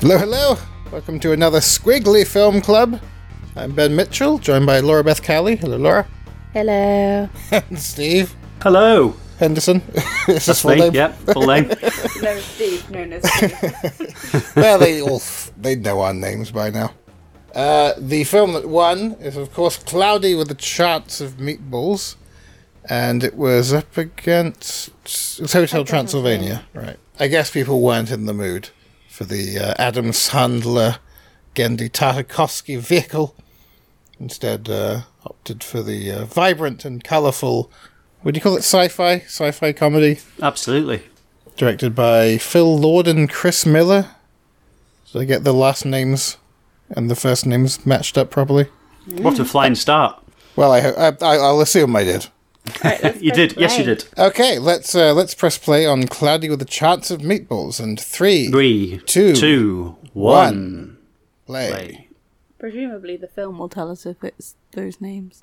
Hello, 0.00 0.16
hello. 0.16 0.56
Welcome 0.90 1.20
to 1.20 1.32
another 1.32 1.58
Squiggly 1.58 2.26
Film 2.26 2.62
Club. 2.62 2.98
I'm 3.54 3.72
Ben 3.72 3.94
Mitchell, 3.94 4.38
joined 4.38 4.64
by 4.64 4.80
Laura 4.80 5.04
Beth 5.04 5.22
Cowley. 5.22 5.56
Hello, 5.56 5.76
Laura. 5.76 6.08
Hello. 6.54 7.28
And 7.50 7.78
Steve 7.78 8.34
Hello. 8.62 9.14
Henderson. 9.38 9.82
Is 10.28 10.46
his 10.46 10.62
full 10.62 10.70
Me, 10.70 10.76
name? 10.78 10.94
Yep, 10.94 11.16
full 11.34 11.46
name. 11.46 11.64
No, 12.22 12.38
Steve. 12.38 12.90
No, 12.90 13.04
no, 13.04 13.20
Steve. 13.20 14.56
Well, 14.56 14.78
they 14.78 15.02
all 15.02 15.20
they 15.58 15.76
know 15.76 16.00
our 16.00 16.14
names 16.14 16.50
by 16.50 16.70
now. 16.70 16.94
Uh, 17.54 17.92
the 17.98 18.24
film 18.24 18.54
that 18.54 18.70
won 18.70 19.16
is, 19.20 19.36
of 19.36 19.52
course, 19.52 19.76
Cloudy 19.76 20.34
with 20.34 20.50
a 20.50 20.54
Chance 20.54 21.20
of 21.20 21.32
Meatballs, 21.32 22.16
and 22.88 23.22
it 23.22 23.36
was 23.36 23.74
up 23.74 23.98
against 23.98 24.88
it's 25.04 25.52
Hotel 25.52 25.84
Transylvania. 25.84 26.64
Right. 26.72 26.96
I 27.18 27.26
guess 27.26 27.50
people 27.50 27.82
weren't 27.82 28.10
in 28.10 28.24
the 28.24 28.32
mood 28.32 28.70
for 29.20 29.24
the 29.26 29.58
uh, 29.58 29.74
Adam 29.78 30.12
Sandler, 30.12 30.96
Genndy 31.54 31.90
Tartakovsky 31.90 32.78
vehicle. 32.78 33.36
Instead, 34.18 34.70
uh, 34.70 35.02
opted 35.26 35.62
for 35.62 35.82
the 35.82 36.10
uh, 36.10 36.24
vibrant 36.24 36.86
and 36.86 37.04
colourful. 37.04 37.70
Would 38.24 38.34
you 38.34 38.40
call 38.40 38.54
it 38.54 38.60
sci-fi? 38.64 39.16
Sci-fi 39.26 39.74
comedy, 39.74 40.20
Absolutely. 40.40 41.02
directed 41.58 41.94
by 41.94 42.38
Phil 42.38 42.78
Lord 42.78 43.06
and 43.06 43.28
Chris 43.28 43.66
Miller. 43.66 44.08
Did 45.12 45.20
I 45.20 45.24
get 45.26 45.44
the 45.44 45.52
last 45.52 45.84
names 45.84 46.38
and 46.88 47.10
the 47.10 47.14
first 47.16 47.44
names 47.44 47.84
matched 47.84 48.16
up 48.16 48.30
properly? 48.30 48.68
What 49.18 49.38
a 49.38 49.44
flying 49.44 49.74
start. 49.74 50.18
Well, 50.56 50.72
I 50.72 50.78
I- 50.80 51.36
I'll 51.36 51.60
assume 51.60 51.94
I 51.94 52.04
did. 52.04 52.28
Right, 52.84 53.16
You 53.22 53.32
press 53.32 53.36
did. 53.48 53.54
Yes, 53.56 53.78
you 53.78 53.84
did. 53.84 54.04
Okay, 54.18 54.58
let's 54.58 54.94
uh, 54.94 55.12
let's 55.14 55.34
press 55.34 55.58
play 55.58 55.86
on 55.86 56.06
Cloudy 56.06 56.48
with 56.50 56.60
a 56.62 56.66
Chance 56.66 57.10
of 57.10 57.20
Meatballs 57.20 57.80
and 57.80 57.98
three, 58.00 58.50
Three, 58.50 59.00
Two, 59.06 59.34
two, 59.34 59.96
one. 60.12 60.34
one. 60.34 60.98
play. 61.46 61.70
Play. 61.70 62.08
Presumably, 62.58 63.16
the 63.16 63.28
film 63.28 63.58
will 63.58 63.68
tell 63.70 63.90
us 63.90 64.04
if 64.04 64.22
it's 64.22 64.54
those 64.72 65.00
names. 65.00 65.42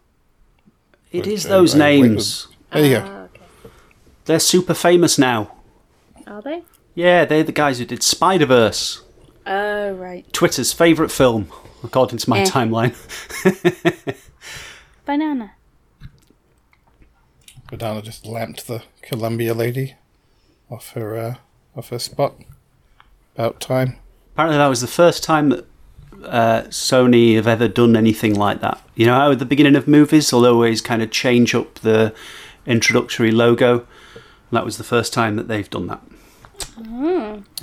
It 1.11 1.25
is 1.25 1.45
Okay, 1.45 1.49
those 1.53 1.73
right, 1.73 1.79
names. 1.79 2.47
There 2.71 2.85
you 2.85 2.95
go. 2.97 3.03
Ah, 3.07 3.21
okay. 3.23 3.41
They're 4.25 4.39
super 4.39 4.73
famous 4.75 5.17
now. 5.17 5.51
Are 6.27 6.41
they? 6.41 6.63
Yeah, 6.93 7.25
they're 7.25 7.43
the 7.43 7.51
guys 7.51 7.79
who 7.79 7.85
did 7.85 8.03
Spider 8.03 8.45
Verse, 8.45 9.01
Oh, 9.45 9.93
right. 9.93 10.31
Twitter's 10.33 10.73
favourite 10.73 11.11
film, 11.11 11.49
according 11.83 12.17
to 12.19 12.29
my 12.29 12.41
Eh. 12.41 12.45
timeline. 12.45 12.93
Banana. 15.05 15.53
Badana 17.69 18.03
just 18.03 18.25
lamped 18.25 18.67
the 18.67 18.83
Columbia 19.01 19.53
lady 19.53 19.95
off 20.69 20.91
her 20.91 21.17
uh, 21.17 21.35
off 21.75 21.89
her 21.89 21.99
spot. 21.99 22.35
About 23.35 23.59
time. 23.59 23.97
Apparently, 24.33 24.57
that 24.57 24.67
was 24.67 24.81
the 24.81 24.87
first 24.87 25.23
time 25.23 25.49
that 25.49 25.65
uh, 26.23 26.63
Sony 26.69 27.35
have 27.35 27.47
ever 27.47 27.67
done 27.67 27.95
anything 27.95 28.33
like 28.33 28.61
that. 28.61 28.81
You 28.95 29.05
know, 29.05 29.15
how 29.15 29.31
at 29.31 29.39
the 29.39 29.45
beginning 29.45 29.75
of 29.75 29.87
movies, 29.87 30.29
they'll 30.29 30.45
always 30.45 30.81
kind 30.81 31.01
of 31.01 31.11
change 31.11 31.53
up 31.53 31.75
the 31.75 32.13
introductory 32.65 33.31
logo. 33.31 33.85
That 34.51 34.65
was 34.65 34.77
the 34.77 34.83
first 34.83 35.13
time 35.13 35.35
that 35.35 35.47
they've 35.47 35.69
done 35.69 35.87
that. 35.87 36.01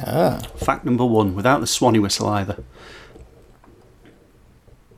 Ah. 0.04 0.38
Fact 0.56 0.84
number 0.84 1.04
one, 1.04 1.34
without 1.34 1.60
the 1.60 1.66
Swanee 1.66 1.98
whistle 1.98 2.28
either. 2.28 2.62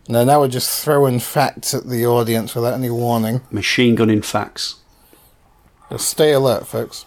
No, 0.08 0.24
now 0.24 0.40
we're 0.40 0.48
just 0.48 0.84
throwing 0.84 1.18
facts 1.18 1.74
at 1.74 1.88
the 1.88 2.06
audience 2.06 2.54
without 2.54 2.74
any 2.74 2.90
warning. 2.90 3.40
Machine 3.50 3.94
gunning 3.94 4.22
facts. 4.22 4.77
Just 5.91 6.09
stay 6.09 6.33
alert, 6.33 6.67
folks. 6.67 7.06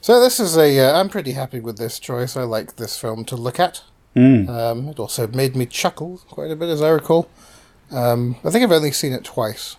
So 0.00 0.20
this 0.20 0.40
is 0.40 0.56
a. 0.56 0.78
Uh, 0.78 0.98
I'm 0.98 1.08
pretty 1.08 1.32
happy 1.32 1.60
with 1.60 1.78
this 1.78 1.98
choice. 1.98 2.36
I 2.36 2.42
like 2.42 2.76
this 2.76 2.98
film 2.98 3.24
to 3.26 3.36
look 3.36 3.60
at. 3.60 3.82
Mm. 4.16 4.48
Um, 4.48 4.88
it 4.88 4.98
also 4.98 5.26
made 5.26 5.56
me 5.56 5.66
chuckle 5.66 6.20
quite 6.28 6.50
a 6.50 6.56
bit, 6.56 6.68
as 6.68 6.82
I 6.82 6.90
recall. 6.90 7.28
Um, 7.90 8.36
I 8.44 8.50
think 8.50 8.64
I've 8.64 8.72
only 8.72 8.92
seen 8.92 9.12
it 9.12 9.24
twice. 9.24 9.76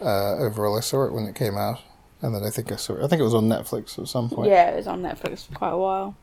Uh, 0.00 0.36
overall, 0.36 0.76
I 0.76 0.80
saw 0.80 1.04
it 1.04 1.12
when 1.12 1.24
it 1.24 1.34
came 1.34 1.56
out, 1.56 1.80
and 2.22 2.34
then 2.34 2.44
I 2.44 2.50
think 2.50 2.70
I 2.70 2.76
saw 2.76 2.94
it. 2.94 3.04
I 3.04 3.08
think 3.08 3.20
it 3.20 3.24
was 3.24 3.34
on 3.34 3.48
Netflix 3.48 3.98
at 3.98 4.08
some 4.08 4.30
point. 4.30 4.50
Yeah, 4.50 4.70
it 4.70 4.76
was 4.76 4.86
on 4.86 5.02
Netflix 5.02 5.46
for 5.46 5.54
quite 5.54 5.72
a 5.72 5.78
while. 5.78 6.16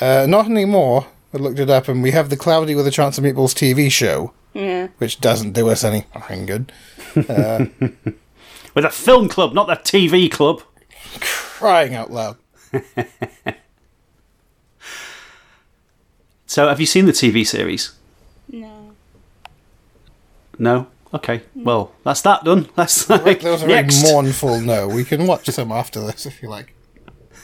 Uh, 0.00 0.26
not 0.28 0.46
anymore. 0.46 1.06
I 1.34 1.38
looked 1.38 1.58
it 1.58 1.68
up, 1.70 1.88
and 1.88 2.02
we 2.02 2.12
have 2.12 2.30
the 2.30 2.36
Cloudy 2.36 2.74
with 2.74 2.86
a 2.86 2.90
Chance 2.90 3.18
of 3.18 3.24
Meatballs 3.24 3.54
TV 3.54 3.90
show, 3.90 4.32
Yeah. 4.54 4.88
which 4.98 5.20
doesn't 5.20 5.52
do 5.52 5.68
us 5.68 5.84
any 5.84 6.06
fucking 6.12 6.46
good. 6.46 6.72
Uh, 7.28 7.66
With 8.74 8.84
a 8.84 8.90
film 8.90 9.28
club, 9.30 9.54
not 9.54 9.66
the 9.68 9.74
TV 9.76 10.30
club. 10.30 10.62
crying 11.20 11.94
out 11.94 12.10
loud. 12.12 12.36
So, 16.46 16.68
have 16.68 16.80
you 16.80 16.86
seen 16.86 17.06
the 17.06 17.12
TV 17.12 17.46
series? 17.46 17.92
No. 18.50 18.92
No. 20.58 20.86
Okay. 21.12 21.42
Well, 21.54 21.92
that's 22.04 22.22
that 22.22 22.44
done. 22.44 22.68
That's 22.76 23.10
like, 23.10 23.40
That 23.40 23.50
was 23.50 23.62
a 23.62 23.66
very 23.66 23.82
next. 23.82 24.02
mournful 24.04 24.60
no. 24.60 24.86
We 24.88 25.04
can 25.04 25.26
watch 25.26 25.46
some 25.46 25.72
after 25.72 26.00
this 26.00 26.24
if 26.24 26.40
you 26.42 26.48
like. 26.48 26.72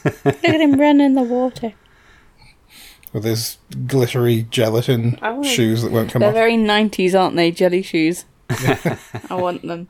Look 0.05 0.25
at 0.45 0.61
him 0.61 0.81
run 0.81 1.01
in 1.01 1.15
the 1.15 1.23
water. 1.23 1.75
With 3.13 3.25
his 3.25 3.59
glittery 3.87 4.47
gelatin 4.51 5.19
Oh. 5.23 5.43
shoes 5.43 5.83
that 5.83 5.93
won't 5.93 6.11
come 6.11 6.21
They're 6.21 6.31
off. 6.31 6.35
very 6.35 6.57
90s, 6.57 7.15
aren't 7.19 7.37
they? 7.37 7.51
Jelly 7.51 7.83
shoes. 7.83 8.25
I 8.51 8.99
want 9.35 9.63
them. 9.67 9.89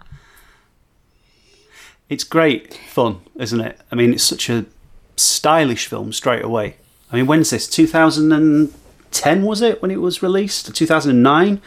It's 2.08 2.24
great 2.24 2.74
fun, 2.74 3.20
isn't 3.36 3.60
it? 3.60 3.80
I 3.90 3.94
mean, 3.94 4.12
it's 4.12 4.24
such 4.24 4.50
a 4.50 4.66
stylish 5.16 5.86
film 5.86 6.12
straight 6.12 6.44
away. 6.44 6.76
I 7.10 7.16
mean, 7.16 7.26
when's 7.26 7.50
this? 7.50 7.68
2010 7.68 9.42
was 9.42 9.62
it 9.62 9.80
when 9.80 9.90
it 9.90 10.00
was 10.00 10.22
released? 10.22 10.74
2009. 10.74 11.60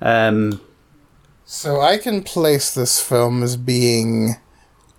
Um, 0.00 0.60
So 1.44 1.80
I 1.80 1.98
can 1.98 2.22
place 2.22 2.74
this 2.74 3.00
film 3.00 3.42
as 3.42 3.56
being 3.56 4.36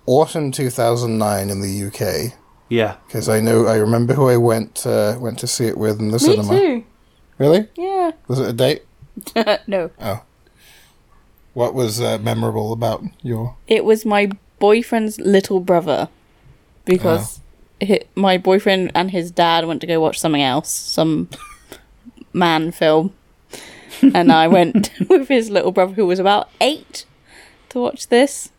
autumn 0.06 0.50
2009 0.52 1.50
in 1.50 1.60
the 1.60 1.86
UK 1.86 2.32
yeah. 2.68 2.96
because 3.06 3.28
I 3.28 3.40
know 3.40 3.66
I 3.66 3.76
remember 3.76 4.14
who 4.14 4.28
I 4.28 4.36
went 4.36 4.86
uh, 4.86 5.16
went 5.20 5.38
to 5.40 5.46
see 5.46 5.66
it 5.66 5.78
with 5.78 5.98
in 6.00 6.08
the 6.08 6.14
Me 6.14 6.18
cinema. 6.18 6.48
too. 6.48 6.84
Really? 7.38 7.68
Yeah. 7.76 8.12
Was 8.26 8.40
it 8.40 8.48
a 8.48 8.52
date? 8.52 8.82
no. 9.66 9.90
Oh. 10.00 10.22
What 11.54 11.74
was 11.74 12.00
uh, 12.00 12.18
memorable 12.18 12.72
about 12.72 13.02
your? 13.22 13.56
It 13.66 13.84
was 13.84 14.04
my 14.04 14.30
boyfriend's 14.58 15.20
little 15.20 15.60
brother 15.60 16.08
because 16.84 17.40
hi 17.82 18.00
my 18.16 18.36
boyfriend 18.36 18.90
and 18.94 19.12
his 19.12 19.30
dad 19.30 19.64
went 19.64 19.80
to 19.80 19.86
go 19.86 20.00
watch 20.00 20.18
something 20.18 20.42
else, 20.42 20.70
some 20.70 21.28
man 22.32 22.72
film, 22.72 23.14
and 24.02 24.32
I 24.32 24.48
went 24.48 24.90
with 25.08 25.28
his 25.28 25.50
little 25.50 25.70
brother 25.70 25.94
who 25.94 26.06
was 26.06 26.18
about 26.18 26.50
eight 26.60 27.04
to 27.70 27.80
watch 27.80 28.08
this. 28.08 28.50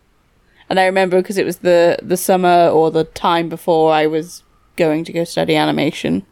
And 0.70 0.78
I 0.78 0.86
remember 0.86 1.20
because 1.20 1.36
it 1.36 1.44
was 1.44 1.58
the 1.58 1.98
the 2.00 2.16
summer 2.16 2.68
or 2.68 2.90
the 2.90 3.04
time 3.04 3.48
before 3.48 3.92
I 3.92 4.06
was 4.06 4.44
going 4.76 5.04
to 5.04 5.12
go 5.12 5.24
study 5.24 5.56
animation. 5.56 6.24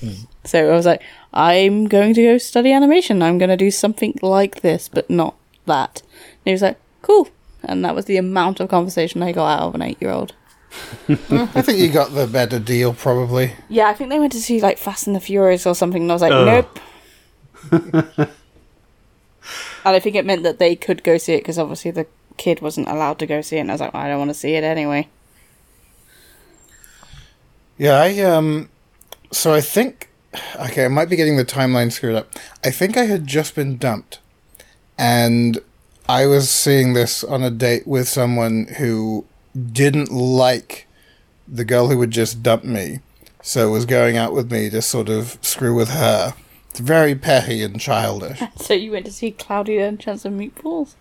Hmm. 0.00 0.12
So 0.44 0.70
I 0.70 0.76
was 0.76 0.86
like, 0.86 1.02
I'm 1.34 1.86
going 1.86 2.14
to 2.14 2.22
go 2.22 2.38
study 2.38 2.72
animation. 2.72 3.22
I'm 3.22 3.38
going 3.38 3.50
to 3.50 3.56
do 3.56 3.72
something 3.72 4.18
like 4.22 4.60
this, 4.60 4.88
but 4.88 5.10
not 5.10 5.34
that. 5.66 6.02
And 6.02 6.44
he 6.44 6.52
was 6.52 6.62
like, 6.62 6.78
cool. 7.02 7.28
And 7.64 7.84
that 7.84 7.94
was 7.94 8.04
the 8.04 8.16
amount 8.16 8.60
of 8.60 8.68
conversation 8.68 9.22
I 9.22 9.32
got 9.32 9.58
out 9.58 9.68
of 9.68 9.74
an 9.74 9.82
eight 9.82 10.00
year 10.00 10.12
old. 10.12 10.34
I 11.08 11.62
think 11.62 11.78
you 11.78 11.90
got 11.90 12.14
the 12.14 12.26
better 12.26 12.58
deal, 12.58 12.94
probably. 12.94 13.52
Yeah, 13.68 13.88
I 13.88 13.94
think 13.94 14.10
they 14.10 14.20
went 14.20 14.32
to 14.32 14.40
see 14.40 14.60
like 14.60 14.78
Fast 14.78 15.06
and 15.06 15.16
the 15.16 15.20
Furious 15.20 15.66
or 15.66 15.74
something, 15.74 16.02
and 16.02 16.10
I 16.10 16.14
was 16.14 16.22
like, 16.22 16.32
Ugh. 16.32 16.46
nope. 16.46 16.80
and 18.22 18.28
I 19.84 19.98
think 19.98 20.14
it 20.16 20.24
meant 20.24 20.42
that 20.44 20.58
they 20.58 20.76
could 20.76 21.02
go 21.02 21.18
see 21.18 21.34
it 21.34 21.38
because 21.40 21.58
obviously 21.58 21.90
the 21.90 22.06
kid 22.36 22.60
wasn't 22.60 22.88
allowed 22.88 23.18
to 23.20 23.26
go 23.26 23.40
see 23.40 23.56
it, 23.56 23.60
and 23.60 23.70
I 23.70 23.74
was 23.74 23.80
like, 23.80 23.94
I 23.94 24.08
don't 24.08 24.18
want 24.18 24.30
to 24.30 24.34
see 24.34 24.54
it 24.54 24.64
anyway. 24.64 25.08
Yeah, 27.78 28.00
I 28.00 28.18
um. 28.20 28.68
So 29.32 29.52
I 29.52 29.60
think, 29.60 30.08
okay, 30.60 30.84
I 30.84 30.88
might 30.88 31.08
be 31.10 31.16
getting 31.16 31.36
the 31.36 31.44
timeline 31.44 31.90
screwed 31.90 32.14
up. 32.14 32.30
I 32.64 32.70
think 32.70 32.96
I 32.96 33.04
had 33.04 33.26
just 33.26 33.54
been 33.54 33.76
dumped, 33.76 34.20
and 34.96 35.58
I 36.08 36.26
was 36.26 36.48
seeing 36.48 36.92
this 36.94 37.24
on 37.24 37.42
a 37.42 37.50
date 37.50 37.86
with 37.86 38.08
someone 38.08 38.66
who 38.78 39.26
didn't 39.72 40.12
like 40.12 40.86
the 41.48 41.64
girl 41.64 41.88
who 41.88 41.98
would 41.98 42.10
just 42.10 42.42
dump 42.42 42.64
me, 42.64 43.00
so 43.42 43.70
was 43.70 43.86
going 43.86 44.16
out 44.16 44.32
with 44.32 44.50
me 44.50 44.70
to 44.70 44.80
sort 44.82 45.08
of 45.08 45.38
screw 45.42 45.74
with 45.74 45.90
her. 45.90 46.34
It's 46.70 46.80
very 46.80 47.14
petty 47.14 47.62
and 47.62 47.80
childish. 47.80 48.42
So 48.56 48.74
you 48.74 48.92
went 48.92 49.06
to 49.06 49.12
see 49.12 49.30
Cloudy 49.30 49.78
and 49.78 49.98
Chance 49.98 50.24
of 50.24 50.32
Meatballs? 50.32 50.94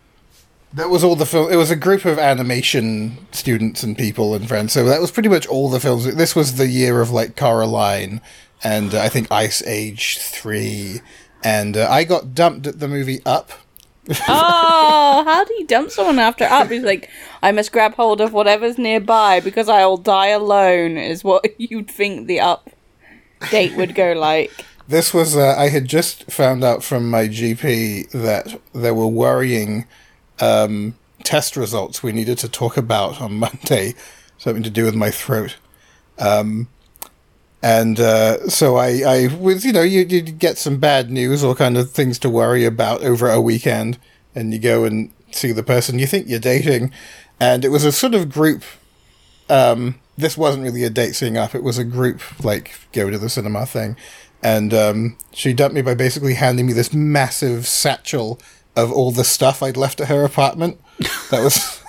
That 0.76 0.90
was 0.90 1.06
all 1.06 1.16
the 1.16 1.26
film. 1.26 1.52
It 1.52 1.56
was 1.56 1.72
a 1.72 1.76
group 1.78 2.04
of 2.04 2.20
animation 2.20 3.28
students 3.32 3.82
and 3.82 3.98
people 3.98 4.36
and 4.36 4.46
friends. 4.46 4.74
So 4.74 4.84
that 4.84 5.00
was 5.00 5.10
pretty 5.10 5.30
much 5.30 5.48
all 5.48 5.70
the 5.70 5.80
films. 5.80 6.14
This 6.16 6.36
was 6.36 6.58
the 6.58 6.68
year 6.68 7.00
of 7.00 7.12
like 7.12 7.38
Coraline 7.38 8.20
and 8.62 8.94
uh, 8.94 9.02
I 9.02 9.08
think 9.08 9.32
Ice 9.32 9.64
Age 9.64 10.18
three. 10.18 11.00
And 11.44 11.78
uh, 11.78 11.88
I 11.90 12.04
got 12.04 12.36
dumped 12.36 12.68
at 12.68 12.80
the 12.80 12.90
movie 12.90 13.22
Up. 13.26 13.52
oh, 14.28 15.24
how 15.26 15.46
do 15.46 15.54
you 15.56 15.66
dump 15.66 15.92
someone 15.92 16.20
after 16.20 16.44
up? 16.44 16.70
He's 16.70 16.84
like, 16.84 17.10
I 17.42 17.52
must 17.52 17.72
grab 17.72 17.96
hold 17.96 18.20
of 18.20 18.34
whatever's 18.34 18.78
nearby 18.78 19.40
because 19.40 19.70
I'll 19.70 19.98
die 19.98 20.28
alone, 20.28 20.98
is 20.98 21.24
what 21.24 21.46
you'd 21.58 21.90
think 21.90 22.28
the 22.28 22.40
up 22.40 22.70
date 23.50 23.76
would 23.78 23.96
go 23.96 24.12
like. 24.12 24.52
This 24.88 25.14
was, 25.14 25.36
uh, 25.36 25.56
I 25.58 25.70
had 25.70 25.86
just 25.86 26.32
found 26.32 26.64
out 26.64 26.84
from 26.84 27.10
my 27.10 27.28
GP 27.28 28.12
that 28.12 28.60
there 28.74 28.94
were 28.94 29.08
worrying 29.08 29.86
um, 30.40 30.96
test 31.24 31.56
results 31.56 32.04
we 32.04 32.12
needed 32.12 32.38
to 32.40 32.50
talk 32.50 32.78
about 32.78 33.22
on 33.22 33.36
Monday, 33.40 33.94
something 34.38 34.64
to 34.64 34.70
do 34.70 34.84
with 34.84 34.96
my 34.96 35.12
throat. 35.12 35.58
Um, 36.18 36.68
and 37.62 38.00
uh, 38.00 38.48
so 38.48 38.76
I, 38.76 39.02
I 39.06 39.36
was, 39.40 39.66
you 39.66 39.74
know, 39.74 39.82
you, 39.82 40.02
you 40.02 40.22
get 40.22 40.58
some 40.58 40.78
bad 40.78 41.10
news 41.10 41.44
or 41.44 41.56
kind 41.56 41.78
of 41.78 41.92
things 41.92 42.20
to 42.20 42.30
worry 42.30 42.64
about 42.64 43.04
over 43.04 43.30
a 43.30 43.42
weekend, 43.42 43.98
and 44.36 44.54
you 44.54 44.60
go 44.60 44.84
and 44.84 45.12
see 45.32 45.52
the 45.52 45.64
person 45.64 45.98
you 45.98 46.06
think 46.06 46.28
you're 46.28 46.40
dating. 46.40 46.92
And 47.40 47.66
it 47.66 47.70
was 47.70 47.84
a 47.84 47.92
sort 47.92 48.14
of 48.14 48.30
group. 48.30 48.64
Um, 49.50 50.00
this 50.18 50.38
wasn't 50.38 50.64
really 50.64 50.84
a 50.84 50.90
date 50.90 51.14
seeing 51.14 51.38
up, 51.38 51.56
it 51.56 51.64
was 51.64 51.78
a 51.78 51.84
group, 51.84 52.22
like, 52.44 52.80
go 52.94 53.10
to 53.10 53.18
the 53.18 53.30
cinema 53.30 53.66
thing 53.66 53.98
and 54.46 54.76
um, 54.76 55.18
she 55.34 55.54
dumped 55.54 55.74
me 55.74 55.82
by 55.82 55.96
basically 55.96 56.36
handing 56.36 56.68
me 56.68 56.74
this 56.74 56.94
massive 56.94 57.66
satchel 57.66 58.40
of 58.76 58.92
all 58.92 59.12
the 59.12 59.24
stuff 59.24 59.62
I'd 59.64 59.78
left 59.78 60.02
at 60.02 60.08
her 60.08 60.24
apartment. 60.24 60.80
That 61.32 61.44
was. 61.44 61.82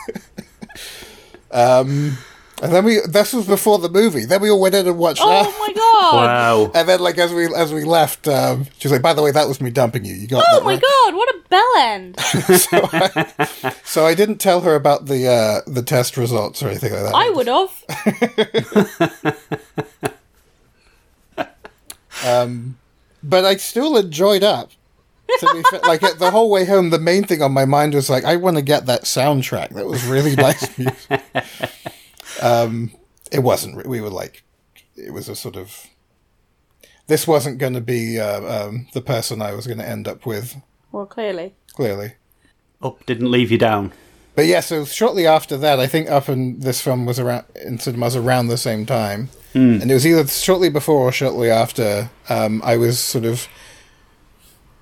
um, 1.51 2.19
and 2.63 2.73
then 2.73 2.85
we 2.87 3.01
this 3.07 3.33
was 3.35 3.47
before 3.47 3.79
the 3.79 3.91
movie. 3.91 4.25
Then 4.25 4.41
we 4.41 4.49
all 4.51 4.61
went 4.61 4.75
in 4.75 4.87
and 4.87 4.97
watched 4.99 5.21
Oh 5.23 5.29
that. 5.29 5.59
my 5.59 5.73
god! 5.75 6.15
Wow. 6.15 6.71
And 6.75 6.89
then, 6.89 7.01
like 7.01 7.19
as 7.19 7.33
we 7.33 7.53
as 7.55 7.73
we 7.73 7.85
left, 7.85 8.27
um, 8.29 8.65
she 8.79 8.89
was 8.89 8.93
like, 8.93 9.03
"By 9.03 9.13
the 9.13 9.23
way, 9.23 9.31
that 9.31 9.47
was 9.47 9.61
me 9.61 9.71
dumping 9.71 10.05
you. 10.07 10.15
You 10.15 10.27
got 10.27 10.43
Oh 10.49 10.59
that 10.59 10.65
my 10.65 10.73
right." 10.73 10.83
god! 10.83 11.15
What 11.15 11.29
a 11.29 11.39
bell 11.51 11.73
end! 11.79 12.19
so, 12.21 12.81
I, 12.93 13.75
so 13.85 14.07
I 14.07 14.15
didn't 14.15 14.39
tell 14.39 14.63
her 14.63 14.75
about 14.75 15.05
the 15.07 15.29
uh, 15.29 15.61
the 15.67 15.83
test 15.83 16.17
results 16.17 16.63
or 16.63 16.69
anything 16.69 16.93
like 16.95 17.03
that. 17.03 17.15
I 17.15 17.29
would 17.31 17.47
have. 17.47 17.85
but 23.23 23.45
I 23.45 23.57
still 23.57 23.97
enjoyed 23.97 24.43
up. 24.43 24.71
To 25.41 25.51
be 25.55 25.63
fair, 25.71 25.81
like 25.81 26.01
the 26.19 26.31
whole 26.31 26.51
way 26.51 26.65
home, 26.65 26.91
the 26.91 26.99
main 26.99 27.25
thing 27.25 27.43
on 27.43 27.53
my 27.53 27.65
mind 27.65 27.95
was 27.95 28.09
like, 28.09 28.25
I 28.25 28.37
want 28.37 28.57
to 28.57 28.63
get 28.63 28.87
that 28.87 29.03
soundtrack. 29.03 29.71
That 29.71 29.87
was 29.87 30.05
really 30.07 30.35
nice 30.37 30.79
music. 30.79 31.21
um, 32.43 32.93
it 33.33 33.41
wasn't. 33.41 33.87
We 33.87 34.01
were 34.01 34.11
like, 34.11 34.45
it 34.97 35.13
was 35.13 35.29
a 35.29 35.37
sort 35.37 35.57
of. 35.57 35.87
This 37.09 37.27
wasn't 37.27 37.59
going 37.59 37.75
to 37.75 37.81
be 37.81 38.19
uh, 38.19 38.67
um, 38.67 38.87
the 38.93 39.01
person 39.01 39.41
I 39.41 39.55
was 39.55 39.67
going 39.67 39.79
to 39.79 39.89
end 39.89 40.09
up 40.09 40.27
with. 40.27 40.57
Well, 40.91 41.07
clearly. 41.07 41.55
Clearly, 41.75 42.15
Up 42.83 43.05
didn't 43.07 43.31
leave 43.31 43.51
you 43.53 43.59
down. 43.59 43.93
but 44.35 44.47
yeah. 44.47 44.61
So 44.61 44.85
shortly 44.85 45.27
after 45.27 45.57
that, 45.59 45.79
I 45.79 45.87
think 45.87 46.11
Up 46.11 46.29
and 46.29 46.63
this 46.63 46.81
film 46.81 47.05
was 47.07 47.19
around 47.21 47.45
in 47.65 47.79
cinemas 47.79 48.17
around 48.17 48.49
the 48.49 48.57
same 48.57 48.87
time, 48.87 49.29
and 49.55 49.91
it 49.91 49.95
was 49.95 50.07
either 50.07 50.27
shortly 50.27 50.69
before 50.71 51.01
or 51.09 51.13
shortly 51.13 51.51
after. 51.51 52.11
Um, 52.29 52.61
I 52.65 52.77
was 52.77 52.99
sort 52.99 53.25
of 53.25 53.47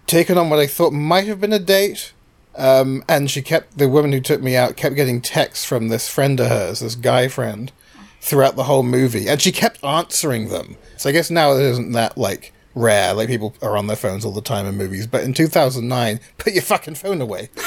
taken 0.06 0.38
on 0.38 0.50
what 0.50 0.58
I 0.58 0.66
thought 0.66 0.92
might 0.92 1.26
have 1.26 1.40
been 1.40 1.52
a 1.52 1.58
date. 1.58 2.12
Um, 2.56 3.02
and 3.08 3.28
she 3.30 3.42
kept 3.42 3.78
the 3.78 3.88
woman 3.88 4.12
who 4.12 4.20
took 4.20 4.40
me 4.40 4.54
out 4.54 4.76
kept 4.76 4.94
getting 4.94 5.20
texts 5.20 5.64
from 5.64 5.88
this 5.88 6.08
friend 6.08 6.38
of 6.38 6.46
hers, 6.46 6.78
this 6.80 6.94
guy 6.94 7.26
friend, 7.26 7.72
throughout 8.20 8.54
the 8.54 8.64
whole 8.64 8.84
movie, 8.84 9.28
and 9.28 9.42
she 9.42 9.50
kept 9.50 9.82
answering 9.82 10.48
them. 10.50 10.76
So 10.96 11.08
I 11.08 11.12
guess 11.12 11.30
now 11.32 11.52
it 11.54 11.62
isn't 11.62 11.90
that 11.92 12.16
like 12.16 12.52
rare, 12.76 13.12
like 13.12 13.28
people 13.28 13.56
are 13.60 13.76
on 13.76 13.88
their 13.88 13.96
phones 13.96 14.24
all 14.24 14.30
the 14.32 14.40
time 14.40 14.66
in 14.66 14.76
movies. 14.76 15.08
But 15.08 15.24
in 15.24 15.34
2009, 15.34 16.20
put 16.38 16.52
your 16.52 16.62
fucking 16.62 16.94
phone 16.94 17.20
away. 17.20 17.48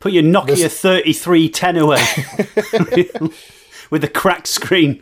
Put 0.00 0.12
your 0.12 0.24
Nokia 0.24 0.56
This- 0.56 0.80
3310 0.80 1.76
away 1.76 2.04
with 3.90 4.02
a 4.02 4.08
cracked 4.08 4.48
screen. 4.48 5.00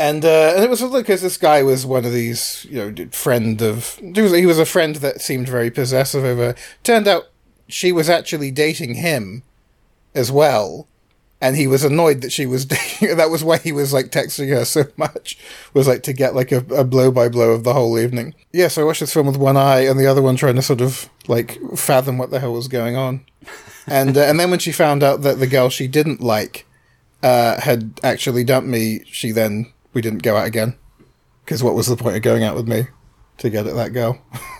And 0.00 0.24
uh, 0.24 0.54
and 0.54 0.64
it 0.64 0.70
was 0.70 0.82
because 0.82 1.20
this 1.20 1.36
guy 1.36 1.62
was 1.62 1.84
one 1.84 2.06
of 2.06 2.12
these, 2.12 2.66
you 2.70 2.90
know, 2.90 3.06
friend 3.10 3.60
of 3.60 3.96
he 3.96 4.22
was, 4.22 4.32
he 4.32 4.46
was 4.46 4.58
a 4.58 4.64
friend 4.64 4.96
that 4.96 5.20
seemed 5.20 5.46
very 5.46 5.70
possessive 5.70 6.24
of 6.24 6.38
her. 6.38 6.54
Turned 6.82 7.06
out 7.06 7.24
she 7.68 7.92
was 7.92 8.08
actually 8.08 8.50
dating 8.50 8.94
him 8.94 9.42
as 10.14 10.32
well, 10.32 10.88
and 11.38 11.54
he 11.54 11.66
was 11.66 11.84
annoyed 11.84 12.22
that 12.22 12.32
she 12.32 12.46
was 12.46 12.64
dating. 13.00 13.14
That 13.18 13.28
was 13.28 13.44
why 13.44 13.58
he 13.58 13.72
was 13.72 13.92
like 13.92 14.06
texting 14.06 14.48
her 14.48 14.64
so 14.64 14.84
much. 14.96 15.36
Was 15.74 15.86
like 15.86 16.02
to 16.04 16.14
get 16.14 16.34
like 16.34 16.50
a, 16.50 16.64
a 16.74 16.82
blow 16.82 17.10
by 17.10 17.28
blow 17.28 17.50
of 17.50 17.64
the 17.64 17.74
whole 17.74 17.98
evening. 17.98 18.34
Yeah, 18.54 18.68
so 18.68 18.80
I 18.80 18.86
watched 18.86 19.00
this 19.00 19.12
film 19.12 19.26
with 19.26 19.36
one 19.36 19.58
eye 19.58 19.80
and 19.80 20.00
the 20.00 20.06
other 20.06 20.22
one 20.22 20.36
trying 20.36 20.56
to 20.56 20.62
sort 20.62 20.80
of 20.80 21.10
like 21.28 21.58
fathom 21.76 22.16
what 22.16 22.30
the 22.30 22.40
hell 22.40 22.54
was 22.54 22.68
going 22.68 22.96
on. 22.96 23.26
And 23.86 24.16
uh, 24.16 24.20
and 24.20 24.38
then 24.38 24.50
when 24.50 24.60
she 24.60 24.72
found 24.72 25.02
out 25.02 25.22
that 25.22 25.40
the 25.40 25.46
girl 25.46 25.68
she 25.68 25.88
didn't 25.88 26.20
like 26.20 26.66
uh, 27.22 27.60
had 27.60 27.98
actually 28.04 28.44
dumped 28.44 28.68
me, 28.68 29.02
she 29.06 29.32
then 29.32 29.72
we 29.92 30.00
didn't 30.00 30.22
go 30.22 30.36
out 30.36 30.46
again. 30.46 30.76
Because 31.44 31.62
what 31.62 31.74
was 31.74 31.86
the 31.86 31.96
point 31.96 32.16
of 32.16 32.22
going 32.22 32.44
out 32.44 32.56
with 32.56 32.68
me 32.68 32.84
to 33.38 33.50
get 33.50 33.66
at 33.66 33.74
that 33.74 33.92
girl? 33.92 34.20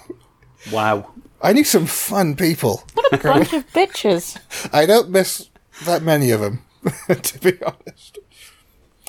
Wow. 0.71 1.12
I 1.43 1.53
knew 1.53 1.65
some 1.65 1.87
fun 1.87 2.37
people. 2.37 2.82
What 2.94 3.12
a 3.12 3.17
bunch 3.17 3.53
of 3.53 3.67
bitches. 3.73 4.38
I 4.73 4.85
don't 4.85 5.09
miss 5.09 5.49
that 5.85 6.03
many 6.03 6.31
of 6.32 6.41
them, 6.41 6.65
to 7.09 7.38
be 7.41 7.62
honest. 7.62 8.19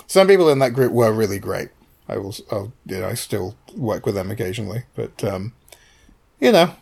Some 0.07 0.27
people 0.27 0.50
in 0.50 0.59
that 0.59 0.73
group 0.73 0.94
were 0.94 1.12
really 1.12 1.39
great. 1.39 1.69
I 2.07 2.18
will, 2.18 2.33
I'll, 2.50 2.74
you 2.85 3.00
know, 3.00 3.07
I 3.07 3.15
still 3.15 3.56
work 3.75 4.06
with 4.06 4.15
them 4.15 4.31
occasionally, 4.31 4.83
but 4.95 5.24
um, 5.24 5.53
you 6.39 6.51
know, 6.51 6.74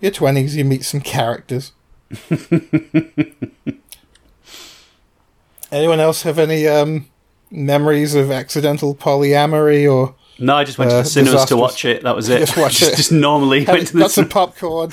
your 0.00 0.12
twenties, 0.12 0.56
you 0.56 0.64
meet 0.64 0.84
some 0.84 1.00
characters. 1.00 1.72
Anyone 5.70 6.00
else 6.00 6.22
have 6.22 6.38
any 6.38 6.66
um, 6.68 7.06
memories 7.52 8.14
of 8.14 8.30
accidental 8.30 8.94
polyamory 8.94 9.90
or 9.92 10.14
No, 10.38 10.56
I 10.56 10.64
just 10.64 10.78
went 10.78 10.90
to 10.90 10.96
Uh, 10.96 11.02
the 11.02 11.08
cinemas 11.08 11.32
disastrous. 11.34 11.48
to 11.50 11.56
watch 11.56 11.84
it. 11.84 12.02
That 12.02 12.16
was 12.16 12.28
it. 12.28 12.38
Just 12.40 12.56
watch 12.56 12.82
it. 12.82 12.96
Just 12.96 13.12
normally 13.12 13.64
went 13.64 13.86
to 13.88 13.92
the 13.92 13.98
got 14.00 14.10
some 14.10 14.28
popcorn, 14.28 14.90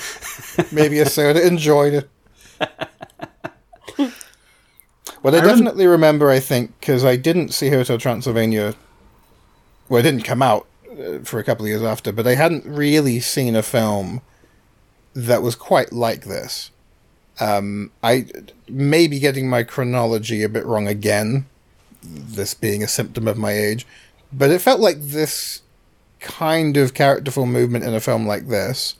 maybe 0.70 0.98
a 1.00 1.06
soda, 1.06 1.44
enjoyed 1.46 1.94
it. 1.94 2.10
well, 3.98 5.34
I, 5.34 5.38
I 5.38 5.40
rem- 5.40 5.48
definitely 5.48 5.86
remember, 5.86 6.30
I 6.30 6.40
think, 6.40 6.78
because 6.80 7.04
I 7.04 7.16
didn't 7.16 7.50
see 7.52 7.70
Hotel 7.70 7.98
Transylvania. 7.98 8.74
Well, 9.88 10.00
it 10.00 10.02
didn't 10.04 10.22
come 10.24 10.42
out 10.42 10.66
uh, 10.90 11.18
for 11.24 11.38
a 11.40 11.44
couple 11.44 11.64
of 11.64 11.68
years 11.70 11.82
after, 11.82 12.12
but 12.12 12.26
I 12.26 12.34
hadn't 12.34 12.64
really 12.66 13.20
seen 13.20 13.56
a 13.56 13.62
film 13.62 14.20
that 15.14 15.42
was 15.42 15.54
quite 15.56 15.92
like 15.92 16.24
this. 16.24 16.70
Um, 17.40 17.90
I 18.02 18.26
may 18.68 19.06
be 19.06 19.18
getting 19.18 19.48
my 19.48 19.62
chronology 19.62 20.42
a 20.42 20.48
bit 20.48 20.64
wrong 20.66 20.86
again, 20.86 21.46
this 22.02 22.54
being 22.54 22.82
a 22.82 22.88
symptom 22.88 23.28
of 23.28 23.36
my 23.38 23.52
age, 23.52 23.86
but 24.32 24.50
it 24.50 24.60
felt 24.60 24.80
like 24.80 25.00
this 25.00 25.62
kind 26.20 26.76
of 26.76 26.94
characterful 26.94 27.46
movement 27.46 27.84
in 27.84 27.94
a 27.94 28.00
film 28.00 28.26
like 28.26 28.48
this 28.48 28.94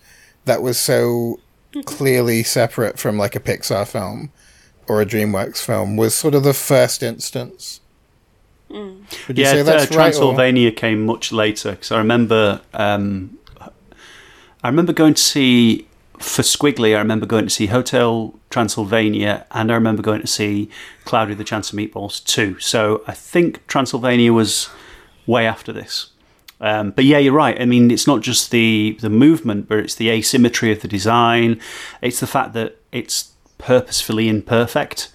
that 0.47 0.63
was 0.63 0.79
so 0.79 1.39
clearly 1.85 2.43
separate 2.43 2.99
from 2.99 3.17
like 3.19 3.37
a 3.37 3.41
Pixar 3.41 3.87
film 3.87 4.31
or 4.89 5.01
a 5.01 5.07
DreamWorks 5.07 5.65
film 5.65 5.97
was 5.97 6.15
sort 6.15 6.35
of 6.35 6.43
the 6.43 6.55
first 6.55 7.03
instance. 7.03 7.81
Would 8.71 9.07
you 9.29 9.45
Yeah, 9.45 9.53
say 9.53 9.61
uh, 9.61 9.65
that's 9.65 9.85
right? 9.85 9.91
or- 9.91 9.95
Transylvania 9.95 10.73
came 10.73 11.05
much 11.07 11.33
later 11.33 11.73
because 11.73 11.91
I 11.93 11.99
remember. 11.99 12.61
Um, 12.75 13.37
I 14.63 14.69
remember 14.69 14.93
going 14.93 15.15
to 15.15 15.23
see 15.23 15.87
for 16.21 16.43
Squiggly. 16.43 16.95
I 16.95 16.99
remember 16.99 17.27
going 17.27 17.45
to 17.45 17.51
see 17.51 17.67
Hotel 17.67 18.39
Transylvania, 18.51 19.47
and 19.51 19.73
I 19.73 19.75
remember 19.75 20.03
going 20.03 20.21
to 20.21 20.27
see 20.27 20.69
Cloudy 21.05 21.31
with 21.31 21.39
the 21.39 21.45
Chance 21.45 21.73
of 21.73 21.79
Meatballs 21.79 22.23
too. 22.25 22.59
So 22.61 23.03
I 23.07 23.13
think 23.13 23.67
Transylvania 23.67 24.33
was 24.33 24.69
way 25.27 25.47
after 25.47 25.73
this. 25.73 26.11
Um, 26.61 26.91
but 26.91 27.05
yeah, 27.07 27.17
you're 27.17 27.33
right. 27.33 27.59
I 27.59 27.65
mean, 27.65 27.91
it's 27.91 28.07
not 28.07 28.21
just 28.21 28.51
the 28.51 28.99
the 29.01 29.09
movement, 29.09 29.67
but 29.67 29.79
it's 29.79 29.95
the 29.95 30.11
asymmetry 30.11 30.71
of 30.71 30.83
the 30.83 30.89
design. 30.89 31.59
It's 32.03 32.21
the 32.21 32.27
fact 32.27 32.53
that 32.53 32.77
it's 32.93 33.33
purposefully 33.57 34.29
imperfect. 34.29 35.11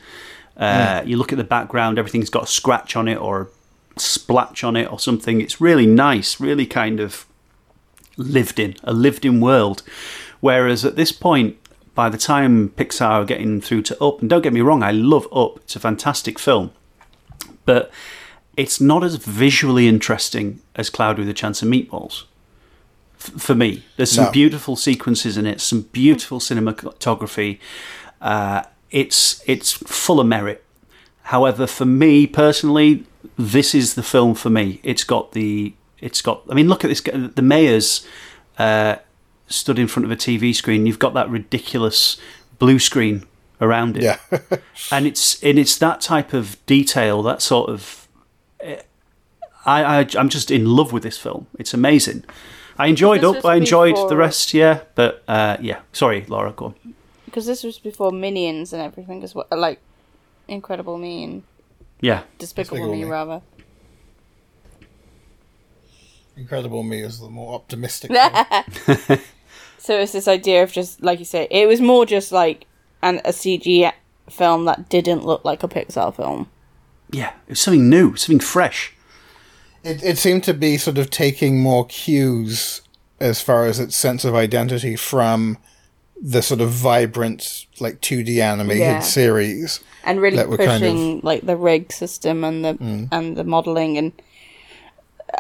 Uh, 0.57 1.03
You 1.05 1.17
look 1.17 1.31
at 1.31 1.37
the 1.37 1.43
background; 1.43 1.99
everything's 1.99 2.31
got 2.31 2.43
a 2.43 2.47
scratch 2.47 2.95
on 2.95 3.07
it 3.07 3.17
or 3.17 3.41
a 3.41 3.99
splatch 3.99 4.67
on 4.67 4.75
it 4.75 4.91
or 4.91 4.99
something. 4.99 5.39
It's 5.39 5.61
really 5.61 5.85
nice, 5.85 6.39
really 6.39 6.65
kind 6.65 6.99
of 6.99 7.27
lived 8.17 8.59
in 8.59 8.75
a 8.83 8.93
lived 8.93 9.25
in 9.25 9.39
world. 9.39 9.83
Whereas 10.45 10.85
at 10.85 10.95
this 10.95 11.11
point, 11.11 11.57
by 11.95 12.07
the 12.07 12.19
time 12.19 12.69
Pixar 12.77 13.09
are 13.09 13.25
getting 13.25 13.61
through 13.61 13.81
to 13.81 14.03
Up, 14.03 14.21
and 14.21 14.29
don't 14.29 14.43
get 14.43 14.53
me 14.53 14.61
wrong, 14.61 14.83
I 14.83 14.91
love 14.91 15.27
Up. 15.33 15.57
It's 15.63 15.75
a 15.75 15.79
fantastic 15.79 16.37
film, 16.37 16.69
but 17.65 17.89
it's 18.55 18.79
not 18.79 19.03
as 19.03 19.15
visually 19.15 19.87
interesting 19.87 20.61
as 20.75 20.91
Cloud 20.91 21.17
with 21.17 21.27
a 21.29 21.33
Chance 21.33 21.63
of 21.63 21.69
Meatballs. 21.69 22.25
F- 23.19 23.41
for 23.41 23.55
me, 23.55 23.85
there's 23.97 24.11
some 24.11 24.25
No. 24.25 24.31
beautiful 24.31 24.75
sequences 24.75 25.35
in 25.35 25.47
it, 25.47 25.61
some 25.61 25.81
beautiful 25.91 26.39
cinematography. 26.39 27.57
Uh, 28.21 28.61
it's 28.91 29.41
it's 29.47 29.71
full 29.73 30.19
of 30.19 30.27
merit. 30.27 30.63
However, 31.33 31.65
for 31.65 31.85
me 31.85 32.27
personally, 32.27 33.03
this 33.35 33.73
is 33.73 33.95
the 33.95 34.03
film 34.03 34.35
for 34.35 34.51
me. 34.51 34.79
It's 34.83 35.03
got 35.03 35.31
the 35.31 35.73
it's 36.01 36.21
got. 36.21 36.43
I 36.51 36.53
mean, 36.53 36.67
look 36.69 36.83
at 36.85 36.89
this. 36.89 37.01
The 37.01 37.41
mayor's 37.41 38.05
uh, 38.59 38.97
stood 39.47 39.77
in 39.79 39.87
front 39.87 40.05
of 40.05 40.11
a 40.11 40.15
TV 40.15 40.53
screen. 40.55 40.85
You've 40.85 40.99
got 40.99 41.13
that 41.13 41.29
ridiculous 41.29 42.17
blue 42.59 42.79
screen 42.79 43.23
around 43.61 43.97
it 43.97 44.03
Yeah. 44.03 44.17
and 44.91 45.05
it's 45.07 45.41
and 45.43 45.57
it's 45.59 45.77
that 45.77 46.01
type 46.01 46.33
of 46.33 46.63
detail, 46.65 47.21
that 47.23 47.41
sort 47.41 47.69
of. 47.69 48.07
eh, 48.59 48.81
I, 49.65 49.99
I 50.01 50.07
I'm 50.17 50.29
just 50.29 50.51
in 50.51 50.65
love 50.65 50.91
with 50.91 51.03
this 51.03 51.17
film. 51.17 51.47
It's 51.59 51.73
amazing. 51.73 52.23
I 52.77 52.87
enjoyed 52.87 53.21
This 53.21 53.37
Up. 53.37 53.45
I 53.45 53.55
enjoyed 53.55 53.95
the 54.09 54.17
rest. 54.17 54.53
Yeah, 54.53 54.81
but 54.95 55.23
uh, 55.27 55.57
yeah. 55.61 55.79
Sorry, 55.93 56.25
Laura. 56.27 56.51
Go 56.51 56.65
on. 56.65 56.75
Because 57.25 57.45
this 57.45 57.63
was 57.63 57.79
before 57.79 58.11
Minions 58.11 58.73
and 58.73 58.81
everything 58.81 59.23
as 59.23 59.33
well. 59.35 59.45
Like, 59.51 59.79
Incredible 60.47 60.97
Me 60.97 61.23
and 61.23 61.43
Yeah, 62.01 62.23
Despicable, 62.37 62.77
Despicable 62.77 62.93
Me, 62.95 63.03
Me. 63.05 63.09
rather. 63.09 63.41
Incredible 66.37 66.83
Me 66.83 67.01
is 67.01 67.19
the 67.19 67.29
more 67.29 67.55
optimistic. 67.55 68.11
one. 69.89 69.97
So 69.97 70.01
it's 70.01 70.11
this 70.11 70.27
idea 70.27 70.63
of 70.63 70.71
just, 70.71 71.01
like 71.03 71.19
you 71.19 71.25
say, 71.25 71.47
it 71.51 71.67
was 71.67 71.81
more 71.81 72.05
just 72.05 72.31
like 72.31 72.65
an, 73.01 73.19
a 73.25 73.29
CG 73.29 73.91
film 74.29 74.65
that 74.65 74.89
didn't 74.89 75.25
look 75.25 75.45
like 75.45 75.63
a 75.63 75.67
Pixar 75.67 76.15
film. 76.15 76.49
yeah. 77.11 77.29
It 77.47 77.51
was 77.51 77.59
something 77.61 77.89
new, 77.89 78.15
something 78.15 78.39
fresh. 78.39 78.93
It, 79.83 80.03
it 80.03 80.17
seemed 80.17 80.43
to 80.45 80.53
be 80.53 80.77
sort 80.77 80.97
of 80.97 81.09
taking 81.11 81.61
more 81.61 81.85
cues 81.85 82.81
as 83.19 83.39
far 83.41 83.65
as 83.65 83.79
its 83.79 83.95
sense 83.95 84.25
of 84.25 84.33
identity 84.33 84.95
from 84.95 85.57
the 86.19 86.41
sort 86.41 86.59
of 86.61 86.69
vibrant, 86.71 87.65
like 87.79 88.01
2D 88.01 88.39
animated 88.41 88.81
Yeah. 88.81 88.99
series. 89.01 89.79
and 90.03 90.19
really 90.21 90.43
pushing 90.43 90.65
kind 90.65 91.17
of- 91.19 91.23
like 91.23 91.45
the 91.45 91.55
rig 91.57 91.91
system 91.91 92.43
and 92.43 92.63
the 92.65 92.73
Mm. 92.75 93.07
and 93.11 93.35
the 93.37 93.43
modeling 93.43 93.97
and 93.97 94.11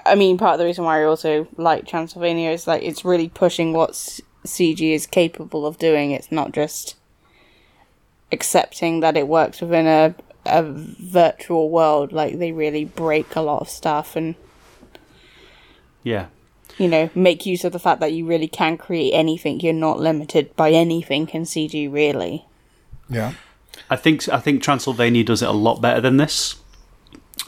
I 0.05 0.15
mean 0.15 0.37
part 0.37 0.53
of 0.53 0.59
the 0.59 0.65
reason 0.65 0.83
why 0.83 1.01
I 1.01 1.05
also 1.05 1.47
like 1.57 1.87
Transylvania 1.87 2.49
is 2.51 2.65
like 2.67 2.81
it's 2.83 3.05
really 3.05 3.29
pushing 3.29 3.73
what 3.73 3.91
s- 3.91 4.21
CG 4.45 4.93
is 4.93 5.05
capable 5.05 5.65
of 5.65 5.77
doing. 5.77 6.11
It's 6.11 6.31
not 6.31 6.51
just 6.51 6.95
accepting 8.31 8.99
that 9.01 9.17
it 9.17 9.27
works 9.27 9.61
within 9.61 9.87
a 9.87 10.15
a 10.45 10.63
virtual 10.63 11.69
world. 11.69 12.11
Like 12.11 12.37
they 12.37 12.51
really 12.51 12.85
break 12.85 13.35
a 13.35 13.41
lot 13.41 13.61
of 13.61 13.69
stuff 13.69 14.15
and 14.15 14.35
Yeah, 16.03 16.27
you 16.77 16.87
know 16.87 17.09
make 17.15 17.45
use 17.45 17.63
of 17.63 17.73
the 17.73 17.79
fact 17.79 17.99
that 18.01 18.13
you 18.13 18.25
really 18.25 18.47
can 18.47 18.77
create 18.77 19.11
anything. 19.11 19.59
You're 19.59 19.73
not 19.73 19.99
limited 19.99 20.55
by 20.55 20.71
anything 20.71 21.27
in 21.29 21.43
CG 21.43 21.91
really. 21.91 22.45
Yeah. 23.09 23.33
I 23.89 23.95
think 23.95 24.27
I 24.29 24.39
think 24.39 24.61
Transylvania 24.61 25.23
does 25.23 25.41
it 25.41 25.49
a 25.49 25.53
lot 25.53 25.81
better 25.81 26.01
than 26.01 26.17
this. 26.17 26.55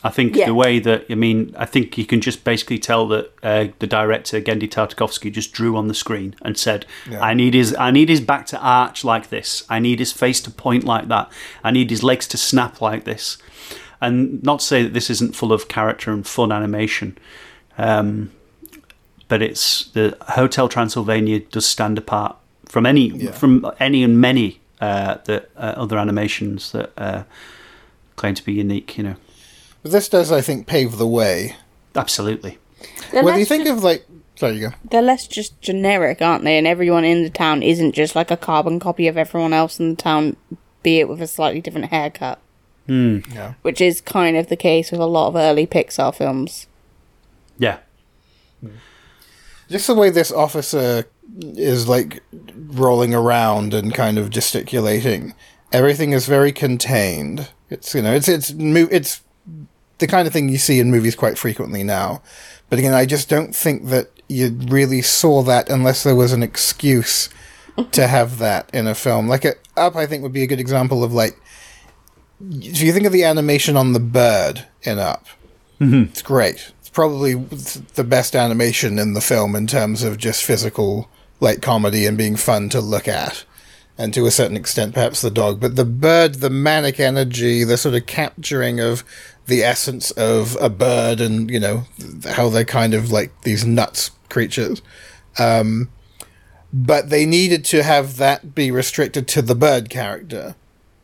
I 0.03 0.09
think 0.09 0.35
Yeah. 0.35 0.45
the 0.47 0.53
way 0.53 0.79
that 0.79 1.05
I 1.09 1.15
mean, 1.15 1.55
I 1.57 1.65
think 1.65 1.97
you 1.97 2.05
can 2.05 2.21
just 2.21 2.43
basically 2.43 2.77
tell 2.77 3.07
that 3.07 3.31
uh, 3.41 3.67
the 3.79 3.87
director 3.87 4.39
Genndy 4.41 4.69
Tartakovsky 4.69 5.31
just 5.31 5.53
drew 5.53 5.75
on 5.75 5.87
the 5.87 5.93
screen 5.93 6.35
and 6.43 6.57
said, 6.57 6.85
Yeah. 7.09 7.21
"I 7.23 7.33
need 7.33 7.53
his 7.53 7.75
I 7.79 7.91
need 7.91 8.09
his 8.09 8.21
back 8.21 8.45
to 8.47 8.59
arch 8.59 9.03
like 9.03 9.29
this. 9.29 9.63
I 9.69 9.79
need 9.79 9.99
his 9.99 10.11
face 10.11 10.39
to 10.41 10.51
point 10.51 10.83
like 10.83 11.07
that. 11.07 11.31
I 11.63 11.71
need 11.71 11.89
his 11.89 12.03
legs 12.03 12.27
to 12.27 12.37
snap 12.37 12.81
like 12.81 13.05
this." 13.05 13.37
And 13.99 14.43
not 14.43 14.59
to 14.59 14.65
say 14.65 14.83
that 14.83 14.93
this 14.93 15.09
isn't 15.09 15.35
full 15.35 15.51
of 15.51 15.67
character 15.67 16.11
and 16.11 16.25
fun 16.27 16.51
animation, 16.51 17.17
um, 17.77 18.29
but 19.27 19.41
it's 19.41 19.85
the 19.93 20.15
Hotel 20.21 20.69
Transylvania 20.69 21.39
does 21.39 21.65
stand 21.65 21.97
apart 21.97 22.35
from 22.65 22.85
any 22.85 23.07
Yeah. 23.07 23.31
from 23.31 23.65
any 23.79 24.03
and 24.03 24.19
many 24.21 24.59
uh, 24.79 25.15
the 25.25 25.45
uh, 25.57 25.73
other 25.77 25.97
animations 25.97 26.71
that 26.73 26.91
uh, 26.97 27.23
claim 28.15 28.35
to 28.35 28.43
be 28.45 28.53
unique. 28.53 28.97
You 28.97 29.03
know, 29.05 29.15
But 29.87 29.93
this 29.93 30.09
does, 30.09 30.33
I 30.33 30.41
think, 30.41 30.67
pave 30.67 30.97
the 30.97 31.07
way. 31.07 31.55
absolutely. 31.95 32.57
They're 33.13 33.23
Whether 33.23 33.39
you 33.39 33.45
think 33.45 33.63
just- 33.63 33.77
of, 33.77 33.83
like. 33.85 34.05
Sorry, 34.35 34.55
you 34.55 34.69
go. 34.69 34.75
they're 34.91 35.01
less 35.01 35.25
just 35.27 35.59
generic, 35.61 36.21
aren't 36.21 36.43
they? 36.43 36.57
And 36.57 36.67
everyone 36.67 37.05
in 37.05 37.23
the 37.23 37.29
town 37.29 37.63
isn't 37.63 37.93
just 37.93 38.15
like 38.17 38.29
a 38.29 38.35
carbon 38.37 38.81
copy 38.81 39.07
of 39.07 39.17
everyone 39.17 39.53
else 39.53 39.79
in 39.79 39.91
the 39.91 39.95
town, 39.95 40.35
be 40.83 40.99
it 40.99 41.07
with 41.07 41.21
a 41.21 41.25
slightly 41.27 41.61
different 41.61 41.87
haircut, 41.87 42.39
hmm. 42.85 43.19
Yeah. 43.33 43.53
which 43.61 43.79
is 43.79 44.01
kind 44.01 44.35
of 44.35 44.49
the 44.49 44.57
case 44.57 44.91
with 44.91 44.99
a 44.99 45.05
lot 45.05 45.29
of 45.29 45.35
early 45.37 45.65
Pixar 45.65 46.13
films. 46.13 46.67
Yeah, 47.57 47.77
Just 49.69 49.87
the 49.87 49.95
way 49.95 50.09
this 50.09 50.31
officer 50.33 51.05
is 51.41 51.87
like 51.87 52.21
rolling 52.53 53.13
around 53.15 53.73
and 53.73 53.93
kind 53.93 54.17
of 54.17 54.29
gesticulating. 54.31 55.33
Everything 55.71 56.11
is 56.11 56.27
very 56.27 56.51
contained. 56.51 57.49
It's 57.69 57.95
you 57.95 58.01
know 58.01 58.13
it's 58.13 58.27
it's 58.27 58.53
mo- 58.53 58.87
it's 58.91 59.21
the 59.99 60.07
kind 60.07 60.27
of 60.27 60.33
thing 60.33 60.49
you 60.49 60.57
see 60.57 60.79
in 60.79 60.91
movies 60.91 61.15
quite 61.15 61.37
frequently 61.37 61.83
now. 61.83 62.21
But 62.69 62.79
again, 62.79 62.93
I 62.93 63.05
just 63.05 63.29
don't 63.29 63.55
think 63.55 63.85
that 63.87 64.09
you 64.27 64.49
really 64.67 65.01
saw 65.01 65.41
that 65.43 65.69
unless 65.69 66.03
there 66.03 66.15
was 66.15 66.33
an 66.33 66.43
excuse 66.43 67.29
to 67.91 68.07
have 68.07 68.37
that 68.39 68.69
in 68.73 68.87
a 68.87 68.95
film. 68.95 69.27
Like 69.27 69.45
Up, 69.75 69.95
I 69.95 70.05
think 70.05 70.23
would 70.23 70.33
be 70.33 70.43
a 70.43 70.47
good 70.47 70.59
example 70.59 71.03
of 71.03 71.13
like 71.13 71.39
if 72.39 72.81
you 72.81 72.93
think 72.93 73.05
of 73.05 73.13
the 73.13 73.23
animation 73.23 73.75
on 73.75 73.93
the 73.93 73.99
bird 73.99 74.65
in 74.83 74.99
Up, 74.99 75.25
mm-hmm. 75.79 76.03
it's 76.03 76.21
great. 76.21 76.71
It's 76.79 76.89
probably 76.89 77.33
the 77.33 78.03
best 78.03 78.35
animation 78.35 78.99
in 78.99 79.13
the 79.13 79.21
film 79.21 79.55
in 79.55 79.67
terms 79.67 80.03
of 80.03 80.17
just 80.17 80.43
physical, 80.43 81.09
like 81.39 81.61
comedy 81.61 82.05
and 82.05 82.17
being 82.17 82.35
fun 82.35 82.69
to 82.69 82.81
look 82.81 83.07
at. 83.07 83.45
And 83.99 84.13
to 84.13 84.27
a 84.27 84.31
certain 84.31 84.57
extent, 84.57 84.93
perhaps 84.93 85.21
the 85.21 85.31
dog. 85.31 85.59
But 85.59 85.75
the 85.75 85.85
bird, 85.85 86.35
the 86.35 86.51
manic 86.51 86.99
energy, 86.99 87.63
the 87.63 87.77
sort 87.77 87.95
of 87.95 88.05
capturing 88.05 88.79
of 88.79 89.03
the 89.47 89.63
essence 89.63 90.11
of 90.11 90.57
a 90.61 90.69
bird 90.69 91.19
and, 91.19 91.49
you 91.49 91.59
know, 91.59 91.85
how 92.29 92.49
they're 92.49 92.65
kind 92.65 92.93
of 92.93 93.11
like 93.11 93.41
these 93.41 93.65
nuts 93.65 94.11
creatures. 94.29 94.81
Um, 95.39 95.89
but 96.71 97.09
they 97.09 97.25
needed 97.25 97.63
to 97.65 97.83
have 97.83 98.17
that 98.17 98.53
be 98.53 98.71
restricted 98.71 99.27
to 99.29 99.41
the 99.41 99.55
bird 99.55 99.89
character. 99.89 100.55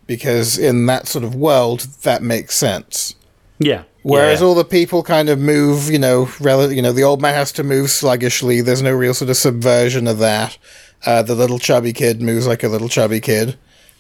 Because 0.06 0.58
in 0.58 0.86
that 0.88 1.08
sort 1.08 1.24
of 1.24 1.34
world, 1.34 1.88
that 2.04 2.22
makes 2.22 2.56
sense. 2.56 3.16
yeah. 3.60 3.84
Whereas 4.04 4.42
yeah. 4.42 4.48
all 4.48 4.56
the 4.56 4.66
people 4.66 5.02
kind 5.02 5.30
of 5.30 5.40
move, 5.40 5.90
you 5.90 5.98
know, 5.98 6.30
rel- 6.42 6.74
you 6.74 6.82
know, 6.82 6.92
the 6.92 7.04
old 7.04 7.22
man 7.22 7.34
has 7.36 7.54
to 7.54 7.64
move 7.64 7.90
sluggishly. 7.90 8.60
There's 8.60 8.82
no 8.82 8.92
real 8.92 9.14
sort 9.14 9.30
of 9.30 9.38
subversion 9.38 10.08
of 10.08 10.18
that. 10.20 10.58
Uh, 11.06 11.24
the 11.24 11.36
little 11.36 11.58
chubby 11.58 11.94
kid 11.94 12.22
moves 12.22 12.46
like 12.46 12.64
a 12.64 12.68
little 12.68 12.90
chubby 12.90 13.22
kid. 13.22 13.58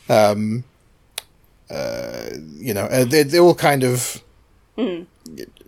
Um, 0.09 0.65
uh, 1.69 2.31
you 2.57 2.73
know, 2.73 2.83
uh, 2.83 3.05
they, 3.05 3.23
they 3.23 3.39
all 3.39 3.55
kind 3.55 3.85
of 3.85 4.21
Mm. 4.77 5.05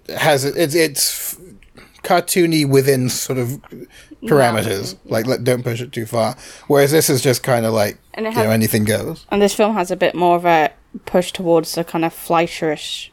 has 0.09 0.45
it. 0.45 0.55
It's 0.57 0.75
it's 0.75 1.37
cartoony 2.03 2.67
within 2.69 3.09
sort 3.09 3.39
of 3.39 3.61
parameters. 4.23 4.97
Like, 5.05 5.27
let, 5.27 5.43
don't 5.43 5.63
push 5.63 5.81
it 5.81 5.91
too 5.91 6.05
far. 6.05 6.35
Whereas 6.67 6.91
this 6.91 7.09
is 7.09 7.21
just 7.21 7.43
kind 7.43 7.65
of 7.65 7.73
like 7.73 7.97
And 8.13 8.27
it 8.27 8.33
you 8.33 8.43
know 8.43 8.51
anything 8.51 8.83
goes. 8.85 9.25
And 9.29 9.41
this 9.41 9.53
film 9.53 9.73
has 9.73 9.91
a 9.91 9.95
bit 9.95 10.15
more 10.15 10.35
of 10.35 10.45
a 10.45 10.71
push 11.05 11.31
towards 11.31 11.77
a 11.77 11.83
kind 11.83 12.05
of 12.05 12.13
Fleischerish 12.13 13.09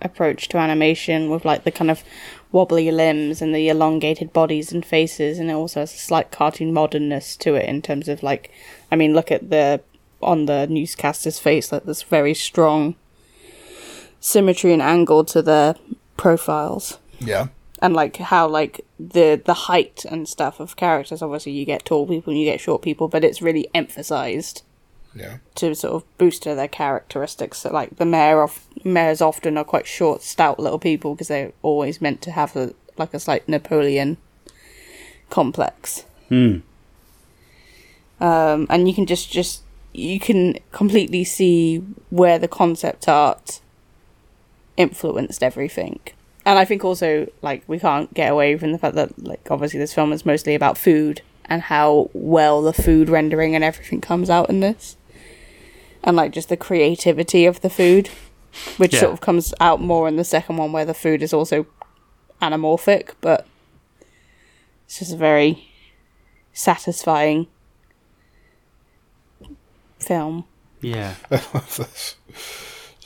approach 0.00 0.48
to 0.48 0.58
animation 0.58 1.28
with 1.28 1.44
like 1.44 1.64
the 1.64 1.70
kind 1.70 1.90
of 1.90 2.04
wobbly 2.52 2.90
limbs 2.90 3.42
and 3.42 3.54
the 3.54 3.68
elongated 3.68 4.32
bodies 4.32 4.72
and 4.72 4.86
faces 4.86 5.38
and 5.38 5.50
it 5.50 5.54
also 5.54 5.80
has 5.80 5.92
a 5.92 5.98
slight 5.98 6.30
cartoon 6.30 6.72
modernness 6.72 7.36
to 7.36 7.54
it 7.54 7.68
in 7.68 7.82
terms 7.82 8.08
of 8.08 8.22
like 8.22 8.50
I 8.92 8.96
mean 8.96 9.12
look 9.12 9.32
at 9.32 9.50
the 9.50 9.80
on 10.22 10.46
the 10.46 10.66
newscaster's 10.68 11.40
face 11.40 11.72
like 11.72 11.84
this 11.84 12.02
very 12.02 12.32
strong 12.32 12.94
symmetry 14.20 14.72
and 14.72 14.82
angle 14.82 15.24
to 15.24 15.42
their 15.42 15.74
profiles 16.16 16.98
Yeah. 17.20 17.48
and 17.80 17.94
like 17.94 18.16
how 18.16 18.48
like 18.48 18.84
the 18.98 19.40
the 19.44 19.54
height 19.54 20.04
and 20.10 20.28
stuff 20.28 20.58
of 20.60 20.74
characters 20.76 21.22
obviously 21.22 21.52
you 21.52 21.64
get 21.64 21.84
tall 21.84 22.06
people 22.06 22.32
and 22.32 22.40
you 22.40 22.44
get 22.44 22.60
short 22.60 22.82
people 22.82 23.06
but 23.08 23.22
it's 23.24 23.40
really 23.40 23.68
emphasized 23.74 24.62
Yeah. 25.14 25.38
to 25.56 25.74
sort 25.74 25.94
of 25.94 26.18
boost 26.18 26.44
their 26.44 26.68
characteristics. 26.68 27.58
So, 27.58 27.72
like 27.72 27.96
the 27.96 28.04
mayor 28.04 28.42
of 28.42 28.66
mayors 28.84 29.20
often 29.20 29.56
are 29.56 29.64
quite 29.64 29.86
short, 29.86 30.22
stout 30.22 30.58
little 30.60 30.78
people 30.78 31.14
because 31.14 31.28
they're 31.28 31.52
always 31.62 32.00
meant 32.00 32.20
to 32.22 32.30
have 32.32 32.54
a 32.56 32.74
like 32.96 33.14
a 33.14 33.20
slight 33.20 33.48
Napoleon 33.48 34.16
complex. 35.30 36.04
Hmm. 36.28 36.58
Um, 38.20 38.66
and 38.68 38.88
you 38.88 38.94
can 38.94 39.06
just 39.06 39.30
just 39.30 39.62
you 39.92 40.18
can 40.20 40.58
completely 40.72 41.24
see 41.24 41.78
where 42.10 42.38
the 42.38 42.48
concept 42.48 43.08
art 43.08 43.60
influenced 44.78 45.42
everything. 45.42 46.00
And 46.46 46.58
I 46.58 46.64
think 46.64 46.82
also 46.84 47.26
like 47.42 47.62
we 47.66 47.78
can't 47.78 48.12
get 48.14 48.32
away 48.32 48.56
from 48.56 48.72
the 48.72 48.78
fact 48.78 48.94
that 48.94 49.22
like 49.22 49.46
obviously 49.50 49.78
this 49.78 49.92
film 49.92 50.12
is 50.14 50.24
mostly 50.24 50.54
about 50.54 50.78
food 50.78 51.20
and 51.44 51.60
how 51.62 52.08
well 52.14 52.62
the 52.62 52.72
food 52.72 53.10
rendering 53.10 53.54
and 53.54 53.62
everything 53.62 54.00
comes 54.00 54.30
out 54.30 54.48
in 54.48 54.60
this. 54.60 54.96
And 56.02 56.16
like 56.16 56.32
just 56.32 56.48
the 56.48 56.56
creativity 56.56 57.44
of 57.44 57.60
the 57.60 57.68
food, 57.68 58.08
which 58.78 58.94
Yeah. 58.94 59.00
sort 59.00 59.12
of 59.12 59.20
comes 59.20 59.52
out 59.60 59.80
more 59.82 60.08
in 60.08 60.16
the 60.16 60.24
second 60.24 60.56
one 60.56 60.72
where 60.72 60.84
the 60.86 60.94
food 60.94 61.22
is 61.22 61.34
also 61.34 61.66
anamorphic, 62.40 63.10
but 63.20 63.46
it's 64.86 65.00
just 65.00 65.12
a 65.12 65.16
very 65.16 65.68
satisfying 66.54 67.46
film. 69.98 70.44
Yeah. 70.80 71.14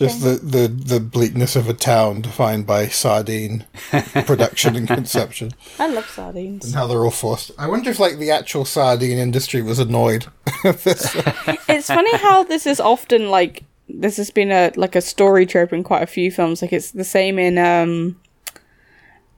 Just 0.06 0.22
the, 0.22 0.36
the, 0.36 0.68
the 0.68 1.00
bleakness 1.00 1.56
of 1.56 1.68
a 1.68 1.74
town 1.74 2.22
defined 2.22 2.66
by 2.66 2.88
sardine 2.88 3.64
production 4.26 4.76
and 4.76 4.88
consumption, 4.88 5.52
I 5.78 5.88
love 5.88 6.08
sardines. 6.08 6.64
and 6.64 6.74
how 6.74 6.86
they're 6.86 7.04
all 7.04 7.10
forced. 7.10 7.50
I 7.58 7.68
wonder 7.68 7.90
if 7.90 7.98
like 7.98 8.18
the 8.18 8.30
actual 8.30 8.64
sardine 8.64 9.18
industry 9.18 9.62
was 9.62 9.78
annoyed. 9.78 10.26
it's 10.64 11.86
funny 11.86 12.16
how 12.18 12.42
this 12.44 12.66
is 12.66 12.80
often 12.80 13.30
like 13.30 13.64
this 13.88 14.16
has 14.16 14.30
been 14.30 14.50
a 14.50 14.72
like 14.76 14.96
a 14.96 15.00
story 15.00 15.46
trope 15.46 15.72
in 15.72 15.82
quite 15.84 16.02
a 16.02 16.06
few 16.06 16.30
films. 16.30 16.62
Like 16.62 16.72
it's 16.72 16.90
the 16.90 17.04
same 17.04 17.38
in 17.38 17.58
um 17.58 18.20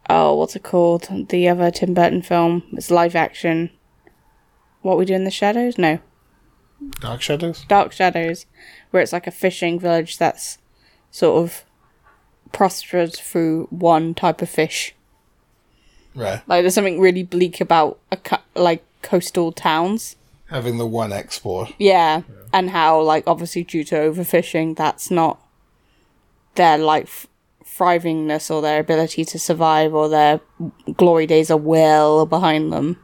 oh, 0.09 0.35
what's 0.35 0.57
it 0.57 0.63
called? 0.63 1.29
The 1.29 1.49
other 1.49 1.71
Tim 1.71 1.95
Burton 1.95 2.23
film. 2.23 2.63
It's 2.73 2.91
live 2.91 3.15
action. 3.15 3.71
What 4.83 4.99
we 4.99 5.05
do 5.05 5.15
in 5.15 5.25
the 5.25 5.31
shadows? 5.31 5.79
No, 5.79 5.99
Dark 7.01 7.23
Shadows. 7.23 7.65
Dark 7.69 7.93
Shadows, 7.93 8.47
where 8.95 9.03
it's 9.03 9.13
like 9.13 9.27
a 9.27 9.33
fishing 9.33 9.81
village 9.81 10.19
that's 10.19 10.59
sort 11.11 11.43
of 11.43 11.65
prospered 12.53 13.13
through 13.13 13.67
one 13.71 14.15
type 14.15 14.41
of 14.41 14.49
fish. 14.49 14.95
Right. 16.15 16.41
Like 16.47 16.63
there's 16.63 16.75
something 16.75 17.01
really 17.01 17.25
bleak 17.25 17.61
about 17.61 17.99
a 18.13 18.39
like 18.55 18.85
coastal 19.03 19.51
towns. 19.51 20.15
Having 20.47 20.79
the 20.79 20.87
one 20.87 21.13
export. 21.13 21.75
Yeah, 21.77 22.23
and 22.53 22.71
how 22.71 23.01
like 23.01 23.25
obviously 23.27 23.65
due 23.65 23.83
to 23.83 23.97
overfishing, 23.97 24.77
that's 24.77 25.11
not 25.11 25.45
their 26.55 26.79
like 26.79 27.07
f- 27.07 27.27
thrivingness 27.65 28.49
or 28.49 28.63
their 28.63 28.79
ability 28.79 29.25
to 29.25 29.41
survive 29.41 29.93
or 29.93 30.09
their 30.09 30.41
glory 30.97 31.27
days 31.27 31.51
are 31.51 31.57
well 31.57 32.27
behind 32.27 32.73
them. 32.73 33.01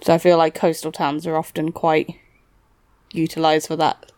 So 0.00 0.14
I 0.14 0.18
feel 0.18 0.38
like 0.38 0.54
coastal 0.54 0.90
towns 0.90 1.26
are 1.26 1.36
often 1.36 1.70
quite 1.70 2.18
utilized 3.12 3.66
for 3.68 3.76
that 3.76 4.12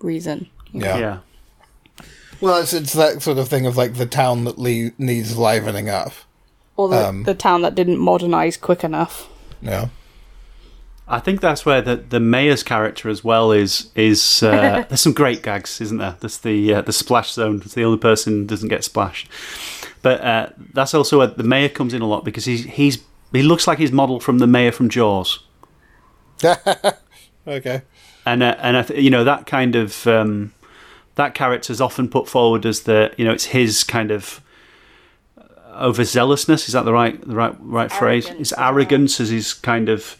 reason. 0.00 0.48
Yeah. 0.72 0.98
Yeah. 0.98 1.18
Well, 2.40 2.60
it's 2.60 2.72
it's 2.72 2.92
that 2.94 3.22
sort 3.22 3.38
of 3.38 3.48
thing 3.48 3.64
of 3.66 3.76
like 3.76 3.94
the 3.94 4.06
town 4.06 4.44
that 4.44 4.58
le- 4.58 4.90
needs 4.98 5.36
livening 5.38 5.88
up. 5.88 6.12
Or 6.76 6.88
the, 6.88 7.08
Um. 7.08 7.22
the 7.22 7.34
town 7.34 7.62
that 7.62 7.74
didn't 7.76 7.98
modernize 7.98 8.56
quick 8.56 8.82
enough. 8.82 9.28
Yeah. 9.62 9.88
I 11.06 11.20
think 11.20 11.40
that's 11.42 11.66
where 11.66 11.82
the, 11.82 11.96
the 11.96 12.18
mayor's 12.18 12.62
character 12.62 13.08
as 13.10 13.22
well 13.22 13.52
is 13.52 13.90
is 13.94 14.42
uh, 14.42 14.84
there's 14.88 15.00
some 15.02 15.12
great 15.12 15.42
gags, 15.42 15.80
isn't 15.80 15.98
there? 15.98 16.16
There's 16.18 16.38
the 16.38 16.74
uh, 16.74 16.80
the 16.82 16.92
splash 16.92 17.32
zone. 17.32 17.60
It's 17.64 17.74
the 17.74 17.84
only 17.84 17.98
person 17.98 18.32
who 18.40 18.44
doesn't 18.46 18.68
get 18.70 18.84
splashed, 18.84 19.28
but 20.02 20.20
uh, 20.22 20.48
that's 20.72 20.94
also 20.94 21.18
where 21.18 21.26
the 21.28 21.42
mayor 21.44 21.68
comes 21.68 21.92
in 21.94 22.00
a 22.02 22.06
lot 22.06 22.24
because 22.24 22.46
he's 22.46 22.64
he's 22.64 22.98
he 23.32 23.42
looks 23.42 23.66
like 23.66 23.78
he's 23.78 23.92
modelled 23.92 24.22
from 24.22 24.38
the 24.38 24.46
mayor 24.46 24.72
from 24.72 24.88
Jaws, 24.88 25.40
Okay. 27.46 27.82
And 28.26 28.42
uh, 28.42 28.56
and 28.58 28.76
I 28.76 28.82
th- 28.82 29.02
you 29.02 29.10
know 29.10 29.24
that 29.24 29.46
kind 29.46 29.76
of 29.76 30.06
um, 30.06 30.52
that 31.14 31.34
character 31.34 31.72
is 31.72 31.80
often 31.80 32.08
put 32.08 32.28
forward 32.28 32.66
as 32.66 32.82
the 32.82 33.12
you 33.16 33.24
know 33.24 33.32
it's 33.32 33.46
his 33.46 33.84
kind 33.84 34.10
of 34.10 34.40
overzealousness. 35.74 36.66
Is 36.66 36.72
that 36.72 36.84
the 36.84 36.92
right 36.92 37.20
the 37.20 37.34
right 37.34 37.54
right 37.60 37.92
phrase? 37.92 38.26
Arrogance 38.26 38.38
His 38.38 38.52
as 38.52 38.58
well. 38.58 38.68
arrogance 38.68 39.20
as 39.20 39.28
his 39.30 39.54
kind 39.54 39.88
of 39.88 40.16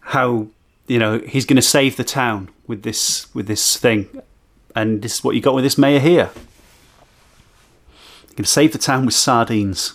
how 0.00 0.48
you 0.86 0.98
know 0.98 1.18
he's 1.20 1.46
going 1.46 1.56
to 1.56 1.62
save 1.62 1.96
the 1.96 2.04
town 2.04 2.48
with 2.66 2.82
this 2.82 3.32
with 3.34 3.46
this 3.46 3.76
thing, 3.76 4.08
and 4.74 5.02
this 5.02 5.16
is 5.16 5.24
what 5.24 5.34
you 5.34 5.40
got 5.40 5.54
with 5.54 5.64
this 5.64 5.78
mayor 5.78 6.00
here. 6.00 6.30
You're 8.28 8.38
going 8.38 8.44
to 8.44 8.50
save 8.50 8.72
the 8.72 8.78
town 8.78 9.06
with 9.06 9.14
sardines. 9.14 9.94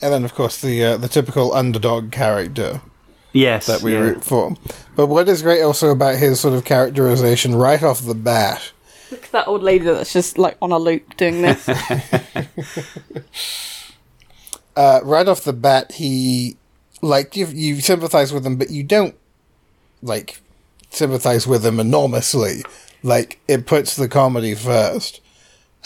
And 0.00 0.12
then, 0.12 0.24
of 0.24 0.34
course, 0.34 0.60
the 0.60 0.82
uh, 0.82 0.96
the 0.96 1.08
typical 1.08 1.52
underdog 1.52 2.10
character 2.10 2.80
Yes, 3.32 3.66
that 3.66 3.82
we 3.82 3.92
yeah. 3.92 4.00
root 4.00 4.24
for. 4.24 4.56
But 4.94 5.06
what 5.06 5.28
is 5.28 5.42
great 5.42 5.62
also 5.62 5.90
about 5.90 6.16
his 6.16 6.40
sort 6.40 6.54
of 6.54 6.64
characterization 6.64 7.54
right 7.54 7.82
off 7.82 8.04
the 8.04 8.14
bat 8.14 8.72
Look 9.12 9.24
at 9.24 9.32
that 9.32 9.46
old 9.46 9.62
lady 9.62 9.84
that's 9.84 10.14
just 10.14 10.38
like 10.38 10.56
on 10.62 10.72
a 10.72 10.78
loop 10.78 11.18
doing 11.18 11.42
this. 11.42 11.68
uh, 14.76 15.00
right 15.02 15.28
off 15.28 15.44
the 15.44 15.52
bat, 15.52 15.92
he 15.92 16.56
like 17.02 17.36
you 17.36 17.46
you 17.48 17.82
sympathize 17.82 18.32
with 18.32 18.46
him, 18.46 18.56
but 18.56 18.70
you 18.70 18.82
don't 18.82 19.14
like 20.02 20.40
sympathize 20.88 21.46
with 21.46 21.64
him 21.64 21.78
enormously. 21.78 22.62
Like 23.02 23.38
it 23.48 23.66
puts 23.66 23.96
the 23.96 24.08
comedy 24.08 24.54
first. 24.54 25.20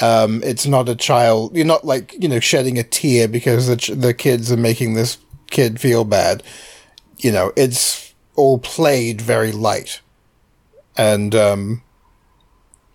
Um, 0.00 0.40
it's 0.44 0.66
not 0.66 0.88
a 0.88 0.94
child. 0.94 1.56
You're 1.56 1.66
not 1.66 1.84
like 1.84 2.14
you 2.22 2.28
know 2.28 2.38
shedding 2.38 2.78
a 2.78 2.84
tear 2.84 3.26
because 3.26 3.66
the 3.66 3.76
ch- 3.76 3.88
the 3.88 4.14
kids 4.14 4.52
are 4.52 4.56
making 4.56 4.94
this 4.94 5.18
kid 5.50 5.80
feel 5.80 6.04
bad. 6.04 6.44
You 7.18 7.32
know, 7.32 7.52
it's 7.56 8.14
all 8.34 8.58
played 8.58 9.20
very 9.20 9.52
light, 9.52 10.00
and 10.96 11.34
um, 11.34 11.82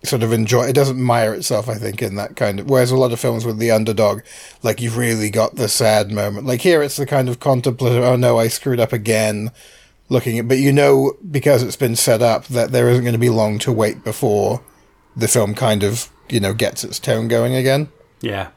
sort 0.04 0.24
of 0.24 0.32
enjoy. 0.32 0.64
It 0.64 0.76
doesn't 0.76 1.02
mire 1.02 1.34
itself, 1.34 1.70
I 1.70 1.76
think, 1.76 2.02
in 2.02 2.16
that 2.16 2.36
kind 2.36 2.60
of. 2.60 2.70
Whereas 2.70 2.92
a 2.92 2.98
lot 2.98 3.14
of 3.14 3.20
films 3.20 3.46
with 3.46 3.58
the 3.58 3.72
underdog, 3.72 4.22
like 4.64 4.82
you've 4.82 4.98
really 4.98 5.30
got 5.30 5.56
the 5.56 5.68
sad 5.68 6.12
moment. 6.12 6.46
Like 6.46 6.62
here, 6.62 6.82
it's 6.82 6.98
the 6.98 7.06
kind 7.06 7.30
of 7.30 7.40
contemplative. 7.40 8.04
Oh 8.04 8.16
no, 8.16 8.40
I 8.40 8.48
screwed 8.48 8.80
up 8.80 8.94
again. 8.94 9.52
Looking 10.10 10.38
at, 10.40 10.48
but 10.50 10.58
you 10.58 10.74
know, 10.74 11.14
because 11.30 11.64
it's 11.64 11.78
been 11.78 11.96
set 11.96 12.22
up 12.22 12.46
that 12.48 12.74
there 12.74 12.90
isn't 12.90 13.04
going 13.04 13.14
to 13.14 13.20
be 13.20 13.30
long 13.30 13.60
to 13.60 13.72
wait 13.72 14.04
before 14.04 14.62
the 15.16 15.30
film 15.30 15.56
kind 15.56 15.84
of 15.84 16.10
you 16.30 16.40
know 16.40 16.54
gets 16.54 16.84
its 16.84 17.00
tone 17.00 17.30
going 17.30 17.56
again. 17.56 17.90
Yeah. 18.20 18.50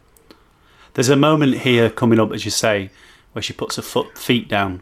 There's 0.95 1.09
a 1.09 1.17
moment 1.17 1.59
here 1.59 1.91
coming 1.91 2.21
up, 2.21 2.33
as 2.33 2.45
you 2.45 2.51
say, 2.51 2.91
where 3.33 3.43
she 3.43 3.53
puts 3.53 3.77
her 3.77 3.83
foot 3.83 4.17
feet 4.17 4.49
down, 4.49 4.81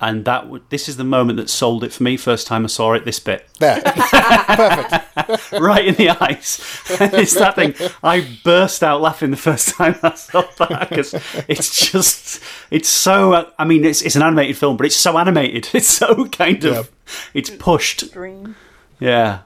and 0.00 0.24
that 0.26 0.42
w- 0.42 0.62
this 0.68 0.88
is 0.88 0.96
the 0.98 1.04
moment 1.04 1.38
that 1.38 1.48
sold 1.48 1.82
it 1.82 1.92
for 1.92 2.02
me. 2.02 2.16
First 2.16 2.46
time 2.46 2.64
I 2.64 2.68
saw 2.68 2.92
it, 2.92 3.04
this 3.04 3.18
bit 3.18 3.48
There, 3.58 3.80
perfect. 3.84 5.52
right 5.52 5.86
in 5.86 5.94
the 5.94 6.10
eyes. 6.10 6.60
it's 6.90 7.34
that 7.34 7.54
thing. 7.54 7.74
I 8.02 8.26
burst 8.44 8.82
out 8.82 9.00
laughing 9.00 9.30
the 9.30 9.36
first 9.36 9.70
time 9.70 9.96
I 10.02 10.14
saw 10.14 10.42
that 10.58 10.88
because 10.90 11.14
it's 11.48 11.90
just 11.90 12.42
it's 12.70 12.88
so. 12.88 13.50
I 13.58 13.64
mean, 13.64 13.84
it's 13.84 14.02
it's 14.02 14.16
an 14.16 14.22
animated 14.22 14.56
film, 14.58 14.76
but 14.76 14.86
it's 14.86 14.96
so 14.96 15.16
animated. 15.18 15.68
It's 15.72 15.88
so 15.88 16.26
kind 16.28 16.64
of 16.64 16.90
it's 17.32 17.50
pushed. 17.50 18.12
Dream. 18.12 18.56
Yeah. 19.00 19.40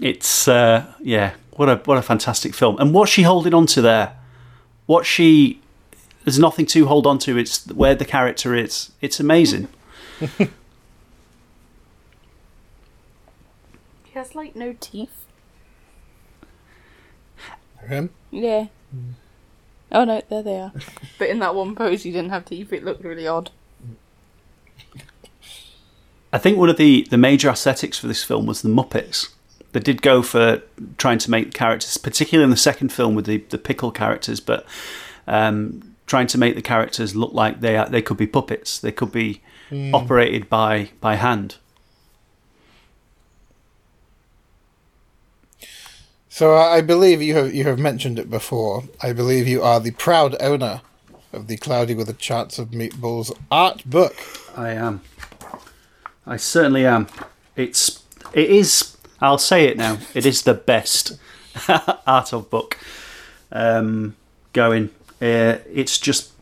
It's 0.00 0.48
uh 0.48 0.94
yeah, 1.00 1.34
what 1.52 1.68
a 1.68 1.76
what 1.84 1.98
a 1.98 2.02
fantastic 2.02 2.54
film. 2.54 2.78
And 2.78 2.94
what's 2.94 3.10
she 3.12 3.22
holding 3.22 3.52
on 3.52 3.66
to 3.66 3.82
there? 3.82 4.16
What 4.86 5.04
she 5.04 5.60
there's 6.24 6.38
nothing 6.38 6.66
to 6.66 6.86
hold 6.86 7.06
on 7.06 7.18
to, 7.20 7.36
it's 7.36 7.66
where 7.68 7.94
the 7.94 8.04
character 8.04 8.54
is. 8.54 8.92
It's 9.00 9.20
amazing. 9.20 9.68
He 14.10 14.18
has 14.18 14.34
like 14.34 14.56
no 14.56 14.74
teeth. 14.80 15.24
Him? 17.86 18.10
Yeah. 18.30 18.66
Oh 19.92 20.04
no, 20.04 20.20
there 20.28 20.42
they 20.42 20.58
are. 20.58 20.72
but 21.18 21.28
in 21.28 21.38
that 21.38 21.54
one 21.54 21.76
pose, 21.76 22.02
he 22.02 22.10
didn't 22.10 22.30
have 22.30 22.44
teeth. 22.44 22.72
It 22.72 22.84
looked 22.84 23.04
really 23.04 23.28
odd. 23.28 23.50
I 26.32 26.38
think 26.38 26.58
one 26.58 26.68
of 26.68 26.76
the, 26.76 27.06
the 27.10 27.18
major 27.18 27.48
aesthetics 27.48 27.98
for 27.98 28.08
this 28.08 28.22
film 28.22 28.46
was 28.46 28.62
the 28.62 28.68
Muppets. 28.68 29.28
They 29.72 29.80
did 29.80 30.02
go 30.02 30.22
for 30.22 30.62
trying 30.98 31.18
to 31.18 31.30
make 31.30 31.54
characters, 31.54 31.96
particularly 31.96 32.44
in 32.44 32.50
the 32.50 32.56
second 32.56 32.92
film 32.92 33.14
with 33.14 33.26
the, 33.26 33.38
the 33.50 33.58
pickle 33.58 33.92
characters, 33.92 34.40
but 34.40 34.64
um, 35.26 35.89
trying 36.10 36.26
to 36.26 36.36
make 36.36 36.56
the 36.56 36.62
characters 36.62 37.14
look 37.14 37.32
like 37.32 37.60
they 37.60 37.76
are, 37.76 37.88
they 37.88 38.02
could 38.02 38.16
be 38.16 38.26
puppets. 38.26 38.80
They 38.80 38.90
could 38.90 39.12
be 39.12 39.40
operated 39.94 40.48
by 40.48 40.90
by 41.00 41.14
hand. 41.14 41.56
So 46.28 46.56
I 46.56 46.80
believe 46.80 47.22
you 47.22 47.34
have 47.36 47.54
you 47.54 47.62
have 47.64 47.78
mentioned 47.78 48.18
it 48.18 48.28
before. 48.28 48.82
I 49.00 49.12
believe 49.12 49.46
you 49.46 49.62
are 49.62 49.78
the 49.78 49.92
proud 49.92 50.34
owner 50.40 50.80
of 51.32 51.46
the 51.46 51.56
Cloudy 51.56 51.94
with 51.94 52.08
a 52.08 52.12
Chance 52.28 52.58
of 52.58 52.70
Meatballs 52.70 53.30
art 53.48 53.88
book. 53.88 54.16
I 54.56 54.70
am. 54.70 55.02
I 56.26 56.36
certainly 56.38 56.84
am. 56.84 57.06
It's 57.54 58.02
it 58.32 58.50
is. 58.50 58.96
I'll 59.20 59.38
say 59.38 59.66
it 59.66 59.76
now. 59.76 59.98
It 60.12 60.26
is 60.26 60.42
the 60.42 60.54
best 60.54 61.20
art 62.04 62.32
of 62.32 62.50
book 62.50 62.78
um, 63.52 64.16
going. 64.52 64.90
Uh, 65.20 65.58
it's 65.72 65.98
just 65.98 66.32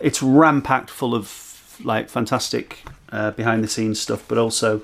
it's 0.00 0.22
ram 0.22 0.62
packed 0.62 0.90
full 0.90 1.14
of 1.14 1.80
like 1.84 2.08
fantastic 2.08 2.84
uh, 3.10 3.30
behind 3.32 3.64
the 3.64 3.68
scenes 3.68 4.00
stuff, 4.00 4.24
but 4.28 4.38
also 4.38 4.82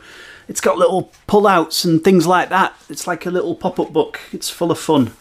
it's 0.48 0.61
got 0.61 0.78
little 0.78 1.12
pull 1.26 1.46
outs 1.46 1.85
and 1.85 2.02
things 2.02 2.26
like 2.26 2.48
that. 2.50 2.74
It's 2.88 3.07
like 3.07 3.26
a 3.26 3.30
little 3.30 3.54
pop 3.54 3.78
up 3.80 3.92
book. 3.92 4.20
It's 4.33 4.50
full 4.50 4.70
of 4.70 4.78
fun. 4.78 5.12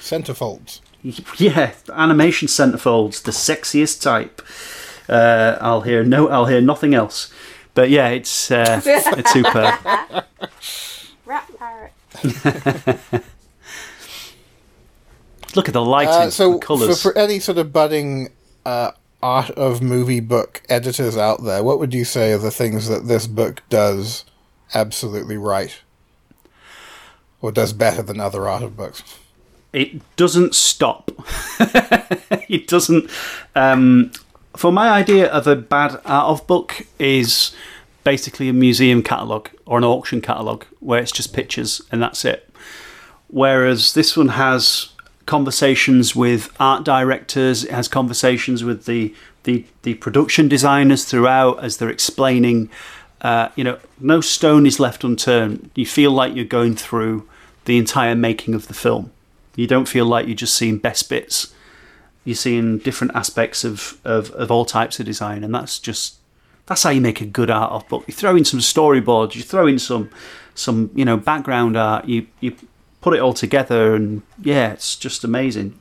Centerfolds. 0.00 0.80
Yeah, 1.36 1.74
animation 1.92 2.48
centerfolds, 2.48 3.22
the 3.24 3.30
sexiest 3.30 4.00
type. 4.00 4.40
Uh, 5.06 5.58
I'll 5.60 5.82
hear 5.82 6.02
no, 6.02 6.28
I'll 6.28 6.46
hear 6.46 6.62
nothing 6.62 6.94
else. 6.94 7.30
But 7.74 7.90
yeah, 7.90 8.08
it's 8.08 8.50
uh, 8.50 8.80
it's 8.86 9.32
superb. 9.32 9.74
Rat 11.26 11.50
parrot. 11.58 13.24
Look 15.54 15.68
at 15.68 15.74
the 15.74 15.84
lighting, 15.84 16.12
Uh, 16.28 16.30
so 16.30 16.46
the 16.48 16.54
for, 16.54 16.60
colours. 16.66 17.02
for 17.02 17.16
any 17.16 17.38
sort 17.38 17.58
of 17.58 17.72
budding 17.72 18.30
uh, 18.66 18.90
art 19.22 19.50
of 19.50 19.82
movie 19.82 20.20
book 20.20 20.62
editors 20.68 21.16
out 21.16 21.44
there, 21.44 21.62
what 21.62 21.78
would 21.78 21.94
you 21.94 22.04
say 22.04 22.32
are 22.32 22.38
the 22.38 22.50
things 22.50 22.88
that 22.88 23.06
this 23.06 23.26
book 23.26 23.62
does 23.68 24.24
absolutely 24.74 25.36
right, 25.36 25.78
or 27.40 27.52
does 27.52 27.72
better 27.72 28.02
than 28.02 28.20
other 28.20 28.48
art 28.48 28.62
of 28.62 28.76
books? 28.76 29.02
it 29.72 30.00
doesn't 30.16 30.54
stop. 30.54 31.10
it 32.48 32.68
doesn't. 32.68 33.10
Um, 33.56 34.12
for 34.56 34.70
my 34.70 34.88
idea 34.88 35.26
of 35.32 35.48
a 35.48 35.56
bad 35.56 36.00
art 36.04 36.26
of 36.28 36.46
book 36.46 36.86
is 37.00 37.52
basically 38.04 38.48
a 38.48 38.52
museum 38.52 39.02
catalogue 39.02 39.50
or 39.66 39.78
an 39.78 39.82
auction 39.82 40.20
catalogue 40.20 40.64
where 40.78 41.00
it's 41.02 41.10
just 41.10 41.32
pictures 41.32 41.80
and 41.90 42.00
that's 42.00 42.24
it. 42.24 42.48
whereas 43.28 43.94
this 43.94 44.16
one 44.16 44.28
has 44.28 44.90
conversations 45.26 46.14
with 46.14 46.54
art 46.60 46.84
directors, 46.84 47.64
it 47.64 47.70
has 47.70 47.88
conversations 47.88 48.64
with 48.64 48.86
the 48.86 49.14
the, 49.44 49.66
the 49.82 49.94
production 49.94 50.48
designers 50.48 51.04
throughout 51.04 51.62
as 51.62 51.76
they're 51.76 51.90
explaining. 51.90 52.70
Uh, 53.20 53.48
you 53.56 53.64
know, 53.64 53.78
no 54.00 54.20
stone 54.20 54.66
is 54.66 54.80
left 54.80 55.04
unturned. 55.04 55.70
You 55.74 55.86
feel 55.86 56.10
like 56.10 56.34
you're 56.34 56.44
going 56.46 56.76
through 56.76 57.28
the 57.66 57.78
entire 57.78 58.14
making 58.14 58.54
of 58.54 58.68
the 58.68 58.74
film. 58.74 59.12
You 59.54 59.66
don't 59.66 59.88
feel 59.88 60.06
like 60.06 60.26
you're 60.26 60.34
just 60.34 60.56
seeing 60.56 60.78
best 60.78 61.08
bits. 61.08 61.54
You're 62.24 62.34
seeing 62.34 62.78
different 62.78 63.14
aspects 63.14 63.64
of, 63.64 64.00
of, 64.04 64.30
of 64.32 64.50
all 64.50 64.64
types 64.64 64.98
of 64.98 65.06
design, 65.06 65.44
and 65.44 65.54
that's 65.54 65.78
just 65.78 66.16
that's 66.66 66.82
how 66.82 66.90
you 66.90 67.00
make 67.00 67.20
a 67.20 67.26
good 67.26 67.50
art 67.50 67.72
of 67.72 67.86
book. 67.88 68.04
You 68.06 68.14
throw 68.14 68.36
in 68.36 68.44
some 68.44 68.60
storyboards, 68.60 69.34
you 69.34 69.42
throw 69.42 69.66
in 69.66 69.78
some 69.78 70.10
some 70.54 70.90
you 70.94 71.04
know 71.04 71.16
background 71.16 71.76
art, 71.76 72.06
you 72.06 72.26
you 72.40 72.56
put 73.04 73.12
it 73.12 73.20
all 73.20 73.34
together, 73.34 73.94
and 73.94 74.22
yeah, 74.42 74.72
it's 74.72 74.96
just 74.96 75.24
amazing. 75.24 75.78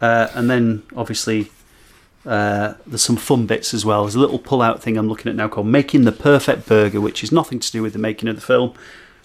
Uh, 0.00 0.28
and 0.32 0.48
then 0.48 0.82
obviously 0.96 1.50
uh, 2.24 2.72
there's 2.86 3.02
some 3.02 3.16
fun 3.16 3.44
bits 3.44 3.74
as 3.74 3.84
well. 3.84 4.04
There's 4.04 4.14
a 4.14 4.20
little 4.20 4.38
pull-out 4.38 4.82
thing 4.82 4.96
I'm 4.96 5.08
looking 5.08 5.28
at 5.28 5.36
now 5.36 5.48
called 5.48 5.66
"Making 5.66 6.04
the 6.04 6.12
Perfect 6.12 6.66
Burger," 6.66 7.02
which 7.02 7.22
is 7.22 7.30
nothing 7.30 7.58
to 7.60 7.70
do 7.70 7.82
with 7.82 7.92
the 7.92 7.98
making 7.98 8.30
of 8.30 8.34
the 8.34 8.40
film, 8.40 8.72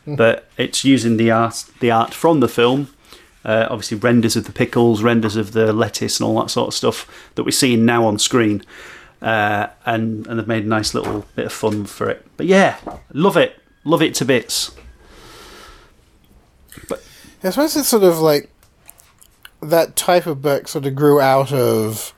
but 0.05 0.49
it's 0.57 0.83
using 0.83 1.15
the 1.15 1.31
art 1.31 1.63
the 1.79 1.91
art 1.91 2.13
from 2.13 2.41
the 2.41 2.49
film. 2.49 2.89
Uh, 3.45 3.67
obviously, 3.69 3.97
renders 3.97 4.35
of 4.35 4.43
the 4.43 4.51
pickles, 4.51 5.01
renders 5.01 5.37
of 5.37 5.53
the 5.53 5.71
lettuce, 5.71 6.19
and 6.19 6.27
all 6.27 6.41
that 6.41 6.49
sort 6.49 6.67
of 6.67 6.73
stuff 6.73 7.31
that 7.35 7.45
we're 7.45 7.51
seeing 7.51 7.85
now 7.85 8.05
on 8.05 8.19
screen. 8.19 8.63
Uh, 9.21 9.67
and 9.85 10.27
and 10.27 10.37
they've 10.37 10.47
made 10.55 10.65
a 10.65 10.67
nice 10.67 10.93
little 10.93 11.25
bit 11.37 11.45
of 11.45 11.53
fun 11.53 11.85
for 11.85 12.09
it. 12.09 12.25
But 12.35 12.47
yeah, 12.47 12.79
love 13.13 13.37
it, 13.37 13.57
love 13.85 14.01
it 14.01 14.13
to 14.15 14.25
bits. 14.25 14.71
I 17.43 17.49
suppose 17.49 17.75
it's 17.75 17.87
sort 17.87 18.03
of 18.03 18.19
like 18.19 18.49
that 19.61 19.95
type 19.95 20.25
of 20.25 20.41
book 20.41 20.67
sort 20.67 20.85
of 20.85 20.95
grew 20.95 21.19
out 21.19 21.51
of 21.51 22.13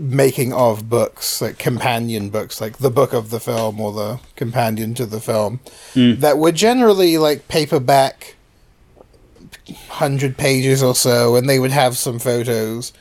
making 0.00 0.52
of 0.52 0.88
books, 0.88 1.40
like 1.40 1.58
companion 1.58 2.30
books, 2.30 2.60
like 2.60 2.78
the 2.78 2.90
book 2.90 3.12
of 3.12 3.30
the 3.30 3.40
film 3.40 3.80
or 3.80 3.92
the 3.92 4.20
companion 4.36 4.94
to 4.94 5.06
the 5.06 5.20
film, 5.20 5.60
mm. 5.94 6.18
that 6.20 6.38
were 6.38 6.52
generally 6.52 7.18
like 7.18 7.48
paperback, 7.48 8.36
hundred 9.88 10.36
pages 10.36 10.82
or 10.82 10.94
so, 10.94 11.36
and 11.36 11.48
they 11.48 11.58
would 11.58 11.70
have 11.70 11.96
some 11.96 12.18
photos 12.18 12.92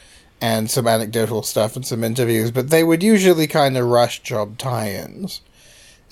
and 0.42 0.70
some 0.70 0.88
anecdotal 0.88 1.44
stuff 1.44 1.76
and 1.76 1.86
some 1.86 2.04
interviews, 2.04 2.52
but 2.52 2.70
they 2.70 2.84
would 2.84 3.02
usually 3.02 3.48
kind 3.48 3.78
of 3.78 3.86
rush 3.88 4.22
job 4.22 4.58
tie-ins. 4.58 5.42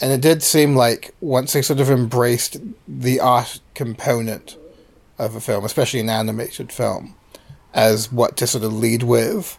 And 0.01 0.11
it 0.11 0.21
did 0.21 0.43
seem 0.43 0.75
like 0.75 1.13
once 1.21 1.53
they 1.53 1.61
sort 1.61 1.79
of 1.79 1.89
embraced 1.89 2.57
the 2.88 3.19
art 3.19 3.59
component 3.75 4.57
of 5.17 5.36
a 5.36 5.41
film, 5.41 5.65
especially 5.65 5.99
an 5.99 6.10
animated 6.10 6.71
film, 6.71 7.15
as 7.73 8.12
what 8.12 8.38
to 8.38 8.47
sort 8.47 8.63
of 8.63 8.73
lead 8.73 9.04
with. 9.04 9.58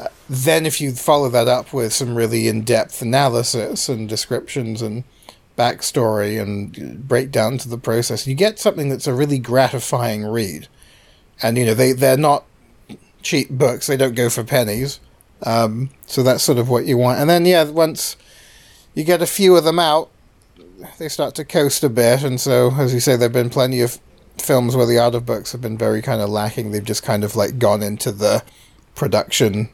Uh, 0.00 0.08
then, 0.28 0.64
if 0.66 0.80
you 0.80 0.92
follow 0.92 1.28
that 1.28 1.48
up 1.48 1.72
with 1.72 1.92
some 1.92 2.14
really 2.16 2.48
in 2.48 2.62
depth 2.62 3.02
analysis 3.02 3.88
and 3.88 4.08
descriptions 4.08 4.80
and 4.80 5.04
backstory 5.56 6.40
and 6.40 7.06
breakdown 7.06 7.58
to 7.58 7.68
the 7.68 7.78
process, 7.78 8.26
you 8.26 8.34
get 8.34 8.58
something 8.58 8.88
that's 8.88 9.06
a 9.06 9.14
really 9.14 9.38
gratifying 9.38 10.24
read. 10.24 10.68
And, 11.42 11.58
you 11.58 11.66
know, 11.66 11.74
they, 11.74 11.92
they're 11.92 12.16
not 12.16 12.44
cheap 13.22 13.50
books, 13.50 13.86
they 13.86 13.96
don't 13.96 14.14
go 14.14 14.30
for 14.30 14.44
pennies. 14.44 15.00
Um, 15.42 15.90
so 16.06 16.22
that's 16.22 16.42
sort 16.42 16.58
of 16.58 16.68
what 16.68 16.86
you 16.86 16.96
want. 16.96 17.20
And 17.20 17.28
then, 17.28 17.44
yeah, 17.44 17.64
once 17.64 18.16
you 18.94 19.04
get 19.04 19.20
a 19.20 19.26
few 19.26 19.56
of 19.56 19.64
them 19.64 19.78
out, 19.78 20.10
they 20.98 21.08
start 21.08 21.34
to 21.36 21.44
coast 21.44 21.84
a 21.84 21.88
bit. 21.88 22.22
And 22.22 22.40
so, 22.40 22.72
as 22.78 22.94
you 22.94 23.00
say, 23.00 23.12
there 23.12 23.26
have 23.26 23.32
been 23.32 23.50
plenty 23.50 23.80
of 23.80 23.98
films 24.38 24.76
where 24.76 24.86
the 24.86 24.98
art 24.98 25.14
of 25.14 25.26
books 25.26 25.52
have 25.52 25.60
been 25.60 25.78
very 25.78 26.02
kind 26.02 26.20
of 26.20 26.28
lacking. 26.28 26.72
They've 26.72 26.84
just 26.84 27.02
kind 27.02 27.24
of 27.24 27.36
like 27.36 27.58
gone 27.58 27.82
into 27.82 28.12
the 28.12 28.42
production 28.94 29.70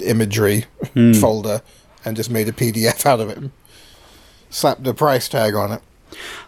imagery 0.00 0.64
folder 1.20 1.62
and 2.04 2.16
just 2.16 2.30
made 2.30 2.48
a 2.48 2.52
PDF 2.52 3.06
out 3.06 3.20
of 3.20 3.28
it 3.28 3.50
slapped 4.50 4.86
a 4.86 4.94
price 4.94 5.28
tag 5.28 5.54
on 5.54 5.72
it. 5.72 5.82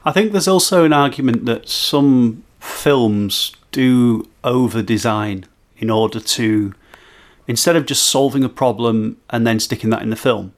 I 0.05 0.13
think 0.13 0.33
there's 0.33 0.49
also 0.49 0.85
an 0.85 0.93
argument 0.93 1.45
that 1.47 1.69
some 1.69 2.45
films 2.61 3.53
do 3.71 4.29
over 4.43 4.83
design 4.83 5.45
in 5.77 5.91
order 5.91 6.21
to, 6.21 6.75
instead 7.47 7.77
of 7.77 7.87
just 7.87 8.05
solving 8.05 8.45
a 8.45 8.49
problem 8.49 9.19
and 9.31 9.47
then 9.47 9.61
sticking 9.61 9.91
that 9.91 10.03
in 10.03 10.11
the 10.11 10.17
film, 10.17 10.53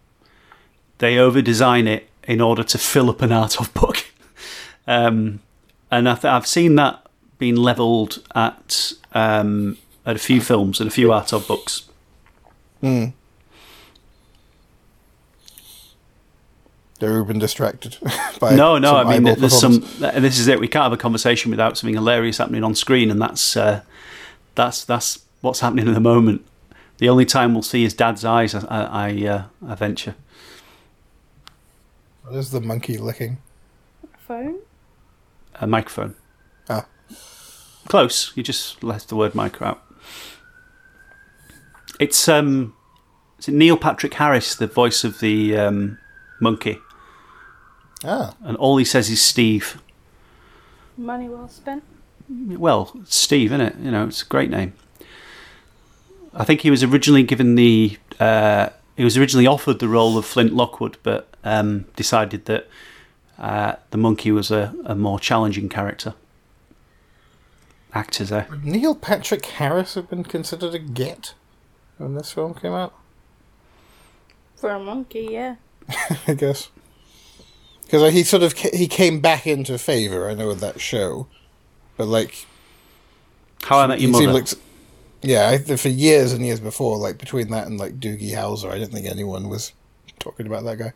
they 0.98 1.18
over 1.18 1.42
design 1.42 1.86
it 1.86 2.08
in 2.24 2.40
order 2.40 2.62
to 2.62 2.78
fill 2.78 3.10
up 3.10 3.22
an 3.22 3.32
art 3.32 3.58
of 3.60 3.72
book. 3.74 4.06
um, 4.86 5.40
and 5.90 6.08
I 6.08 6.14
th- 6.14 6.24
I've 6.26 6.46
seen 6.46 6.76
that 6.76 7.06
being 7.38 7.56
levelled 7.56 8.22
at 8.34 8.92
um, 9.12 9.78
at 10.06 10.16
a 10.16 10.18
few 10.18 10.40
films 10.40 10.80
and 10.80 10.88
a 10.88 10.90
few 10.92 11.12
art 11.12 11.32
of 11.32 11.46
books. 11.46 11.88
They've 16.98 17.26
been 17.26 17.38
distracted 17.38 17.96
by 18.40 18.54
No, 18.54 18.76
no. 18.78 18.92
some 18.92 19.06
I 19.06 19.18
mean, 19.18 19.38
there's 19.40 19.58
some. 19.58 19.80
This 20.00 20.38
is 20.38 20.48
it. 20.48 20.60
We 20.60 20.68
can't 20.68 20.82
have 20.82 20.92
a 20.92 20.98
conversation 20.98 21.50
without 21.50 21.78
something 21.78 21.94
hilarious 21.94 22.36
happening 22.38 22.62
on 22.62 22.74
screen, 22.74 23.10
and 23.10 23.20
that's 23.20 23.56
uh, 23.56 23.80
that's 24.54 24.84
that's 24.84 25.24
what's 25.40 25.60
happening 25.60 25.88
at 25.88 25.94
the 25.94 26.00
moment. 26.00 26.44
The 26.98 27.08
only 27.08 27.24
time 27.24 27.54
we'll 27.54 27.62
see 27.62 27.82
his 27.82 27.94
dad's 27.94 28.26
eyes, 28.26 28.54
I, 28.54 28.60
I, 28.66 29.26
uh, 29.26 29.42
I 29.66 29.74
venture. 29.74 30.14
What 32.24 32.34
is 32.36 32.50
the 32.50 32.60
monkey 32.60 32.98
licking? 32.98 33.38
Phone? 34.18 34.58
A 35.60 35.66
microphone. 35.66 36.14
Ah. 36.68 36.86
Close. 37.88 38.32
You 38.34 38.42
just 38.42 38.82
left 38.82 39.08
the 39.08 39.16
word 39.16 39.34
micro 39.34 39.68
out. 39.68 39.82
It's 41.98 42.28
um, 42.28 42.74
is 43.38 43.48
it 43.48 43.54
Neil 43.54 43.76
Patrick 43.76 44.14
Harris, 44.14 44.54
the 44.54 44.66
voice 44.66 45.04
of 45.04 45.20
the 45.20 45.56
um, 45.56 45.98
monkey, 46.40 46.78
Ah, 48.02 48.34
and 48.42 48.56
all 48.56 48.78
he 48.78 48.84
says 48.84 49.10
is 49.10 49.20
Steve. 49.20 49.82
Money 50.96 51.28
well 51.28 51.48
spent. 51.48 51.84
Well, 52.28 52.96
Steve, 53.04 53.52
isn't 53.52 53.60
it? 53.60 53.76
You 53.82 53.90
know, 53.90 54.06
it's 54.06 54.22
a 54.22 54.26
great 54.26 54.50
name. 54.50 54.72
I 56.32 56.44
think 56.44 56.60
he 56.60 56.70
was 56.70 56.82
originally 56.82 57.22
given 57.22 57.54
the. 57.56 57.98
Uh, 58.18 58.70
he 58.96 59.04
was 59.04 59.18
originally 59.18 59.46
offered 59.46 59.78
the 59.78 59.88
role 59.88 60.16
of 60.16 60.24
Flint 60.24 60.54
Lockwood, 60.54 60.96
but 61.02 61.34
um, 61.44 61.86
decided 61.96 62.46
that 62.46 62.66
uh, 63.40 63.76
the 63.90 63.98
monkey 63.98 64.30
was 64.30 64.50
a, 64.50 64.74
a 64.84 64.94
more 64.94 65.18
challenging 65.18 65.68
character. 65.68 66.14
Actors 67.92 68.28
there. 68.28 68.46
would 68.50 68.64
Neil 68.64 68.94
Patrick 68.94 69.44
Harris 69.44 69.94
have 69.94 70.08
been 70.08 70.22
considered 70.22 70.74
a 70.74 70.78
get 70.78 71.34
when 71.98 72.14
this 72.14 72.30
film 72.30 72.54
came 72.54 72.72
out? 72.72 72.94
For 74.54 74.70
a 74.70 74.78
monkey, 74.78 75.28
yeah. 75.32 75.56
I 76.28 76.34
guess 76.34 76.68
because 77.90 78.12
he 78.12 78.22
sort 78.22 78.42
of 78.44 78.54
ca- 78.54 78.76
he 78.76 78.86
came 78.86 79.20
back 79.20 79.46
into 79.46 79.76
favor. 79.78 80.30
I 80.30 80.34
know 80.34 80.46
with 80.46 80.60
that 80.60 80.80
show, 80.80 81.26
but 81.96 82.06
like 82.06 82.46
How 83.64 83.80
I 83.80 83.86
Met 83.88 84.00
Your 84.00 84.12
Mother. 84.12 84.32
like 84.32 84.48
yeah, 85.22 85.48
I, 85.48 85.58
for 85.58 85.88
years 85.88 86.32
and 86.32 86.46
years 86.46 86.60
before, 86.60 86.96
like 86.98 87.18
between 87.18 87.50
that 87.50 87.66
and 87.66 87.78
like 87.78 87.98
Doogie 87.98 88.32
Howser, 88.32 88.70
I 88.70 88.78
don't 88.78 88.92
think 88.92 89.06
anyone 89.06 89.48
was 89.48 89.72
talking 90.20 90.46
about 90.46 90.64
that 90.64 90.78
guy. 90.78 90.92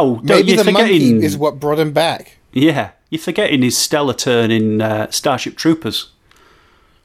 Oh, 0.00 0.20
Maybe 0.22 0.56
the 0.56 0.64
monkey 0.64 0.98
forgetting? 0.98 1.22
is 1.22 1.36
what 1.36 1.60
brought 1.60 1.78
him 1.78 1.92
back. 1.92 2.38
Yeah, 2.52 2.90
you're 3.10 3.20
forgetting 3.20 3.62
his 3.62 3.76
stellar 3.76 4.14
turn 4.14 4.50
in 4.50 4.80
uh, 4.80 5.10
Starship 5.10 5.56
Troopers. 5.56 6.10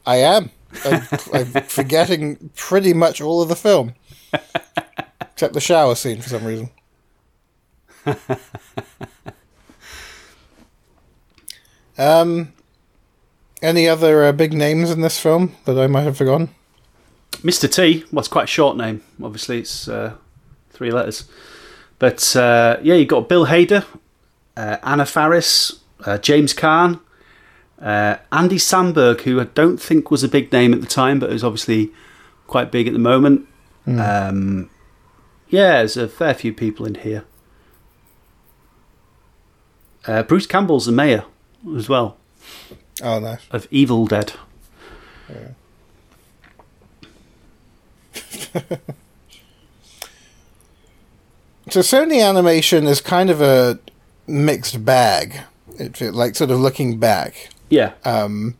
I 0.05 0.17
am. 0.17 0.51
I'm, 0.85 1.01
I'm 1.33 1.63
forgetting 1.63 2.51
pretty 2.55 2.93
much 2.93 3.21
all 3.21 3.41
of 3.41 3.49
the 3.49 3.55
film, 3.55 3.95
except 5.21 5.53
the 5.53 5.61
shower 5.61 5.95
scene 5.95 6.21
for 6.21 6.29
some 6.29 6.45
reason. 6.45 6.69
um, 11.97 12.53
any 13.61 13.87
other 13.87 14.25
uh, 14.25 14.31
big 14.31 14.53
names 14.53 14.89
in 14.91 15.01
this 15.01 15.19
film 15.19 15.55
that 15.65 15.77
I 15.77 15.87
might 15.87 16.03
have 16.03 16.17
forgotten? 16.17 16.49
Mr. 17.37 17.71
T 17.71 18.05
was 18.11 18.27
quite 18.27 18.45
a 18.45 18.47
short 18.47 18.77
name. 18.77 19.03
Obviously, 19.21 19.59
it's 19.59 19.87
uh, 19.87 20.13
three 20.71 20.91
letters. 20.91 21.27
But 21.99 22.35
uh, 22.35 22.77
yeah, 22.81 22.95
you've 22.95 23.07
got 23.09 23.27
Bill 23.29 23.45
Hader, 23.47 23.85
uh, 24.57 24.77
Anna 24.83 25.05
Faris, 25.05 25.79
uh, 26.05 26.17
James 26.17 26.53
Caan, 26.53 26.99
uh, 27.81 28.17
Andy 28.31 28.57
Samberg, 28.57 29.21
who 29.21 29.39
I 29.39 29.43
don't 29.45 29.77
think 29.81 30.09
was 30.09 30.23
a 30.23 30.27
big 30.29 30.51
name 30.51 30.73
at 30.73 30.81
the 30.81 30.87
time, 30.87 31.19
but 31.19 31.31
is 31.31 31.43
obviously 31.43 31.91
quite 32.47 32.71
big 32.71 32.87
at 32.87 32.93
the 32.93 32.99
moment. 32.99 33.45
Um, 33.87 34.69
yeah, 35.49 35.77
there's 35.79 35.97
a 35.97 36.07
fair 36.07 36.33
few 36.35 36.53
people 36.53 36.85
in 36.85 36.95
here. 36.95 37.25
Uh, 40.05 40.21
Bruce 40.23 40.45
Campbell's 40.45 40.85
the 40.85 40.91
mayor 40.91 41.25
as 41.75 41.89
well 41.89 42.17
Oh, 43.03 43.19
nice. 43.19 43.41
of 43.51 43.67
Evil 43.71 44.05
Dead. 44.07 44.33
So 51.71 51.81
Sony 51.81 52.23
Animation 52.27 52.85
is 52.87 53.01
kind 53.01 53.29
of 53.29 53.41
a 53.41 53.79
mixed 54.27 54.83
bag 54.85 55.41
It 55.77 55.99
like 56.01 56.35
sort 56.35 56.51
of 56.51 56.59
looking 56.59 56.99
back, 56.99 57.49
Yeah. 57.69 57.93
Um, 58.05 58.55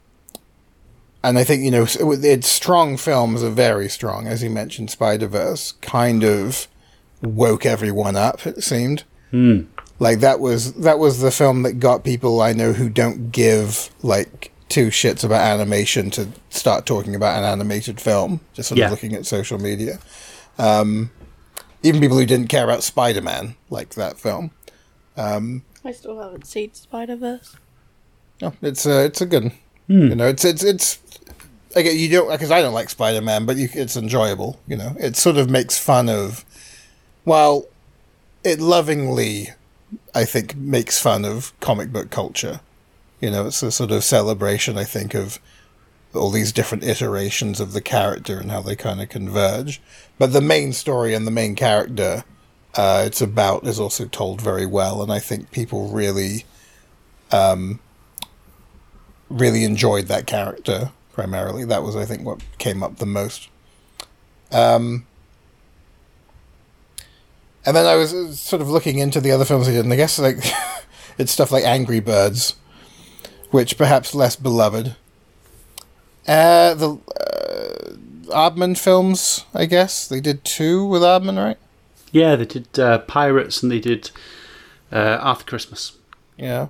and 1.23 1.37
I 1.37 1.43
think 1.43 1.63
you 1.63 1.71
know 1.71 1.85
its 1.99 2.47
strong 2.49 2.95
films 2.97 3.43
are 3.43 3.49
very 3.49 3.89
strong, 3.89 4.25
as 4.27 4.41
you 4.41 4.49
mentioned. 4.49 4.89
Spider 4.89 5.27
Verse 5.27 5.73
kind 5.81 6.23
of 6.23 6.67
woke 7.21 7.65
everyone 7.65 8.15
up. 8.15 8.47
It 8.47 8.63
seemed 8.63 9.03
like 9.99 10.19
that 10.21 10.39
was 10.39 10.73
that 10.75 10.97
was 10.97 11.19
the 11.19 11.29
film 11.31 11.63
that 11.63 11.73
got 11.73 12.03
people 12.05 12.41
I 12.41 12.53
know 12.53 12.71
who 12.73 12.87
don't 12.89 13.31
give 13.31 13.89
like 14.01 14.51
two 14.69 14.87
shits 14.87 15.23
about 15.25 15.41
animation 15.41 16.09
to 16.11 16.29
start 16.51 16.85
talking 16.85 17.15
about 17.15 17.37
an 17.37 17.43
animated 17.43 17.99
film. 17.99 18.39
Just 18.53 18.69
sort 18.69 18.79
Yeah. 18.79 18.85
of 18.85 18.91
looking 18.91 19.13
at 19.13 19.25
social 19.25 19.59
media. 19.59 19.99
Um, 20.57 21.11
even 21.83 22.01
people 22.01 22.17
who 22.17 22.25
didn't 22.25 22.47
care 22.47 22.63
about 22.63 22.83
Spider 22.83 23.21
Man 23.21 23.55
liked 23.69 23.95
that 23.95 24.19
film. 24.19 24.51
Um, 25.17 25.63
I 25.83 25.91
still 25.91 26.19
haven't 26.21 26.45
seen 26.45 26.73
Spider 26.73 27.15
Verse. 27.15 27.55
No, 28.41 28.49
oh, 28.49 28.53
it's 28.61 28.85
a 28.85 29.05
it's 29.05 29.21
a 29.21 29.25
good. 29.25 29.43
one. 29.43 29.53
Hmm. 29.87 30.07
You 30.07 30.15
know, 30.15 30.27
it's 30.27 30.45
it's 30.45 30.63
it's. 30.63 30.99
Again, 31.75 31.97
you 31.97 32.09
don't 32.09 32.29
because 32.31 32.51
I 32.51 32.61
don't 32.61 32.73
like 32.73 32.89
Spider 32.89 33.21
Man, 33.21 33.45
but 33.45 33.57
you, 33.57 33.69
it's 33.73 33.95
enjoyable. 33.95 34.59
You 34.67 34.77
know, 34.77 34.95
it 34.99 35.15
sort 35.15 35.37
of 35.37 35.49
makes 35.49 35.77
fun 35.77 36.09
of. 36.09 36.45
Well, 37.25 37.65
it 38.43 38.59
lovingly, 38.59 39.49
I 40.15 40.25
think, 40.25 40.55
makes 40.55 40.99
fun 40.99 41.25
of 41.25 41.57
comic 41.59 41.91
book 41.91 42.09
culture. 42.09 42.61
You 43.19 43.31
know, 43.31 43.47
it's 43.47 43.61
a 43.61 43.71
sort 43.71 43.91
of 43.91 44.03
celebration. 44.03 44.77
I 44.77 44.85
think 44.85 45.13
of 45.13 45.39
all 46.13 46.31
these 46.31 46.51
different 46.51 46.83
iterations 46.83 47.59
of 47.59 47.73
the 47.73 47.81
character 47.81 48.39
and 48.39 48.51
how 48.51 48.61
they 48.61 48.75
kind 48.75 49.01
of 49.01 49.09
converge. 49.09 49.81
But 50.17 50.33
the 50.33 50.41
main 50.41 50.73
story 50.73 51.13
and 51.13 51.27
the 51.27 51.31
main 51.31 51.55
character 51.55 52.23
uh, 52.75 53.03
it's 53.05 53.21
about 53.21 53.65
is 53.65 53.79
also 53.79 54.05
told 54.05 54.41
very 54.41 54.65
well, 54.65 55.01
and 55.01 55.11
I 55.11 55.19
think 55.19 55.51
people 55.51 55.89
really 55.89 56.45
really 59.29 59.63
enjoyed 59.63 60.07
that 60.07 60.25
character 60.27 60.91
primarily. 61.13 61.65
That 61.65 61.83
was, 61.83 61.95
I 61.95 62.05
think, 62.05 62.25
what 62.25 62.41
came 62.57 62.81
up 62.83 62.97
the 62.97 63.05
most. 63.05 63.49
Um, 64.51 65.05
and 67.65 67.75
then 67.75 67.85
I 67.85 67.95
was 67.95 68.13
uh, 68.13 68.31
sort 68.33 68.61
of 68.61 68.69
looking 68.69 68.99
into 68.99 69.21
the 69.21 69.31
other 69.31 69.45
films 69.45 69.67
he 69.67 69.73
did, 69.73 69.83
and 69.83 69.93
I 69.93 69.97
guess 69.97 70.17
like 70.17 70.37
it's 71.17 71.31
stuff 71.31 71.51
like 71.51 71.63
Angry 71.63 71.99
Birds, 71.99 72.55
which 73.51 73.77
perhaps 73.77 74.15
less 74.15 74.35
beloved. 74.35 74.95
Uh, 76.29 76.75
the 76.75 76.99
uh, 78.31 78.73
films, 78.75 79.45
I 79.55 79.65
guess 79.65 80.07
they 80.07 80.21
did 80.21 80.45
two 80.45 80.85
with 80.85 81.01
Aardman, 81.01 81.43
right? 81.43 81.57
Yeah, 82.11 82.35
they 82.35 82.45
did 82.45 82.77
uh, 82.77 82.99
Pirates 82.99 83.63
and 83.63 83.71
they 83.71 83.79
did 83.79 84.11
uh, 84.91 85.17
After 85.21 85.43
Christmas. 85.45 85.97
Yeah, 86.37 86.67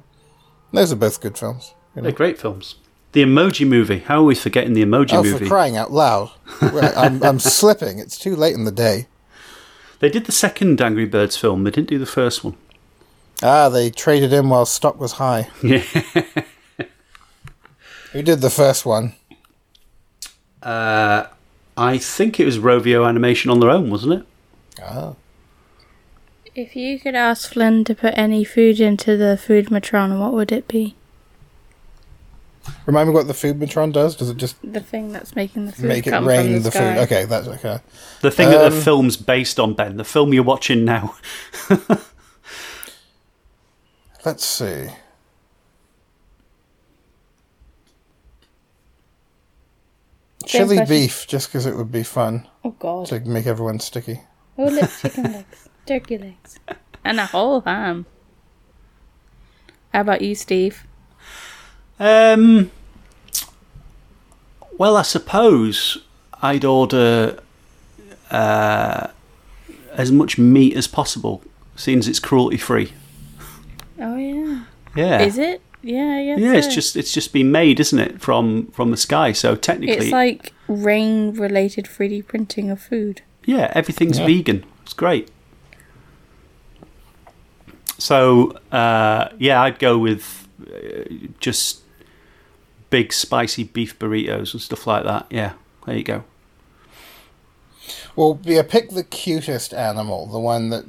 those 0.71 0.93
are 0.93 0.95
both 0.95 1.19
good 1.21 1.37
films. 1.37 1.73
you 1.93 2.01
know. 2.01 2.03
They're 2.03 2.15
great 2.17 2.39
films. 2.39 2.75
The 3.11 3.23
Emoji 3.23 3.67
Movie. 3.67 3.99
How 3.99 4.19
are 4.19 4.23
we 4.23 4.35
forgetting 4.35 4.73
the 4.73 4.83
Emoji 4.85 5.13
Oh, 5.13 5.23
Movie? 5.23 5.39
for 5.39 5.49
crying 5.49 5.75
out 5.75 5.91
loud! 5.91 6.31
I'm, 6.61 7.21
I'm 7.21 7.39
slipping. 7.39 7.99
It's 7.99 8.17
too 8.17 8.35
late 8.35 8.55
in 8.55 8.63
the 8.65 8.71
day. 8.71 9.07
They 9.99 10.09
did 10.09 10.25
the 10.25 10.31
second 10.31 10.79
Angry 10.79 11.05
Birds 11.05 11.35
film. 11.35 11.65
They 11.65 11.71
didn't 11.71 11.89
do 11.89 11.99
the 11.99 12.05
first 12.05 12.43
one. 12.45 12.55
Ah, 13.43 13.67
they 13.67 13.89
traded 13.89 14.31
in 14.31 14.47
while 14.49 14.65
stock 14.65 14.99
was 14.99 15.13
high. 15.13 15.49
Yeah. 15.63 15.83
Who 18.13 18.23
did 18.23 18.41
the 18.41 18.49
first 18.49 18.85
one? 18.87 19.13
Uh, 20.61 21.25
I 21.77 21.97
think 21.97 22.39
it 22.39 22.45
was 22.45 22.57
Rovio 22.59 23.07
Animation 23.07 23.49
on 23.51 23.59
their 23.59 23.69
own, 23.69 23.89
wasn't 23.89 24.13
it? 24.21 24.25
Ah, 24.81 25.13
If 26.55 26.75
you 26.75 26.99
could 26.99 27.15
ask 27.15 27.51
Flynn 27.53 27.83
to 27.85 27.95
put 27.95 28.13
any 28.17 28.43
food 28.43 28.79
into 28.79 29.15
the 29.17 29.37
food 29.37 29.71
matron, 29.71 30.19
what 30.19 30.33
would 30.33 30.51
it 30.51 30.67
be? 30.67 30.95
remind 32.85 33.09
me 33.09 33.15
what 33.15 33.25
the 33.27 33.33
food 33.33 33.59
matron 33.59 33.91
does. 33.91 34.15
Does 34.15 34.29
it 34.29 34.37
just 34.37 34.55
The 34.61 34.79
thing 34.81 35.11
that's 35.11 35.35
making 35.35 35.65
the 35.65 35.71
food 35.71 35.85
make 35.85 36.05
it 36.05 36.11
come 36.11 36.27
rain 36.27 36.43
from 36.43 36.53
the, 36.53 36.59
the, 36.59 36.71
sky. 36.71 36.93
food? 36.95 37.01
Okay, 37.03 37.25
that's 37.25 37.47
okay. 37.47 37.79
The 38.21 38.29
thing 38.31 38.49
that 38.49 38.69
the 38.69 38.75
Um, 38.77 38.81
film's 38.83 39.17
based 39.17 39.59
on, 39.59 39.73
Ben. 39.73 39.97
The 39.97 40.03
film 40.03 40.33
you're 40.33 40.43
watching 40.43 40.85
now. 40.85 41.15
Let's 44.25 44.45
see. 44.45 44.87
Chili 50.49 50.77
question. 50.77 50.95
beef, 50.95 51.27
just 51.27 51.47
because 51.49 51.65
it 51.65 51.75
would 51.75 51.91
be 51.91 52.03
fun 52.03 52.47
Oh 52.63 52.71
God! 52.71 53.05
to 53.07 53.19
make 53.21 53.45
everyone 53.45 53.79
sticky. 53.79 54.21
Oh 54.57 54.65
look, 54.65 54.89
chicken 55.01 55.23
legs, 55.31 55.69
turkey 55.85 56.17
legs, 56.17 56.59
and 57.03 57.19
a 57.19 57.25
whole 57.27 57.61
ham. 57.61 58.05
How 59.93 60.01
about 60.01 60.21
you, 60.21 60.35
Steve? 60.35 60.83
Um. 61.99 62.71
Well, 64.77 64.95
I 64.97 65.01
suppose 65.03 65.97
I'd 66.41 66.63
order 66.65 67.39
uh, 68.31 69.07
as 69.93 70.11
much 70.11 70.37
meat 70.37 70.75
as 70.75 70.87
possible, 70.87 71.43
seeing 71.75 71.99
as 71.99 72.07
it's 72.07 72.19
cruelty 72.19 72.57
free. 72.57 72.93
Oh 73.99 74.15
yeah. 74.15 74.63
Yeah. 74.95 75.21
Is 75.21 75.37
it? 75.37 75.61
Yeah, 75.81 76.19
yeah. 76.19 76.35
Yeah, 76.37 76.53
it's 76.53 76.67
just 76.73 76.95
it's 76.97 77.13
just 77.13 77.31
been 77.31 77.51
made, 77.51 77.79
isn't 77.79 77.99
it, 77.99 78.21
from 78.21 78.67
from 78.67 78.91
the 78.91 78.97
sky? 78.97 79.31
So 79.31 79.55
technically, 79.55 79.95
It's 80.07 80.11
like 80.11 80.53
rain-related 80.67 81.85
3D 81.85 82.27
printing 82.27 82.69
of 82.69 82.81
food. 82.81 83.21
yeah, 83.45 83.71
everything's 83.73 84.19
Yeah. 84.19 84.25
vegan. 84.25 84.65
It's 84.83 84.93
great. 84.93 85.29
So 87.97 88.51
uh, 88.71 89.29
yeah, 89.37 89.61
I'd 89.61 89.79
go 89.79 89.97
with 89.97 90.47
uh, 90.61 91.03
just 91.39 91.81
big 92.89 93.13
spicy 93.13 93.63
beef 93.63 93.97
burritos 93.99 94.53
and 94.53 94.61
stuff 94.61 94.87
like 94.87 95.03
that. 95.03 95.27
Yeah, 95.29 95.53
there 95.85 95.97
you 95.97 96.03
go. 96.03 96.23
Well, 98.15 98.39
yeah, 98.43 98.63
pick 98.63 98.89
the 98.91 99.03
cutest 99.03 99.73
animal, 99.73 100.25
the 100.27 100.39
one 100.39 100.69
that 100.71 100.85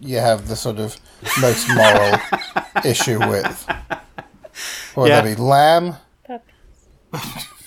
you 0.00 0.18
have 0.18 0.48
the 0.48 0.56
sort 0.56 0.78
of 0.78 0.96
most 1.40 1.66
moral 1.74 2.18
issue 2.84 3.18
with. 3.18 3.66
Or 4.98 5.06
Yeah. 5.06 5.20
that 5.20 5.36
be 5.36 5.40
lamb? 5.40 5.96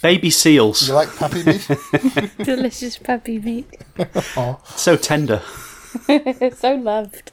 Baby 0.02 0.30
seals, 0.32 0.88
You 0.88 0.94
like 0.96 1.15
puppy 1.15 1.44
meat? 1.44 1.67
Delicious 2.44 2.98
puppy 2.98 3.39
meat. 3.39 3.67
oh. 4.36 4.60
so 4.76 4.98
tender. 4.98 5.41
It's 6.10 6.60
so 6.65 6.76
loved. 6.76 7.32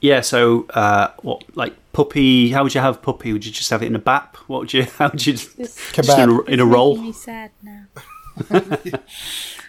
Yeah, 0.00 0.20
so 0.20 0.66
uh, 0.74 1.08
what 1.22 1.44
like 1.56 1.74
puppy? 1.92 2.50
How 2.50 2.62
would 2.64 2.74
you 2.74 2.80
have 2.80 3.00
puppy? 3.00 3.32
Would 3.32 3.46
you 3.46 3.52
just 3.52 3.70
have 3.70 3.82
it 3.82 3.86
in 3.86 3.94
a 3.96 4.00
bap? 4.00 4.36
What 4.48 4.60
would 4.60 4.72
you? 4.74 4.82
How 4.98 5.08
would 5.08 5.24
you? 5.26 5.32
Just 5.34 6.18
in 6.18 6.28
a, 6.30 6.40
in 6.42 6.60
a 6.60 6.66
roll? 6.66 6.96
me 6.98 7.12
sad 7.12 7.52
now. 7.62 7.84
I 8.50 8.56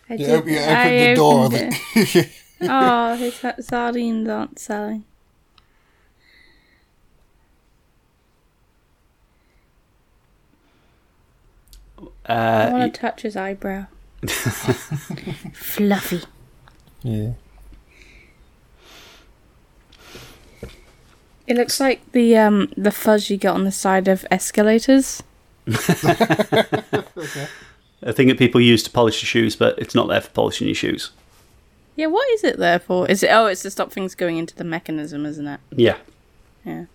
You, 0.09 0.17
did- 0.17 0.29
op- 0.39 0.47
you 0.47 0.57
I 0.57 0.85
opened 0.85 0.99
the 0.99 1.15
door. 1.15 1.45
opened 1.45 1.79
it. 1.95 2.29
oh, 2.61 3.15
his 3.15 3.35
sa- 3.35 3.53
sardines 3.61 4.27
aren't 4.27 4.59
selling. 4.59 5.05
I 12.27 12.33
Uh, 12.33 12.71
want 12.71 12.93
to 12.93 12.99
touch 12.99 13.21
his 13.21 13.35
eyebrow. 13.35 13.85
Fluffy. 15.53 16.21
yeah. 17.03 17.31
It 21.47 21.55
looks 21.57 21.79
like 21.79 22.11
the 22.11 22.35
um 22.37 22.71
the 22.75 22.91
fuzz 22.91 23.29
you 23.29 23.37
get 23.37 23.53
on 23.53 23.65
the 23.65 23.71
side 23.71 24.07
of 24.07 24.25
escalators. 24.31 25.21
a 25.67 25.73
thing 28.11 28.27
that 28.27 28.37
people 28.39 28.59
use 28.61 28.81
to 28.83 28.89
polish 28.89 29.21
your 29.21 29.27
shoes, 29.27 29.55
but 29.55 29.77
it's 29.77 29.93
not 29.93 30.07
there 30.07 30.21
for 30.21 30.29
polishing 30.31 30.67
your 30.67 30.75
shoes. 30.75 31.11
Yeah, 31.95 32.07
what 32.07 32.27
is 32.31 32.43
it 32.43 32.57
there 32.57 32.79
for? 32.79 33.07
Is 33.07 33.21
it? 33.21 33.29
Oh, 33.31 33.45
it's 33.45 33.61
to 33.61 33.69
stop 33.69 33.91
things 33.91 34.15
going 34.15 34.37
into 34.37 34.55
the 34.55 34.63
mechanism, 34.63 35.25
isn't 35.25 35.47
it? 35.47 35.59
Yeah. 35.71 35.97
Yeah. 36.65 36.85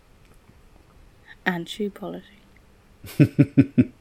And 1.46 1.68
shoe 1.68 1.90
polishing. 1.90 2.24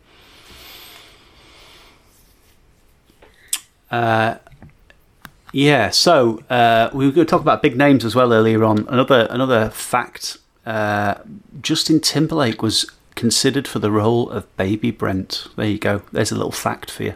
Yeah, 3.92 5.90
so 5.90 6.44
uh, 6.50 6.90
we 6.94 7.06
were 7.06 7.12
going 7.12 7.26
to 7.26 7.30
talk 7.30 7.42
about 7.42 7.62
big 7.62 7.76
names 7.76 8.06
as 8.06 8.16
well 8.16 8.32
earlier 8.34 8.64
on. 8.64 8.88
Another 8.88 9.28
another 9.32 9.70
fact: 9.72 10.38
uh, 10.66 11.16
Justin 11.62 12.00
Timberlake 12.00 12.62
was 12.62 12.90
considered 13.16 13.68
for 13.68 13.80
the 13.80 13.92
role 13.92 14.30
of 14.30 14.56
Baby 14.58 14.92
Brent. 14.92 15.48
There 15.56 15.66
you 15.66 15.80
go. 15.80 16.04
There's 16.12 16.32
a 16.32 16.36
little 16.36 16.52
fact 16.52 16.92
for 16.92 17.04
you. 17.04 17.16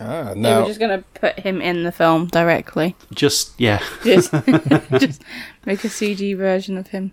Ah, 0.00 0.32
They 0.34 0.40
now, 0.40 0.60
were 0.60 0.66
just 0.68 0.78
gonna 0.78 1.02
put 1.14 1.40
him 1.40 1.60
in 1.60 1.82
the 1.82 1.90
film 1.90 2.28
directly. 2.28 2.94
Just 3.12 3.52
yeah, 3.58 3.82
Just, 4.04 4.30
just 4.92 5.22
make 5.66 5.82
a 5.84 5.88
CG 5.88 6.36
version 6.36 6.78
of 6.78 6.88
him. 6.88 7.10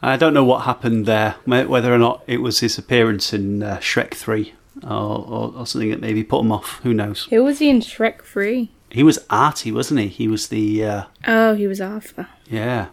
I 0.00 0.16
don't 0.16 0.34
know 0.34 0.44
what 0.44 0.62
happened 0.62 1.06
there. 1.06 1.34
Whether 1.44 1.92
or 1.92 1.98
not 1.98 2.22
it 2.28 2.38
was 2.40 2.60
his 2.60 2.78
appearance 2.78 3.32
in 3.32 3.64
uh, 3.64 3.78
Shrek 3.78 4.14
Three, 4.14 4.54
or, 4.82 4.90
or, 4.90 5.52
or 5.56 5.66
something 5.66 5.90
that 5.90 6.00
maybe 6.00 6.22
put 6.24 6.40
him 6.40 6.52
off. 6.52 6.80
Who 6.82 6.92
knows? 6.94 7.26
Who 7.30 7.44
was 7.44 7.58
he 7.58 7.68
in 7.70 7.80
Shrek 7.80 8.22
Three? 8.22 8.70
he 8.90 9.02
was 9.02 9.18
Artie, 9.28 9.72
wasn't 9.72 10.00
he? 10.00 10.08
He 10.08 10.28
was 10.28 10.48
the 10.48 10.84
uh, 10.84 11.02
Oh, 11.26 11.54
he 11.54 11.66
was 11.66 11.80
Arthur. 11.80 12.28
yeah. 12.48 12.86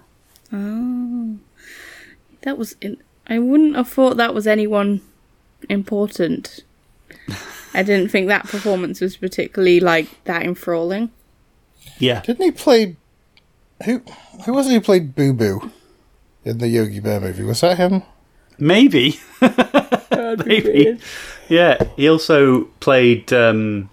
Oh, 0.51 1.37
that 2.41 2.57
was. 2.57 2.75
In- 2.81 3.01
I 3.27 3.39
wouldn't 3.39 3.75
have 3.75 3.87
thought 3.89 4.17
that 4.17 4.33
was 4.33 4.45
anyone 4.47 5.01
important. 5.69 6.63
I 7.73 7.81
didn't 7.83 8.09
think 8.09 8.27
that 8.27 8.43
performance 8.45 8.99
was 9.01 9.15
particularly 9.17 9.79
like 9.79 10.23
that 10.25 10.43
enthralling. 10.43 11.11
Yeah. 11.97 12.21
Didn't 12.21 12.43
he 12.43 12.51
play? 12.51 12.97
Who 13.85 14.01
who 14.45 14.53
was 14.53 14.67
it 14.67 14.73
who 14.73 14.81
played 14.81 15.15
Boo 15.15 15.33
Boo 15.33 15.71
in 16.43 16.57
the 16.59 16.67
Yogi 16.67 16.99
Bear 16.99 17.19
movie? 17.19 17.43
Was 17.43 17.61
that 17.61 17.77
him? 17.77 18.03
Maybe. 18.59 19.19
Maybe. 20.45 20.99
Yeah. 21.49 21.83
He 21.95 22.07
also 22.07 22.65
played. 22.79 23.31
Um, 23.33 23.89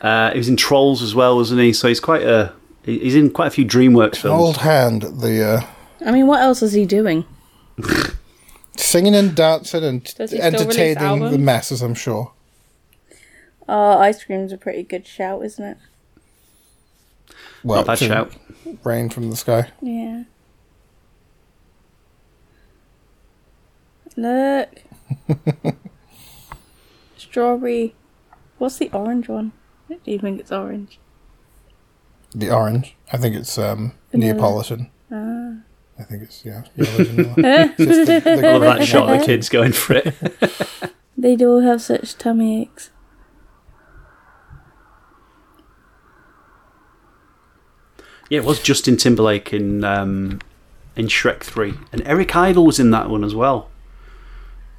uh, 0.00 0.30
he 0.32 0.38
was 0.38 0.48
in 0.48 0.56
Trolls 0.56 1.02
as 1.02 1.14
well, 1.14 1.36
wasn't 1.36 1.60
he? 1.60 1.72
So 1.72 1.88
he's 1.88 2.00
quite 2.00 2.22
a. 2.22 2.52
He's 2.84 3.16
in 3.16 3.30
quite 3.30 3.48
a 3.48 3.50
few 3.50 3.64
DreamWorks 3.64 4.16
films. 4.16 4.40
Old 4.40 4.56
hand, 4.58 5.02
the 5.02 5.44
uh, 5.44 5.66
I 6.06 6.12
mean, 6.12 6.28
what 6.28 6.40
else 6.40 6.62
is 6.62 6.72
he 6.72 6.86
doing? 6.86 7.24
singing 8.76 9.14
and 9.14 9.34
dancing 9.34 9.84
and 9.84 10.04
Does 10.04 10.30
he 10.30 10.38
still 10.38 10.52
release 10.52 10.78
entertaining 10.78 11.30
the 11.30 11.38
masses. 11.38 11.82
I'm 11.82 11.94
sure. 11.94 12.32
Oh, 13.68 13.98
ice 13.98 14.22
cream's 14.22 14.52
a 14.52 14.58
pretty 14.58 14.82
good 14.84 15.06
shout, 15.06 15.44
isn't 15.44 15.64
it? 15.64 15.78
Well, 17.64 17.78
Not 17.80 17.86
bad 17.86 17.98
shout. 17.98 18.32
Rain 18.84 19.10
from 19.10 19.30
the 19.30 19.36
sky. 19.36 19.70
Yeah. 19.80 20.24
Look. 24.16 24.82
Strawberry. 27.16 27.94
What's 28.58 28.78
the 28.78 28.90
orange 28.92 29.28
one? 29.28 29.52
Do 29.88 29.98
you 30.04 30.18
think 30.18 30.40
it's 30.40 30.52
orange? 30.52 30.98
The 32.34 32.50
orange. 32.50 32.96
I 33.12 33.16
think 33.16 33.36
it's 33.36 33.56
um, 33.58 33.92
Vanilla. 34.10 34.34
Neapolitan. 34.34 34.90
Ah. 35.12 35.54
I 35.98 36.02
think 36.02 36.22
it's 36.24 36.44
yeah. 36.44 36.62
yellow. 36.76 36.98
It's 37.38 37.76
the- 37.76 38.20
the 38.24 38.42
Love 38.42 38.60
that 38.62 38.84
shot 38.86 39.04
of 39.04 39.08
one. 39.10 39.18
the 39.20 39.24
kids 39.26 39.48
going 39.48 39.72
for 39.72 39.94
it. 39.94 40.14
They 41.18 41.34
do 41.34 41.60
have 41.60 41.80
such 41.80 42.18
tummy 42.18 42.60
aches. 42.60 42.90
Yeah, 48.28 48.40
it 48.40 48.44
was 48.44 48.60
Justin 48.60 48.96
Timberlake 48.96 49.52
in 49.52 49.84
um, 49.84 50.40
in 50.96 51.06
Shrek 51.06 51.42
Three, 51.42 51.74
and 51.92 52.02
Eric 52.06 52.34
Idle 52.34 52.66
was 52.66 52.80
in 52.80 52.90
that 52.90 53.08
one 53.08 53.22
as 53.24 53.34
well. 53.34 53.70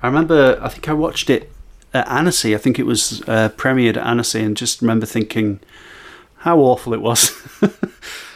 I 0.02 0.08
remember, 0.08 0.60
I 0.62 0.70
think 0.70 0.88
I 0.88 0.94
watched 0.94 1.30
it 1.30 1.52
at 1.94 2.08
Annecy. 2.08 2.54
I 2.56 2.58
think 2.58 2.78
it 2.80 2.86
was 2.86 3.22
uh, 3.28 3.50
premiered 3.50 3.98
at 3.98 4.06
Annecy, 4.06 4.42
and 4.44 4.56
just 4.56 4.82
remember 4.82 5.06
thinking 5.06 5.60
how 6.38 6.60
awful 6.60 6.94
it 6.94 7.02
was. 7.02 7.32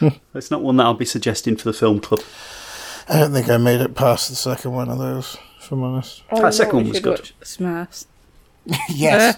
it's 0.34 0.50
not 0.50 0.62
one 0.62 0.76
that 0.78 0.84
I'll 0.84 0.94
be 0.94 1.04
suggesting 1.04 1.56
for 1.56 1.64
the 1.64 1.72
film 1.72 2.00
club. 2.00 2.20
I 3.08 3.18
don't 3.20 3.32
think 3.32 3.48
I 3.48 3.56
made 3.58 3.80
it 3.80 3.94
past 3.94 4.28
the 4.28 4.36
second 4.36 4.72
one 4.72 4.88
of 4.88 4.98
those. 4.98 5.36
If 5.60 5.70
I'm 5.70 5.82
honest. 5.82 6.22
Oh, 6.30 6.42
That 6.42 6.54
second 6.54 6.76
one 6.76 6.88
was 6.88 7.00
good. 7.00 7.30
Smurfs. 7.42 8.06
yes, 8.88 9.36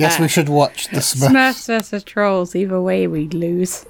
yes, 0.00 0.18
we 0.18 0.26
should 0.26 0.48
watch 0.48 0.88
the 0.88 0.96
Smurfs. 0.98 1.28
Smurfs 1.30 1.66
versus 1.66 2.02
Trolls. 2.04 2.56
Either 2.56 2.80
way, 2.80 3.06
we'd 3.06 3.32
lose. 3.34 3.84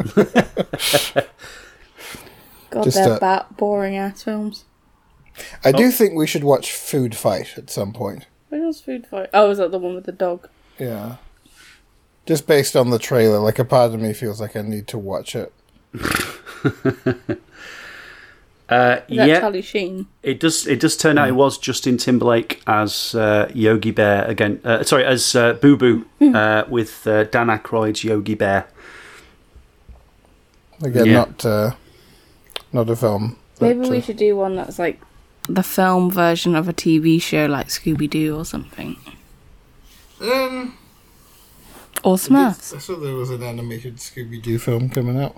God, 2.70 2.84
Just, 2.84 2.96
they're 2.96 3.14
uh, 3.14 3.18
ba- 3.18 3.46
boring 3.56 3.96
ass 3.96 4.22
films. 4.24 4.64
I 5.64 5.72
do 5.72 5.90
think 5.90 6.14
we 6.14 6.26
should 6.26 6.44
watch 6.44 6.72
Food 6.72 7.16
Fight 7.16 7.56
at 7.56 7.70
some 7.70 7.92
point. 7.92 8.26
Which 8.50 8.62
was 8.62 8.80
Food 8.80 9.06
Fight? 9.06 9.30
Oh, 9.34 9.48
was 9.48 9.58
that 9.58 9.70
the 9.70 9.78
one 9.78 9.94
with 9.94 10.04
the 10.04 10.12
dog? 10.12 10.48
Yeah. 10.78 11.16
Just 12.26 12.46
based 12.46 12.74
on 12.76 12.90
the 12.90 12.98
trailer, 12.98 13.38
like 13.38 13.58
a 13.58 13.64
part 13.64 13.92
of 13.92 14.00
me 14.00 14.12
feels 14.12 14.40
like 14.40 14.56
I 14.56 14.62
need 14.62 14.86
to 14.88 14.98
watch 14.98 15.34
it. 15.36 15.52
Uh, 18.66 19.00
Is 19.08 19.18
that 19.18 19.28
yeah, 19.28 19.40
Charlie 19.40 19.60
Sheen? 19.60 20.06
it 20.22 20.40
does. 20.40 20.66
It 20.66 20.80
does 20.80 20.96
turn 20.96 21.18
out 21.18 21.28
it 21.28 21.32
was 21.32 21.58
Justin 21.58 21.98
Timberlake 21.98 22.62
as 22.66 23.14
uh, 23.14 23.50
Yogi 23.54 23.90
Bear 23.90 24.24
again. 24.24 24.58
Uh, 24.64 24.82
sorry, 24.82 25.04
as 25.04 25.36
uh, 25.36 25.52
Boo 25.52 25.76
Boo 25.76 26.06
uh, 26.34 26.64
with 26.70 27.06
uh, 27.06 27.24
Dan 27.24 27.48
Aykroyd's 27.48 28.04
Yogi 28.04 28.34
Bear. 28.34 28.66
Again, 30.82 31.04
Yeah. 31.04 31.12
not 31.12 31.44
uh, 31.44 31.70
not 32.72 32.88
a 32.88 32.96
film. 32.96 33.36
but, 33.58 33.76
Maybe 33.76 33.90
we 33.90 33.98
uh, 33.98 34.00
should 34.00 34.16
do 34.16 34.34
one 34.34 34.56
that's 34.56 34.78
like 34.78 34.98
the 35.48 35.62
film 35.62 36.10
version 36.10 36.54
of 36.56 36.68
a 36.68 36.72
TV 36.72 37.20
show, 37.20 37.46
like 37.46 37.68
Scooby 37.68 38.08
Doo 38.08 38.36
or 38.36 38.44
something, 38.44 38.96
Um, 40.20 40.76
or 42.02 42.16
Smurfs. 42.16 42.74
I 42.74 42.78
saw 42.78 42.96
there 42.96 43.14
was 43.14 43.30
an 43.30 43.42
animated 43.42 43.96
Scooby 43.96 44.40
Doo 44.42 44.58
film 44.58 44.88
coming 44.88 45.20
out. 45.20 45.36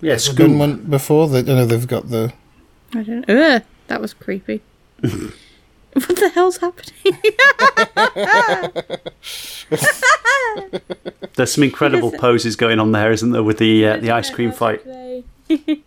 Yeah, 0.00 0.12
Has 0.14 0.34
there 0.34 0.48
one 0.48 0.76
before? 0.82 1.28
They, 1.28 1.38
I 1.40 1.42
know 1.42 1.64
they've 1.66 1.86
got 1.86 2.10
the. 2.10 2.32
I 2.94 3.02
don't. 3.02 3.28
Ugh, 3.30 3.62
that 3.86 4.00
was 4.00 4.12
creepy. 4.12 4.60
what 5.00 6.16
the 6.16 6.30
hell's 6.34 6.58
happening? 6.58 7.22
There's 11.36 11.52
some 11.52 11.64
incredible 11.64 12.10
poses 12.18 12.56
going 12.56 12.78
on 12.80 12.92
there, 12.92 13.10
isn't 13.12 13.30
there, 13.30 13.42
with 13.42 13.58
the 13.58 13.86
uh, 13.86 13.96
the 13.98 14.10
ice 14.10 14.30
cream 14.30 14.52
fight? 14.52 14.82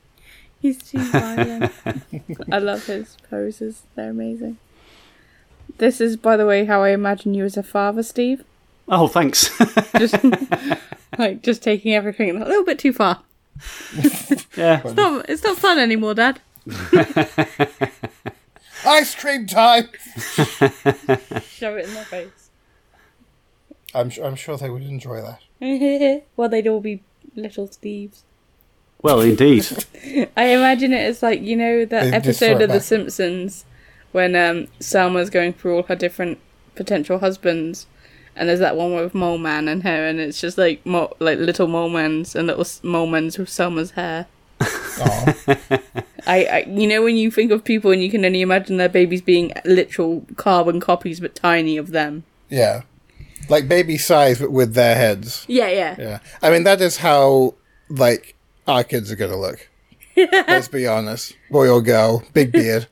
He's 0.62 0.82
too 0.84 1.00
violent. 1.00 1.72
I 2.52 2.58
love 2.60 2.86
his 2.86 3.16
poses. 3.30 3.84
They're 3.96 4.10
amazing. 4.12 4.58
This 5.78 6.02
is, 6.02 6.18
by 6.18 6.36
the 6.36 6.46
way, 6.46 6.66
how 6.66 6.84
I 6.84 6.90
imagine 6.90 7.34
you 7.34 7.46
as 7.46 7.56
a 7.58 7.64
father, 7.64 8.04
Steve. 8.04 8.44
Oh, 8.88 9.08
thanks. 9.08 9.58
Just 9.98 10.16
like 11.18 11.42
just 11.44 11.64
taking 11.64 11.94
everything 11.94 12.30
a 12.42 12.46
little 12.46 12.66
bit 12.66 12.80
too 12.80 12.92
far. 12.92 13.22
yeah, 14.58 14.82
It's 14.84 14.96
not, 14.96 15.30
it's 15.30 15.44
not 15.44 15.58
fun 15.58 15.80
anymore, 15.80 16.14
Dad. 16.16 16.42
Ice 18.86 19.14
cream 19.16 19.46
time! 19.46 19.90
Shove 21.44 21.78
it 21.78 21.86
in 21.86 21.94
their 21.94 22.06
face. 22.06 22.50
I'm, 23.94 24.10
su- 24.12 24.24
I'm 24.24 24.36
sure 24.36 24.56
they 24.58 24.70
would 24.70 24.84
enjoy 24.84 25.22
that. 25.22 26.24
well, 26.38 26.48
they'd 26.50 26.68
all 26.68 26.80
be 26.80 27.04
little 27.36 27.68
Steves. 27.68 28.22
Well, 29.02 29.22
indeed. 29.22 29.66
I 30.38 30.46
imagine 30.46 30.94
it 30.94 31.02
as 31.06 31.22
like 31.24 31.42
you 31.42 31.56
know 31.56 31.86
that 31.86 32.04
They'd 32.06 32.14
episode 32.14 32.46
throw 32.48 32.58
it 32.58 32.62
of 32.64 32.70
The. 32.72 32.80
Simpsons 32.82 33.66
when 34.12 34.36
um, 34.36 34.68
Selma's 34.80 35.30
going 35.30 35.54
through 35.54 35.76
all 35.76 35.84
her 35.84 35.96
different 35.96 36.40
potential 36.76 37.20
husbands, 37.20 37.86
and 38.36 38.50
there's 38.50 38.60
that 38.60 38.76
one 38.76 38.96
with 38.96 39.14
Mole 39.14 39.38
Man 39.38 39.68
and 39.68 39.84
her, 39.84 40.08
and 40.08 40.20
it's 40.20 40.42
just 40.42 40.58
like 40.58 40.86
mo- 40.86 41.14
like 41.20 41.38
little 41.40 41.68
mole 41.68 41.90
mans 41.90 42.36
and 42.36 42.48
little 42.48 42.62
s- 42.62 42.84
mole 42.84 43.08
mans 43.08 43.38
with 43.38 43.50
Selma's 43.50 43.92
hair. 43.92 44.26
I, 44.62 45.36
I, 46.28 46.66
you 46.68 46.88
know, 46.88 47.02
when 47.04 47.16
you 47.16 47.32
think 47.32 47.52
of 47.52 47.64
people 47.64 47.92
and 47.92 48.04
you 48.04 48.12
can 48.12 48.26
only 48.26 48.42
imagine 48.42 48.78
their 48.78 48.90
babies 48.90 49.22
being 49.22 49.54
literal 49.66 50.26
carbon 50.36 50.80
copies 50.80 51.20
but 51.20 51.36
tiny 51.36 51.78
of 51.78 51.92
them. 51.92 52.24
yeah. 52.50 52.82
Like 53.48 53.68
baby 53.68 53.98
size, 53.98 54.40
but 54.40 54.52
with 54.52 54.74
their 54.76 54.94
heads. 54.96 55.44
Yeah, 55.48 55.70
yeah. 55.70 55.96
Yeah. 55.98 56.20
I 56.42 56.52
mean, 56.52 56.66
that 56.66 56.82
is 56.82 56.98
how, 56.98 57.56
like, 57.90 58.36
our 58.70 58.84
kids 58.84 59.12
are 59.12 59.16
going 59.16 59.32
to 59.32 59.38
look. 59.38 59.68
Let's 60.16 60.68
be 60.68 60.88
honest. 60.88 61.36
Boy 61.50 61.70
or 61.70 61.82
girl, 61.82 62.24
big 62.34 62.52
beard. 62.52 62.88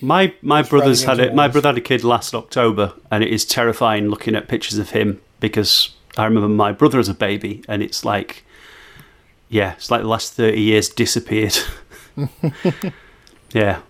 My 0.00 0.34
my 0.42 0.62
brother's 0.62 1.04
had 1.04 1.18
into 1.18 1.30
it. 1.30 1.34
My 1.34 1.48
brother 1.48 1.68
had 1.70 1.78
a 1.78 1.80
kid 1.80 2.04
last 2.04 2.34
October, 2.34 2.92
and 3.10 3.24
it 3.24 3.32
is 3.32 3.44
terrifying 3.44 4.08
looking 4.08 4.34
at 4.34 4.48
pictures 4.48 4.78
of 4.78 4.90
him 4.90 5.20
because 5.40 5.90
I 6.16 6.24
remember 6.24 6.48
my 6.48 6.72
brother 6.72 6.98
as 6.98 7.08
a 7.08 7.14
baby, 7.14 7.64
and 7.68 7.82
it's 7.82 8.04
like, 8.04 8.44
yeah, 9.48 9.72
it's 9.72 9.90
like 9.90 10.02
the 10.02 10.08
last 10.08 10.34
thirty 10.34 10.60
years 10.60 10.88
disappeared. 10.90 11.56
yeah, 13.52 13.80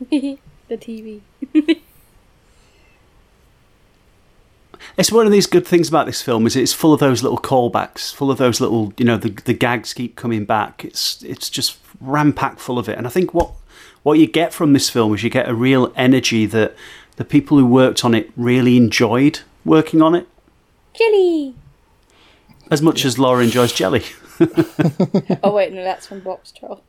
the 0.10 0.38
TV. 0.70 1.20
it's 4.96 5.10
one 5.12 5.26
of 5.26 5.32
these 5.32 5.46
good 5.46 5.66
things 5.66 5.88
about 5.88 6.06
this 6.06 6.22
film 6.22 6.46
is 6.46 6.56
it's 6.56 6.72
full 6.72 6.92
of 6.92 7.00
those 7.00 7.22
little 7.22 7.38
callbacks, 7.38 8.14
full 8.14 8.30
of 8.30 8.38
those 8.38 8.60
little, 8.60 8.92
you 8.96 9.04
know, 9.04 9.16
the 9.16 9.30
the 9.30 9.54
gags 9.54 9.92
keep 9.92 10.16
coming 10.16 10.44
back. 10.44 10.84
It's 10.84 11.22
it's 11.22 11.50
just 11.50 11.78
ram 12.00 12.32
packed 12.32 12.60
full 12.60 12.78
of 12.78 12.88
it, 12.88 12.96
and 12.98 13.06
I 13.06 13.10
think 13.10 13.34
what 13.34 13.50
what 14.02 14.18
you 14.18 14.26
get 14.26 14.52
from 14.52 14.72
this 14.72 14.90
film 14.90 15.14
is 15.14 15.22
you 15.22 15.30
get 15.30 15.48
a 15.48 15.54
real 15.54 15.92
energy 15.96 16.46
that 16.46 16.74
the 17.16 17.24
people 17.24 17.58
who 17.58 17.66
worked 17.66 18.04
on 18.04 18.14
it 18.14 18.30
really 18.36 18.76
enjoyed 18.76 19.40
working 19.64 20.02
on 20.02 20.14
it. 20.14 20.28
Jelly! 20.94 21.54
As 22.70 22.80
much 22.82 23.04
as 23.04 23.18
Laura 23.18 23.42
enjoys 23.44 23.72
jelly. 23.72 24.04
Oh, 25.44 25.54
wait, 25.54 25.72
no, 25.72 25.84
that's 25.84 26.06
from 26.08 26.20
Boxtroll. 26.22 26.80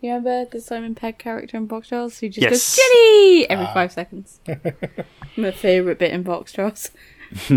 You 0.00 0.12
remember 0.12 0.44
the 0.50 0.60
Simon 0.60 0.94
Pegg 0.94 1.18
character 1.18 1.56
in 1.56 1.68
Boxtrolls? 1.68 2.18
Who 2.18 2.28
just 2.28 2.42
Yes. 2.42 2.50
goes, 2.50 2.76
Jelly! 2.76 3.48
Every 3.48 3.66
ah. 3.66 3.72
five 3.72 3.92
seconds. 3.92 4.40
My 5.36 5.50
favourite 5.50 5.98
bit 5.98 6.12
in 6.12 6.24
Boxtrolls. 6.24 6.90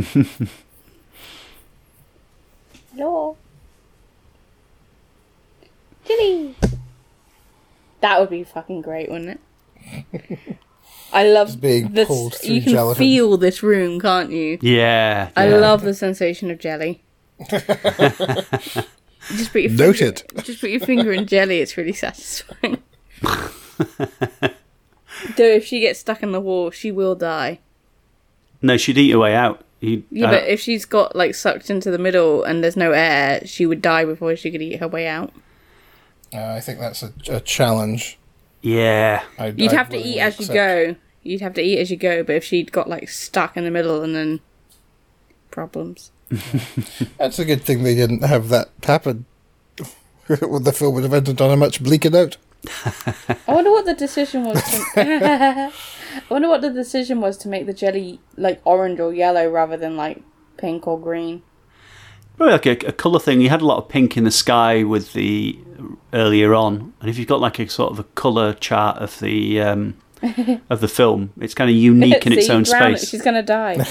Hello? 2.95 3.37
Jelly! 6.05 6.55
That 8.01 8.19
would 8.19 8.29
be 8.29 8.43
fucking 8.43 8.81
great, 8.81 9.09
wouldn't 9.09 9.29
it? 9.29 9.39
I 11.13 11.27
love 11.27 11.61
being 11.61 11.93
this. 11.93 12.07
pulled 12.07 12.33
through 12.35 12.55
You 12.55 12.61
can 12.61 12.71
gelatin. 12.71 12.99
feel 12.99 13.37
this 13.37 13.61
room, 13.61 13.99
can't 13.99 14.31
you? 14.31 14.57
Yeah. 14.61 15.29
I 15.35 15.49
yeah. 15.49 15.57
love 15.57 15.83
the 15.83 15.93
sensation 15.93 16.49
of 16.49 16.57
jelly. 16.59 17.03
just 17.49 17.67
put 19.51 19.61
your 19.61 19.71
Noted. 19.71 20.23
Finger, 20.29 20.43
just 20.43 20.61
put 20.61 20.71
your 20.71 20.79
finger 20.79 21.11
in 21.13 21.27
jelly. 21.27 21.59
It's 21.59 21.77
really 21.77 21.93
satisfying. 21.93 22.81
Though 23.21 23.49
if 25.37 25.65
she 25.65 25.81
gets 25.81 25.99
stuck 25.99 26.23
in 26.23 26.31
the 26.31 26.41
wall, 26.41 26.71
she 26.71 26.91
will 26.91 27.13
die. 27.15 27.59
No, 28.61 28.77
she'd 28.77 28.97
eat 28.97 29.11
her 29.11 29.19
way 29.19 29.35
out. 29.35 29.63
You, 29.79 30.03
Yeah, 30.09 30.27
uh, 30.27 30.31
but 30.31 30.47
if 30.47 30.59
she's 30.59 30.85
got 30.85 31.15
like 31.15 31.35
sucked 31.35 31.69
into 31.69 31.91
the 31.91 31.97
middle 31.97 32.43
and 32.43 32.63
there's 32.63 32.77
no 32.77 32.91
air, 32.91 33.41
she 33.45 33.65
would 33.65 33.81
die 33.81 34.05
before 34.05 34.35
she 34.35 34.51
could 34.51 34.61
eat 34.61 34.79
her 34.79 34.87
way 34.87 35.07
out. 35.07 35.31
Uh, 36.33 36.53
I 36.53 36.59
think 36.59 36.79
that's 36.79 37.03
a, 37.03 37.13
a 37.29 37.39
challenge. 37.39 38.17
yeah. 38.61 39.23
I'd, 39.37 39.59
You'd 39.59 39.71
I'd 39.71 39.77
have 39.77 39.89
to 39.89 39.97
eat 39.97 40.17
willingly 40.17 40.19
as 40.21 40.39
you 40.39 40.47
go. 40.47 40.95
You'd 41.23 41.41
have 41.41 41.53
to 41.55 41.61
eat 41.61 41.79
as 41.79 41.91
you 41.91 41.97
go. 41.97 42.23
But 42.23 42.35
if 42.35 42.43
she'd 42.43 42.71
got 42.71 42.89
like 42.89 43.09
stuck 43.09 43.55
in 43.55 43.63
the 43.63 43.71
middle 43.71 44.01
and 44.01 44.15
then 44.15 44.39
problems. 45.51 46.11
That's 47.17 47.39
a 47.39 47.45
good 47.45 47.63
thing 47.63 47.83
they 47.83 47.95
didn't 47.95 48.23
have 48.23 48.49
that 48.49 48.69
happen. 48.83 49.25
the 50.27 50.73
film 50.75 50.95
would 50.95 51.03
have 51.03 51.13
ended 51.13 51.39
on 51.39 51.51
a 51.51 51.57
much 51.57 51.81
bleaker 51.81 52.09
note. 52.09 52.37
I 53.47 53.53
wonder 53.53 53.71
what 53.71 53.85
the 53.85 53.93
decision 53.93 54.43
was. 54.43 54.61
To... 54.63 54.83
I 54.97 55.71
wonder 56.29 56.47
what 56.47 56.61
the 56.61 56.69
decision 56.69 57.21
was 57.21 57.37
to 57.37 57.47
make 57.47 57.65
the 57.65 57.73
jelly 57.73 58.19
like 58.35 58.61
orange 58.65 58.99
or 58.99 59.13
yellow 59.13 59.49
rather 59.49 59.77
than 59.77 59.97
like 59.97 60.21
pink 60.57 60.87
or 60.87 60.99
green. 60.99 61.43
Probably 62.35 62.53
like 62.53 62.83
a, 62.83 62.87
a 62.87 62.91
colour 62.91 63.19
thing. 63.19 63.41
You 63.41 63.49
had 63.49 63.61
a 63.61 63.65
lot 63.65 63.77
of 63.77 63.89
pink 63.89 64.15
in 64.15 64.23
the 64.23 64.31
sky 64.31 64.83
with 64.83 65.13
the 65.13 65.59
earlier 66.13 66.53
on, 66.53 66.93
and 67.01 67.09
if 67.09 67.17
you've 67.17 67.27
got 67.27 67.39
like 67.39 67.59
a 67.59 67.67
sort 67.67 67.91
of 67.91 67.99
a 67.99 68.03
colour 68.03 68.53
chart 68.53 68.97
of 68.97 69.19
the 69.19 69.59
um, 69.61 69.97
of 70.69 70.81
the 70.81 70.87
film, 70.87 71.31
it's 71.39 71.53
kind 71.55 71.69
of 71.69 71.75
unique 71.75 72.25
in 72.27 72.33
its 72.33 72.49
own 72.49 72.65
space. 72.65 73.09
She's 73.09 73.23
gonna 73.23 73.43
die. 73.43 73.83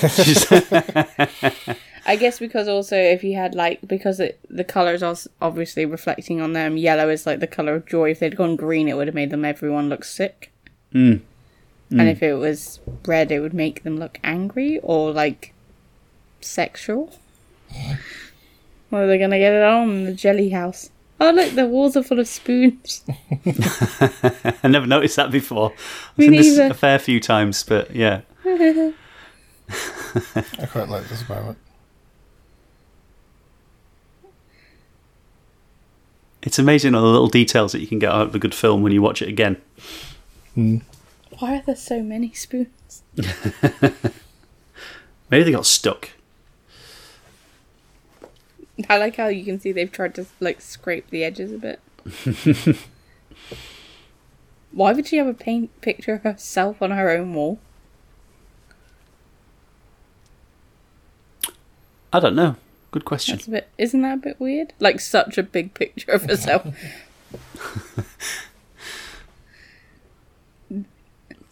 I 2.06 2.14
guess 2.14 2.38
because 2.38 2.68
also 2.68 2.96
if 2.96 3.24
you 3.24 3.34
had 3.34 3.54
like 3.54 3.80
because 3.86 4.20
it, 4.20 4.38
the 4.48 4.62
colors 4.62 5.02
are 5.02 5.16
obviously 5.42 5.84
reflecting 5.84 6.40
on 6.40 6.52
them. 6.52 6.76
Yellow 6.76 7.08
is 7.08 7.26
like 7.26 7.40
the 7.40 7.48
color 7.48 7.74
of 7.74 7.86
joy. 7.86 8.12
If 8.12 8.20
they'd 8.20 8.36
gone 8.36 8.54
green, 8.54 8.88
it 8.88 8.96
would 8.96 9.08
have 9.08 9.14
made 9.14 9.30
them 9.30 9.44
everyone 9.44 9.88
look 9.88 10.04
sick. 10.04 10.52
Mm. 10.94 11.22
And 11.90 12.08
if 12.08 12.22
it 12.22 12.34
was 12.34 12.80
red, 13.06 13.30
it 13.30 13.40
would 13.40 13.54
make 13.54 13.82
them 13.82 13.96
look 13.96 14.18
angry 14.24 14.78
or 14.82 15.12
like 15.12 15.52
sexual. 16.40 17.12
What 18.90 19.02
are 19.02 19.06
they 19.08 19.18
gonna 19.18 19.38
get 19.38 19.52
it 19.52 19.62
on 19.62 19.90
in 19.90 20.04
the 20.04 20.14
jelly 20.14 20.50
house? 20.50 20.90
Oh 21.20 21.30
look, 21.30 21.54
the 21.54 21.66
walls 21.66 21.96
are 21.96 22.02
full 22.02 22.20
of 22.20 22.28
spoons. 22.28 23.04
I 24.62 24.68
never 24.68 24.86
noticed 24.86 25.16
that 25.16 25.32
before. 25.32 25.72
I've 26.12 26.18
Me 26.18 26.42
seen 26.42 26.56
this 26.56 26.58
a 26.70 26.74
fair 26.74 26.98
few 26.98 27.18
times, 27.20 27.64
but 27.64 27.94
yeah. 27.94 28.20
I 28.44 28.92
quite 30.70 30.88
like 30.88 31.08
this 31.08 31.28
moment. 31.28 31.58
It's 36.42 36.58
amazing 36.58 36.94
all 36.94 37.02
the 37.02 37.08
little 37.08 37.28
details 37.28 37.72
that 37.72 37.80
you 37.80 37.86
can 37.86 37.98
get 37.98 38.12
out 38.12 38.28
of 38.28 38.34
a 38.34 38.38
good 38.38 38.54
film 38.54 38.82
when 38.82 38.92
you 38.92 39.02
watch 39.02 39.20
it 39.20 39.28
again. 39.28 39.60
Hmm. 40.54 40.78
Why 41.38 41.56
are 41.56 41.62
there 41.62 41.76
so 41.76 42.02
many 42.02 42.32
spoons? 42.32 43.02
Maybe 45.30 45.42
they 45.44 45.52
got 45.52 45.66
stuck. 45.66 46.10
I 48.88 48.98
like 48.98 49.16
how 49.16 49.28
you 49.28 49.44
can 49.44 49.58
see 49.58 49.72
they've 49.72 49.90
tried 49.90 50.14
to 50.16 50.26
like 50.38 50.60
scrape 50.60 51.10
the 51.10 51.24
edges 51.24 51.50
a 51.52 51.58
bit. 51.58 51.80
Why 54.72 54.92
would 54.92 55.06
she 55.06 55.16
have 55.16 55.26
a 55.26 55.34
paint 55.34 55.80
picture 55.80 56.14
of 56.14 56.22
herself 56.22 56.82
on 56.82 56.90
her 56.90 57.10
own 57.10 57.32
wall? 57.34 57.58
I 62.12 62.20
don't 62.20 62.36
know. 62.36 62.56
Good 62.90 63.04
question. 63.04 63.36
That's 63.36 63.48
a 63.48 63.50
bit. 63.50 63.68
Isn't 63.78 64.02
that 64.02 64.14
a 64.14 64.20
bit 64.20 64.40
weird? 64.40 64.72
Like 64.80 65.00
such 65.00 65.38
a 65.38 65.42
big 65.42 65.74
picture 65.74 66.12
of 66.12 66.24
herself. 66.24 66.66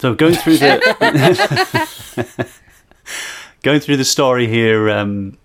So 0.04 0.14
going 0.14 0.34
through 0.34 0.58
the 0.58 2.50
going 3.62 3.80
through 3.80 3.96
the 3.96 4.04
story 4.04 4.46
here, 4.46 4.90
um, 4.90 5.38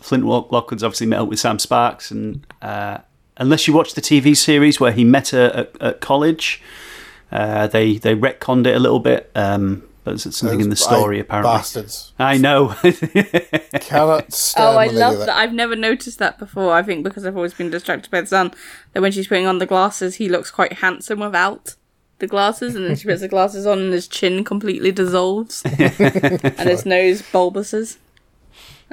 Flint 0.00 0.24
Lockwood's 0.24 0.82
obviously 0.82 1.06
met 1.06 1.20
up 1.20 1.28
with 1.28 1.38
Sam 1.38 1.58
Sparks, 1.58 2.10
and 2.10 2.46
uh, 2.62 2.98
unless 3.36 3.68
you 3.68 3.74
watch 3.74 3.92
the 3.92 4.00
TV 4.00 4.34
series 4.34 4.80
where 4.80 4.92
he 4.92 5.04
met 5.04 5.28
her 5.28 5.48
at, 5.54 5.82
at 5.82 6.00
college, 6.00 6.62
uh, 7.30 7.66
they 7.66 7.98
they 7.98 8.14
retconned 8.14 8.66
it 8.66 8.74
a 8.74 8.78
little 8.78 9.00
bit. 9.00 9.30
Um, 9.34 9.82
but 10.06 10.22
there's 10.22 10.36
something 10.36 10.60
in 10.60 10.70
the 10.70 10.76
story 10.76 11.18
apparently. 11.18 11.50
Bastards. 11.50 12.12
I 12.16 12.36
know. 12.36 12.68
Cannot 13.80 14.32
stand 14.32 14.64
oh, 14.64 14.78
I 14.78 14.86
when 14.86 14.94
they 14.94 15.00
love 15.00 15.14
do 15.14 15.18
that. 15.18 15.36
I've 15.36 15.52
never 15.52 15.74
noticed 15.74 16.20
that 16.20 16.38
before. 16.38 16.72
I 16.72 16.84
think 16.84 17.02
because 17.02 17.26
I've 17.26 17.34
always 17.34 17.54
been 17.54 17.70
distracted 17.70 18.08
by 18.12 18.20
the 18.20 18.28
sun. 18.28 18.54
That 18.92 19.02
when 19.02 19.10
she's 19.10 19.26
putting 19.26 19.48
on 19.48 19.58
the 19.58 19.66
glasses, 19.66 20.14
he 20.14 20.28
looks 20.28 20.52
quite 20.52 20.74
handsome 20.74 21.18
without 21.18 21.74
the 22.20 22.28
glasses, 22.28 22.76
and 22.76 22.84
then 22.84 22.94
she 22.94 23.08
puts 23.08 23.20
the 23.20 23.26
glasses 23.26 23.66
on, 23.66 23.80
and 23.80 23.92
his 23.92 24.06
chin 24.06 24.44
completely 24.44 24.92
dissolves, 24.92 25.62
and 25.64 26.60
his 26.60 26.86
nose 26.86 27.22
bulbuses. 27.22 27.96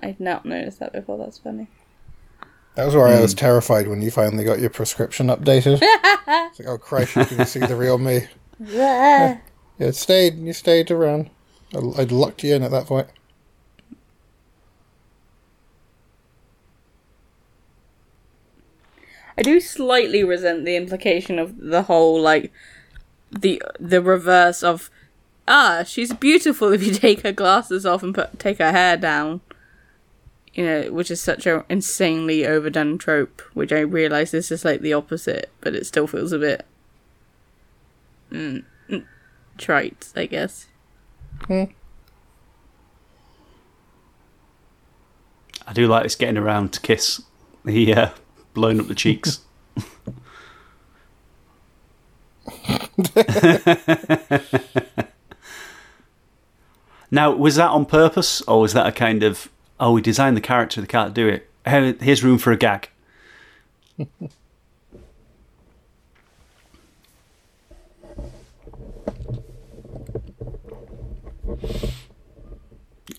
I'd 0.02 0.20
not 0.20 0.48
noticed 0.48 0.80
that 0.80 0.94
before. 0.94 1.20
That's 1.20 1.38
funny. 1.38 1.68
That 2.74 2.86
was 2.86 2.96
where 2.96 3.08
I 3.08 3.22
was 3.22 3.34
hmm. 3.34 3.38
terrified 3.38 3.88
when 3.88 4.02
you 4.02 4.10
finally 4.10 4.44
got 4.44 4.60
your 4.60 4.72
prescription 4.72 5.28
updated. 5.28 5.78
it's 5.84 6.60
like, 6.60 6.68
oh 6.68 6.80
Christ, 6.80 7.16
you 7.16 7.26
can 7.26 7.46
see 7.46 7.60
the 7.60 7.76
real 7.76 8.00
me. 8.00 8.22
Yeah, 8.60 9.38
it 9.80 9.96
stayed. 9.96 10.38
You 10.38 10.54
stayed 10.54 10.92
around. 10.92 11.30
I'd 11.74 12.12
locked 12.12 12.44
you 12.44 12.56
in 12.56 12.64
at 12.64 12.72
that 12.72 12.86
point. 12.86 13.08
I 19.38 19.42
do 19.42 19.60
slightly 19.60 20.24
resent 20.24 20.64
the 20.66 20.76
implication 20.76 21.40
of 21.40 21.58
the 21.58 21.84
whole 21.84 22.22
like 22.22 22.52
the 23.32 23.62
the 23.80 24.02
reverse 24.02 24.62
of 24.62 24.92
ah 25.48 25.84
she's 25.84 26.14
beautiful 26.14 26.72
if 26.72 26.84
you 26.86 26.94
take 26.94 27.22
her 27.22 27.32
glasses 27.32 27.84
off 27.86 28.04
and 28.04 28.14
put 28.14 28.38
take 28.38 28.60
her 28.60 28.72
hair 28.72 28.96
down. 28.96 29.42
You 30.54 30.66
know, 30.66 30.92
which 30.92 31.10
is 31.10 31.20
such 31.20 31.48
an 31.48 31.64
insanely 31.68 32.46
overdone 32.46 33.00
trope. 33.00 33.42
Which 33.56 33.72
I 33.72 33.80
realize 33.80 34.30
this 34.30 34.52
is 34.52 34.64
like 34.64 34.82
the 34.82 34.94
opposite, 34.94 35.50
but 35.62 35.74
it 35.74 35.88
still 35.88 36.06
feels 36.06 36.32
a 36.32 36.38
bit 36.38 36.64
mm, 38.32 38.64
trite, 39.58 40.12
I 40.16 40.26
guess. 40.26 40.68
I 41.50 41.70
do 45.74 45.88
like 45.88 46.04
this 46.04 46.16
getting 46.16 46.38
around 46.38 46.72
to 46.74 46.80
kiss 46.80 47.22
the 47.66 47.94
uh, 47.94 48.10
blowing 48.54 48.80
up 48.80 48.88
the 48.88 48.96
cheeks. 48.96 49.42
now, 57.12 57.32
was 57.32 57.56
that 57.56 57.70
on 57.70 57.86
purpose, 57.86 58.42
or 58.42 58.62
was 58.62 58.74
that 58.74 58.88
a 58.88 58.92
kind 58.92 59.24
of 59.24 59.50
oh, 59.80 59.92
we 59.92 60.02
designed 60.02 60.38
the 60.38 60.42
character, 60.42 60.82
they 60.82 60.88
can't 60.88 61.14
do 61.14 61.28
it. 61.28 61.50
Here's 61.66 62.24
room 62.24 62.38
for 62.38 62.52
a 62.52 62.58
gag. 62.58 62.90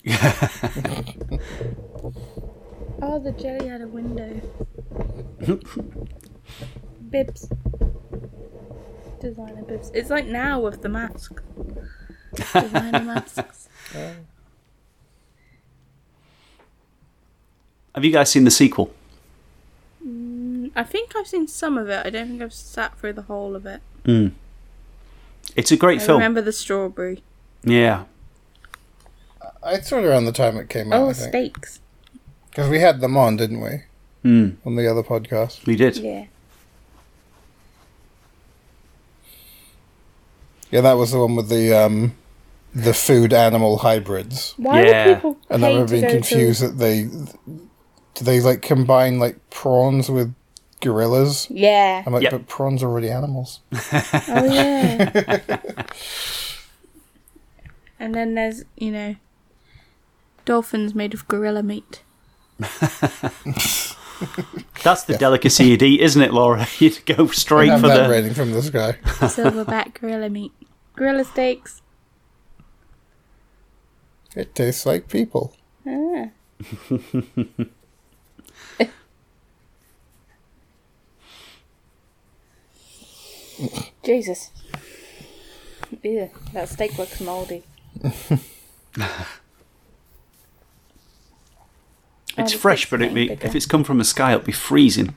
Oh, 3.01 3.19
the 3.19 3.31
jelly 3.33 3.67
had 3.67 3.81
a 3.81 3.87
window. 3.87 4.41
bibs. 7.09 7.49
Designer 9.19 9.63
bibs. 9.63 9.91
It's 9.93 10.09
like 10.09 10.25
now 10.25 10.59
with 10.59 10.81
the 10.81 10.89
mask. 10.89 11.41
Designer 12.33 12.99
masks. 13.03 13.69
Have 17.93 18.03
you 18.03 18.11
guys 18.11 18.31
seen 18.31 18.43
the 18.43 18.51
sequel? 18.51 18.93
Mm, 20.05 20.71
I 20.75 20.83
think 20.83 21.15
I've 21.15 21.27
seen 21.27 21.47
some 21.47 21.77
of 21.77 21.89
it. 21.89 22.05
I 22.05 22.09
don't 22.09 22.27
think 22.29 22.41
I've 22.41 22.53
sat 22.53 22.97
through 22.97 23.13
the 23.13 23.23
whole 23.23 23.55
of 23.55 23.65
it. 23.65 23.81
Hmm. 24.05 24.29
It's 25.55 25.71
a 25.71 25.77
great 25.77 26.01
I 26.01 26.05
film. 26.05 26.17
remember 26.17 26.41
the 26.41 26.51
strawberry. 26.51 27.23
Yeah. 27.63 28.05
I 29.65 29.79
saw 29.81 29.97
it 29.97 30.05
around 30.05 30.25
the 30.25 30.31
time 30.31 30.57
it 30.57 30.69
came 30.69 30.93
out. 30.93 31.01
Oh, 31.01 31.11
steaks. 31.13 31.79
because 32.49 32.69
we 32.69 32.79
had 32.79 33.01
them 33.01 33.17
on, 33.17 33.35
didn't 33.35 33.61
we? 33.61 33.81
Hmm. 34.21 34.49
On 34.65 34.75
the 34.75 34.87
other 34.89 35.03
podcast. 35.03 35.65
We 35.65 35.75
did. 35.75 35.97
Yeah. 35.97 36.25
Yeah, 40.71 40.81
that 40.81 40.93
was 40.93 41.11
the 41.11 41.19
one 41.19 41.35
with 41.35 41.49
the 41.49 41.73
um, 41.73 42.15
the 42.73 42.93
food 42.93 43.33
animal 43.33 43.77
hybrids. 43.77 44.53
Why 44.57 44.83
Yeah. 44.85 45.07
would 45.07 45.15
people 45.15 45.37
And 45.49 45.63
I 45.63 45.67
pay 45.69 45.73
remember 45.73 45.91
being 45.91 46.09
confused 46.09 46.59
To... 46.61 46.67
that 46.69 46.77
they 46.77 47.03
do 47.03 48.23
they 48.25 48.39
like 48.41 48.61
combine 48.61 49.19
like 49.19 49.37
prawns 49.49 50.09
with 50.09 50.33
gorillas. 50.81 51.47
Yeah. 51.49 52.03
I'm 52.05 52.13
like, 52.13 52.23
Yep. 52.23 52.31
but 52.31 52.47
prawns 52.47 52.81
are 52.83 52.87
already 52.87 53.09
animals. 53.09 53.59
Oh 54.27 54.45
yeah. 54.45 55.49
And 57.97 58.13
then 58.13 58.35
there's, 58.35 58.65
you 58.75 58.91
know, 58.91 59.15
dolphins 60.45 60.95
made 60.95 61.13
of 61.13 61.27
gorilla 61.27 61.63
meat. 61.63 62.03
That's 64.83 65.03
the 65.03 65.17
delicacy 65.17 65.65
you'd 65.65 65.83
eat, 65.83 65.99
isn't 65.99 66.21
it, 66.21 66.33
Laura? 66.33 66.67
You'd 66.79 67.05
go 67.05 67.27
straight 67.27 67.79
for 67.79 67.87
that 67.87 68.03
the. 68.03 68.09
raining 68.09 68.33
from 68.33 68.51
the 68.51 68.61
sky. 68.61 68.93
Silverback 69.03 69.99
gorilla 69.99 70.29
meat. 70.29 70.53
Gorilla 70.95 71.25
steaks. 71.25 71.81
It 74.35 74.55
tastes 74.55 74.85
like 74.85 75.09
people. 75.09 75.55
Ah. 75.85 76.29
Jesus. 84.03 84.51
Ew, 86.03 86.29
that 86.53 86.69
steak 86.69 86.97
looks 86.97 87.19
moldy. 87.21 87.63
It's 92.37 92.53
the 92.53 92.59
fresh, 92.59 92.89
but 92.89 93.01
it 93.01 93.13
getting 93.13 93.15
be, 93.15 93.31
if 93.45 93.55
it's 93.55 93.65
come 93.65 93.83
from 93.83 93.97
the 93.97 94.03
sky, 94.03 94.33
it'll 94.33 94.45
be 94.45 94.51
freezing. 94.51 95.15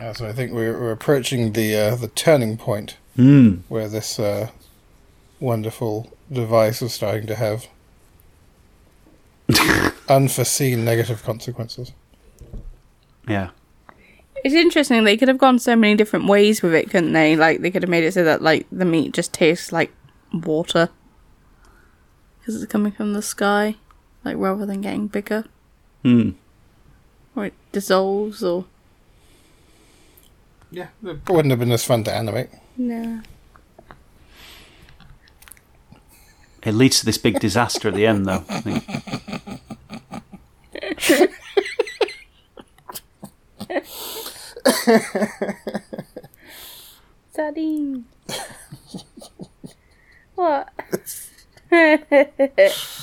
Uh, 0.00 0.12
so 0.12 0.26
I 0.26 0.32
think 0.32 0.52
we're, 0.52 0.78
we're 0.78 0.92
approaching 0.92 1.52
the 1.52 1.74
uh, 1.74 1.96
the 1.96 2.08
turning 2.08 2.56
point 2.56 2.96
Mm. 3.16 3.60
where 3.68 3.88
this 3.88 4.18
uh, 4.18 4.50
wonderful 5.40 6.12
device 6.30 6.82
is 6.82 6.92
starting 6.92 7.26
to 7.28 7.34
have 7.34 7.66
unforeseen 10.08 10.84
negative 10.84 11.22
consequences. 11.22 11.92
Yeah. 13.28 13.50
It's 14.44 14.54
interesting. 14.54 15.04
They 15.04 15.16
could 15.16 15.28
have 15.28 15.38
gone 15.38 15.58
so 15.58 15.74
many 15.74 15.94
different 15.94 16.26
ways 16.26 16.62
with 16.62 16.74
it, 16.74 16.90
couldn't 16.90 17.12
they? 17.14 17.36
Like 17.36 17.60
they 17.62 17.70
could 17.70 17.82
have 17.82 17.88
made 17.90 18.04
it 18.04 18.12
so 18.12 18.22
that 18.24 18.42
like 18.42 18.66
the 18.70 18.84
meat 18.84 19.12
just 19.14 19.32
tastes 19.32 19.72
like 19.72 19.90
water 20.32 20.90
because 22.38 22.62
it's 22.62 22.70
coming 22.70 22.92
from 22.92 23.12
the 23.14 23.22
sky, 23.22 23.76
like 24.24 24.36
rather 24.36 24.66
than 24.66 24.82
getting 24.82 25.08
bigger, 25.08 25.44
Hmm. 26.06 26.30
or 27.34 27.46
it 27.46 27.54
dissolves, 27.72 28.40
or 28.44 28.66
Yeah, 30.70 30.86
it 31.04 31.28
wouldn't 31.28 31.50
have 31.50 31.58
been 31.58 31.72
as 31.72 31.84
fun 31.84 32.04
to 32.04 32.14
animate. 32.14 32.48
no. 32.76 33.22
It 36.62 36.74
leads 36.74 37.00
to 37.00 37.06
this 37.06 37.18
big 37.18 37.40
disaster 37.40 37.88
at 37.88 37.94
the 37.94 38.06
end, 38.06 38.26
though. 38.26 38.44
I 38.48 38.60
think. 38.60 38.84
Sardine. 47.34 48.04
what? 50.34 50.68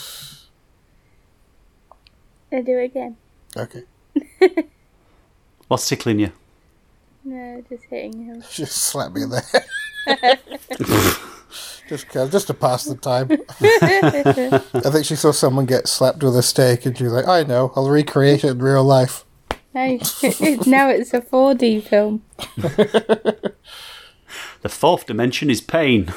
I 2.53 2.61
do 2.61 2.77
it 2.77 2.85
again. 2.85 3.17
Okay, 3.57 3.83
What's 5.67 5.87
tickling 5.87 6.19
you? 6.19 6.31
No, 7.23 7.63
just 7.69 7.83
hitting 7.85 8.25
him. 8.25 8.43
just 8.51 8.77
slap 8.77 9.11
me 9.13 9.23
in 9.23 9.29
the 9.29 9.41
head. 10.07 10.39
just, 11.89 12.07
'cause- 12.09 12.31
just 12.31 12.47
to 12.47 12.53
pass 12.53 12.83
the 12.85 12.95
time. 12.95 13.29
I 14.85 14.89
think 14.91 15.05
she 15.05 15.15
saw 15.15 15.31
someone 15.31 15.65
get 15.65 15.87
slapped 15.87 16.21
with 16.23 16.35
a 16.37 16.43
steak, 16.43 16.85
and 16.85 16.97
she 16.97 17.03
was 17.05 17.13
like, 17.13 17.27
"I 17.27 17.43
know, 17.43 17.71
I'll 17.75 17.89
recreate 17.89 18.43
it 18.43 18.49
in 18.51 18.59
real 18.59 18.83
life." 18.83 19.23
Hey, 19.73 19.97
now 20.67 20.89
it's 20.89 21.13
a 21.15 21.21
4D 21.21 21.81
film. 21.83 22.23
The 24.61 24.69
fourth 24.69 25.05
dimension 25.07 25.49
is 25.49 25.61
pain. 25.61 26.13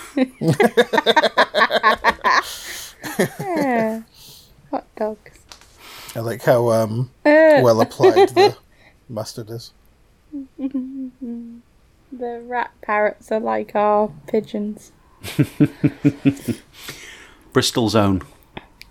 Yeah. 3.41 4.03
Hot 4.71 4.87
dogs. 4.97 5.36
I 6.17 6.21
like 6.21 6.43
how 6.43 6.71
um, 6.71 7.11
Uh, 7.27 7.61
well 7.63 7.81
applied 7.83 8.31
the 8.31 8.57
mustard 9.09 9.51
is. 9.51 9.73
the 10.59 11.61
rat 12.13 12.71
parrots 12.81 13.31
are 13.31 13.39
like 13.41 13.75
our 13.75 14.11
pigeons. 14.27 14.93
Bristol's 17.53 17.95
own. 17.95 18.23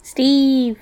Steve. 0.04 0.78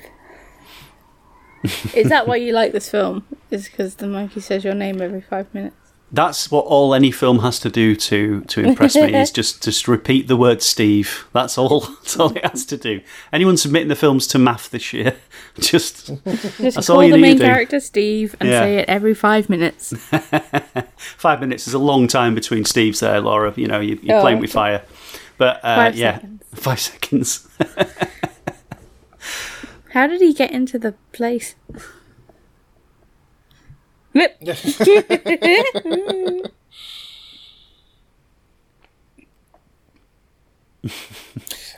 Is 1.95 2.09
that 2.09 2.27
why 2.27 2.35
you 2.35 2.51
like 2.51 2.73
this 2.73 2.89
film? 2.89 3.25
Is 3.49 3.69
because 3.69 3.95
the 3.95 4.07
monkey 4.07 4.41
says 4.41 4.65
your 4.65 4.73
name 4.73 5.01
every 5.01 5.21
five 5.21 5.53
minutes? 5.53 5.82
That's 6.15 6.51
what 6.51 6.65
all 6.65 6.93
any 6.93 7.09
film 7.09 7.39
has 7.39 7.59
to 7.61 7.71
do 7.71 7.95
to 7.95 8.41
to 8.41 8.61
impress 8.61 8.93
me 8.95 9.15
is 9.15 9.31
just 9.39 9.63
just 9.63 9.87
repeat 9.87 10.27
the 10.27 10.37
word 10.37 10.61
Steve. 10.61 11.25
That's 11.33 11.57
all. 11.57 11.79
That's 12.03 12.19
all 12.19 12.31
it 12.37 12.45
has 12.45 12.65
to 12.67 12.77
do. 12.77 13.01
Anyone 13.33 13.57
submitting 13.57 13.87
the 13.87 13.95
films 13.95 14.27
to 14.27 14.37
MAF 14.37 14.69
this 14.69 14.93
year, 14.93 15.15
just 15.59 16.07
Just 16.25 16.57
That's 16.75 16.85
call 16.87 16.97
all 16.97 17.03
you 17.03 17.13
the 17.13 17.17
main 17.17 17.39
character 17.39 17.79
Steve 17.79 18.35
and 18.39 18.47
Yeah. 18.47 18.59
say 18.61 18.77
it 18.77 18.87
every 18.87 19.15
five 19.15 19.49
minutes. 19.49 19.91
five 21.17 21.39
minutes 21.39 21.67
is 21.67 21.73
a 21.73 21.79
long 21.79 22.07
time 22.07 22.35
between 22.35 22.63
Steves 22.63 22.99
there, 22.99 23.19
Laura. 23.19 23.51
You 23.55 23.67
know, 23.67 23.79
you, 23.79 23.97
you're 24.03 24.17
Oh, 24.17 24.21
playing 24.21 24.39
with 24.39 24.51
fire. 24.51 24.83
But 25.39 25.61
uh, 25.63 25.75
Five 25.77 25.95
yeah, 25.95 26.13
seconds. 26.19 26.43
five 26.53 26.79
seconds. 26.79 27.47
How 29.93 30.05
did 30.07 30.21
he 30.21 30.33
get 30.33 30.51
into 30.51 30.77
the 30.77 30.93
place? 31.11 31.55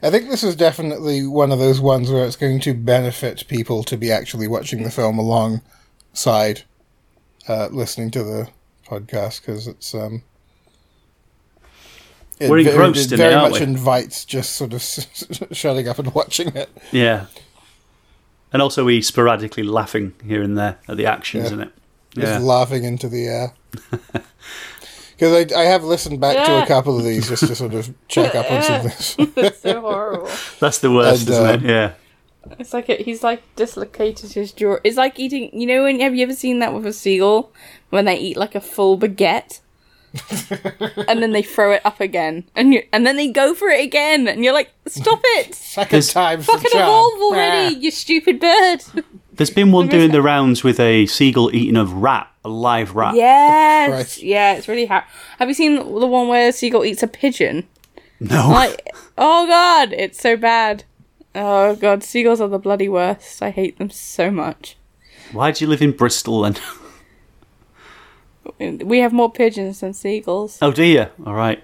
I 0.02 0.10
think 0.10 0.30
this 0.30 0.44
is 0.44 0.56
definitely 0.56 1.26
one 1.28 1.52
of 1.52 1.60
those 1.60 1.80
ones 1.80 2.12
where 2.12 2.26
it's 2.26 2.36
going 2.36 2.60
to 2.62 2.74
benefit 2.74 3.48
people 3.48 3.84
to 3.86 3.98
be 3.98 4.12
actually 4.12 4.48
watching 4.48 4.84
the 4.84 4.92
film 4.92 5.18
alongside 5.18 6.64
uh, 7.48 7.68
listening 7.72 8.12
to 8.12 8.24
the 8.24 8.50
podcast 8.88 9.42
because 9.42 9.68
it's 9.68 9.94
um. 9.94 10.24
It 12.38 12.50
We're 12.50 12.60
engrossed 12.60 13.12
it 13.12 13.14
it, 13.14 13.18
very 13.18 13.34
aren't 13.34 13.52
much 13.54 13.62
we? 13.62 13.68
invites 13.68 14.26
just 14.26 14.56
sort 14.58 14.74
of 14.74 14.82
shutting 15.56 15.88
up 15.88 16.00
and 16.00 16.14
watching 16.14 16.50
it. 16.50 16.70
yeah. 16.92 17.28
And 18.52 18.62
also, 18.62 18.84
we 18.86 19.02
sporadically 19.02 19.64
laughing 19.64 20.14
here 20.26 20.42
and 20.42 20.58
there 20.58 20.78
at 20.90 20.98
the 20.98 21.06
actions 21.06 21.48
Yeah. 21.50 21.54
in 21.54 21.62
it. 21.62 21.72
Just 22.16 22.28
Yeah. 22.28 22.40
laughing 22.40 22.84
into 22.84 23.08
the 23.10 23.26
air. 23.28 23.54
Because 25.18 25.54
I, 25.54 25.62
I 25.62 25.64
have 25.64 25.86
listened 25.86 26.20
back 26.20 26.46
to 26.46 26.62
a 26.64 26.66
couple 26.66 26.98
of 26.98 27.06
these 27.06 27.30
just 27.30 27.48
to 27.48 27.56
sort 27.56 27.74
of 27.74 27.90
check 28.10 28.36
up 28.36 28.52
on 28.52 28.62
some 28.64 28.82
things. 28.82 29.16
It's 29.38 29.62
so 29.62 29.80
horrible. 29.88 30.30
That's 30.60 30.80
the 30.80 30.92
worst, 30.92 31.22
And, 31.22 31.30
isn't 31.30 31.46
uh, 31.46 31.54
it? 31.54 31.62
Yeah. 31.62 31.94
It's 32.60 32.74
like 32.74 32.90
it, 32.90 33.00
he's 33.02 33.24
like 33.24 33.42
dislocated 33.56 34.34
his 34.34 34.52
jaw. 34.52 34.76
It's 34.84 34.98
like 34.98 35.18
eating. 35.18 35.58
You 35.58 35.68
know, 35.68 35.84
when 35.84 36.02
have 36.02 36.14
you 36.16 36.24
ever 36.24 36.34
seen 36.34 36.60
that 36.60 36.74
with 36.74 36.86
a 36.86 36.92
seagull 36.92 37.54
when 37.92 38.04
they 38.04 38.18
eat 38.18 38.36
like 38.36 38.56
a 38.56 38.60
full 38.62 39.00
baguette, 39.00 39.62
and 41.08 41.22
then 41.24 41.32
they 41.32 41.42
throw 41.42 41.72
it 41.72 41.82
up 41.86 42.02
again, 42.02 42.44
and 42.54 42.74
you 42.74 42.84
and 42.92 43.08
then 43.08 43.16
they 43.16 43.30
go 43.32 43.54
for 43.56 43.70
it 43.70 43.84
again, 43.84 44.28
and 44.28 44.44
you're 44.44 44.54
like, 44.54 44.72
stop 44.86 45.22
it! 45.24 45.56
Second 45.56 45.92
There's- 45.92 46.12
time's 46.14 46.46
the 46.46 46.52
Fucking 46.52 46.72
evolve 46.74 47.22
already, 47.22 47.76
you 47.78 47.90
stupid 47.90 48.40
bird! 48.40 48.82
There's 49.36 49.50
been 49.50 49.72
one 49.72 49.88
doing 49.88 50.12
the 50.12 50.22
rounds 50.22 50.64
with 50.64 50.80
a 50.80 51.06
seagull 51.08 51.54
eating 51.54 51.76
a 51.76 51.86
rat, 51.86 52.28
a 52.44 52.50
live 52.50 52.96
rat. 52.96 53.16
yes, 53.16 53.90
Christ. 53.90 54.24
yeah, 54.24 54.54
it's 54.56 54.68
really 54.68 54.86
hard. 54.86 55.04
Have 55.40 55.48
you 55.48 55.54
seen 55.54 55.76
the 55.76 56.08
one 56.08 56.28
where 56.28 56.50
a 56.50 56.52
seagull 56.52 56.86
eats 56.86 57.04
a 57.04 57.08
pigeon? 57.08 57.68
No. 58.20 58.50
Like, 58.50 58.88
oh 59.18 59.46
god, 59.48 59.94
it's 59.94 60.20
so 60.20 60.38
bad. 60.38 60.84
Oh 61.34 61.76
god, 61.76 62.04
seagulls 62.04 62.40
are 62.40 62.48
the 62.48 62.60
bloody 62.60 62.88
worst. 62.88 63.42
I 63.42 63.50
hate 63.50 63.78
them 63.78 63.90
so 63.90 64.32
much. 64.32 64.78
Why 65.34 65.52
do 65.52 65.66
you 65.66 65.70
live 65.70 65.82
in 65.82 65.92
Bristol 65.92 66.42
then? 66.42 66.56
We 68.60 69.00
have 69.00 69.12
more 69.12 69.32
pigeons 69.32 69.80
than 69.80 69.94
seagulls. 69.94 70.60
Oh 70.62 70.72
dear. 70.72 71.12
All 71.26 71.34
right. 71.34 71.62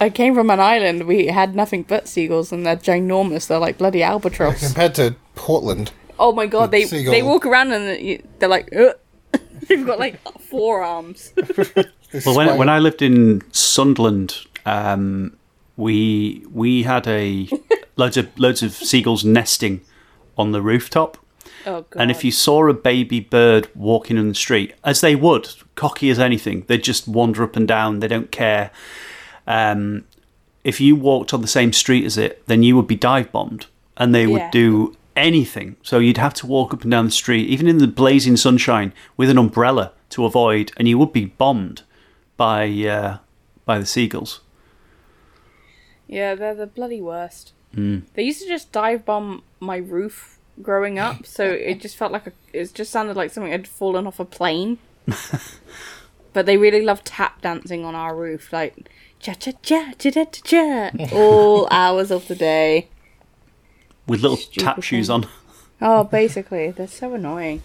I 0.00 0.10
came 0.10 0.34
from 0.34 0.50
an 0.50 0.60
island. 0.60 1.06
We 1.06 1.26
had 1.26 1.54
nothing 1.54 1.82
but 1.82 2.08
seagulls, 2.08 2.52
and 2.52 2.64
they're 2.64 2.76
ginormous. 2.76 3.46
They're 3.46 3.58
like 3.58 3.78
bloody 3.78 4.02
albatross. 4.02 4.60
Compared 4.66 4.94
to 4.96 5.14
Portland, 5.34 5.92
Oh 6.18 6.32
my 6.32 6.46
god, 6.46 6.70
they 6.70 6.84
Seagull. 6.84 7.12
they 7.12 7.22
walk 7.22 7.46
around 7.46 7.72
and 7.72 8.22
they're 8.38 8.48
like, 8.48 8.68
Ugh. 8.76 8.94
they've 9.68 9.86
got 9.86 9.98
like 9.98 10.20
four 10.40 10.82
arms. 10.82 11.32
Well, 12.26 12.34
when 12.36 12.58
when 12.58 12.68
I 12.68 12.80
lived 12.80 13.02
in 13.02 13.40
Sunderland, 13.52 14.34
um, 14.66 15.36
we 15.76 16.44
we 16.52 16.82
had 16.82 17.06
a 17.06 17.48
loads 17.94 18.16
of 18.16 18.36
loads 18.36 18.64
of 18.64 18.72
seagulls 18.72 19.24
nesting 19.24 19.82
on 20.36 20.50
the 20.50 20.60
rooftop. 20.60 21.16
Oh 21.66 21.86
god. 21.88 22.02
And 22.02 22.10
if 22.10 22.24
you 22.24 22.32
saw 22.32 22.68
a 22.68 22.74
baby 22.74 23.20
bird 23.20 23.68
walking 23.76 24.16
in 24.16 24.28
the 24.28 24.34
street, 24.34 24.74
as 24.82 25.00
they 25.02 25.14
would, 25.14 25.50
cocky 25.76 26.10
as 26.10 26.18
anything, 26.18 26.64
they'd 26.66 26.82
just 26.82 27.06
wander 27.06 27.44
up 27.44 27.54
and 27.54 27.68
down. 27.68 28.00
They 28.00 28.08
don't 28.08 28.32
care. 28.32 28.72
Um, 29.46 30.04
if 30.64 30.80
you 30.80 30.94
walked 30.96 31.32
on 31.32 31.40
the 31.40 31.48
same 31.48 31.72
street 31.72 32.04
as 32.04 32.18
it, 32.18 32.46
then 32.46 32.62
you 32.62 32.76
would 32.76 32.86
be 32.86 32.96
dive 32.96 33.32
bombed, 33.32 33.66
and 33.96 34.14
they 34.14 34.26
would 34.26 34.40
Yeah. 34.40 34.50
do 34.50 34.96
anything. 35.16 35.76
So 35.82 35.98
you'd 35.98 36.16
have 36.18 36.34
to 36.34 36.46
walk 36.46 36.72
up 36.74 36.82
and 36.82 36.90
down 36.90 37.06
the 37.06 37.10
street, 37.10 37.48
even 37.48 37.66
in 37.66 37.78
the 37.78 37.86
blazing 37.86 38.36
sunshine, 38.36 38.92
with 39.16 39.30
an 39.30 39.38
umbrella 39.38 39.92
to 40.10 40.24
avoid, 40.24 40.72
and 40.76 40.86
you 40.88 40.98
would 40.98 41.12
be 41.12 41.26
bombed 41.26 41.82
by 42.36 42.68
uh, 42.68 43.18
by 43.64 43.78
the 43.78 43.86
seagulls. 43.86 44.40
Yeah, 46.06 46.34
they're 46.34 46.54
the 46.54 46.66
bloody 46.66 47.00
worst. 47.00 47.52
They 47.72 48.22
used 48.24 48.42
to 48.42 48.48
just 48.48 48.72
dive 48.72 49.04
bomb 49.04 49.42
my 49.60 49.76
roof 49.76 50.38
growing 50.60 50.98
up, 50.98 51.24
so 51.36 51.44
it 51.44 51.80
just 51.80 51.96
felt 51.96 52.12
like 52.12 52.26
a, 52.26 52.32
it 52.52 52.74
just 52.74 52.90
sounded 52.90 53.16
like 53.16 53.30
something 53.30 53.52
had 53.52 53.68
fallen 53.68 54.06
off 54.06 54.18
a 54.20 54.24
plane. 54.24 54.78
but 56.32 56.46
they 56.46 56.56
really 56.56 56.82
love 56.82 57.02
tap 57.04 57.40
dancing 57.42 57.84
on 57.84 57.94
our 57.94 58.14
roof, 58.14 58.52
like 58.52 58.90
cha 59.20 59.34
cha 59.34 59.52
cha 59.62 59.92
cha 59.98 60.10
cha 60.10 60.24
cha 60.24 60.40
cha, 60.90 60.90
all 61.14 61.68
hours 61.70 62.10
of 62.10 62.26
the 62.28 62.34
day. 62.34 62.88
With 64.06 64.22
little 64.22 64.36
Stupid 64.36 64.64
tap 64.64 64.82
shoes 64.82 65.06
thing. 65.08 65.14
on. 65.24 65.26
Oh, 65.82 66.04
basically, 66.04 66.70
they're 66.70 66.86
so 66.88 67.14
annoying. 67.14 67.62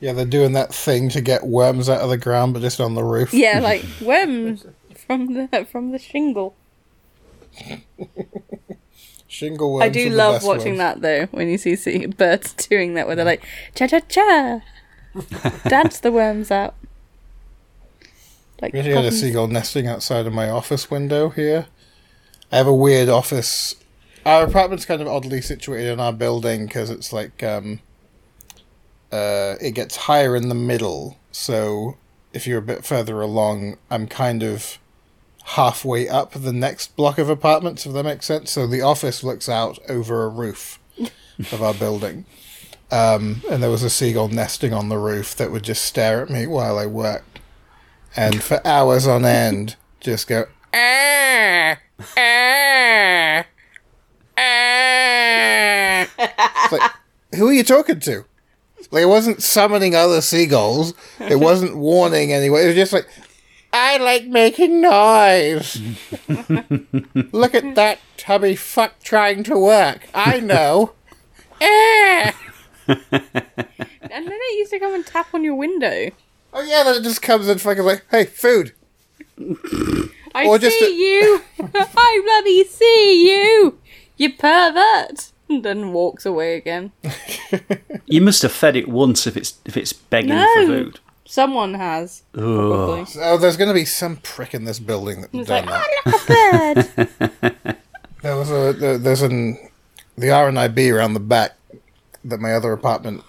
Yeah, 0.00 0.12
they're 0.12 0.24
doing 0.24 0.52
that 0.52 0.72
thing 0.74 1.08
to 1.10 1.20
get 1.20 1.44
worms 1.46 1.88
out 1.88 2.00
of 2.00 2.08
the 2.10 2.16
ground, 2.18 2.54
but 2.54 2.62
just 2.62 2.80
on 2.80 2.94
the 2.94 3.04
roof. 3.04 3.32
Yeah, 3.34 3.60
like 3.62 3.84
worms 4.00 4.66
from 5.06 5.34
the 5.34 5.66
from 5.70 5.90
the 5.92 5.98
shingle. 5.98 6.54
Shingle 9.26 9.72
worms. 9.74 9.84
I 9.84 9.88
do 9.88 10.06
are 10.06 10.10
the 10.10 10.16
love 10.16 10.34
best 10.36 10.46
watching 10.46 10.78
worms. 10.78 10.78
that 10.78 11.00
though. 11.02 11.26
When 11.36 11.48
you 11.48 11.58
see, 11.58 11.76
see 11.76 12.06
birds 12.06 12.52
doing 12.68 12.94
that, 12.94 13.06
where 13.06 13.16
they're 13.16 13.24
like 13.24 13.44
cha 13.74 13.86
cha 13.86 14.00
cha, 14.00 14.60
dance 15.68 16.00
the 16.00 16.12
worms 16.12 16.50
out. 16.50 16.74
Like 18.60 18.72
We 18.72 18.80
actually 18.80 18.94
had 18.94 19.04
a 19.06 19.12
seagull 19.12 19.48
nesting 19.48 19.86
outside 19.86 20.26
of 20.26 20.32
my 20.32 20.50
office 20.50 20.90
window 20.90 21.30
here. 21.30 21.66
I 22.52 22.56
have 22.56 22.66
a 22.66 22.74
weird 22.74 23.08
office. 23.08 23.76
Our 24.26 24.44
apartment's 24.44 24.84
kind 24.84 25.00
of 25.00 25.08
oddly 25.08 25.40
situated 25.40 25.92
in 25.92 26.00
our 26.00 26.12
building 26.12 26.66
because 26.66 26.90
it's 26.90 27.12
like 27.12 27.42
um, 27.42 27.80
uh, 29.10 29.54
it 29.60 29.72
gets 29.72 29.96
higher 29.96 30.36
in 30.36 30.48
the 30.48 30.54
middle. 30.54 31.18
So 31.32 31.96
if 32.32 32.46
you're 32.46 32.58
a 32.58 32.62
bit 32.62 32.84
further 32.84 33.20
along, 33.22 33.78
I'm 33.90 34.06
kind 34.06 34.42
of 34.42 34.78
halfway 35.44 36.08
up 36.08 36.32
the 36.32 36.52
next 36.52 36.96
block 36.96 37.18
of 37.18 37.30
apartments. 37.30 37.86
If 37.86 37.94
that 37.94 38.04
makes 38.04 38.26
sense. 38.26 38.50
So 38.50 38.66
the 38.66 38.82
office 38.82 39.24
looks 39.24 39.48
out 39.48 39.78
over 39.88 40.24
a 40.24 40.28
roof 40.28 40.78
of 41.52 41.62
our 41.62 41.74
building. 41.74 42.26
Um, 42.92 43.42
and 43.48 43.62
there 43.62 43.70
was 43.70 43.84
a 43.84 43.90
seagull 43.90 44.28
nesting 44.28 44.74
on 44.74 44.88
the 44.88 44.98
roof 44.98 45.36
that 45.36 45.52
would 45.52 45.62
just 45.62 45.84
stare 45.84 46.20
at 46.22 46.28
me 46.28 46.46
while 46.46 46.76
I 46.76 46.86
worked 46.86 47.29
and 48.16 48.42
for 48.42 48.64
hours 48.66 49.06
on 49.06 49.24
end 49.24 49.76
just 50.00 50.26
go 50.26 50.46
"Ah, 50.74 51.76
ah, 52.16 53.44
ah." 54.36 56.06
Like, 56.72 56.92
who 57.34 57.48
are 57.48 57.52
you 57.52 57.64
talking 57.64 58.00
to 58.00 58.24
like 58.90 59.02
it 59.02 59.06
wasn't 59.06 59.42
summoning 59.42 59.94
other 59.94 60.20
seagulls 60.20 60.94
it 61.18 61.36
wasn't 61.36 61.76
warning 61.76 62.32
anyone 62.32 62.62
it 62.62 62.66
was 62.66 62.74
just 62.74 62.92
like 62.92 63.06
i 63.72 63.96
like 63.98 64.26
making 64.26 64.80
noise 64.80 65.80
look 67.32 67.54
at 67.54 67.74
that 67.74 67.98
tubby 68.16 68.56
fuck 68.56 69.00
trying 69.02 69.42
to 69.44 69.58
work 69.58 70.08
i 70.14 70.40
know 70.40 70.92
Ah. 71.62 72.34
And 74.12 74.26
then 74.26 74.32
it 74.32 74.58
used 74.58 74.72
to 74.72 74.78
come 74.80 74.94
and 74.94 75.06
tap 75.06 75.32
on 75.34 75.44
your 75.44 75.54
window. 75.54 76.10
Oh 76.52 76.62
yeah 76.62 76.82
then 76.84 76.96
it 76.96 77.02
just 77.02 77.22
comes 77.22 77.48
and 77.48 77.60
fucking 77.60 77.84
like 77.84 78.04
hey 78.10 78.24
food 78.24 78.72
I 80.34 80.46
Or 80.46 80.60
see 80.60 80.66
a- 80.84 80.90
you. 80.90 81.42
I 81.74 82.20
bloody 82.24 82.64
see 82.64 83.28
you. 83.28 83.78
You 84.16 84.32
pervert. 84.34 85.32
And 85.48 85.64
then 85.64 85.92
walks 85.92 86.24
away 86.24 86.56
again. 86.56 86.92
You 88.06 88.20
must 88.20 88.42
have 88.42 88.52
fed 88.52 88.76
it 88.76 88.88
once 88.88 89.26
if 89.26 89.36
it's 89.36 89.54
if 89.64 89.76
it's 89.76 89.92
begging 89.92 90.30
No. 90.36 90.46
for 90.54 90.66
food. 90.66 91.00
Someone 91.26 91.74
has. 91.74 92.22
Probably. 92.32 93.06
oh 93.20 93.36
there's 93.38 93.56
going 93.56 93.68
to 93.68 93.74
be 93.74 93.84
some 93.84 94.16
prick 94.16 94.52
in 94.54 94.64
this 94.64 94.78
building 94.80 95.22
that 95.22 95.30
It's 95.32 95.48
done 95.48 95.66
like, 95.66 95.84
oh, 96.06 96.10
that 96.28 96.86
oh, 96.90 97.10
look 97.10 97.10
a 97.10 97.50
bird. 97.64 97.76
There 98.22 98.36
was 98.36 98.50
a 98.50 98.72
there, 98.78 98.98
there's 98.98 99.22
an 99.22 99.56
the 100.18 100.30
R 100.30 100.48
and 100.48 100.58
IB 100.58 100.90
around 100.90 101.14
the 101.14 101.20
back 101.20 101.56
that 102.24 102.38
my 102.40 102.52
other 102.52 102.72
apartment 102.72 103.22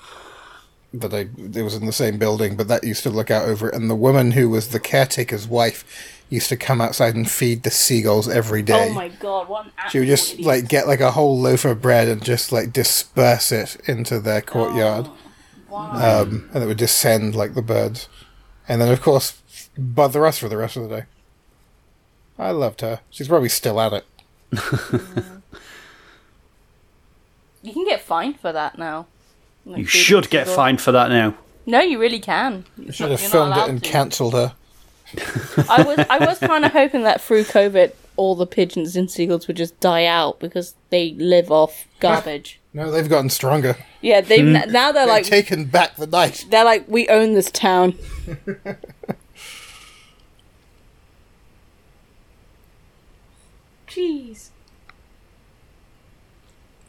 that 0.93 1.13
I 1.13 1.29
it 1.37 1.63
was 1.63 1.75
in 1.75 1.85
the 1.85 1.91
same 1.93 2.17
building, 2.17 2.55
but 2.55 2.67
that 2.67 2.83
used 2.83 3.03
to 3.03 3.09
look 3.09 3.31
out 3.31 3.47
over 3.47 3.69
it. 3.69 3.75
And 3.75 3.89
the 3.89 3.95
woman 3.95 4.31
who 4.31 4.49
was 4.49 4.69
the 4.69 4.79
caretaker's 4.79 5.47
wife 5.47 5.85
used 6.29 6.49
to 6.49 6.57
come 6.57 6.79
outside 6.81 7.15
and 7.15 7.29
feed 7.29 7.63
the 7.63 7.71
seagulls 7.71 8.27
every 8.27 8.61
day. 8.61 8.89
oh 8.89 8.93
my 8.93 9.09
god, 9.09 9.49
what 9.49 9.67
she 9.89 9.99
would 9.99 10.07
just 10.07 10.31
actual 10.33 10.45
like 10.45 10.67
get 10.67 10.87
like 10.87 11.01
a 11.01 11.11
whole 11.11 11.39
loaf 11.39 11.65
of 11.65 11.81
bread 11.81 12.07
and 12.07 12.23
just 12.23 12.51
like 12.51 12.73
disperse 12.73 13.51
it 13.51 13.77
into 13.87 14.19
their 14.19 14.41
courtyard, 14.41 15.07
um, 15.71 16.49
and 16.53 16.63
it 16.63 16.67
would 16.67 16.79
just 16.79 16.97
send 16.97 17.35
like 17.35 17.53
the 17.53 17.61
birds, 17.61 18.07
and 18.67 18.81
then 18.81 18.91
of 18.91 19.01
course 19.01 19.41
bother 19.77 20.25
us 20.25 20.37
for 20.37 20.49
the 20.49 20.57
rest 20.57 20.75
of 20.77 20.83
the 20.83 21.01
day. 21.01 21.05
I 22.39 22.51
loved 22.51 22.81
her. 22.81 23.01
She's 23.09 23.27
probably 23.27 23.49
still 23.49 23.79
at 23.79 23.93
it. 23.93 24.05
You 27.63 27.73
can 27.73 27.85
get 27.85 28.01
fined 28.01 28.39
for 28.39 28.51
that 28.51 28.77
now. 28.77 29.07
Like 29.65 29.79
You 29.79 29.85
should 29.85 30.29
get 30.29 30.45
people. 30.45 30.55
fined 30.55 30.81
for 30.81 30.91
that 30.91 31.09
now. 31.09 31.35
No, 31.65 31.79
you 31.81 31.99
really 31.99 32.19
can. 32.19 32.65
You 32.77 32.91
should 32.91 33.11
have 33.11 33.19
filmed 33.19 33.55
it 33.57 33.69
and 33.69 33.81
cancelled 33.83 34.33
her. 34.33 34.53
I 35.69 35.83
was 35.83 35.99
I 36.09 36.17
was 36.25 36.39
kind 36.39 36.65
of 36.65 36.71
hoping 36.73 37.03
that 37.03 37.21
through 37.21 37.43
COVID, 37.43 37.93
all 38.15 38.33
the 38.35 38.47
pigeons 38.47 38.95
and 38.95 39.11
seagulls 39.11 39.47
would 39.47 39.57
just 39.57 39.79
die 39.79 40.05
out 40.05 40.39
because 40.39 40.73
they 40.89 41.11
live 41.13 41.51
off 41.51 41.85
garbage. 41.99 42.59
No, 42.73 42.89
they've 42.89 43.09
gotten 43.09 43.29
stronger. 43.29 43.75
yeah, 44.01 44.21
they've 44.21 44.45
hmm. 44.45 44.71
now 44.71 44.91
they're 44.91 45.05
They've 45.05 45.09
like 45.09 45.25
taken 45.25 45.65
back 45.65 45.97
the 45.97 46.07
night. 46.07 46.45
they're 46.49 46.63
like 46.65 46.85
we 46.87 47.07
own 47.09 47.33
this 47.33 47.51
town. 47.51 47.93
Jeez, 53.87 54.49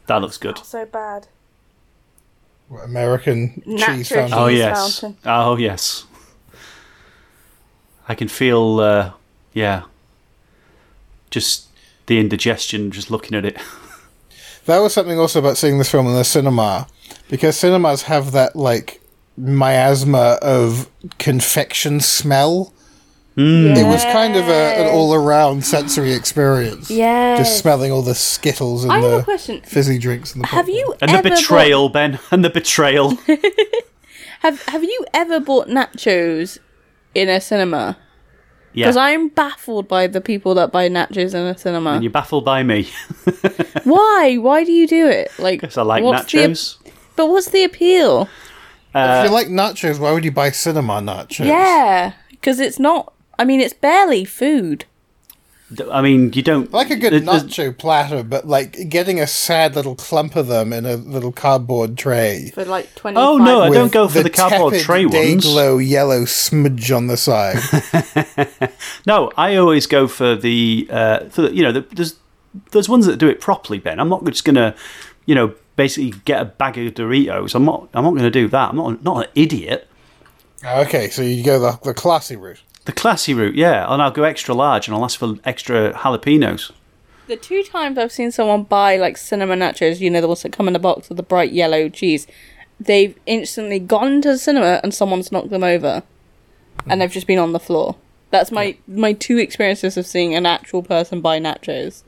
That 0.06 0.16
looks 0.20 0.38
good. 0.38 0.58
so 0.58 0.86
bad. 0.86 1.26
What, 2.72 2.84
American 2.84 3.62
Natural 3.66 3.96
cheese 3.96 4.08
fountain. 4.08 4.38
Oh 4.38 4.46
yes. 4.46 5.00
fountain. 5.00 5.18
Oh 5.26 5.56
yes. 5.56 6.06
I 8.08 8.14
can 8.14 8.28
feel 8.28 8.80
uh 8.80 9.12
yeah. 9.52 9.82
Just 11.30 11.68
the 12.06 12.18
indigestion 12.18 12.90
just 12.90 13.10
looking 13.10 13.36
at 13.36 13.44
it. 13.44 13.58
That 14.66 14.78
was 14.78 14.92
something 14.94 15.18
also 15.18 15.40
about 15.40 15.56
seeing 15.56 15.78
this 15.78 15.90
film 15.90 16.06
in 16.06 16.14
the 16.14 16.22
cinema, 16.22 16.86
because 17.28 17.56
cinemas 17.56 18.02
have 18.02 18.30
that 18.30 18.54
like 18.54 19.00
miasma 19.36 20.38
of 20.40 20.88
confection 21.18 21.98
smell. 21.98 22.72
Mm. 23.36 23.76
It 23.78 23.84
was 23.86 24.02
kind 24.04 24.36
of 24.36 24.46
a, 24.48 24.52
an 24.82 24.94
all-around 24.94 25.64
sensory 25.64 26.12
experience. 26.12 26.90
Yes. 26.90 27.38
just 27.38 27.58
smelling 27.58 27.90
all 27.90 28.02
the 28.02 28.14
skittles 28.14 28.84
and 28.84 28.92
I 28.92 29.00
have 29.00 29.12
a 29.12 29.16
the 29.18 29.22
question. 29.24 29.60
fizzy 29.62 29.98
drinks 29.98 30.34
and 30.34 30.44
the 30.44 30.48
Have 30.48 30.66
popcorn. 30.66 30.76
you 30.78 30.94
And 31.00 31.10
ever 31.10 31.22
the 31.22 31.30
betrayal, 31.36 31.88
Ben. 31.88 32.18
And 32.30 32.44
the 32.44 32.50
betrayal. 32.50 33.14
Bought, 33.14 33.38
have 34.40 34.62
Have 34.66 34.84
you 34.84 35.06
ever 35.14 35.40
bought 35.40 35.68
nachos 35.68 36.58
in 37.14 37.28
a 37.30 37.40
cinema? 37.40 37.96
Yeah. 38.74 38.84
Because 38.86 38.96
yeah. 38.96 39.02
I'm 39.02 39.28
baffled 39.28 39.88
by 39.88 40.06
the 40.08 40.20
people 40.20 40.54
that 40.56 40.70
buy 40.72 40.88
nachos 40.90 41.32
in 41.34 41.40
a 41.46 41.56
cinema. 41.56 41.90
And 41.92 42.02
you're 42.04 42.12
baffled 42.12 42.44
by 42.44 42.62
me. 42.62 42.88
Why? 43.84 44.36
Why 44.38 44.64
do 44.64 44.72
you 44.72 44.86
do 44.86 45.06
it? 45.08 45.30
Like, 45.38 45.60
Because 45.60 45.78
I 45.78 45.82
like 45.82 46.02
what's 46.04 46.30
the- 46.30 46.38
nachos. 46.38 46.76
but 47.16 47.26
what's 47.28 47.48
the 47.50 47.64
appeal? 47.64 48.28
Uh, 48.94 49.22
if 49.24 49.30
you 49.30 49.34
like 49.34 49.48
nachos, 49.48 49.98
why 49.98 50.12
would 50.12 50.22
you 50.22 50.30
buy 50.32 50.50
cinema 50.50 51.00
nachos? 51.00 51.46
Yeah, 51.46 52.12
because 52.30 52.60
it's 52.60 52.78
not. 52.78 53.14
I 53.42 53.44
mean, 53.44 53.60
it's 53.60 53.74
barely 53.74 54.24
food. 54.24 54.84
I 55.90 56.00
mean, 56.00 56.32
you 56.32 56.42
don't 56.42 56.70
like 56.72 56.90
a 56.90 56.96
good 56.96 57.12
there- 57.12 57.18
there's- 57.20 57.42
nacho 57.42 57.76
platter, 57.76 58.22
but 58.22 58.46
like 58.46 58.88
getting 58.88 59.18
a 59.18 59.26
sad 59.26 59.74
little 59.74 59.96
clump 59.96 60.36
of 60.36 60.46
them 60.46 60.72
in 60.72 60.86
a 60.86 60.94
little 60.94 61.32
cardboard 61.32 61.98
tray. 61.98 62.52
For 62.54 62.64
like 62.64 62.94
twenty. 62.94 63.16
Oh, 63.18 63.36
no, 63.38 63.62
I 63.62 63.70
don't 63.70 63.90
go 63.90 64.06
for 64.06 64.22
the 64.22 64.30
cardboard 64.30 64.74
tray 64.78 65.06
ones. 65.06 65.42
Day-glow 65.42 65.78
yellow 65.78 66.24
smudge 66.24 66.92
on 66.92 67.08
the 67.08 67.16
side. 67.16 67.58
No, 69.06 69.32
I 69.36 69.56
always 69.56 69.86
go 69.88 70.06
for 70.06 70.36
the 70.36 70.86
uh, 70.90 71.24
for 71.30 71.42
the, 71.42 71.54
you 71.54 71.62
know 71.64 71.72
the, 71.72 71.80
there's 71.92 72.14
there's 72.70 72.88
ones 72.88 73.06
that 73.06 73.16
do 73.16 73.28
it 73.28 73.40
properly. 73.40 73.78
Ben, 73.80 73.98
I'm 73.98 74.08
not 74.08 74.24
just 74.24 74.44
gonna 74.44 74.76
you 75.26 75.34
know 75.34 75.54
basically 75.74 76.10
get 76.24 76.40
a 76.40 76.44
bag 76.44 76.78
of 76.78 76.94
Doritos. 76.94 77.54
I'm 77.56 77.64
not 77.64 77.88
I'm 77.94 78.04
not 78.04 78.14
gonna 78.14 78.30
do 78.30 78.46
that. 78.48 78.70
I'm 78.70 78.76
not 78.76 79.02
not 79.02 79.24
an 79.26 79.30
idiot. 79.34 79.88
okay, 80.64 81.08
so 81.10 81.22
you 81.22 81.42
go 81.42 81.58
the, 81.58 81.78
the 81.82 81.94
classy 81.94 82.36
route. 82.36 82.60
The 82.84 82.92
classy 82.92 83.32
route, 83.32 83.54
yeah, 83.54 83.86
and 83.88 84.02
I'll 84.02 84.10
go 84.10 84.24
extra 84.24 84.54
large 84.54 84.88
and 84.88 84.96
I'll 84.96 85.04
ask 85.04 85.18
for 85.18 85.36
extra 85.44 85.92
jalapenos. 85.92 86.72
The 87.28 87.36
two 87.36 87.62
times 87.62 87.96
I've 87.96 88.10
seen 88.10 88.32
someone 88.32 88.64
buy 88.64 88.96
like 88.96 89.16
cinema 89.16 89.54
nachos, 89.54 90.00
you 90.00 90.10
know, 90.10 90.20
the 90.20 90.26
ones 90.26 90.42
that 90.42 90.52
come 90.52 90.66
in 90.66 90.74
a 90.74 90.80
box 90.80 91.08
with 91.08 91.16
the 91.16 91.22
bright 91.22 91.52
yellow 91.52 91.88
cheese, 91.88 92.26
they've 92.80 93.16
instantly 93.26 93.78
gone 93.78 94.20
to 94.22 94.32
the 94.32 94.38
cinema 94.38 94.80
and 94.82 94.92
someone's 94.92 95.30
knocked 95.30 95.50
them 95.50 95.62
over, 95.62 96.02
and 96.88 97.00
they've 97.00 97.10
just 97.10 97.28
been 97.28 97.38
on 97.38 97.52
the 97.52 97.60
floor. 97.60 97.96
That's 98.30 98.50
my 98.50 98.76
my 98.88 99.12
two 99.12 99.38
experiences 99.38 99.96
of 99.96 100.06
seeing 100.06 100.34
an 100.34 100.46
actual 100.46 100.82
person 100.82 101.20
buy 101.20 101.38
nachos, 101.38 102.02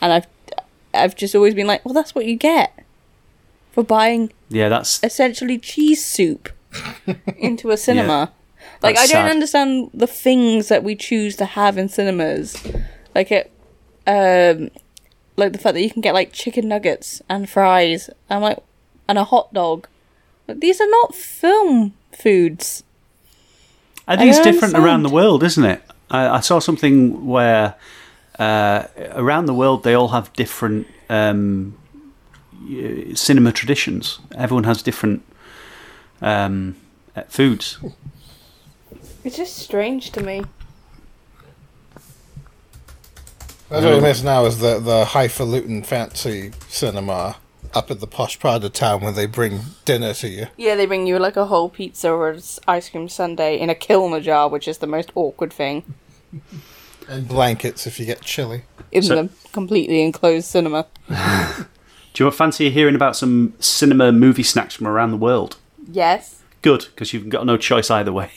and 0.00 0.12
I've 0.12 0.26
I've 0.92 1.14
just 1.14 1.34
always 1.34 1.54
been 1.54 1.66
like, 1.66 1.84
well, 1.84 1.94
that's 1.94 2.14
what 2.14 2.26
you 2.26 2.36
get 2.36 2.84
for 3.70 3.84
buying 3.84 4.32
Yeah, 4.48 4.68
that's 4.68 5.02
essentially 5.02 5.58
cheese 5.58 6.04
soup 6.04 6.48
into 7.36 7.70
a 7.70 7.76
cinema. 7.76 8.32
Like 8.82 8.96
That's 8.96 9.10
I 9.10 9.14
don't 9.14 9.26
sad. 9.26 9.30
understand 9.30 9.90
the 9.94 10.06
things 10.06 10.68
that 10.68 10.82
we 10.82 10.96
choose 10.96 11.36
to 11.36 11.44
have 11.44 11.78
in 11.78 11.88
cinemas. 11.88 12.56
Like 13.14 13.30
it 13.30 13.52
um, 14.06 14.70
like 15.36 15.52
the 15.52 15.58
fact 15.58 15.74
that 15.74 15.82
you 15.82 15.90
can 15.90 16.02
get 16.02 16.14
like 16.14 16.32
chicken 16.32 16.68
nuggets 16.68 17.22
and 17.28 17.48
fries 17.48 18.10
and 18.28 18.42
like 18.42 18.58
and 19.08 19.18
a 19.18 19.24
hot 19.24 19.52
dog. 19.52 19.86
But 20.46 20.60
these 20.60 20.80
are 20.80 20.88
not 20.88 21.14
film 21.14 21.94
foods. 22.12 22.82
I 24.08 24.16
think 24.16 24.26
I 24.26 24.30
it's 24.30 24.38
different 24.38 24.74
understand. 24.74 24.84
around 24.84 25.02
the 25.04 25.10
world, 25.10 25.44
isn't 25.44 25.64
it? 25.64 25.82
I, 26.10 26.28
I 26.28 26.40
saw 26.40 26.58
something 26.58 27.26
where 27.26 27.74
uh, 28.38 28.84
around 29.12 29.46
the 29.46 29.54
world 29.54 29.84
they 29.84 29.94
all 29.94 30.08
have 30.08 30.32
different 30.32 30.88
um, 31.08 31.78
cinema 33.14 33.52
traditions. 33.52 34.18
Everyone 34.34 34.64
has 34.64 34.82
different 34.82 35.22
um, 36.20 36.76
uh, 37.14 37.22
foods. 37.28 37.78
It's 39.24 39.36
just 39.36 39.56
strange 39.56 40.10
to 40.12 40.22
me. 40.22 40.42
That's 43.68 43.84
what 43.86 43.94
we 43.94 44.00
miss 44.00 44.22
now 44.22 44.44
is 44.44 44.58
the, 44.58 44.78
the 44.80 45.04
highfalutin 45.06 45.82
fancy 45.82 46.50
cinema 46.68 47.36
up 47.74 47.90
at 47.90 48.00
the 48.00 48.06
posh 48.06 48.38
part 48.38 48.62
of 48.64 48.72
town 48.74 49.00
where 49.00 49.12
they 49.12 49.24
bring 49.24 49.60
dinner 49.86 50.12
to 50.12 50.28
you. 50.28 50.46
Yeah, 50.58 50.74
they 50.74 50.84
bring 50.84 51.06
you 51.06 51.18
like 51.18 51.36
a 51.38 51.46
whole 51.46 51.70
pizza 51.70 52.10
or 52.12 52.36
ice 52.68 52.90
cream 52.90 53.08
sundae 53.08 53.58
in 53.58 53.70
a 53.70 53.74
kilner 53.74 54.20
jar, 54.20 54.48
which 54.50 54.68
is 54.68 54.78
the 54.78 54.86
most 54.86 55.10
awkward 55.14 55.52
thing 55.54 55.94
And 57.08 57.26
blankets 57.26 57.86
if 57.86 57.98
you 57.98 58.04
get 58.04 58.20
chilly. 58.20 58.64
in 58.90 59.02
So- 59.02 59.22
the 59.22 59.28
completely 59.52 60.02
enclosed 60.02 60.46
cinema. 60.46 60.86
Do 61.08 62.22
you 62.22 62.26
want 62.26 62.36
fancy 62.36 62.68
hearing 62.68 62.94
about 62.94 63.16
some 63.16 63.54
cinema 63.58 64.12
movie 64.12 64.42
snacks 64.42 64.74
from 64.74 64.86
around 64.86 65.12
the 65.12 65.16
world? 65.16 65.56
Yes. 65.90 66.41
Good, 66.62 66.86
because 66.94 67.12
you've 67.12 67.28
got 67.28 67.44
no 67.46 67.56
choice 67.56 67.90
either 67.90 68.12
way. 68.12 68.30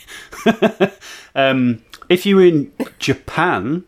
um, 1.35 1.83
if 2.09 2.25
you're 2.25 2.45
in 2.45 2.71
Japan, 2.99 3.83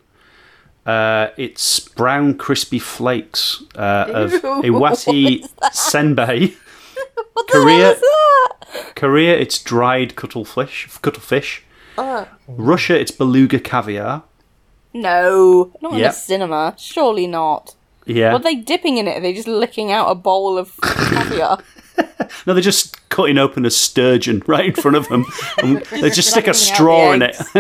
uh, 0.86 1.30
it's 1.38 1.80
brown 1.80 2.38
crispy 2.38 2.80
flakes 2.80 3.64
uh, 3.76 4.06
of 4.10 4.32
Ew, 4.34 4.40
iwati 4.42 4.72
what 4.72 5.08
is 5.08 5.52
that? 5.62 5.74
senbei. 5.74 6.56
What 7.34 7.48
Korea- 7.50 7.78
the 7.78 7.84
hell 7.84 7.92
is 7.94 8.00
that? 8.02 8.96
Korea, 8.96 9.36
it's 9.38 9.62
dried 9.62 10.16
cuttlefish. 10.16 10.88
Cuttlefish. 11.02 11.64
Uh, 11.98 12.26
Russia, 12.48 13.00
it's 13.00 13.12
beluga 13.12 13.60
caviar. 13.60 14.24
no, 14.94 15.72
not 15.82 15.94
in 15.94 16.00
Yep. 16.00 16.12
a 16.12 16.16
cinema. 16.16 16.76
Surely 16.78 17.28
not. 17.28 17.76
Yeah. 18.06 18.34
What 18.34 18.42
are 18.42 18.44
they 18.44 18.56
dipping 18.56 18.98
in 18.98 19.08
it? 19.08 19.18
Are 19.18 19.22
they 19.22 19.34
just 19.34 19.48
licking 19.48 19.92
out 19.92 20.10
a 20.10 20.16
bowl 20.16 20.58
of 20.58 20.76
caviar? 20.82 21.60
No, 22.46 22.54
they're 22.54 22.62
just 22.62 23.10
cutting 23.10 23.38
open 23.38 23.66
a 23.66 23.70
sturgeon 23.70 24.44
right 24.48 24.66
in 24.66 24.74
front 24.74 24.98
of 24.98 25.08
them. 25.10 25.26
and 25.58 25.78
they 25.86 26.10
just 26.10 26.30
stick 26.30 26.48
a 26.48 26.54
straw 26.54 27.14
in 27.14 27.22
it. 27.22 27.36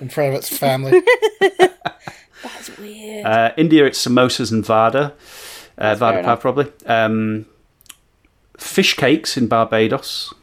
in 0.00 0.08
front 0.08 0.30
of 0.30 0.34
its 0.34 0.56
family. 0.56 1.02
That's 2.42 2.78
weird. 2.78 3.26
Uh, 3.26 3.52
India, 3.56 3.84
it's 3.86 4.04
samosas 4.04 4.52
and 4.52 4.64
vada. 4.64 5.14
Uh, 5.76 5.94
vada 5.94 6.22
pav, 6.22 6.40
probably. 6.40 6.72
Um, 6.86 7.46
fish 8.56 8.94
cakes 8.94 9.36
in 9.36 9.46
Barbados. 9.46 10.34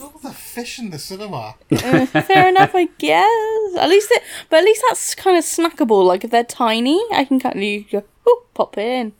All 0.00 0.18
the 0.22 0.30
fish 0.30 0.78
in 0.78 0.90
the 0.90 0.98
cinema. 0.98 1.56
Uh, 1.70 2.06
fair 2.06 2.48
enough, 2.48 2.74
I 2.74 2.86
guess. 2.98 3.76
At 3.78 3.88
least, 3.88 4.10
it, 4.12 4.22
but 4.48 4.58
at 4.58 4.64
least 4.64 4.82
that's 4.88 5.14
kind 5.14 5.36
of 5.36 5.44
snackable. 5.44 6.04
Like 6.04 6.24
if 6.24 6.30
they're 6.30 6.44
tiny, 6.44 7.02
I 7.12 7.24
can 7.24 7.40
kind 7.40 7.56
of 7.56 7.62
you 7.62 7.84
go, 7.90 8.04
ooh, 8.28 8.42
pop 8.54 8.78
it 8.78 8.82
in. 8.82 9.12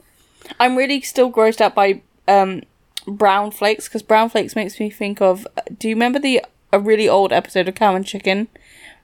I'm 0.61 0.76
really 0.76 1.01
still 1.01 1.31
grossed 1.31 1.61
out 1.61 1.74
by 1.74 2.01
um, 2.26 2.62
brown 3.09 3.50
flakes 3.50 3.88
because 3.88 4.02
brown 4.02 4.28
flakes 4.28 4.54
makes 4.56 4.78
me 4.78 4.90
think 4.90 5.20
of. 5.20 5.46
Do 5.78 5.88
you 5.88 5.94
remember 5.94 6.18
the 6.18 6.42
a 6.72 6.78
really 6.78 7.09
old 7.09 7.32
episode 7.32 7.68
of 7.68 7.74
Cow 7.74 7.94
and 7.94 8.06
Chicken? 8.06 8.48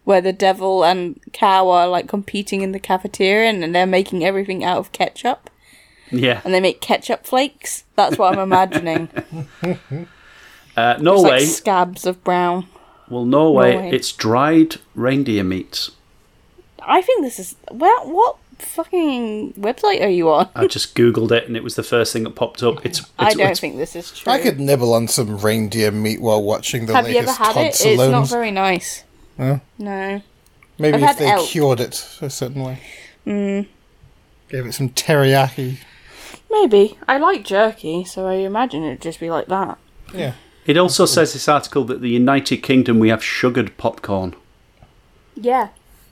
Where 0.04 0.20
the 0.20 0.34
devil 0.34 0.84
and 0.84 1.18
cow 1.32 1.70
are 1.70 1.88
like 1.88 2.08
competing 2.08 2.60
in 2.60 2.72
the 2.72 2.78
cafeteria 2.78 3.48
and, 3.48 3.64
and 3.64 3.74
they're 3.74 3.86
making 3.86 4.22
everything 4.22 4.62
out 4.62 4.76
of 4.76 4.92
ketchup 4.92 5.48
Yeah. 6.10 6.42
and 6.44 6.52
they 6.52 6.60
make 6.60 6.82
ketchup 6.82 7.24
flakes. 7.24 7.84
That's 7.96 8.18
what 8.18 8.34
I'm 8.34 8.38
imagining. 8.40 9.08
Uh, 10.76 10.96
Norway, 11.00 11.30
like 11.30 11.42
scabs 11.42 12.04
of 12.04 12.24
brown. 12.24 12.66
well, 13.08 13.24
Norway, 13.24 13.74
Norway. 13.74 13.90
it's 13.94 14.10
dried 14.10 14.76
reindeer 14.96 15.44
meat. 15.44 15.88
I 16.82 17.00
think 17.00 17.22
this 17.22 17.38
is 17.38 17.54
well. 17.70 18.10
What 18.10 18.36
fucking 18.58 19.54
website 19.54 20.02
are 20.02 20.08
you 20.08 20.30
on? 20.30 20.48
I 20.54 20.66
just 20.66 20.94
googled 20.94 21.30
it 21.32 21.46
and 21.46 21.56
it 21.56 21.62
was 21.64 21.74
the 21.76 21.82
first 21.82 22.12
thing 22.12 22.24
that 22.24 22.34
popped 22.34 22.62
up. 22.62 22.84
It's, 22.84 23.00
it's 23.00 23.10
I 23.18 23.30
don't 23.30 23.40
it's- 23.40 23.60
think 23.60 23.76
this 23.76 23.94
is 23.96 24.10
true. 24.12 24.32
I 24.32 24.40
could 24.40 24.60
nibble 24.60 24.92
on 24.94 25.08
some 25.08 25.38
reindeer 25.38 25.90
meat 25.90 26.20
while 26.20 26.42
watching 26.42 26.86
the 26.86 26.94
Have 26.94 27.08
you 27.08 27.16
ever 27.18 27.26
latest 27.26 27.38
had 27.38 27.52
Todd 27.54 27.64
it? 27.66 27.80
It's 27.86 28.10
not 28.10 28.28
very 28.28 28.50
nice. 28.50 29.04
Huh? 29.36 29.58
No. 29.78 30.22
Maybe 30.78 31.02
I've 31.02 31.10
if 31.10 31.18
they 31.18 31.30
elk. 31.30 31.46
cured 31.48 31.80
it 31.80 32.18
a 32.20 32.28
certain 32.30 32.62
way. 32.62 32.80
Mm, 33.26 33.66
Gave 34.48 34.66
it 34.66 34.72
some 34.74 34.88
teriyaki. 34.90 35.78
maybe. 36.50 36.98
I 37.08 37.18
like 37.18 37.44
jerky, 37.44 38.04
so 38.04 38.26
I 38.26 38.34
imagine 38.34 38.82
it'd 38.84 39.00
just 39.00 39.20
be 39.20 39.30
like 39.30 39.46
that. 39.46 39.78
Yeah. 40.12 40.34
It 40.66 40.76
also 40.76 41.04
says 41.06 41.32
this 41.32 41.48
article 41.48 41.84
that 41.84 42.00
the 42.00 42.08
United 42.10 42.58
Kingdom 42.58 42.98
we 42.98 43.08
have 43.10 43.22
sugared 43.22 43.76
popcorn. 43.76 44.34
Yeah. 45.36 45.68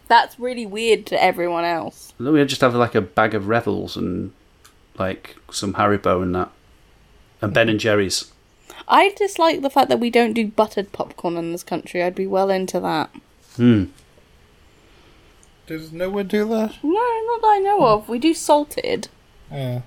That's 0.08 0.38
really 0.38 0.66
weird 0.66 1.06
to 1.06 1.22
everyone 1.22 1.64
else. 1.64 2.12
We 2.18 2.44
just 2.44 2.60
have 2.60 2.74
like 2.74 2.94
a 2.94 3.00
bag 3.00 3.34
of 3.34 3.48
Revels 3.48 3.96
and 3.96 4.32
like 4.98 5.36
some 5.50 5.74
Haribo 5.74 6.22
and 6.22 6.34
that, 6.34 6.50
and 7.40 7.54
Ben 7.54 7.68
and 7.68 7.80
Jerry's. 7.80 8.30
I 8.88 9.10
dislike 9.16 9.62
the 9.62 9.70
fact 9.70 9.88
that 9.88 10.00
we 10.00 10.10
don't 10.10 10.32
do 10.34 10.46
buttered 10.48 10.92
popcorn 10.92 11.36
in 11.36 11.52
this 11.52 11.62
country. 11.62 12.02
I'd 12.02 12.14
be 12.14 12.26
well 12.26 12.50
into 12.50 12.78
that. 12.80 13.10
Hmm. 13.56 13.84
Does 15.66 15.92
no 15.92 16.10
one 16.10 16.26
do 16.26 16.46
that? 16.48 16.74
No, 16.82 16.90
not 16.90 17.40
that 17.40 17.46
I 17.54 17.60
know 17.62 17.86
of. 17.86 18.08
We 18.08 18.18
do 18.18 18.34
salted, 18.34 19.08
Yeah. 19.50 19.82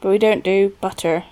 but 0.00 0.08
we 0.10 0.18
don't 0.18 0.42
do 0.44 0.76
butter. 0.80 1.24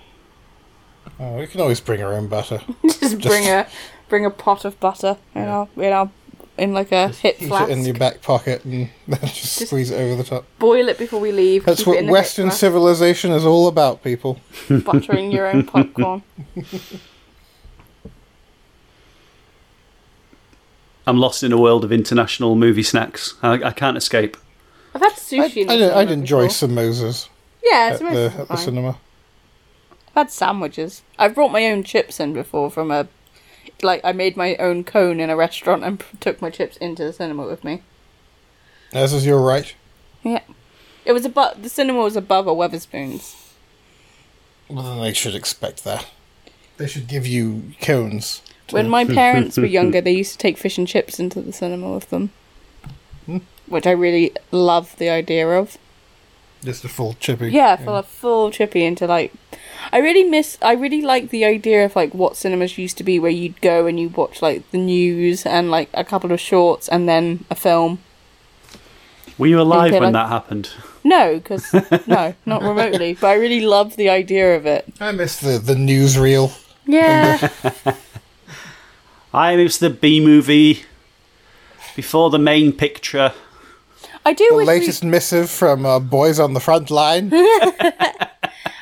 Oh, 1.19 1.37
we 1.37 1.45
can 1.47 1.61
always 1.61 1.81
bring 1.81 2.01
our 2.01 2.13
own 2.13 2.27
butter. 2.27 2.61
just 2.83 3.21
bring 3.21 3.47
a 3.47 3.67
bring 4.09 4.25
a 4.25 4.29
pot 4.29 4.65
of 4.65 4.79
butter 4.79 5.17
in 5.35 5.43
our 5.43 5.67
in 5.75 5.91
our 5.93 6.09
in 6.57 6.73
like 6.73 6.91
a 6.91 7.09
hip 7.09 7.37
Keep 7.37 7.49
flask. 7.49 7.69
it 7.69 7.77
in 7.77 7.85
your 7.85 7.95
back 7.95 8.21
pocket 8.21 8.63
and 8.63 8.89
then 9.07 9.19
just, 9.21 9.35
Just- 9.35 9.65
squeeze 9.67 9.91
it 9.91 9.99
over 9.99 10.15
the 10.15 10.23
top. 10.23 10.45
Boil 10.59 10.87
it 10.87 10.97
before 10.97 11.19
we 11.19 11.31
leave. 11.31 11.65
That's 11.65 11.85
what 11.85 12.03
Western 12.05 12.51
civilization 12.51 13.31
is 13.31 13.45
all 13.45 13.67
about, 13.67 14.03
people. 14.03 14.39
buttering 14.69 15.31
your 15.31 15.47
own 15.47 15.65
popcorn. 15.65 16.23
I'm 21.07 21.17
lost 21.19 21.43
in 21.43 21.51
a 21.51 21.57
world 21.57 21.83
of 21.83 21.91
international 21.91 22.55
movie 22.55 22.83
snacks. 22.83 23.35
I, 23.43 23.53
I 23.63 23.71
can't 23.71 23.97
escape. 23.97 24.37
I've 24.95 25.01
had 25.01 25.11
I, 25.11 25.15
sushi. 25.15 25.57
in 25.57 25.67
the 25.67 25.73
I'd, 25.73 25.79
cinema 25.79 25.95
I'd 25.97 26.11
enjoy 26.11 26.47
before. 26.47 26.69
samosas 26.69 27.29
Yeah, 27.63 27.89
at 27.93 27.99
samosas 28.01 28.13
the, 28.35 28.41
at 28.41 28.47
the 28.47 28.55
cinema. 28.55 28.97
I've 30.07 30.13
had 30.15 30.31
sandwiches. 30.31 31.03
I've 31.19 31.35
brought 31.35 31.51
my 31.51 31.65
own 31.65 31.83
chips 31.83 32.19
in 32.19 32.33
before 32.33 32.71
from 32.71 32.89
a. 32.91 33.07
Like, 33.81 34.01
I 34.03 34.11
made 34.11 34.37
my 34.37 34.55
own 34.57 34.83
cone 34.83 35.19
in 35.19 35.29
a 35.29 35.35
restaurant 35.35 35.83
and 35.83 35.99
p- 35.99 36.05
took 36.19 36.41
my 36.41 36.49
chips 36.49 36.77
into 36.77 37.03
the 37.03 37.13
cinema 37.13 37.45
with 37.45 37.63
me. 37.63 37.81
As 38.93 39.13
is 39.13 39.25
your 39.25 39.41
right. 39.41 39.73
Yeah. 40.23 40.41
It 41.05 41.11
was 41.13 41.25
above. 41.25 41.61
The 41.61 41.69
cinema 41.69 41.99
was 41.99 42.15
above 42.15 42.47
a 42.47 42.51
Wetherspoons. 42.51 43.35
Well, 44.69 44.83
then 44.83 45.01
they 45.01 45.13
should 45.13 45.35
expect 45.35 45.83
that. 45.83 46.07
They 46.77 46.87
should 46.87 47.07
give 47.07 47.27
you 47.27 47.73
cones. 47.81 48.41
When 48.71 48.89
my 48.89 49.05
parents 49.05 49.57
were 49.57 49.65
younger, 49.65 50.01
they 50.01 50.11
used 50.11 50.31
to 50.33 50.37
take 50.39 50.57
fish 50.57 50.77
and 50.77 50.87
chips 50.87 51.19
into 51.19 51.39
the 51.41 51.53
cinema 51.53 51.93
with 51.93 52.09
them. 52.09 52.31
Hmm. 53.27 53.37
Which 53.67 53.85
I 53.85 53.91
really 53.91 54.31
love 54.51 54.95
the 54.97 55.09
idea 55.09 55.47
of. 55.47 55.77
Just 56.63 56.83
a 56.83 56.89
full 56.89 57.13
chippy. 57.19 57.51
Yeah, 57.51 57.75
for 57.75 57.99
a 57.99 58.03
full 58.03 58.49
chippy 58.49 58.83
into 58.83 59.05
like. 59.05 59.31
I 59.91 59.99
really 59.99 60.23
miss. 60.23 60.57
I 60.61 60.73
really 60.73 61.01
like 61.01 61.29
the 61.29 61.45
idea 61.45 61.85
of 61.85 61.95
like 61.95 62.13
what 62.13 62.35
cinemas 62.35 62.77
used 62.77 62.97
to 62.97 63.03
be, 63.03 63.19
where 63.19 63.31
you'd 63.31 63.61
go 63.61 63.85
and 63.87 63.99
you 63.99 64.09
watch 64.09 64.41
like 64.41 64.69
the 64.71 64.77
news 64.77 65.45
and 65.45 65.69
like 65.71 65.89
a 65.93 66.03
couple 66.03 66.31
of 66.31 66.39
shorts 66.39 66.87
and 66.89 67.07
then 67.07 67.45
a 67.49 67.55
film. 67.55 67.99
Were 69.37 69.47
you 69.47 69.59
alive 69.59 69.91
when 69.91 70.01
like- 70.03 70.13
that 70.13 70.29
happened? 70.29 70.69
No, 71.03 71.35
because 71.35 71.71
no, 72.07 72.33
not 72.45 72.63
remotely. 72.63 73.13
But 73.13 73.27
I 73.27 73.33
really 73.35 73.61
love 73.61 73.95
the 73.95 74.09
idea 74.09 74.55
of 74.55 74.65
it. 74.65 74.91
I 74.99 75.11
miss 75.11 75.39
the, 75.39 75.59
the 75.59 75.75
newsreel. 75.75 76.51
Yeah, 76.87 77.49
I 79.33 79.51
it 79.53 79.63
was 79.63 79.77
the 79.79 79.89
B 79.89 80.19
movie 80.19 80.83
before 81.95 82.29
the 82.29 82.39
main 82.39 82.71
picture. 82.71 83.33
I 84.25 84.33
do 84.33 84.47
The 84.49 84.55
wish. 84.57 84.67
latest 84.67 85.03
missive 85.03 85.49
from 85.49 85.85
uh, 85.85 85.99
Boys 85.99 86.39
on 86.39 86.53
the 86.53 86.59
Front 86.59 86.89
Line. 86.89 87.31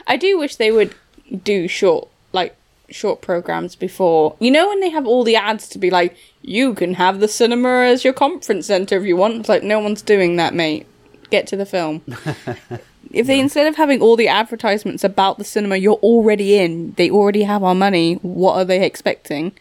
I 0.07 0.17
do 0.17 0.37
wish 0.37 0.55
they 0.55 0.71
would 0.71 0.95
do 1.43 1.67
short, 1.67 2.07
like 2.31 2.55
short 2.89 3.21
programs 3.21 3.75
before. 3.75 4.35
You 4.39 4.51
know 4.51 4.67
when 4.69 4.79
they 4.79 4.89
have 4.89 5.07
all 5.07 5.23
the 5.23 5.35
ads 5.35 5.67
to 5.69 5.79
be 5.79 5.89
like, 5.89 6.15
you 6.41 6.73
can 6.73 6.95
have 6.95 7.19
the 7.19 7.27
cinema 7.27 7.83
as 7.85 8.03
your 8.03 8.13
conference 8.13 8.67
center 8.67 8.97
if 8.97 9.03
you 9.03 9.15
want. 9.15 9.35
It's 9.35 9.49
like 9.49 9.63
no 9.63 9.79
one's 9.79 10.01
doing 10.01 10.35
that, 10.37 10.53
mate. 10.53 10.85
Get 11.29 11.47
to 11.47 11.55
the 11.55 11.65
film. 11.65 12.01
if 13.11 13.27
they 13.27 13.39
instead 13.39 13.67
of 13.67 13.75
having 13.75 14.01
all 14.01 14.15
the 14.15 14.27
advertisements 14.27 15.03
about 15.03 15.37
the 15.37 15.43
cinema 15.43 15.77
you're 15.77 15.95
already 15.95 16.57
in, 16.57 16.93
they 16.93 17.09
already 17.09 17.43
have 17.43 17.63
our 17.63 17.75
money. 17.75 18.15
What 18.15 18.55
are 18.55 18.65
they 18.65 18.85
expecting? 18.85 19.53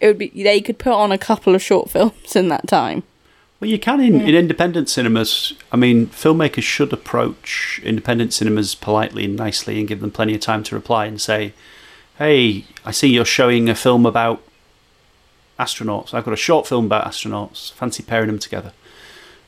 It 0.00 0.06
would 0.06 0.18
be 0.18 0.28
they 0.28 0.60
could 0.60 0.78
put 0.78 0.92
on 0.92 1.12
a 1.12 1.18
couple 1.18 1.54
of 1.54 1.62
short 1.62 1.90
films 1.90 2.36
in 2.36 2.48
that 2.48 2.66
time. 2.68 3.02
Well, 3.60 3.68
you 3.68 3.78
can 3.78 4.00
in, 4.00 4.20
in 4.20 4.34
independent 4.36 4.88
cinemas. 4.88 5.52
I 5.72 5.76
mean, 5.76 6.06
filmmakers 6.08 6.62
should 6.62 6.92
approach 6.92 7.80
independent 7.82 8.32
cinemas 8.32 8.76
politely 8.76 9.24
and 9.24 9.34
nicely 9.36 9.80
and 9.80 9.88
give 9.88 10.00
them 10.00 10.12
plenty 10.12 10.34
of 10.34 10.40
time 10.40 10.62
to 10.64 10.76
reply 10.76 11.06
and 11.06 11.20
say, 11.20 11.54
"Hey, 12.18 12.66
I 12.84 12.92
see 12.92 13.08
you're 13.08 13.24
showing 13.24 13.68
a 13.68 13.74
film 13.74 14.06
about 14.06 14.42
astronauts. 15.58 16.14
I've 16.14 16.24
got 16.24 16.34
a 16.34 16.36
short 16.36 16.68
film 16.68 16.86
about 16.86 17.04
astronauts. 17.04 17.72
Fancy 17.72 18.02
pairing 18.04 18.28
them 18.28 18.38
together." 18.38 18.72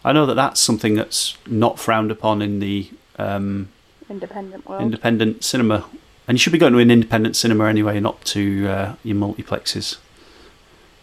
I 0.05 0.13
know 0.13 0.27
that 0.27 0.35
that's 0.35 0.61
something 0.61 0.95
that's 0.95 1.37
not 1.47 1.79
frowned 1.79 2.11
upon 2.11 2.43
in 2.43 2.59
the 2.59 2.91
um, 3.19 3.69
Independent 4.09 4.67
world. 4.69 4.83
independent 4.83 5.45
cinema, 5.45 5.85
and 6.27 6.35
you 6.35 6.39
should 6.39 6.53
be 6.53 6.59
going 6.59 6.73
to 6.73 6.79
an 6.81 6.91
independent 6.91 7.37
cinema 7.37 7.67
anyway, 7.67 8.01
not 8.01 8.25
to 8.25 8.67
uh, 8.67 8.95
your 9.05 9.17
multiplexes, 9.17 9.99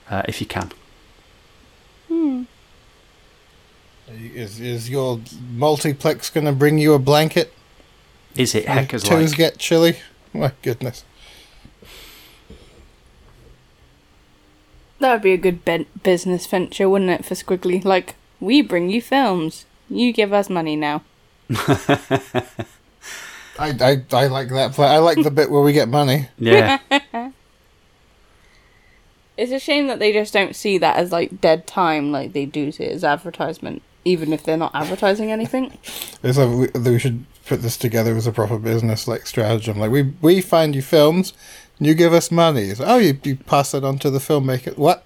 uh, 0.10 0.24
if 0.28 0.42
you 0.42 0.48
can. 0.48 0.72
Is 4.08 4.60
is 4.60 4.90
your 4.90 5.20
multiplex 5.52 6.30
going 6.30 6.46
to 6.46 6.54
bring 6.54 6.78
you 6.78 6.94
a 6.94 7.00
blanket? 7.00 7.54
Is 8.36 8.56
it 8.56 8.66
heck 8.66 8.94
as 8.94 9.04
Toes 9.04 9.32
like? 9.32 9.38
get 9.38 9.58
chilly. 9.58 9.98
My 10.34 10.52
goodness. 10.62 11.04
that 15.00 15.14
would 15.14 15.22
be 15.22 15.34
a 15.34 15.38
good 15.38 15.64
ben- 15.64 15.86
business 16.04 16.46
venture, 16.48 16.90
wouldn't 16.90 17.12
it, 17.12 17.26
for 17.26 17.36
Squiggly? 17.36 17.84
Like, 17.84 18.16
we 18.40 18.62
bring 18.62 18.90
you 18.90 19.02
films. 19.02 19.66
You 19.90 20.12
give 20.12 20.34
us 20.34 20.50
money 20.50 20.76
now. 20.76 21.04
I, 23.60 23.70
I, 23.80 24.04
I 24.12 24.28
like 24.28 24.50
that. 24.50 24.74
Play. 24.74 24.88
I 24.88 24.98
like 24.98 25.22
the 25.22 25.32
bit 25.32 25.50
where 25.50 25.62
we 25.62 25.74
get 25.74 25.88
money. 25.90 26.30
Yeah. 26.38 26.80
It's 29.38 29.52
a 29.52 29.60
shame 29.60 29.86
that 29.86 30.00
they 30.00 30.12
just 30.12 30.34
don't 30.34 30.56
see 30.56 30.80
that 30.80 30.98
as 30.98 31.12
like 31.12 31.40
dead 31.40 31.68
time, 31.68 32.12
like 32.12 32.34
they 32.34 32.48
do 32.48 32.72
see 32.72 32.86
it 32.86 32.94
as 32.94 33.04
advertisement, 33.04 33.84
even 34.08 34.34
if 34.34 34.44
they're 34.44 34.58
not 34.58 34.72
advertising 34.74 35.32
anything. 35.32 35.78
It's 36.24 36.38
like 36.38 36.74
we, 36.74 36.80
we 36.92 37.00
should 37.00 37.26
put 37.46 37.62
this 37.62 37.78
together 37.78 38.16
as 38.16 38.28
a 38.28 38.32
proper 38.32 38.58
business 38.58 39.08
like 39.08 39.26
stratagem. 39.28 39.78
Like 39.80 39.92
we 39.92 40.14
we 40.22 40.42
find 40.42 40.76
you 40.76 40.82
films, 40.82 41.34
and 41.78 41.88
you 41.88 41.94
give 41.94 42.14
us 42.14 42.32
money. 42.32 42.74
Oh, 42.80 42.98
you, 42.98 43.20
you 43.24 43.36
pass 43.36 43.74
it 43.74 43.84
on 43.84 44.00
to 44.00 44.10
the 44.10 44.20
filmmaker. 44.20 44.78
What? 44.78 45.04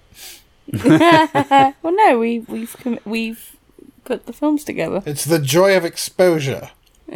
Well, 1.82 1.94
no, 1.96 2.18
we 2.18 2.40
we've 2.40 2.76
com- 2.78 3.00
we've 3.04 3.56
put 4.04 4.26
the 4.26 4.32
films 4.32 4.64
together. 4.64 5.02
It's 5.04 5.24
the 5.24 5.38
joy 5.40 5.76
of 5.76 5.84
exposure. 5.84 6.70
Uh, 7.08 7.12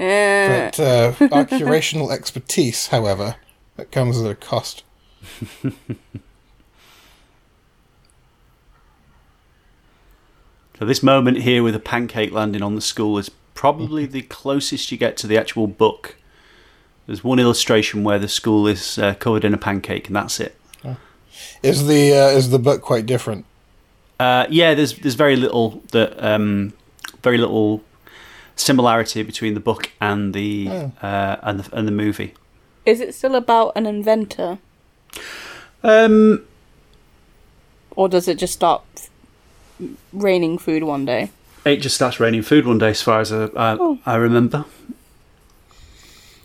But 0.77 0.81
uh, 0.81 1.13
our 1.33 1.45
curational 1.47 2.13
expertise, 2.13 2.89
however, 2.89 3.37
that 3.77 3.91
comes 3.93 4.21
at 4.21 4.31
a 4.31 4.35
cost. 4.35 4.83
So 10.79 10.85
this 10.85 11.03
moment 11.03 11.39
here 11.39 11.63
with 11.63 11.75
a 11.75 11.81
pancake 11.81 12.33
landing 12.33 12.63
on 12.63 12.75
the 12.75 12.81
school 12.83 13.17
is 13.17 13.31
probably 13.55 14.05
the 14.05 14.23
closest 14.23 14.93
you 14.93 14.99
get 14.99 15.17
to 15.19 15.27
the 15.27 15.39
actual 15.39 15.67
book. 15.67 16.17
There's 17.07 17.25
one 17.25 17.39
illustration 17.39 18.05
where 18.05 18.19
the 18.19 18.29
school 18.29 18.67
is 18.67 18.99
uh, 18.99 19.15
covered 19.15 19.45
in 19.45 19.55
a 19.55 19.59
pancake, 19.59 20.09
and 20.09 20.17
that's 20.17 20.39
it. 20.41 20.59
Is 21.63 21.87
the 21.87 22.13
uh, 22.15 22.29
is 22.29 22.51
the 22.51 22.59
book 22.59 22.81
quite 22.83 23.07
different? 23.07 23.45
Uh, 24.19 24.47
yeah, 24.49 24.75
there's 24.75 24.97
there's 24.99 25.15
very 25.15 25.37
little 25.37 25.83
that 25.93 26.23
um, 26.25 26.73
very 27.23 27.37
little 27.39 27.83
similarity 28.57 29.23
between 29.23 29.53
the 29.55 29.61
book 29.61 29.91
and 30.01 30.33
the 30.33 30.69
uh, 31.03 31.37
and 31.43 31.61
the 31.61 31.77
and 31.77 31.87
the 31.87 31.93
movie. 31.93 32.33
is 32.87 33.01
it 33.01 33.15
still 33.15 33.35
about 33.35 33.73
an 33.77 33.87
inventor, 33.87 34.59
Um, 35.83 36.45
or 37.95 38.09
does 38.09 38.29
it 38.29 38.39
just 38.39 38.55
stop 38.55 38.87
raining 40.13 40.59
food 40.59 40.83
one 40.85 41.05
day? 41.05 41.31
it 41.65 41.79
just 41.79 41.97
starts 41.97 42.21
raining 42.21 42.43
food 42.43 42.65
one 42.65 42.79
day, 42.79 42.91
as 42.91 43.03
far 43.03 43.21
as 43.21 43.33
I, 43.33 43.47
I, 43.57 43.77
Oh. 43.81 43.99
I 44.07 44.15
remember. 44.15 44.65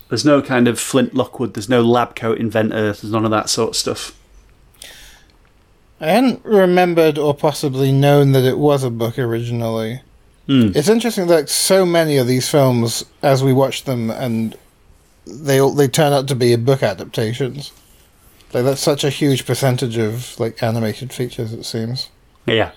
There's 0.08 0.24
no 0.24 0.42
kind 0.42 0.66
of 0.68 0.80
Flint 0.80 1.14
Lockwood. 1.14 1.54
There's 1.54 1.68
no 1.68 1.80
lab 1.80 2.16
coat 2.16 2.38
inventor. 2.38 2.82
There's 2.82 3.04
none 3.04 3.24
of 3.24 3.30
that 3.30 3.48
sort 3.48 3.70
of 3.70 3.76
stuff. 3.76 4.18
I 6.00 6.06
hadn't 6.06 6.44
remembered 6.44 7.16
or 7.18 7.34
possibly 7.34 7.92
known 7.92 8.32
that 8.32 8.44
it 8.44 8.58
was 8.58 8.82
a 8.82 8.90
book 8.90 9.16
originally. 9.18 10.02
Hmm. 10.46 10.70
It's 10.74 10.88
interesting 10.88 11.28
that 11.28 11.48
so 11.48 11.86
many 11.86 12.16
of 12.16 12.26
these 12.26 12.48
films, 12.48 13.04
as 13.22 13.44
we 13.44 13.52
watch 13.52 13.84
them, 13.84 14.10
and 14.10 14.56
they 15.24 15.60
all 15.60 15.70
they 15.72 15.86
turn 15.86 16.12
out 16.12 16.26
to 16.28 16.34
be 16.34 16.54
book 16.56 16.82
adaptations. 16.82 17.70
Like 18.52 18.64
that's 18.64 18.80
such 18.80 19.04
a 19.04 19.08
huge 19.10 19.46
percentage 19.46 19.96
of 19.96 20.38
like 20.40 20.60
animated 20.62 21.12
features, 21.12 21.52
it 21.52 21.64
seems. 21.64 22.10
Yeah. 22.44 22.72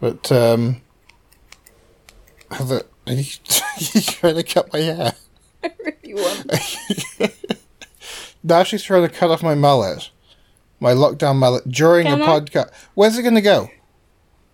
But 0.00 0.30
um, 0.32 0.80
are 2.50 2.82
you, 3.06 3.24
you 3.78 4.00
trying 4.00 4.36
to 4.36 4.42
cut 4.42 4.72
my 4.72 4.78
hair? 4.80 5.14
I 5.64 5.70
really 5.84 6.14
want. 6.14 7.34
Now 8.44 8.62
she's 8.62 8.82
trying 8.84 9.02
to 9.02 9.08
cut 9.12 9.30
off 9.30 9.42
my 9.42 9.54
mullet, 9.56 10.10
my 10.80 10.92
lockdown 10.92 11.36
mullet 11.36 11.68
during 11.68 12.06
Can 12.06 12.20
a 12.20 12.24
I? 12.24 12.26
podcast. 12.26 12.70
Where's 12.94 13.18
it 13.18 13.22
going 13.22 13.34
to 13.34 13.40
go? 13.40 13.68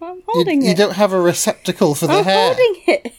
I'm 0.00 0.22
holding 0.26 0.62
you 0.62 0.68
it. 0.68 0.70
You 0.70 0.74
don't 0.74 0.94
have 0.94 1.12
a 1.12 1.20
receptacle 1.20 1.94
for 1.94 2.06
the 2.06 2.14
I'm 2.14 2.24
hair. 2.24 2.54
holding 2.54 2.82
it. 2.86 3.14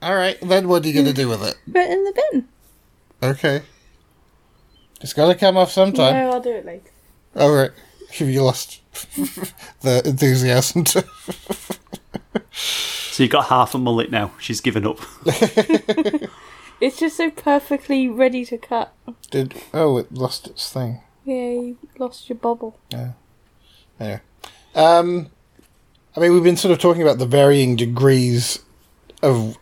All 0.00 0.14
right, 0.16 0.38
then 0.40 0.66
what 0.66 0.82
are 0.84 0.88
you 0.88 0.94
going 0.94 1.06
to 1.06 1.12
do 1.12 1.28
with 1.28 1.42
it? 1.42 1.56
Put 1.66 1.76
it 1.76 1.90
in 1.90 2.04
the 2.04 2.22
bin. 2.32 2.48
Okay. 3.22 3.62
It's 5.02 5.12
got 5.12 5.28
to 5.28 5.34
come 5.34 5.56
off 5.56 5.70
sometime. 5.70 6.14
No, 6.14 6.30
I'll 6.32 6.40
do 6.40 6.50
it 6.52 6.64
later. 6.64 6.90
All 7.36 7.52
right. 7.52 7.70
Have 8.14 8.28
you 8.28 8.42
lost 8.42 8.80
the 9.80 10.02
enthusiasm? 10.04 10.84
To... 10.84 11.04
So 12.52 13.22
you've 13.22 13.32
got 13.32 13.46
half 13.46 13.74
a 13.74 13.78
mullet 13.78 14.10
now. 14.10 14.32
She's 14.38 14.60
given 14.60 14.86
up. 14.86 15.00
It's 16.80 16.98
just 16.98 17.16
so 17.16 17.30
perfectly 17.30 18.08
ready 18.08 18.44
to 18.44 18.56
cut. 18.56 18.92
Did 19.30 19.54
oh, 19.74 19.98
it 19.98 20.12
lost 20.12 20.46
its 20.46 20.72
thing. 20.72 21.00
Yeah, 21.24 21.50
you 21.50 21.78
lost 21.98 22.28
your 22.28 22.38
bubble. 22.38 22.78
Yeah. 22.90 23.12
Anyway, 23.98 24.20
um, 24.74 25.28
I 26.16 26.20
mean, 26.20 26.32
we've 26.32 26.44
been 26.44 26.56
sort 26.56 26.72
of 26.72 26.78
talking 26.78 27.02
about 27.02 27.18
the 27.18 27.26
varying 27.26 27.74
degrees 27.74 28.60
of 29.22 29.56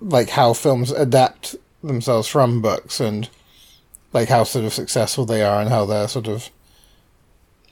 like 0.00 0.30
how 0.30 0.54
films 0.54 0.90
adapt 0.90 1.56
themselves 1.84 2.26
from 2.26 2.62
books 2.62 3.00
and 3.00 3.28
like 4.14 4.28
how 4.28 4.44
sort 4.44 4.64
of 4.64 4.72
successful 4.72 5.26
they 5.26 5.42
are 5.42 5.60
and 5.60 5.68
how 5.68 5.84
they're 5.84 6.08
sort 6.08 6.26
of 6.26 6.48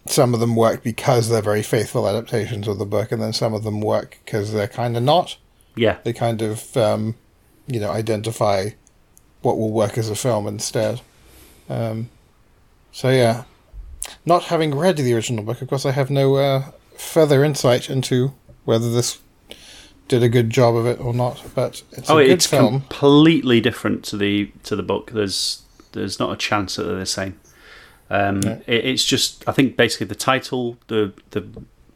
some 0.06 0.34
of 0.34 0.40
them 0.40 0.56
work 0.56 0.82
because 0.82 1.28
they're 1.28 1.42
very 1.42 1.62
faithful 1.62 2.08
adaptations 2.08 2.66
of 2.66 2.78
the 2.78 2.86
book 2.86 3.12
and 3.12 3.20
then 3.20 3.32
some 3.32 3.52
of 3.54 3.64
them 3.64 3.80
work 3.80 4.18
because 4.24 4.52
they're 4.52 4.66
kind 4.68 4.96
of 4.96 5.02
not 5.02 5.36
Yeah. 5.76 5.98
they 6.04 6.12
kind 6.12 6.42
of 6.42 6.76
um, 6.76 7.14
you 7.66 7.78
know 7.80 7.90
identify 7.90 8.70
what 9.42 9.58
will 9.58 9.70
work 9.72 9.96
as 9.98 10.08
a 10.10 10.14
film 10.16 10.46
instead 10.46 11.00
um, 11.68 12.08
so 12.92 13.10
yeah 13.10 13.44
not 14.24 14.44
having 14.44 14.74
read 14.74 14.96
the 14.96 15.14
original 15.14 15.44
book 15.44 15.60
of 15.62 15.68
course 15.68 15.84
i 15.86 15.90
have 15.92 16.10
no 16.10 16.36
uh, 16.36 16.64
further 16.96 17.44
insight 17.44 17.88
into 17.90 18.32
whether 18.64 18.90
this 18.90 19.18
did 20.08 20.22
a 20.22 20.28
good 20.28 20.50
job 20.50 20.74
of 20.74 20.86
it 20.86 20.98
or 21.00 21.14
not 21.14 21.42
but 21.54 21.82
it's 21.92 22.10
oh, 22.10 22.18
a 22.18 22.24
good 22.24 22.32
it's 22.32 22.46
film 22.46 22.80
completely 22.80 23.60
different 23.60 24.02
to 24.04 24.16
the 24.16 24.50
to 24.64 24.74
the 24.74 24.82
book. 24.82 25.12
There's 25.12 25.62
there's 25.92 26.18
not 26.18 26.32
a 26.32 26.36
chance 26.36 26.76
that 26.76 26.84
they're 26.84 26.96
the 26.96 27.06
same. 27.06 27.38
Um, 28.10 28.40
Yeah. 28.42 28.58
it, 28.66 28.84
it's 28.84 29.04
just 29.04 29.44
I 29.48 29.52
think 29.52 29.76
basically 29.76 30.06
the 30.06 30.14
title, 30.14 30.76
the 30.88 31.12
the 31.30 31.44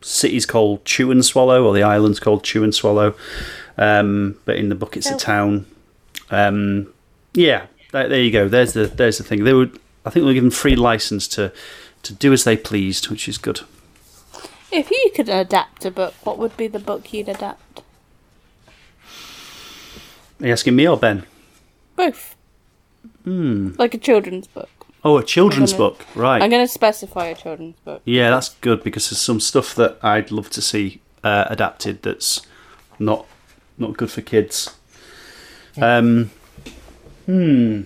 city's 0.00 0.46
called 0.46 0.84
Chew 0.84 1.10
and 1.10 1.24
Swallow, 1.24 1.64
or 1.64 1.74
the 1.74 1.82
island's 1.82 2.20
called 2.20 2.44
Chew 2.44 2.62
and 2.62 2.74
Swallow, 2.74 3.14
um, 3.78 4.36
but 4.44 4.56
in 4.56 4.68
the 4.68 4.74
book 4.74 4.96
it's 4.96 5.10
a 5.10 5.14
Oh. 5.14 5.18
town. 5.18 5.66
Um, 6.30 6.92
yeah, 7.34 7.66
there, 7.92 8.08
there 8.08 8.20
you 8.20 8.30
go. 8.30 8.48
There's 8.48 8.72
the 8.74 8.86
there's 8.86 9.18
the 9.18 9.24
thing. 9.24 9.44
They 9.44 9.52
were 9.54 9.70
I 10.06 10.10
think 10.10 10.22
they 10.24 10.28
were 10.30 10.34
given 10.34 10.50
free 10.50 10.76
license 10.76 11.26
to 11.28 11.52
to 12.04 12.12
do 12.12 12.32
as 12.32 12.44
they 12.44 12.56
pleased, 12.56 13.08
which 13.08 13.28
is 13.28 13.38
good. 13.38 13.60
If 14.70 14.90
you 14.90 15.10
could 15.14 15.28
adapt 15.28 15.84
a 15.84 15.90
book, 15.90 16.14
what 16.24 16.36
would 16.38 16.56
be 16.56 16.66
the 16.68 16.78
book 16.80 17.12
you'd 17.12 17.28
adapt? 17.28 17.82
Are 20.40 20.46
you 20.46 20.52
asking 20.52 20.76
me 20.76 20.86
or 20.88 20.96
Ben? 20.96 21.24
Both. 21.96 22.34
Hmm. 23.24 23.70
Like 23.78 23.94
a 23.94 23.98
children's 23.98 24.46
book. 24.48 24.68
Oh, 25.04 25.18
a 25.18 25.22
children's 25.22 25.72
gonna- 25.72 25.90
book, 25.90 26.06
right? 26.14 26.42
I'm 26.42 26.50
going 26.50 26.66
to 26.66 26.72
specify 26.72 27.26
a 27.26 27.34
children's 27.34 27.78
book. 27.80 28.00
Yeah, 28.04 28.30
that's 28.30 28.50
good 28.60 28.82
because 28.82 29.10
there's 29.10 29.20
some 29.20 29.38
stuff 29.40 29.74
that 29.74 29.98
I'd 30.02 30.30
love 30.30 30.48
to 30.50 30.62
see 30.62 31.00
uh, 31.22 31.44
adapted 31.48 32.02
that's 32.02 32.40
not 32.98 33.26
not 33.76 33.96
good 33.96 34.10
for 34.10 34.22
kids. 34.22 34.74
Um, 35.80 36.30
hmm. 37.26 37.82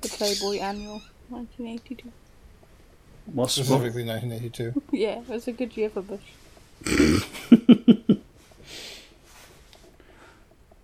The 0.00 0.08
Playboy 0.08 0.58
Annual, 0.58 1.02
1982. 1.28 2.10
What's 3.26 3.56
what, 3.58 3.66
specifically 3.66 4.04
1982 4.04 4.82
yeah, 4.92 5.20
it 5.20 5.28
was 5.28 5.46
a 5.46 5.52
good 5.52 5.76
year 5.76 5.88
for 5.88 6.02
Bush. 6.02 6.20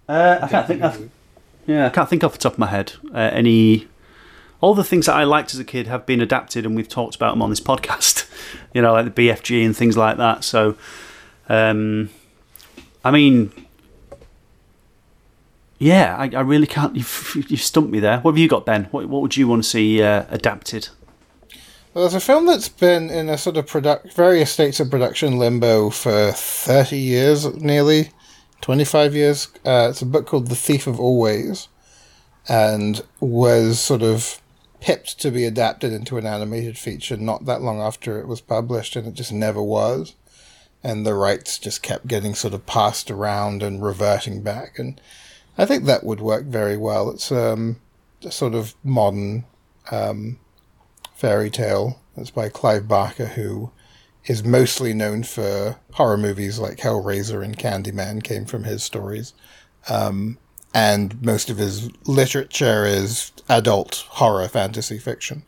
uh, 0.08 0.38
I 0.42 0.48
can't 0.48 0.66
think. 0.66 0.82
Of, 0.82 1.10
yeah, 1.66 1.86
I 1.86 1.88
can't 1.90 2.08
think 2.08 2.22
off 2.22 2.32
the 2.32 2.38
top 2.38 2.52
of 2.52 2.58
my 2.58 2.68
head 2.68 2.92
uh, 3.12 3.30
any. 3.32 3.88
All 4.60 4.74
the 4.74 4.84
things 4.84 5.06
that 5.06 5.14
I 5.14 5.24
liked 5.24 5.52
as 5.54 5.60
a 5.60 5.64
kid 5.64 5.86
have 5.86 6.06
been 6.06 6.20
adapted, 6.20 6.64
and 6.64 6.74
we've 6.74 6.88
talked 6.88 7.14
about 7.14 7.32
them 7.32 7.42
on 7.42 7.50
this 7.50 7.60
podcast. 7.60 8.24
You 8.72 8.82
know, 8.82 8.92
like 8.92 9.12
the 9.12 9.28
BFG 9.28 9.64
and 9.64 9.74
things 9.74 9.96
like 9.96 10.18
that. 10.18 10.44
So, 10.44 10.76
um, 11.48 12.10
I 13.02 13.10
mean, 13.10 13.50
yeah, 15.78 16.14
I, 16.16 16.24
I 16.36 16.40
really 16.40 16.66
can't. 16.66 16.94
You've, 16.96 17.46
you've 17.48 17.62
stumped 17.62 17.90
me 17.90 18.00
there. 18.00 18.20
What 18.20 18.32
have 18.32 18.38
you 18.38 18.48
got, 18.48 18.66
Ben? 18.66 18.84
What, 18.90 19.08
what 19.08 19.22
would 19.22 19.36
you 19.36 19.48
want 19.48 19.64
to 19.64 19.68
see 19.68 20.02
uh, 20.02 20.26
adapted? 20.28 20.90
Well, 21.96 22.04
there's 22.04 22.14
a 22.14 22.20
film 22.20 22.44
that's 22.44 22.68
been 22.68 23.08
in 23.08 23.30
a 23.30 23.38
sort 23.38 23.56
of 23.56 23.66
product, 23.66 24.12
various 24.12 24.52
states 24.52 24.80
of 24.80 24.90
production 24.90 25.38
limbo 25.38 25.88
for 25.88 26.32
30 26.32 26.98
years, 26.98 27.46
nearly 27.54 28.10
25 28.60 29.14
years. 29.14 29.48
Uh, 29.64 29.88
it's 29.90 30.02
a 30.02 30.06
book 30.06 30.26
called 30.26 30.48
The 30.48 30.56
Thief 30.56 30.86
of 30.86 31.00
Always, 31.00 31.68
and 32.48 33.02
was 33.18 33.80
sort 33.80 34.02
of 34.02 34.42
pipped 34.86 35.18
to 35.18 35.32
be 35.32 35.44
adapted 35.44 35.92
into 35.92 36.16
an 36.16 36.24
animated 36.24 36.78
feature 36.78 37.16
not 37.16 37.44
that 37.44 37.60
long 37.60 37.80
after 37.80 38.20
it 38.20 38.28
was 38.28 38.40
published, 38.40 38.94
and 38.94 39.04
it 39.04 39.14
just 39.14 39.32
never 39.32 39.60
was. 39.60 40.14
And 40.84 41.04
the 41.04 41.14
rights 41.14 41.58
just 41.58 41.82
kept 41.82 42.06
getting 42.06 42.36
sort 42.36 42.54
of 42.54 42.66
passed 42.66 43.10
around 43.10 43.64
and 43.64 43.82
reverting 43.82 44.42
back, 44.42 44.78
and 44.78 45.00
I 45.58 45.66
think 45.66 45.84
that 45.84 46.04
would 46.04 46.20
work 46.20 46.44
very 46.44 46.76
well. 46.76 47.10
It's 47.10 47.32
um, 47.32 47.80
a 48.22 48.30
sort 48.30 48.54
of 48.54 48.76
modern 48.84 49.44
um, 49.90 50.38
fairy 51.16 51.50
tale. 51.50 52.00
It's 52.16 52.30
by 52.30 52.48
Clive 52.48 52.86
Barker, 52.86 53.26
who 53.26 53.72
is 54.26 54.44
mostly 54.44 54.94
known 54.94 55.24
for 55.24 55.80
horror 55.94 56.16
movies 56.16 56.60
like 56.60 56.78
Hellraiser 56.78 57.42
and 57.42 57.58
Candyman, 57.58 58.22
came 58.22 58.44
from 58.44 58.62
his 58.62 58.84
stories. 58.84 59.34
Um, 59.88 60.38
and 60.74 61.20
most 61.22 61.48
of 61.50 61.56
his 61.58 61.90
literature 62.06 62.84
is 62.84 63.32
adult 63.48 64.04
horror 64.08 64.48
fantasy 64.48 64.98
fiction. 64.98 65.42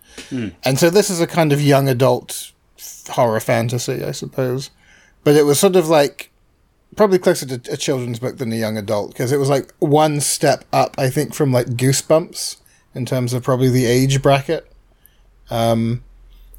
And 0.65 0.79
so 0.79 0.91
this 0.91 1.11
is 1.11 1.21
a 1.21 1.27
kind 1.27 1.53
of 1.53 1.61
young 1.61 1.89
adult 1.89 2.53
horror 3.09 3.41
fantasy, 3.41 4.03
I 4.05 4.13
suppose. 4.13 4.71
But 5.25 5.35
it 5.35 5.45
was 5.45 5.59
sort 5.59 5.77
of 5.77 5.89
like 5.89 6.31
probably 6.97 7.19
closer 7.19 7.47
to 7.47 7.73
a 7.73 7.77
children's 7.77 8.19
book 8.19 8.39
than 8.39 8.53
a 8.53 8.57
young 8.57 8.79
adult 8.79 9.13
because 9.13 9.31
it 9.31 9.37
was 9.37 9.51
like 9.51 9.73
one 9.79 10.21
step 10.21 10.65
up, 10.73 10.95
I 10.99 11.11
think, 11.11 11.35
from 11.35 11.53
like 11.53 11.67
Goosebumps 11.67 12.57
in 12.95 13.05
terms 13.05 13.33
of 13.33 13.43
probably 13.43 13.69
the 13.69 13.87
age 13.87 14.23
bracket. 14.23 14.71
Um, 15.51 16.03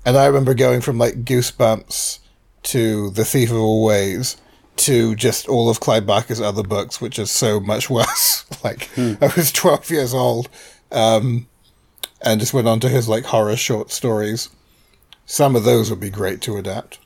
and 0.05 0.15
I 0.17 0.25
remember 0.25 0.53
going 0.53 0.81
from 0.81 0.97
like 0.97 1.25
Goosebumps 1.25 2.19
to 2.63 3.09
The 3.11 3.25
Thief 3.25 3.51
of 3.51 3.57
Always 3.57 4.37
to 4.79 5.15
just 5.15 5.47
all 5.47 5.69
of 5.69 5.79
Clive 5.79 6.05
Barker's 6.05 6.41
other 6.41 6.63
books, 6.63 6.99
which 6.99 7.19
are 7.19 7.25
so 7.25 7.59
much 7.59 7.89
worse. 7.89 8.45
like 8.63 8.89
I 8.97 9.31
was 9.35 9.51
12 9.51 9.89
years 9.91 10.13
old, 10.13 10.49
um, 10.91 11.47
and 12.21 12.39
just 12.39 12.53
went 12.53 12.67
on 12.67 12.79
to 12.81 12.89
his 12.89 13.07
like 13.07 13.25
horror 13.25 13.55
short 13.55 13.91
stories. 13.91 14.49
Some 15.25 15.55
of 15.55 15.63
those 15.63 15.89
would 15.89 15.99
be 15.99 16.09
great 16.09 16.41
to 16.41 16.57
adapt. 16.57 16.99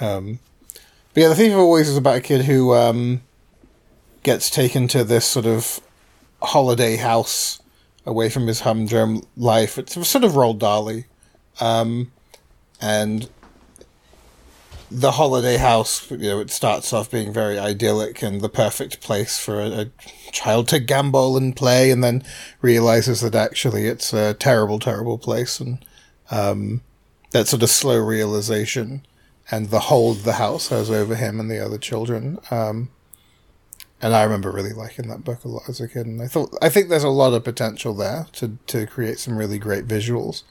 Um, 0.00 0.38
but 1.14 1.22
yeah, 1.22 1.28
The 1.28 1.34
Thief 1.34 1.52
of 1.52 1.58
Always 1.58 1.88
is 1.88 1.96
about 1.96 2.16
a 2.16 2.20
kid 2.20 2.44
who 2.44 2.74
um, 2.74 3.22
gets 4.22 4.50
taken 4.50 4.88
to 4.88 5.04
this 5.04 5.24
sort 5.24 5.46
of 5.46 5.80
holiday 6.42 6.96
house 6.96 7.60
away 8.04 8.28
from 8.28 8.46
his 8.46 8.60
humdrum 8.60 9.22
life. 9.36 9.78
It's 9.78 9.94
sort 10.06 10.24
of 10.24 10.32
Roald 10.32 10.58
Dahl. 10.58 11.04
Um, 11.60 12.12
and 12.80 13.30
the 14.94 15.12
holiday 15.12 15.56
house, 15.56 16.10
you 16.10 16.18
know, 16.18 16.40
it 16.40 16.50
starts 16.50 16.92
off 16.92 17.10
being 17.10 17.32
very 17.32 17.58
idyllic 17.58 18.22
and 18.22 18.40
the 18.40 18.48
perfect 18.48 19.00
place 19.00 19.38
for 19.38 19.60
a, 19.60 19.68
a 19.68 19.86
child 20.30 20.68
to 20.68 20.80
gambol 20.80 21.36
and 21.36 21.56
play, 21.56 21.90
and 21.90 22.02
then 22.02 22.22
realizes 22.62 23.20
that 23.20 23.34
actually 23.34 23.86
it's 23.86 24.12
a 24.12 24.34
terrible, 24.34 24.78
terrible 24.78 25.18
place. 25.18 25.58
And 25.60 25.84
um, 26.30 26.82
that 27.32 27.48
sort 27.48 27.62
of 27.62 27.70
slow 27.70 27.98
realization 27.98 29.04
and 29.50 29.70
the 29.70 29.80
hold 29.80 30.18
the 30.18 30.34
house 30.34 30.68
has 30.68 30.90
over 30.90 31.16
him 31.16 31.40
and 31.40 31.50
the 31.50 31.64
other 31.64 31.78
children. 31.78 32.38
Um, 32.50 32.90
and 34.00 34.14
I 34.14 34.22
remember 34.22 34.50
really 34.50 34.72
liking 34.72 35.08
that 35.08 35.24
book 35.24 35.44
a 35.44 35.48
lot 35.48 35.68
as 35.68 35.80
a 35.80 35.88
kid, 35.88 36.06
and 36.06 36.20
I 36.20 36.28
thought 36.28 36.54
I 36.60 36.68
think 36.68 36.88
there's 36.88 37.04
a 37.04 37.08
lot 37.08 37.32
of 37.32 37.42
potential 37.42 37.94
there 37.94 38.26
to 38.32 38.58
to 38.66 38.86
create 38.86 39.18
some 39.18 39.36
really 39.36 39.58
great 39.58 39.88
visuals. 39.88 40.42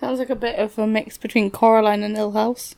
Sounds 0.00 0.18
like 0.18 0.30
a 0.30 0.36
bit 0.36 0.58
of 0.58 0.78
a 0.78 0.86
mix 0.86 1.18
between 1.18 1.50
Coraline 1.50 2.02
and 2.02 2.16
Hill 2.16 2.32
House. 2.32 2.74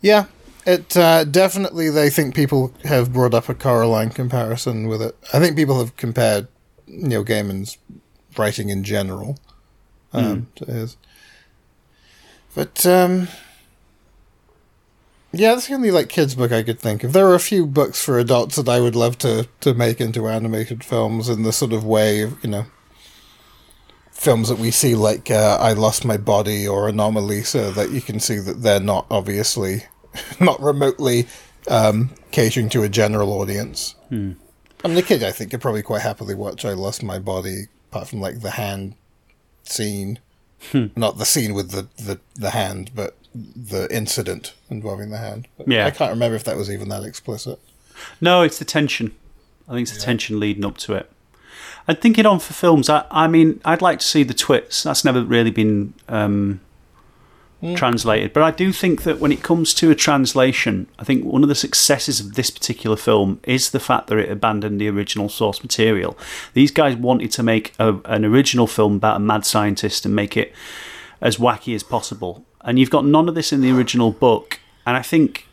Yeah, 0.00 0.26
it 0.66 0.96
uh, 0.96 1.24
definitely. 1.24 1.90
They 1.90 2.10
think 2.10 2.34
people 2.34 2.72
have 2.84 3.12
brought 3.12 3.34
up 3.34 3.48
a 3.48 3.54
Coraline 3.54 4.10
comparison 4.10 4.86
with 4.86 5.02
it. 5.02 5.16
I 5.32 5.38
think 5.38 5.56
people 5.56 5.78
have 5.78 5.96
compared 5.96 6.48
Neil 6.86 7.24
Gaiman's 7.24 7.78
writing 8.36 8.68
in 8.68 8.84
general 8.84 9.38
um, 10.12 10.48
to 10.56 10.64
his. 10.66 10.96
But 12.54 12.84
um, 12.86 13.28
yeah, 15.32 15.54
that's 15.54 15.68
the 15.68 15.74
only 15.74 15.90
like 15.90 16.08
kids 16.08 16.34
book 16.34 16.52
I 16.52 16.62
could 16.62 16.80
think 16.80 17.04
of. 17.04 17.12
There 17.12 17.26
are 17.26 17.34
a 17.34 17.40
few 17.40 17.66
books 17.66 18.02
for 18.02 18.18
adults 18.18 18.56
that 18.56 18.68
I 18.68 18.80
would 18.80 18.96
love 18.96 19.18
to 19.18 19.48
to 19.60 19.74
make 19.74 20.00
into 20.00 20.28
animated 20.28 20.84
films 20.84 21.28
in 21.28 21.42
the 21.42 21.52
sort 21.52 21.72
of 21.72 21.84
way 21.84 22.22
of 22.22 22.42
you 22.42 22.50
know 22.50 22.66
films 24.18 24.48
that 24.48 24.58
we 24.58 24.70
see 24.70 24.94
like 24.96 25.30
uh, 25.30 25.56
I 25.60 25.72
Lost 25.72 26.04
My 26.04 26.16
Body 26.16 26.66
or 26.66 26.90
Anomalisa 26.90 27.72
that 27.74 27.90
you 27.90 28.00
can 28.00 28.18
see 28.20 28.38
that 28.40 28.62
they're 28.62 28.80
not 28.80 29.06
obviously 29.10 29.84
not 30.40 30.60
remotely 30.60 31.26
um, 31.68 32.10
catering 32.32 32.68
to 32.70 32.82
a 32.82 32.88
general 32.88 33.32
audience. 33.32 33.94
I 34.10 34.14
mean, 34.14 34.94
the 34.94 35.02
kid 35.02 35.22
I 35.22 35.30
think 35.30 35.50
could 35.52 35.60
probably 35.60 35.82
quite 35.82 36.02
happily 36.02 36.34
watch 36.34 36.64
I 36.64 36.72
Lost 36.72 37.02
My 37.02 37.18
Body, 37.18 37.68
apart 37.90 38.08
from 38.08 38.20
like 38.20 38.40
the 38.40 38.50
hand 38.50 38.94
scene, 39.62 40.18
not 40.96 41.18
the 41.18 41.24
scene 41.24 41.54
with 41.54 41.70
the, 41.70 41.88
the 42.02 42.18
the 42.34 42.50
hand, 42.50 42.90
but 42.94 43.16
the 43.34 43.86
incident 43.94 44.54
involving 44.68 45.10
the 45.10 45.18
hand. 45.18 45.46
But 45.56 45.68
Yeah. 45.68 45.86
I 45.86 45.90
can't 45.90 46.10
remember 46.10 46.34
if 46.36 46.44
that 46.44 46.56
was 46.56 46.70
even 46.70 46.88
that 46.88 47.04
explicit. 47.04 47.60
No, 48.20 48.42
it's 48.42 48.58
the 48.58 48.64
tension. 48.64 49.14
I 49.68 49.72
think 49.72 49.88
it's 49.88 49.96
the 49.96 50.02
tension 50.02 50.40
leading 50.40 50.64
up 50.64 50.78
to 50.78 50.94
it. 50.94 51.10
And 51.88 51.98
thinking 51.98 52.26
on 52.26 52.38
for 52.38 52.52
films, 52.52 52.90
I, 52.90 53.06
I 53.10 53.26
mean, 53.28 53.60
I'd 53.64 53.80
like 53.80 54.00
to 54.00 54.06
see 54.06 54.22
the 54.22 54.34
twits. 54.34 54.82
That's 54.82 55.06
never 55.06 55.24
really 55.24 55.50
been 55.50 55.94
um, 56.06 56.60
translated. 57.74 58.34
But 58.34 58.42
I 58.42 58.50
do 58.50 58.72
think 58.72 59.04
that 59.04 59.18
when 59.18 59.32
it 59.32 59.42
comes 59.42 59.72
to 59.74 59.90
a 59.90 59.94
translation, 59.94 60.86
I 60.98 61.04
think 61.04 61.24
one 61.24 61.42
of 61.42 61.48
the 61.48 61.54
successes 61.54 62.20
of 62.20 62.34
this 62.34 62.50
particular 62.50 62.96
film 62.96 63.40
is 63.44 63.70
the 63.70 63.80
fact 63.80 64.08
that 64.08 64.18
it 64.18 64.30
abandoned 64.30 64.78
the 64.78 64.88
original 64.88 65.30
source 65.30 65.62
material. 65.62 66.16
These 66.52 66.70
guys 66.72 66.94
wanted 66.94 67.32
to 67.32 67.42
make 67.42 67.72
a, 67.78 67.94
an 68.04 68.26
original 68.26 68.66
film 68.66 68.96
about 68.96 69.16
a 69.16 69.20
mad 69.20 69.46
scientist 69.46 70.04
and 70.04 70.14
make 70.14 70.36
it 70.36 70.52
as 71.22 71.38
wacky 71.38 71.74
as 71.74 71.82
possible. 71.82 72.44
And 72.60 72.78
you've 72.78 72.90
got 72.90 73.06
none 73.06 73.30
of 73.30 73.34
this 73.34 73.50
in 73.50 73.62
the 73.62 73.70
original 73.70 74.12
book. 74.12 74.60
And 74.84 74.94
I 74.94 75.02
think 75.02 75.48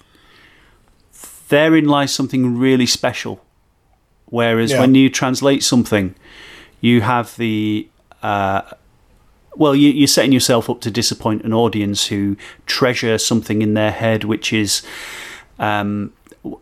therein 1.48 1.86
lies 1.86 2.14
something 2.14 2.58
really 2.58 2.86
special. 2.86 3.45
Whereas 4.28 4.72
Yeah. 4.72 4.82
when 4.82 4.96
you 4.96 5.10
translate 5.10 5.64
something, 5.64 6.16
you 6.82 7.02
have 7.02 7.36
the 7.38 7.88
uh, 8.24 8.62
well, 9.56 9.76
you, 9.76 9.90
you're 9.90 10.08
setting 10.08 10.32
yourself 10.32 10.70
up 10.70 10.82
to 10.82 10.92
disappoint 10.92 11.44
an 11.44 11.54
audience 11.54 12.08
who 12.08 12.36
treasure 12.66 13.18
something 13.18 13.62
in 13.62 13.74
their 13.74 13.92
head, 13.92 14.24
which 14.26 14.52
is 14.52 14.86
um, 15.60 16.12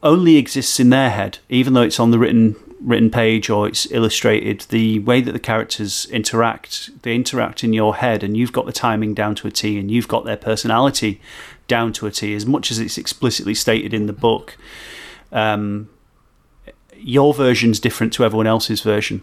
only 0.03 0.38
exists 0.38 0.80
in 0.80 0.89
their 0.89 1.09
head, 1.09 1.39
even 1.49 1.74
though 1.74 1.82
it's 1.82 1.99
on 1.99 2.11
the 2.11 2.20
written 2.20 2.55
written 2.82 3.09
page 3.09 3.49
or 3.49 3.66
it's 3.68 3.89
illustrated. 3.91 4.61
The 4.70 4.99
way 4.99 5.22
that 5.22 5.32
the 5.32 5.39
characters 5.39 6.05
interact, 6.11 7.01
they 7.03 7.16
interact 7.16 7.64
in 7.64 7.74
your 7.74 7.95
head, 7.95 8.24
and 8.24 8.36
you've 8.38 8.51
got 8.51 8.66
the 8.66 8.74
timing 8.74 9.14
down 9.14 9.36
to 9.36 9.47
a 9.47 9.51
T, 9.51 9.80
and 9.80 9.89
you've 9.89 10.07
got 10.07 10.26
their 10.26 10.38
personality 10.38 11.22
down 11.68 11.93
to 11.93 12.05
a 12.05 12.11
T, 12.11 12.36
as 12.36 12.45
much 12.45 12.70
as 12.72 12.80
it's 12.80 12.97
explicitly 12.97 13.55
stated 13.55 13.93
in 13.93 14.05
the 14.05 14.14
book. 14.14 14.57
Um, 15.32 15.89
your 17.06 17.34
version's 17.34 17.80
different 17.80 18.14
to 18.14 18.24
everyone 18.24 18.47
else's 18.47 18.82
version, 18.82 19.22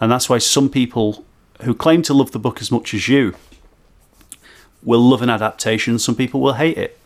and 0.00 0.10
that's 0.10 0.28
why 0.28 0.38
some 0.38 0.68
people 0.70 1.24
who 1.62 1.74
claim 1.74 2.00
to 2.02 2.14
love 2.14 2.30
the 2.32 2.38
book 2.38 2.60
as 2.62 2.70
much 2.72 2.94
as 2.94 3.08
you 3.08 3.34
will 4.82 5.00
love 5.00 5.20
an 5.20 5.28
adaptation. 5.28 5.98
Some 5.98 6.14
people 6.14 6.40
will 6.40 6.54
hate 6.54 6.78
it. 6.78 6.98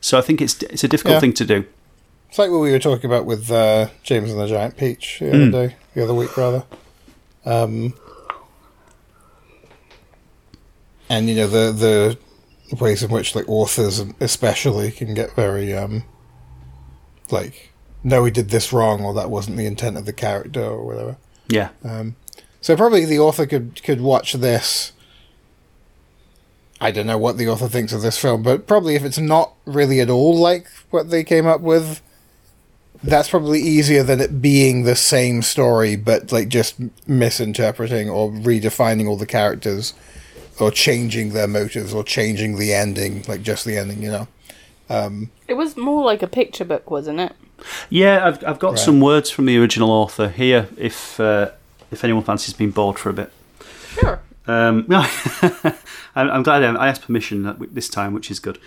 So 0.00 0.18
I 0.18 0.20
think 0.20 0.40
it's 0.40 0.60
it's 0.64 0.82
a 0.84 0.88
difficult 0.88 1.14
Yeah. 1.14 1.20
thing 1.20 1.32
to 1.34 1.44
do. 1.44 1.64
It's 2.28 2.38
like 2.38 2.50
what 2.50 2.58
we 2.58 2.72
were 2.72 2.80
talking 2.80 3.08
about 3.08 3.26
with 3.26 3.48
uh, 3.50 3.88
James 4.02 4.32
and 4.32 4.40
the 4.40 4.48
Giant 4.48 4.76
Peach 4.76 5.18
the 5.20 5.28
other 5.30 5.50
day, 5.50 5.76
the 5.94 6.02
other 6.02 6.14
week 6.14 6.36
rather. 6.36 6.64
Um, 7.46 7.94
and 11.08 11.28
you 11.28 11.36
know 11.36 11.46
the 11.46 11.70
the 11.72 12.76
ways 12.76 13.02
in 13.02 13.10
which 13.10 13.34
like 13.36 13.48
authors 13.48 14.00
especially 14.20 14.90
can 14.90 15.14
get 15.14 15.34
very 15.36 15.72
um, 15.74 16.02
like 17.30 17.70
no 18.04 18.22
we 18.22 18.30
did 18.30 18.50
this 18.50 18.72
wrong 18.72 19.02
or 19.02 19.14
that 19.14 19.30
wasn't 19.30 19.56
the 19.56 19.66
intent 19.66 19.96
of 19.96 20.04
the 20.06 20.12
character 20.12 20.62
or 20.62 20.84
whatever. 20.84 21.16
Yeah, 21.48 21.70
um, 21.82 22.16
So 22.60 22.76
probably 22.76 23.04
the 23.04 23.18
author 23.18 23.46
could 23.46 23.82
could 23.82 24.00
watch 24.00 24.34
this. 24.34 24.92
I 26.80 26.90
don't 26.90 27.06
know 27.06 27.18
what 27.18 27.38
the 27.38 27.48
author 27.48 27.68
thinks 27.68 27.92
of 27.92 28.02
this 28.02 28.18
film, 28.18 28.42
but 28.42 28.66
probably 28.66 28.94
if 28.94 29.04
it's 29.04 29.18
not 29.18 29.54
really 29.64 30.00
at 30.00 30.10
all 30.10 30.36
like 30.36 30.66
what 30.90 31.08
they 31.10 31.24
came 31.24 31.46
up 31.46 31.60
with, 31.60 32.02
that's 33.02 33.30
probably 33.30 33.60
easier 33.60 34.02
than 34.02 34.20
it 34.20 34.42
being 34.42 34.82
the 34.82 34.96
same 34.96 35.42
story, 35.42 35.96
but 35.96 36.32
like 36.32 36.48
just 36.48 36.76
misinterpreting 37.06 38.10
or 38.10 38.30
redefining 38.30 39.06
all 39.08 39.16
the 39.16 39.26
characters, 39.26 39.94
or 40.60 40.70
changing 40.70 41.32
their 41.32 41.46
motives, 41.48 41.94
or 41.94 42.04
changing 42.04 42.56
the 42.56 42.72
ending, 42.74 43.24
like 43.28 43.42
just 43.42 43.64
the 43.64 43.76
ending, 43.76 44.02
you 44.02 44.10
know. 44.10 44.28
Um, 44.88 45.30
it 45.48 45.54
was 45.54 45.76
more 45.76 46.04
like 46.04 46.22
a 46.22 46.26
picture 46.26 46.64
book, 46.64 46.90
wasn't 46.90 47.20
it? 47.20 47.34
Yeah, 47.90 48.26
I've 48.26 48.44
I've 48.44 48.58
got 48.58 48.70
Right. 48.70 48.78
some 48.78 49.00
words 49.00 49.30
from 49.30 49.46
the 49.46 49.56
original 49.58 49.90
author 49.90 50.28
here. 50.28 50.68
If 50.76 51.18
uh, 51.20 51.50
if 51.90 52.04
anyone 52.04 52.24
fancies 52.24 52.54
being 52.54 52.70
bored 52.72 52.98
for 52.98 53.10
a 53.10 53.12
bit. 53.12 53.30
Sure. 54.00 54.20
Um, 54.46 54.84
I'm, 56.16 56.30
I'm 56.30 56.42
glad 56.42 56.62
I 56.62 56.74
I 56.74 56.88
asked 56.88 57.02
permission 57.02 57.56
this 57.72 57.88
time, 57.88 58.12
which 58.12 58.30
is 58.30 58.38
good. 58.40 58.58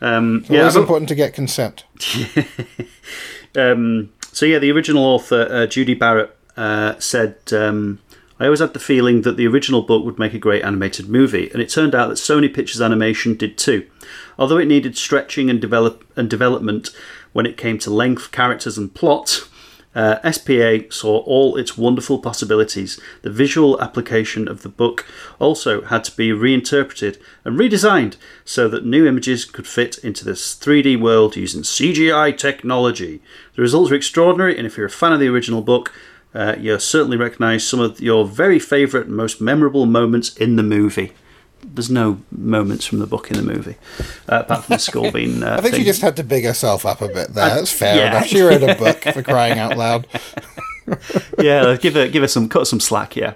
Um, 0.00 0.40
It's 0.42 0.50
yeah, 0.50 0.58
always 0.60 0.76
I've- 0.76 0.82
important 0.82 1.08
to 1.08 1.14
get 1.14 1.32
consent. 1.34 1.84
um, 3.56 4.10
so 4.32 4.46
yeah, 4.46 4.58
the 4.58 4.70
original 4.70 5.04
author 5.04 5.42
uh, 5.50 5.66
Judi 5.66 5.98
Barrett 5.98 6.36
uh, 6.56 6.98
said, 6.98 7.36
um, 7.52 8.00
"I 8.40 8.44
always 8.44 8.60
had 8.60 8.72
the 8.74 8.80
feeling 8.80 9.22
that 9.22 9.36
the 9.36 9.46
original 9.46 9.82
book 9.82 10.04
would 10.04 10.18
make 10.18 10.34
a 10.34 10.38
great 10.38 10.62
animated 10.64 11.08
movie, 11.08 11.50
and 11.52 11.62
it 11.62 11.68
turned 11.68 11.94
out 11.94 12.08
that 12.08 12.14
Sony 12.18 12.52
Pictures 12.52 12.80
Animation 12.80 13.34
did 13.36 13.56
too. 13.56 13.86
Although 14.38 14.58
it 14.58 14.66
needed 14.66 14.96
stretching 14.98 15.48
and 15.48 15.60
develop 15.60 16.04
and 16.16 16.28
development 16.28 16.90
when 17.34 17.44
it 17.44 17.58
came 17.58 17.78
to 17.80 17.90
length, 17.90 18.32
characters, 18.32 18.78
and 18.78 18.94
plot." 18.94 19.46
Uh, 19.94 20.18
SPA 20.28 20.78
saw 20.90 21.18
all 21.18 21.56
its 21.56 21.78
wonderful 21.78 22.18
possibilities. 22.18 22.98
The 23.22 23.30
visual 23.30 23.80
application 23.80 24.48
of 24.48 24.62
the 24.62 24.68
book 24.68 25.06
also 25.38 25.82
had 25.82 26.02
to 26.04 26.16
be 26.16 26.32
reinterpreted 26.32 27.18
and 27.44 27.58
redesigned 27.58 28.16
so 28.44 28.68
that 28.68 28.84
new 28.84 29.06
images 29.06 29.44
could 29.44 29.68
fit 29.68 29.98
into 29.98 30.24
this 30.24 30.56
3D 30.56 31.00
world 31.00 31.36
using 31.36 31.62
CGI 31.62 32.36
technology. 32.36 33.22
The 33.54 33.62
results 33.62 33.92
are 33.92 33.96
extraordinary, 33.96 34.56
and 34.58 34.66
if 34.66 34.76
you're 34.76 34.86
a 34.86 34.90
fan 34.90 35.12
of 35.12 35.20
the 35.20 35.28
original 35.28 35.62
book, 35.62 35.92
uh, 36.34 36.56
you'll 36.58 36.80
certainly 36.80 37.16
recognise 37.16 37.64
some 37.64 37.78
of 37.78 38.00
your 38.00 38.26
very 38.26 38.58
favourite 38.58 39.06
and 39.06 39.16
most 39.16 39.40
memorable 39.40 39.86
moments 39.86 40.36
in 40.36 40.56
the 40.56 40.64
movie. 40.64 41.12
There's 41.64 41.90
no 41.90 42.20
moments 42.30 42.84
from 42.84 42.98
the 42.98 43.06
book 43.06 43.30
in 43.30 43.36
the 43.36 43.42
movie, 43.42 43.76
uh, 44.28 44.40
apart 44.40 44.64
from 44.64 44.74
the 44.74 44.78
skull 44.78 45.10
being. 45.10 45.42
Uh, 45.42 45.54
I 45.58 45.60
think 45.60 45.74
she 45.74 45.80
thing. 45.80 45.86
just 45.86 46.02
had 46.02 46.16
to 46.16 46.24
big 46.24 46.44
herself 46.44 46.84
up 46.84 47.00
a 47.00 47.08
bit 47.08 47.34
there. 47.34 47.48
That's 47.48 47.72
fair 47.72 47.96
yeah. 47.96 48.10
enough. 48.10 48.26
She 48.26 48.40
wrote 48.40 48.62
a 48.62 48.74
book 48.74 49.02
for 49.14 49.22
crying 49.22 49.58
out 49.58 49.76
loud. 49.76 50.06
yeah, 51.38 51.76
give 51.76 51.94
her 51.94 52.08
give 52.08 52.22
her 52.22 52.28
some 52.28 52.48
cut 52.48 52.66
some 52.66 52.80
slack. 52.80 53.16
Yeah, 53.16 53.34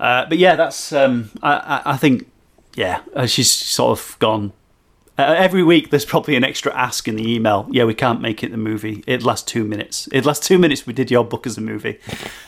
uh, 0.00 0.26
but 0.28 0.38
yeah, 0.38 0.56
that's 0.56 0.92
um, 0.92 1.30
I, 1.42 1.52
I 1.52 1.82
I 1.92 1.96
think 1.96 2.30
yeah, 2.74 3.02
uh, 3.14 3.26
she's 3.26 3.50
sort 3.50 3.98
of 3.98 4.18
gone. 4.18 4.52
Uh, 5.18 5.34
every 5.36 5.64
week, 5.64 5.90
there's 5.90 6.04
probably 6.04 6.36
an 6.36 6.44
extra 6.44 6.72
ask 6.76 7.08
in 7.08 7.16
the 7.16 7.28
email. 7.28 7.66
Yeah, 7.72 7.84
we 7.84 7.94
can't 7.94 8.20
make 8.20 8.44
it 8.44 8.52
the 8.52 8.56
movie. 8.56 9.02
It 9.04 9.24
lasts 9.24 9.50
two 9.50 9.64
minutes. 9.64 10.08
It 10.12 10.24
lasts 10.24 10.46
two 10.46 10.58
minutes. 10.58 10.86
We 10.86 10.92
did 10.92 11.10
your 11.10 11.24
book 11.24 11.44
as 11.44 11.58
a 11.58 11.60
movie. 11.60 11.98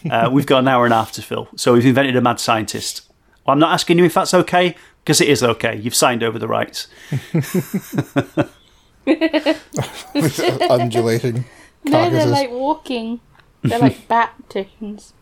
Uh, 0.08 0.30
we've 0.32 0.46
got 0.46 0.60
an 0.60 0.68
hour 0.68 0.84
and 0.84 0.94
a 0.94 0.96
half 0.96 1.10
to 1.12 1.22
fill. 1.22 1.48
So 1.56 1.72
we've 1.72 1.84
invented 1.84 2.14
a 2.14 2.20
mad 2.20 2.38
scientist. 2.38 3.09
Well, 3.50 3.54
I'm 3.54 3.58
not 3.58 3.72
asking 3.72 3.98
you 3.98 4.04
if 4.04 4.14
that's 4.14 4.32
okay 4.32 4.76
because 5.02 5.20
it 5.20 5.28
is 5.28 5.42
okay. 5.42 5.74
You've 5.74 5.96
signed 5.96 6.22
over 6.22 6.38
the 6.38 6.46
rights. 6.46 6.86
Undulating 10.70 11.44
No, 11.84 12.10
they're 12.10 12.26
like 12.26 12.52
walking. 12.52 13.18
They're 13.62 13.80
like 13.80 14.06
bat 14.08 14.34
chickens. 14.48 15.14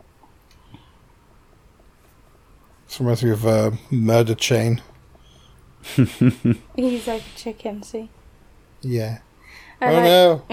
This 2.85 2.99
reminds 2.99 3.23
me 3.23 3.31
of 3.31 3.47
uh, 3.47 3.71
Murder 3.89 4.35
Chain. 4.35 4.83
He's 5.95 7.07
like 7.07 7.23
a 7.23 7.35
chicken, 7.35 7.81
see? 7.81 8.11
Yeah. 8.81 9.21
I 9.81 9.87
oh 9.87 9.93
like- 9.93 10.03
no! 10.03 10.43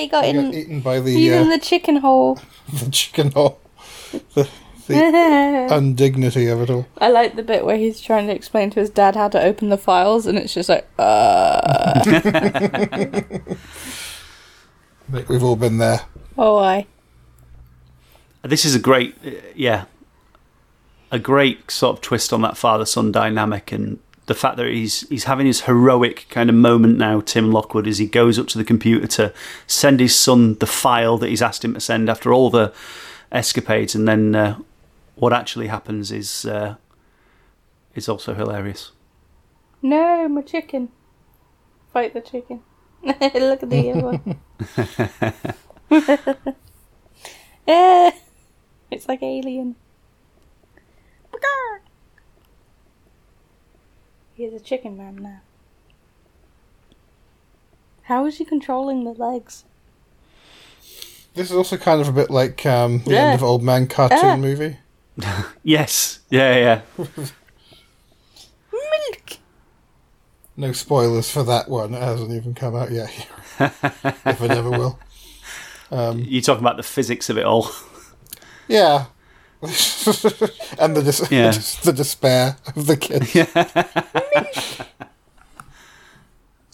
He 0.00 0.08
got 0.08 0.24
He 0.24 0.30
in. 0.30 0.44
got 0.46 0.54
eaten 0.54 0.80
by 0.80 0.98
the. 0.98 1.12
He's 1.12 1.30
the, 1.30 1.36
in 1.36 1.46
uh, 1.46 1.50
the 1.50 1.58
chicken 1.60 1.96
hole. 1.98 2.40
the 2.72 2.90
chicken 2.90 3.30
hole. 3.30 3.60
The, 4.34 4.48
the 4.86 4.96
I 4.96 5.66
undignity 5.74 6.46
of 6.48 6.60
it 6.62 6.70
all. 6.70 6.86
I 6.98 7.08
like 7.10 7.36
the 7.36 7.42
bit 7.42 7.64
where 7.64 7.76
he's 7.76 8.00
trying 8.00 8.26
to 8.26 8.34
explain 8.34 8.70
to 8.70 8.80
his 8.80 8.90
dad 8.90 9.16
how 9.16 9.28
to 9.28 9.42
open 9.42 9.68
the 9.68 9.78
files, 9.78 10.26
and 10.26 10.38
it's 10.38 10.54
just 10.54 10.68
like, 10.68 10.86
uh. 10.98 11.60
I 12.04 13.46
think 15.10 15.28
we've 15.28 15.42
all 15.42 15.56
been 15.56 15.78
there. 15.78 16.02
oh, 16.38 16.56
I. 16.58 16.86
This 18.42 18.64
is 18.64 18.74
a 18.74 18.80
great, 18.80 19.14
uh, 19.24 19.30
yeah, 19.54 19.84
a 21.10 21.18
great 21.18 21.70
sort 21.70 21.96
of 21.96 22.00
twist 22.00 22.32
on 22.32 22.42
that 22.42 22.56
father-son 22.56 23.12
dynamic, 23.12 23.70
and 23.72 23.98
the 24.26 24.34
fact 24.34 24.56
that 24.56 24.66
he's 24.66 25.08
he's 25.08 25.24
having 25.24 25.46
his 25.46 25.62
heroic 25.62 26.26
kind 26.28 26.48
of 26.48 26.56
moment 26.56 26.98
now, 26.98 27.20
Tim 27.20 27.52
Lockwood, 27.52 27.86
as 27.86 27.98
he 27.98 28.06
goes 28.06 28.38
up 28.38 28.48
to 28.48 28.58
the 28.58 28.64
computer 28.64 29.06
to 29.06 29.32
send 29.66 30.00
his 30.00 30.14
son 30.14 30.54
the 30.54 30.66
file 30.66 31.18
that 31.18 31.28
he's 31.28 31.42
asked 31.42 31.64
him 31.64 31.74
to 31.74 31.80
send 31.80 32.08
after 32.08 32.32
all 32.32 32.50
the 32.50 32.72
escapades, 33.30 33.94
and 33.94 34.08
then 34.08 34.34
uh, 34.34 34.58
what 35.16 35.32
actually 35.32 35.66
happens 35.68 36.10
is 36.12 36.44
uh, 36.44 36.76
is 37.94 38.08
also 38.08 38.34
hilarious. 38.34 38.92
No, 39.82 40.28
my 40.28 40.42
chicken. 40.42 40.88
Fight 41.92 42.14
the 42.14 42.20
chicken. 42.20 42.62
Look 43.02 43.20
at 43.62 43.70
the 43.70 43.90
other 43.90 44.18
one. 44.18 44.38
It's 48.90 49.08
like 49.08 49.22
Alien. 49.22 49.76
He's 54.34 54.52
a 54.52 54.60
chicken 54.60 54.96
man 54.96 55.16
now. 55.16 55.40
How 58.04 58.26
is 58.26 58.38
he 58.38 58.44
controlling 58.44 59.04
the 59.04 59.12
legs? 59.12 59.64
This 61.34 61.50
is 61.50 61.56
also 61.56 61.76
kind 61.76 62.00
of 62.00 62.08
a 62.08 62.12
bit 62.12 62.30
like 62.30 62.64
um, 62.66 63.02
the 63.04 63.12
Yeah. 63.12 63.26
end 63.26 63.34
of 63.34 63.42
Old 63.42 63.62
Man 63.62 63.86
cartoon 63.86 64.18
Ah. 64.30 64.36
movie. 64.36 64.78
Yes, 65.62 66.20
yeah, 66.30 66.56
yeah. 66.56 66.80
Milk! 68.72 69.38
No 70.56 70.72
spoilers 70.72 71.30
for 71.30 71.42
that 71.44 71.68
one. 71.68 71.94
It 71.94 72.02
hasn't 72.02 72.30
even 72.32 72.54
come 72.54 72.74
out 72.74 72.90
yet. 72.90 73.10
if 73.60 74.40
it 74.42 74.50
ever 74.50 74.70
will. 74.70 74.98
Um, 75.90 76.18
You're 76.20 76.42
talking 76.42 76.62
about 76.64 76.76
the 76.78 76.82
physics 76.82 77.28
of 77.30 77.38
it 77.38 77.44
all. 77.44 77.70
yeah. 78.68 79.06
and 79.62 80.96
the, 80.96 81.02
dis- 81.04 81.30
Yeah. 81.30 81.50
the 81.84 81.92
despair 81.94 82.56
of 82.74 82.86
the 82.86 82.96
kids. 82.96 83.32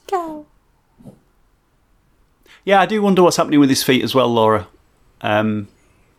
Cow. 0.07 0.47
Yeah, 2.65 2.81
I 2.81 2.87
do 2.87 3.03
wonder 3.03 3.23
what's 3.23 3.37
happening 3.37 3.61
with 3.61 3.69
his 3.71 3.83
feet 3.83 4.03
as 4.03 4.15
well, 4.15 4.29
Laura. 4.29 4.69
Um, 5.21 5.69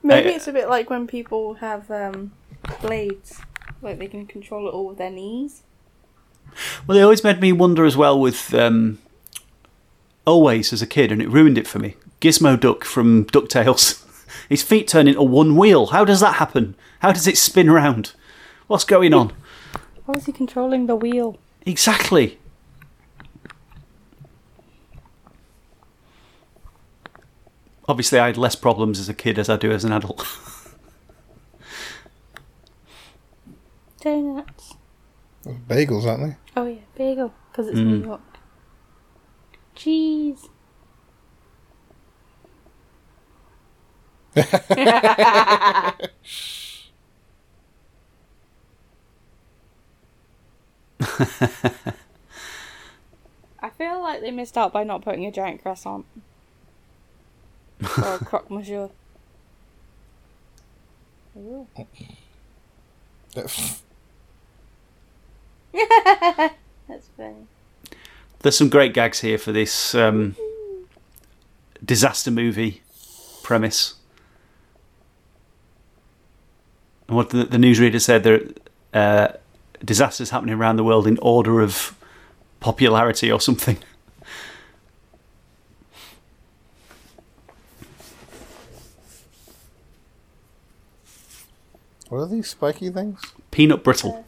Maybe 0.04 0.30
Uh, 0.30 0.34
it's 0.34 0.48
a 0.48 0.54
bit 0.54 0.70
like 0.70 0.90
when 0.90 1.08
people 1.08 1.56
have 1.56 1.90
um, 1.92 2.32
blades. 2.82 3.42
Like 3.82 4.00
they 4.00 4.08
can 4.08 4.26
control 4.26 4.68
it 4.68 4.72
all 4.72 4.88
with 4.88 4.98
their 4.98 5.12
knees. 5.12 5.64
Well, 6.88 6.98
it 6.98 7.02
always 7.02 7.24
made 7.24 7.40
me 7.40 7.52
wonder 7.52 7.86
as 7.86 7.96
well 7.96 8.20
with 8.20 8.54
um, 8.54 8.98
Always 10.26 10.74
as 10.74 10.82
a 10.82 10.88
kid, 10.88 11.12
and 11.12 11.22
it 11.22 11.30
ruined 11.30 11.58
it 11.58 11.68
for 11.68 11.80
me. 11.80 11.96
Gizmo 12.22 12.60
Duck 12.60 12.84
from 12.84 13.26
DuckTales. 13.26 14.06
His 14.50 14.62
feet 14.62 14.88
turn 14.88 15.08
into 15.08 15.24
one 15.24 15.56
wheel. 15.56 15.88
How 15.88 16.06
does 16.06 16.20
that 16.20 16.36
happen? 16.36 16.76
How 17.00 17.12
does 17.12 17.28
it 17.28 17.38
spin 17.38 17.70
around? 17.70 18.14
What's 18.68 18.84
going 18.84 19.14
on? 19.14 19.34
How 20.06 20.14
is 20.14 20.26
he 20.26 20.32
controlling 20.32 20.86
the 20.86 20.96
wheel? 20.96 21.40
Exactly. 21.66 22.38
Obviously, 27.90 28.20
I 28.20 28.28
had 28.28 28.38
less 28.38 28.56
problems 28.56 29.00
as 29.00 29.10
a 29.10 29.14
kid 29.16 29.40
as 29.40 29.50
I 29.50 29.58
do 29.58 29.72
as 29.72 29.84
an 29.84 29.92
adult. 29.92 30.24
Donuts. 34.02 34.76
Bagels, 35.68 36.06
aren't 36.06 36.22
they? 36.24 36.38
Oh 36.56 36.68
yeah, 36.68 36.82
bagel 36.96 37.34
because 37.52 37.68
it's 37.68 37.80
Mm. 37.80 37.86
New 38.02 38.04
York. 38.06 38.22
Cheese. 39.76 40.48
I 53.62 53.70
feel 53.78 54.02
like 54.02 54.22
they 54.22 54.32
missed 54.32 54.58
out 54.58 54.72
by 54.72 54.84
not 54.84 55.04
putting 55.04 55.26
a 55.26 55.32
giant 55.32 55.62
croissant. 55.62 56.06
Or 57.82 58.16
a 58.16 58.20
croque 58.20 58.50
monsieur. 58.50 58.90
Ooh. 61.38 61.68
That's 63.36 63.82
funny. 67.16 67.36
There's 68.40 68.58
some 68.58 68.70
great 68.70 68.94
gags 68.94 69.20
here 69.20 69.38
for 69.38 69.52
this 69.52 69.94
um, 69.94 70.36
disaster 71.84 72.32
movie 72.32 72.82
premise. 73.44 73.96
And 77.08 77.18
what 77.18 77.32
the, 77.32 77.44
the 77.44 77.58
newsreader 77.58 78.02
said, 78.02 78.24
there 78.24 78.42
uh, 78.94 79.34
disasters 79.84 80.30
happening 80.30 80.56
around 80.56 80.78
the 80.78 80.84
world 80.84 81.08
in 81.08 81.18
order 81.22 81.62
of 81.62 81.96
popularity 82.60 83.32
or 83.32 83.40
something. 83.40 83.78
What 92.10 92.20
are 92.20 92.28
these 92.28 92.50
spiky 92.50 92.90
things? 92.90 93.22
Peanut 93.52 93.84
brittle. 93.84 94.26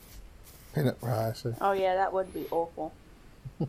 Peanut. 0.74 0.98
Right, 1.02 1.30
I 1.30 1.34
see. 1.34 1.50
Oh 1.60 1.72
yeah, 1.74 1.96
that 1.96 2.14
would 2.14 2.34
be 2.34 2.46
awful. 2.52 2.94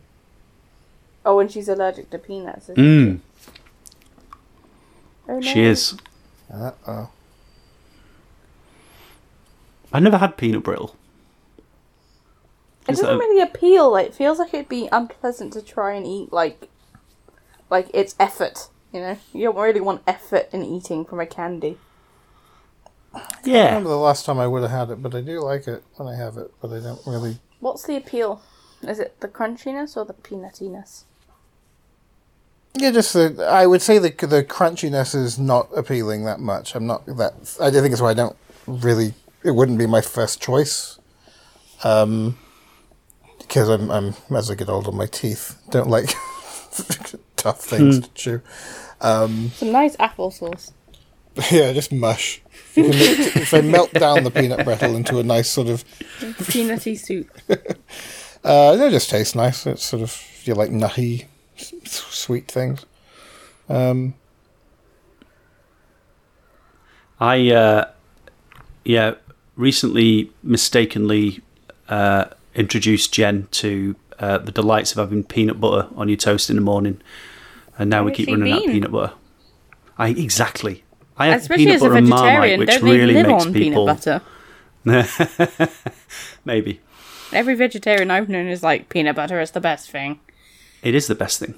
Oh, 1.25 1.39
and 1.39 1.49
she's 1.49 1.69
allergic 1.69 2.09
to 2.09 2.17
peanuts. 2.19 2.67
isn't 2.67 2.75
Mm, 2.83 3.19
she? 3.39 3.51
Oh, 5.29 5.39
no. 5.39 5.41
she 5.41 5.61
is. 5.61 5.97
Uh 6.53 6.71
oh. 6.85 7.09
I 9.93 9.99
never 10.01 10.17
had 10.17 10.35
peanut 10.35 10.63
brittle. 10.63 10.95
It 12.87 12.87
doesn't 12.91 13.05
that- 13.05 13.17
really 13.17 13.41
appeal. 13.41 13.89
Like, 13.91 14.07
it 14.07 14.15
feels 14.15 14.37
like 14.39 14.53
it'd 14.53 14.67
be 14.67 14.89
unpleasant 14.91 15.53
to 15.53 15.61
try 15.61 15.93
and 15.93 16.05
eat. 16.05 16.33
Like, 16.33 16.67
like 17.69 17.89
it's 17.93 18.15
effort. 18.19 18.67
You 18.91 18.99
know, 18.99 19.17
you 19.31 19.45
don't 19.45 19.55
really 19.55 19.79
want 19.81 20.01
effort 20.05 20.49
in 20.51 20.63
eating 20.63 21.05
from 21.05 21.21
a 21.21 21.25
candy. 21.25 21.77
I 23.13 23.21
Yeah. 23.43 23.65
remember 23.67 23.89
the 23.89 23.97
last 23.97 24.25
time 24.25 24.39
I 24.39 24.47
would 24.47 24.61
have 24.63 24.71
had 24.71 24.89
it, 24.89 25.01
but 25.03 25.13
I 25.13 25.21
do 25.21 25.39
like 25.41 25.67
it 25.67 25.83
when 25.95 26.07
I 26.07 26.15
have 26.15 26.37
it, 26.37 26.51
but 26.61 26.71
I 26.71 26.79
don't 26.79 26.99
really. 27.05 27.39
What's 27.59 27.83
the 27.83 27.95
appeal? 27.95 28.41
Is 28.81 28.99
it 28.99 29.19
the 29.19 29.27
crunchiness 29.27 29.95
or 29.95 30.05
the 30.05 30.13
peanutiness? 30.13 31.03
Yeah, 32.75 32.91
just 32.91 33.13
the. 33.13 33.47
I 33.49 33.67
would 33.67 33.81
say 33.81 33.99
the 33.99 34.09
the 34.25 34.43
crunchiness 34.43 35.13
is 35.15 35.37
not 35.37 35.69
appealing 35.75 36.25
that 36.25 36.39
much. 36.39 36.75
I'm 36.75 36.87
not 36.87 37.05
that. 37.05 37.33
I 37.61 37.69
think 37.69 37.91
it's 37.91 38.01
why 38.01 38.11
I 38.11 38.13
don't 38.15 38.35
really. 38.65 39.13
It 39.43 39.51
wouldn't 39.51 39.77
be 39.77 39.85
my 39.87 40.01
first 40.01 40.41
choice. 40.41 40.97
Um, 41.83 42.37
because 43.37 43.69
I'm 43.69 43.91
I'm 43.91 44.15
as 44.35 44.49
I 44.49 44.55
get 44.55 44.69
older, 44.69 44.91
my 44.91 45.05
teeth 45.05 45.61
don't 45.69 45.89
like 45.89 46.09
tough 47.35 47.61
things 47.61 47.99
to 47.99 48.09
chew. 48.15 48.41
Some 49.01 49.71
nice 49.71 49.95
applesauce. 49.97 50.71
Yeah, 51.51 51.73
just 51.73 51.91
mush. 51.91 52.41
If, 52.75 52.77
you 52.77 52.83
can 52.83 52.91
make- 52.99 53.35
if 53.37 53.53
I 53.53 53.61
melt 53.61 53.91
down 53.93 54.23
the 54.23 54.31
peanut 54.31 54.63
brittle 54.65 54.95
into 54.95 55.17
a 55.19 55.23
nice 55.23 55.49
sort 55.49 55.67
of, 55.67 55.83
Peanutty 56.19 56.97
soup. 56.97 57.29
uh, 58.43 58.77
it 58.79 58.89
just 58.91 59.09
tastes 59.09 59.35
nice. 59.35 59.65
It's 59.65 59.83
sort 59.83 60.01
of 60.03 60.21
you 60.43 60.53
like 60.53 60.69
nutty, 60.71 61.25
s- 61.57 61.73
sweet 61.85 62.49
things. 62.51 62.85
Um, 63.69 64.13
I 67.19 67.49
uh, 67.51 67.85
yeah 68.83 69.15
recently 69.55 70.31
mistakenly 70.41 71.41
uh, 71.89 72.25
introduced 72.55 73.13
Jen 73.13 73.47
to 73.51 73.95
uh, 74.19 74.37
the 74.39 74.51
delights 74.51 74.91
of 74.91 74.97
having 74.97 75.23
peanut 75.23 75.59
butter 75.59 75.87
on 75.95 76.09
your 76.09 76.17
toast 76.17 76.49
in 76.49 76.55
the 76.55 76.61
morning, 76.61 77.01
and 77.77 77.89
now 77.89 78.03
we 78.03 78.11
keep 78.11 78.27
she 78.27 78.33
running 78.35 78.51
out 78.53 78.65
of 78.65 78.71
peanut 78.71 78.91
butter. 78.91 79.13
I 79.97 80.09
exactly. 80.09 80.82
I 81.17 81.27
have 81.27 81.41
Especially 81.41 81.65
peanut 81.65 81.75
as 81.75 81.81
a 81.81 81.85
butter 81.85 81.97
and 81.97 82.09
Marmite, 82.09 82.27
vegetarian, 82.29 82.59
which 82.59 82.69
don't 82.69 82.83
they 82.83 82.91
really 82.91 83.13
live 83.13 83.27
makes 83.27 83.45
on 83.45 83.53
people 83.53 83.85
peanut 83.85 84.03
butter? 84.03 84.21
maybe 86.45 86.81
Every 87.31 87.55
vegetarian 87.55 88.11
I've 88.11 88.29
known 88.29 88.47
is 88.47 88.61
like 88.63 88.89
peanut 88.89 89.15
butter 89.15 89.39
is 89.41 89.51
the 89.51 89.61
best 89.61 89.89
thing. 89.89 90.19
it 90.81 90.93
is 90.93 91.07
the 91.07 91.15
best 91.15 91.39
thing. 91.39 91.55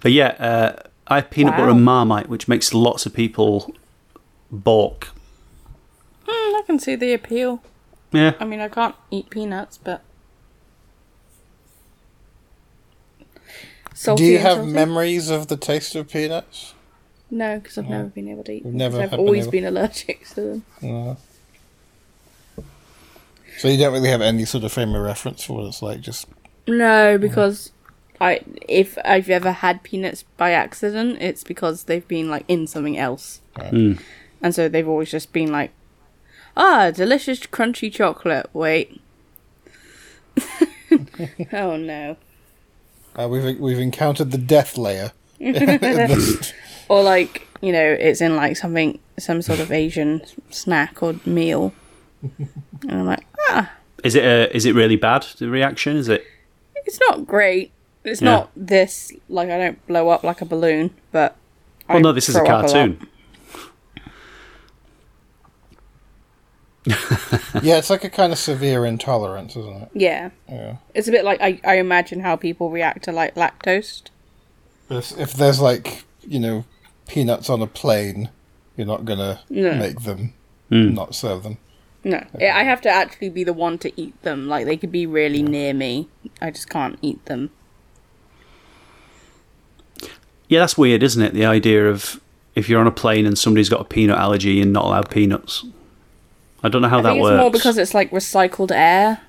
But 0.00 0.12
yeah, 0.12 0.28
uh, 0.38 0.82
I 1.08 1.16
have 1.16 1.30
peanut 1.30 1.56
butter 1.56 1.70
and 1.70 1.84
Marmite, 1.84 2.28
which 2.28 2.48
makes 2.48 2.72
lots 2.72 3.04
of 3.04 3.12
people 3.12 3.74
balk. 4.50 5.08
Hmm, 6.26 6.56
I 6.56 6.62
can 6.66 6.78
see 6.78 6.94
the 6.94 7.12
appeal. 7.12 7.62
Yeah, 8.12 8.34
I 8.40 8.44
mean, 8.44 8.60
I 8.60 8.68
can't 8.68 8.94
eat 9.10 9.28
peanuts, 9.28 9.76
but. 9.78 10.02
Salty 13.94 14.22
do 14.22 14.30
you 14.30 14.38
have 14.38 14.58
salty? 14.58 14.72
memories 14.72 15.28
of 15.28 15.48
the 15.48 15.56
taste 15.56 15.96
of 15.96 16.08
peanuts? 16.08 16.74
No, 17.30 17.58
because 17.58 17.76
I've 17.78 17.88
never 17.88 18.08
been 18.08 18.28
able 18.28 18.44
to 18.44 18.52
eat 18.52 18.62
them. 18.62 18.76
Never 18.76 18.96
'cause 18.96 19.02
I've 19.04 19.10
have 19.10 19.18
been 19.18 19.26
always 19.26 19.42
able- 19.44 19.52
been 19.52 19.64
allergic 19.66 20.26
to 20.30 20.34
them. 20.40 20.64
No. 20.82 21.16
So 23.58 23.68
you 23.68 23.76
don't 23.76 23.92
really 23.92 24.08
have 24.08 24.20
any 24.22 24.44
sort 24.44 24.64
of 24.64 24.72
frame 24.72 24.94
of 24.94 25.02
reference 25.02 25.42
for 25.44 25.54
what 25.54 25.66
it's 25.66 25.82
like. 25.82 26.00
Just 26.00 26.26
No, 26.66 27.18
because 27.18 27.72
I 28.20 28.40
if 28.68 28.96
I've 29.04 29.28
ever 29.28 29.50
had 29.52 29.82
peanuts 29.82 30.24
by 30.36 30.52
accident, 30.52 31.18
it's 31.20 31.42
because 31.44 31.84
they've 31.84 32.06
been 32.06 32.30
like 32.30 32.44
in 32.48 32.66
something 32.66 32.96
else, 32.96 33.40
Mm. 33.56 34.00
and 34.42 34.54
so 34.54 34.68
they've 34.68 34.88
always 34.88 35.10
just 35.10 35.32
been 35.32 35.50
like, 35.52 35.72
ah, 36.56 36.90
delicious 36.92 37.40
crunchy 37.40 37.92
chocolate. 37.92 38.48
Wait. 38.52 39.00
oh 41.52 41.76
no. 41.76 42.16
uh, 43.16 43.28
we've 43.28 43.58
we've 43.58 43.78
encountered 43.80 44.30
the 44.30 44.38
death 44.38 44.78
layer. 44.78 45.12
This- 45.38 46.52
Or 46.88 47.02
like 47.02 47.46
you 47.60 47.72
know, 47.72 47.84
it's 47.84 48.20
in 48.20 48.36
like 48.36 48.56
something, 48.56 48.98
some 49.18 49.42
sort 49.42 49.60
of 49.60 49.72
Asian 49.72 50.22
snack 50.50 51.02
or 51.02 51.14
meal, 51.26 51.72
and 52.22 52.92
I'm 52.92 53.06
like, 53.06 53.24
ah, 53.50 53.70
is 54.04 54.14
it 54.14 54.24
uh, 54.24 54.48
is 54.54 54.64
it 54.64 54.74
really 54.74 54.96
bad? 54.96 55.26
The 55.38 55.48
reaction 55.48 55.96
is 55.96 56.08
it? 56.08 56.24
it's 56.86 56.98
not 57.00 57.26
great. 57.26 57.70
It's 58.04 58.22
Yeah. 58.22 58.30
not 58.30 58.50
this 58.56 59.12
like 59.28 59.50
I 59.50 59.58
don't 59.58 59.86
blow 59.86 60.08
up 60.08 60.24
like 60.24 60.40
a 60.40 60.46
balloon, 60.46 60.90
but. 61.12 61.36
Well, 61.88 61.98
I 61.98 62.00
no, 62.00 62.12
this 62.12 62.28
is 62.28 62.36
a 62.36 62.40
throw 62.40 62.48
up 62.48 62.66
cartoon. 62.66 63.06
yeah, 67.62 67.76
it's 67.76 67.90
like 67.90 68.04
a 68.04 68.08
kind 68.10 68.32
of 68.32 68.38
severe 68.38 68.86
intolerance, 68.86 69.56
isn't 69.56 69.82
it? 69.82 69.88
Yeah. 69.92 70.30
Yeah. 70.48 70.76
It's 70.94 71.08
a 71.08 71.10
bit 71.10 71.24
like 71.24 71.40
I, 71.42 71.60
I 71.64 71.76
imagine 71.78 72.20
how 72.20 72.36
people 72.36 72.70
react 72.70 73.04
to 73.04 73.12
like 73.12 73.34
lactose. 73.34 74.02
If, 74.88 75.18
if 75.18 75.32
there's 75.34 75.60
like 75.60 76.04
you 76.22 76.40
know 76.40 76.64
peanuts 77.08 77.50
on 77.50 77.60
a 77.62 77.66
plane, 77.66 78.28
you're 78.76 78.86
not 78.86 79.04
gonna 79.04 79.40
No. 79.50 79.74
make 79.74 80.02
them 80.02 80.32
Mm. 80.70 80.94
not 80.94 81.14
serve 81.14 81.42
them. 81.42 81.56
No, 82.04 82.22
I 82.40 82.46
I 82.60 82.62
have 82.62 82.80
to 82.82 82.88
actually 82.88 83.28
be 83.30 83.42
the 83.42 83.52
one 83.52 83.78
to 83.78 83.90
eat 84.00 84.20
them. 84.22 84.48
Like 84.48 84.66
they 84.66 84.76
could 84.76 84.92
be 84.92 85.06
really 85.06 85.42
near 85.42 85.74
me, 85.74 86.08
I 86.40 86.50
just 86.50 86.68
can't 86.70 86.98
eat 87.02 87.24
them. 87.26 87.50
Yeah, 90.48 90.60
that's 90.60 90.78
weird, 90.78 91.02
isn't 91.02 91.22
it? 91.22 91.34
The 91.34 91.44
idea 91.44 91.88
of 91.90 92.20
if 92.54 92.68
you're 92.68 92.80
on 92.80 92.86
a 92.86 92.90
plane 92.92 93.26
and 93.26 93.38
somebody's 93.38 93.68
got 93.68 93.80
a 93.80 93.84
peanut 93.84 94.18
allergy 94.18 94.60
and 94.60 94.72
not 94.72 94.84
allowed 94.84 95.10
peanuts. 95.10 95.64
I 96.62 96.68
don't 96.68 96.82
know 96.82 96.88
how 96.88 96.98
I 96.98 97.02
that 97.02 97.10
think 97.12 97.22
works. 97.22 97.34
it's 97.34 97.40
more 97.40 97.50
because 97.50 97.78
it's 97.78 97.94
like 97.94 98.10
recycled 98.10 98.70
air. 98.72 99.20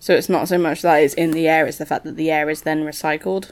So 0.00 0.14
it's 0.14 0.28
not 0.28 0.48
so 0.48 0.58
much 0.58 0.82
that 0.82 0.96
it's 0.96 1.14
in 1.14 1.30
the 1.30 1.46
air; 1.48 1.66
it's 1.66 1.78
the 1.78 1.86
fact 1.86 2.04
that 2.04 2.16
the 2.16 2.30
air 2.30 2.50
is 2.50 2.62
then 2.62 2.82
recycled. 2.84 3.50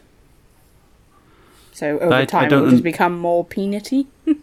So 1.81 1.99
over 1.99 2.13
I- 2.13 2.21
I 2.21 2.25
time, 2.27 2.45
it 2.45 2.51
don't 2.51 2.63
will 2.65 2.71
just 2.73 2.83
become 2.83 3.19
more 3.19 3.45
peanutty. 3.45 4.07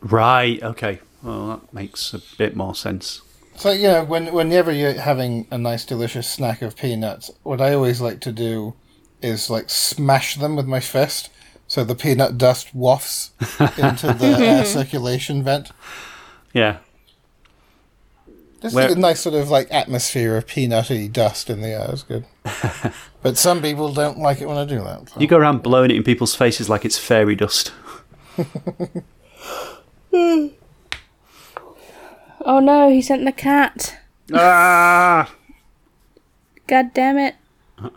Right. 0.00 0.62
Okay. 0.62 1.00
Well, 1.22 1.46
that 1.48 1.72
makes 1.72 2.12
a 2.12 2.20
bit 2.36 2.54
more 2.54 2.74
sense. 2.74 3.22
So 3.56 3.72
you 3.72 3.88
know, 3.88 4.04
when 4.04 4.32
whenever 4.34 4.70
you're 4.70 4.92
having 5.00 5.46
a 5.50 5.56
nice, 5.56 5.84
delicious 5.86 6.30
snack 6.30 6.60
of 6.60 6.76
peanuts, 6.76 7.30
what 7.42 7.60
I 7.62 7.72
always 7.72 8.02
like 8.02 8.20
to 8.20 8.30
do 8.32 8.74
is 9.22 9.48
like 9.48 9.70
smash 9.70 10.36
them 10.36 10.56
with 10.56 10.66
my 10.66 10.78
fist, 10.80 11.30
so 11.66 11.84
the 11.84 11.94
peanut 11.94 12.36
dust 12.36 12.74
wafts 12.74 13.30
into 13.78 14.12
the 14.12 14.36
air 14.40 14.64
circulation 14.66 15.42
vent. 15.42 15.70
Yeah. 16.52 16.78
Just 18.60 18.74
Where- 18.74 18.88
like 18.88 18.96
a 18.98 19.00
nice 19.00 19.20
sort 19.20 19.34
of 19.36 19.48
like 19.48 19.68
atmosphere 19.70 20.36
of 20.36 20.46
peanutty 20.46 21.10
dust 21.10 21.48
in 21.48 21.62
the 21.62 21.68
air 21.68 21.90
is 21.94 22.02
good. 22.02 22.26
but 23.22 23.36
some 23.36 23.62
people 23.62 23.92
don't 23.92 24.18
like 24.18 24.40
it 24.40 24.46
when 24.46 24.56
I 24.56 24.64
do 24.64 24.82
that. 24.84 25.08
so. 25.08 25.20
You 25.20 25.26
go 25.26 25.36
around 25.38 25.62
blowing 25.62 25.90
it 25.90 25.96
in 25.96 26.02
people's 26.02 26.34
faces 26.34 26.68
like 26.68 26.84
it's 26.84 26.98
fairy 26.98 27.34
dust. 27.34 27.72
Oh 32.46 32.60
no, 32.60 32.90
he 32.90 33.00
sent 33.00 33.24
the 33.24 33.32
cat. 33.32 33.96
ah! 34.34 35.32
God 36.66 36.92
damn 36.92 37.16
it. 37.18 37.36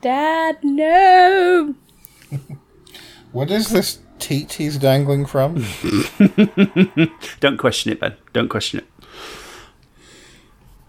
Dad, 0.00 0.58
no. 0.62 1.74
What 3.32 3.50
is 3.50 3.68
this 3.68 4.00
teat 4.18 4.54
he's 4.54 4.76
dangling 4.76 5.24
from? 5.24 5.64
Don't 7.38 7.58
question 7.58 7.92
it, 7.92 8.00
Ben. 8.00 8.14
Don't 8.32 8.48
question 8.48 8.80
it. 8.80 8.86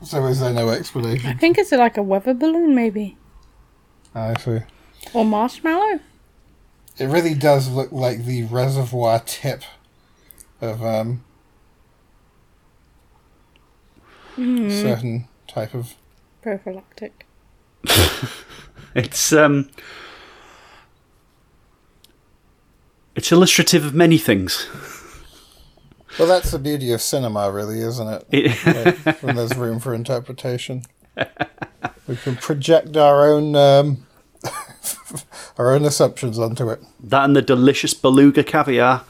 So 0.03 0.25
is 0.25 0.39
there 0.39 0.53
no 0.53 0.69
explanation? 0.69 1.29
I 1.29 1.33
think 1.33 1.57
it's 1.57 1.71
like 1.71 1.97
a 1.97 2.03
weather 2.03 2.33
balloon, 2.33 2.75
maybe. 2.75 3.17
I 4.13 4.37
see. 4.39 4.59
Or 5.13 5.25
marshmallow. 5.25 5.99
It 6.97 7.05
really 7.05 7.33
does 7.33 7.69
look 7.69 7.91
like 7.91 8.25
the 8.25 8.43
reservoir 8.43 9.19
tip 9.25 9.63
of 10.59 10.83
um 10.83 11.23
certain 14.35 15.27
type 15.47 15.73
of 15.73 15.95
Prophylactic. 16.41 17.25
It's 18.93 19.31
um. 19.31 19.69
It's 23.15 23.31
illustrative 23.31 23.85
of 23.85 23.93
many 23.93 24.17
things. 24.17 24.67
Well 26.19 26.27
that's 26.27 26.51
the 26.51 26.59
beauty 26.59 26.91
of 26.91 27.01
cinema 27.01 27.51
really, 27.51 27.79
isn't 27.81 28.07
it? 28.07 28.25
It, 28.31 29.05
Like, 29.05 29.23
when 29.23 29.35
there's 29.35 29.55
room 29.55 29.79
for 29.79 29.93
interpretation. 29.93 30.83
We 32.07 32.17
can 32.17 32.35
project 32.35 32.97
our 32.97 33.31
own 33.31 33.55
um 33.55 34.05
our 35.57 35.71
own 35.71 35.85
assumptions 35.85 36.37
onto 36.37 36.69
it. 36.69 36.81
that 37.01 37.23
and 37.25 37.35
the 37.35 37.41
delicious 37.41 37.93
beluga 37.93 38.43
caviar. 38.43 39.03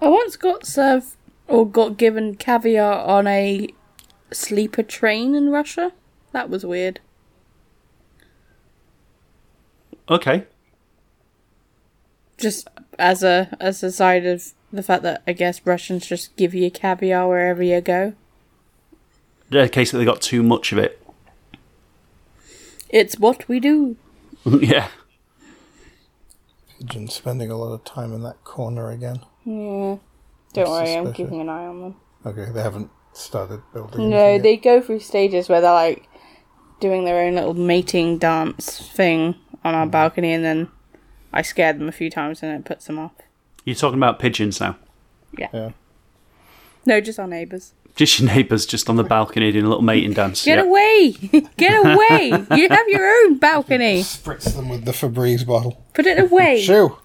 I 0.00 0.08
once 0.08 0.36
got 0.36 0.64
served 0.64 1.08
or 1.48 1.68
got 1.68 1.98
given 1.98 2.34
caviar 2.36 3.00
on 3.04 3.26
a 3.26 3.68
sleeper 4.32 4.82
train 4.82 5.34
in 5.34 5.50
Russia. 5.50 5.92
That 6.32 6.48
was 6.48 6.64
weird. 6.64 7.00
Okay. 10.08 10.44
Just 12.38 12.68
as 12.98 13.22
a 13.22 13.54
as 13.60 13.82
a 13.82 13.92
side 13.92 14.24
of 14.24 14.52
the 14.72 14.82
fact 14.82 15.02
that 15.02 15.22
I 15.26 15.32
guess 15.32 15.64
Russians 15.64 16.06
just 16.06 16.34
give 16.36 16.54
you 16.54 16.70
caviar 16.70 17.28
wherever 17.28 17.62
you 17.62 17.80
go. 17.80 18.14
The 19.50 19.68
case 19.68 19.90
that 19.90 19.98
they 19.98 20.04
got 20.04 20.20
too 20.20 20.42
much 20.42 20.72
of 20.72 20.78
it. 20.78 21.02
It's 22.88 23.18
what 23.18 23.48
we 23.48 23.60
do. 23.60 23.96
yeah. 24.44 24.88
Pigeon 26.78 27.08
spending 27.08 27.50
a 27.50 27.56
lot 27.56 27.72
of 27.72 27.84
time 27.84 28.12
in 28.12 28.22
that 28.22 28.42
corner 28.44 28.90
again. 28.90 29.20
Yeah. 29.44 29.96
Don't 30.52 30.68
worry, 30.68 30.94
I'm 30.94 31.12
keeping 31.12 31.40
an 31.40 31.48
eye 31.48 31.66
on 31.66 31.80
them. 31.80 31.96
Okay, 32.26 32.50
they 32.50 32.62
haven't 32.62 32.90
started 33.12 33.62
building. 33.72 34.10
No, 34.10 34.16
anything 34.16 34.34
yet. 34.34 34.42
they 34.42 34.56
go 34.56 34.80
through 34.80 35.00
stages 35.00 35.48
where 35.48 35.60
they're 35.60 35.72
like 35.72 36.08
doing 36.80 37.04
their 37.04 37.24
own 37.24 37.34
little 37.34 37.54
mating 37.54 38.18
dance 38.18 38.78
thing 38.88 39.36
on 39.64 39.74
our 39.74 39.86
mm. 39.86 39.90
balcony, 39.90 40.32
and 40.32 40.44
then 40.44 40.68
I 41.32 41.42
scared 41.42 41.78
them 41.78 41.88
a 41.88 41.92
few 41.92 42.10
times, 42.10 42.42
and 42.42 42.52
it 42.52 42.64
puts 42.64 42.86
them 42.86 42.98
off. 42.98 43.12
You're 43.64 43.76
talking 43.76 43.98
about 43.98 44.18
pigeons 44.18 44.60
now. 44.60 44.76
Yeah. 45.36 45.70
No, 46.86 47.00
just 47.00 47.18
our 47.18 47.26
neighbours. 47.26 47.74
Just 47.96 48.18
your 48.18 48.28
neighbours 48.32 48.66
just 48.66 48.88
on 48.88 48.96
the 48.96 49.04
balcony 49.04 49.52
doing 49.52 49.64
a 49.64 49.68
little 49.68 49.82
mating 49.82 50.14
dance. 50.14 50.44
Get 50.44 50.58
yeah. 50.58 50.64
away! 50.64 51.10
Get 51.56 51.74
away! 51.84 52.28
you 52.56 52.68
have 52.68 52.88
your 52.88 53.06
own 53.06 53.38
balcony. 53.38 54.00
Spritz 54.00 54.54
them 54.54 54.68
with 54.68 54.84
the 54.84 54.92
Febreze 54.92 55.46
bottle. 55.46 55.84
Put 55.92 56.06
it 56.06 56.18
away, 56.18 56.60
Shoo! 56.64 56.96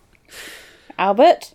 Albert. 0.98 1.54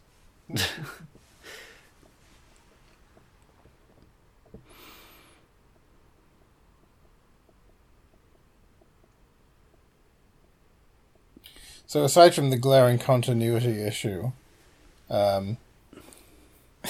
So 11.87 12.05
aside 12.05 12.35
from 12.35 12.51
the 12.51 12.57
glaring 12.57 12.99
continuity 12.99 13.83
issue, 13.83 14.31
um, 15.11 15.57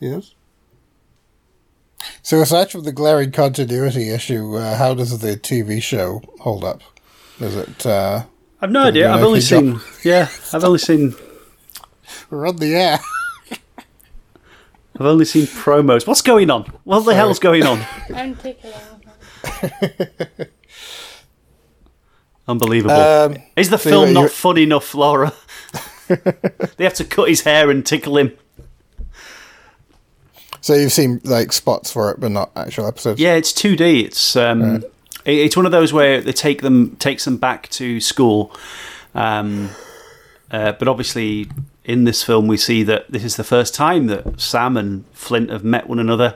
yes. 0.00 0.34
So 2.22 2.40
aside 2.40 2.70
from 2.70 2.84
the 2.84 2.92
glaring 2.92 3.30
continuity 3.32 4.10
issue, 4.10 4.56
uh, 4.56 4.76
how 4.76 4.94
does 4.94 5.18
the 5.20 5.36
TV 5.36 5.82
show 5.82 6.22
hold 6.40 6.64
up? 6.64 6.80
Is 7.40 7.54
it 7.56 7.84
uh, 7.86 8.24
I've 8.60 8.70
no 8.70 8.82
idea. 8.84 9.10
I've 9.12 9.22
only 9.22 9.38
okay 9.40 9.48
job? 9.48 9.80
seen. 9.80 9.80
Yeah, 10.04 10.28
I've 10.52 10.64
only 10.64 10.78
seen. 10.78 11.14
we're 12.30 12.46
on 12.48 12.56
the 12.56 12.74
air? 12.74 12.98
I've 14.98 15.06
only 15.06 15.24
seen 15.24 15.46
promos. 15.46 16.06
What's 16.06 16.22
going 16.22 16.50
on? 16.50 16.64
What 16.84 17.00
the 17.00 17.04
Sorry. 17.06 17.16
hell's 17.16 17.38
going 17.38 17.64
on? 17.64 17.84
I'm 18.14 18.36
tickling. 18.36 18.72
Unbelievable. 22.46 22.94
Um, 22.94 23.36
Is 23.56 23.70
the 23.70 23.78
film 23.78 24.10
you're- 24.10 24.22
not 24.22 24.30
funny 24.30 24.64
enough, 24.64 24.94
Laura? 24.94 25.32
they 26.76 26.84
have 26.84 26.94
to 26.94 27.04
cut 27.04 27.28
his 27.28 27.42
hair 27.42 27.70
and 27.70 27.84
tickle 27.84 28.16
him. 28.18 28.32
so 30.60 30.74
you've 30.74 30.92
seen 30.92 31.20
like 31.24 31.52
spots 31.52 31.90
for 31.92 32.10
it, 32.10 32.20
but 32.20 32.30
not 32.30 32.50
actual 32.56 32.86
episodes. 32.86 33.20
Yeah, 33.20 33.34
it's 33.34 33.52
2D. 33.52 34.04
It's 34.04 34.36
um, 34.36 34.62
it- 34.76 34.88
it's 35.24 35.56
one 35.56 35.66
of 35.66 35.72
those 35.72 35.92
where 35.92 36.20
they 36.20 36.32
take 36.32 36.62
them 36.62 36.96
takes 36.96 37.24
them 37.24 37.36
back 37.36 37.68
to 37.70 38.00
school. 38.00 38.52
Um, 39.14 39.70
uh, 40.50 40.72
but 40.72 40.88
obviously, 40.88 41.48
in 41.84 42.04
this 42.04 42.22
film, 42.24 42.46
we 42.48 42.56
see 42.56 42.82
that 42.82 43.10
this 43.10 43.22
is 43.24 43.36
the 43.36 43.44
first 43.44 43.72
time 43.74 44.06
that 44.08 44.40
Sam 44.40 44.76
and 44.76 45.04
Flint 45.12 45.50
have 45.50 45.62
met 45.64 45.88
one 45.88 45.98
another. 46.00 46.34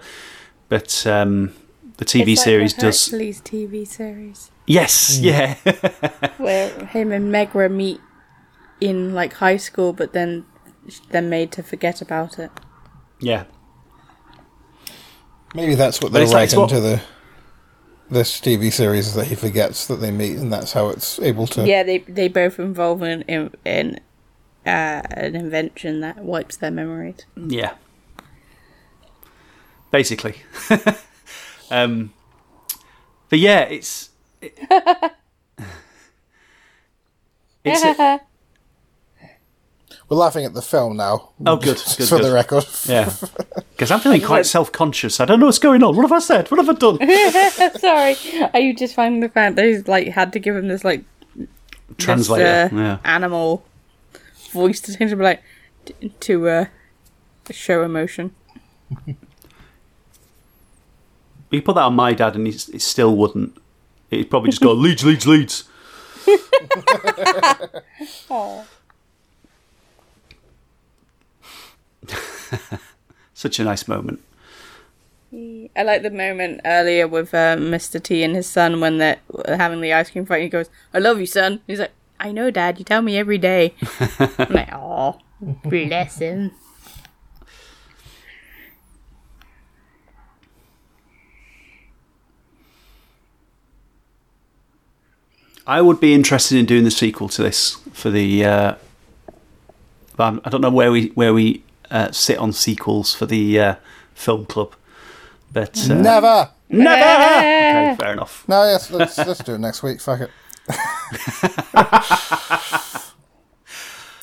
But 0.69 1.07
um, 1.07 1.53
the 1.97 2.05
TV 2.05 2.37
series 2.37 2.73
does. 2.75 3.07
Hercules 3.07 3.41
TV 3.41 3.87
series 3.87 4.51
Yes, 4.69 5.19
yeah, 5.21 5.55
where 6.39 6.71
him 6.87 7.13
and 7.13 7.31
Megara 7.31 7.69
meet 7.69 8.01
in 8.81 9.15
like 9.15 9.35
high 9.35 9.57
school, 9.57 9.93
but 9.93 10.13
then 10.13 10.45
they're 11.11 11.23
made 11.23 11.53
to 11.53 11.63
forget 11.63 12.01
about 12.03 12.39
it. 12.39 12.51
yeah. 13.21 13.45
Maybe 15.55 15.75
that's 15.75 16.03
what 16.03 16.13
they're 16.13 16.23
it's 16.25 16.33
like- 16.33 16.53
it's 16.53 16.73
to 16.73 16.81
the 16.81 17.01
this 18.11 18.41
TV 18.41 18.71
series 18.73 19.09
is 19.09 19.15
that 19.15 19.27
he 19.27 19.35
forgets 19.35 19.87
that 19.87 19.97
they 19.97 20.11
meet, 20.11 20.37
and 20.37 20.53
that's 20.53 20.73
how 20.73 20.89
it's 20.91 21.19
able 21.21 21.47
to. 21.49 21.67
Yeah, 21.67 21.83
they 21.83 21.99
they 21.99 22.29
both 22.29 22.59
involve 22.59 23.03
in 23.03 23.23
in, 23.23 23.53
in 23.65 24.01
uh, 24.67 25.03
an 25.11 25.35
invention 25.35 26.01
that 26.01 26.19
wipes 26.19 26.57
their 26.57 26.71
memories. 26.71 27.25
Yeah. 27.37 27.75
Basically. 29.91 30.37
um, 31.71 32.13
but 33.29 33.39
yeah, 33.39 33.61
it's. 33.63 34.11
It, 34.43 34.59
it's 37.65 37.83
a, 37.85 38.21
We're 40.09 40.17
laughing 40.19 40.45
at 40.45 40.55
the 40.55 40.63
film 40.63 40.97
now. 40.97 41.31
Oh, 41.45 41.57
good, 41.57 41.77
good, 41.99 42.09
for 42.09 42.17
good. 42.19 42.25
the 42.25 42.33
record. 42.33 42.65
yeah. 42.87 43.13
Because 43.77 43.91
I'm 43.91 44.01
feeling 44.01 44.23
quite 44.23 44.47
self 44.47 44.73
conscious. 44.73 45.21
I 45.21 45.27
don't 45.27 45.39
know 45.39 45.45
what's 45.47 45.59
going 45.59 45.83
on. 45.83 45.95
What 45.95 46.03
have 46.05 46.13
I 46.13 46.21
said? 46.21 46.51
What 46.51 46.65
have 46.65 46.71
I 46.71 46.73
done? 46.73 46.99
Sorry, 47.79 48.17
are 48.55 48.61
you 48.61 48.75
just 48.75 48.95
finding 48.95 49.21
the 49.21 49.29
fact 49.29 49.57
that 49.57 49.67
he's 49.67 49.87
like 49.87 50.09
had 50.09 50.33
to 50.33 50.39
give 50.39 50.57
him 50.57 50.69
this 50.69 50.83
like 50.83 51.05
Translator. 51.99 52.45
this, 52.45 52.73
uh, 52.73 52.77
yeah. 52.77 52.99
animal 53.05 53.67
voice 54.53 54.81
to 54.81 54.97
change 54.97 55.11
to 55.11 55.17
be 55.17 55.25
like 55.25 55.43
t- 55.85 56.09
to 56.21 56.49
uh, 56.49 56.65
show 57.51 57.83
emotion. 57.83 58.35
You 61.51 61.61
put 61.61 61.75
that 61.75 61.83
on 61.83 61.95
my 61.95 62.15
dad 62.15 62.35
and 62.35 62.47
he's, 62.47 62.67
he 62.67 62.79
still 62.79 63.15
wouldn't. 63.15 63.57
He'd 64.11 64.31
probably 64.31 64.51
just 64.51 64.63
go, 64.63 64.73
Leeds, 64.73 65.05
Leeds, 65.05 65.27
Leeds. 65.27 65.65
Oh, 68.31 68.67
Such 73.35 73.59
a 73.59 73.65
nice 73.65 73.87
moment. 73.87 74.21
I 75.33 75.83
like 75.83 76.03
the 76.03 76.11
moment 76.11 76.61
earlier 76.65 77.07
with 77.07 77.35
uh, 77.35 77.57
Mr. 77.57 78.03
T 78.03 78.23
and 78.23 78.35
his 78.35 78.49
son 78.49 78.81
when 78.81 78.99
they're 78.99 79.19
having 79.47 79.81
the 79.81 79.93
ice 79.93 80.11
cream 80.11 80.25
fight. 80.25 80.43
He 80.43 80.49
goes, 80.49 80.71
"I 80.95 80.99
love 80.99 81.21
you, 81.21 81.27
son." 81.27 81.61
He's 81.67 81.81
like, 81.81 81.93
"I 82.19 82.33
know, 82.33 82.51
Dad. 82.51 82.79
You 82.79 82.85
tell 82.85 83.03
me 83.03 83.19
every 83.19 83.37
day." 83.37 83.75
I'm 84.39 84.53
like, 84.53 84.71
"Oh, 84.73 85.19
bless 85.41 86.19
him." 86.19 86.53
I 95.67 95.83
would 95.83 95.99
be 95.99 96.15
interested 96.15 96.57
in 96.57 96.65
doing 96.65 96.85
the 96.85 96.91
sequel 96.93 97.29
to 97.31 97.43
this 97.43 97.75
for 97.93 98.11
the. 98.11 98.45
Uh, 98.45 98.75
I 100.19 100.49
don't 100.49 100.61
know 100.61 100.71
where 100.71 100.93
we 100.93 101.09
where 101.09 101.35
we 101.35 101.63
uh, 101.91 102.11
sit 102.13 102.39
on 102.39 102.53
sequels 102.53 103.15
for 103.15 103.27
the 103.27 103.61
uh, 103.61 103.75
film 104.15 104.47
club, 104.47 104.75
but 105.53 105.79
uh, 105.91 105.95
Never. 105.95 106.51
never. 106.69 107.39
Okay, 107.39 107.97
fair 107.99 108.13
enough. 108.13 108.45
No, 108.49 108.65
yes, 108.65 108.91
let's 108.91 109.19
let's 109.19 109.43
do 109.45 109.55
it 109.55 109.59
next 109.59 109.83
week. 109.83 110.01
Fuck 110.01 110.21
it. 110.23 110.31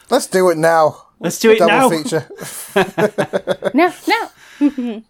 let's 0.10 0.28
do 0.28 0.50
it 0.50 0.58
now. 0.58 0.98
Let's 1.20 1.40
do 1.40 1.52
it 1.52 1.60
Double 1.60 1.72
now. 1.72 1.90
feature. 1.90 2.28
No, 3.74 3.92
no. 4.08 4.30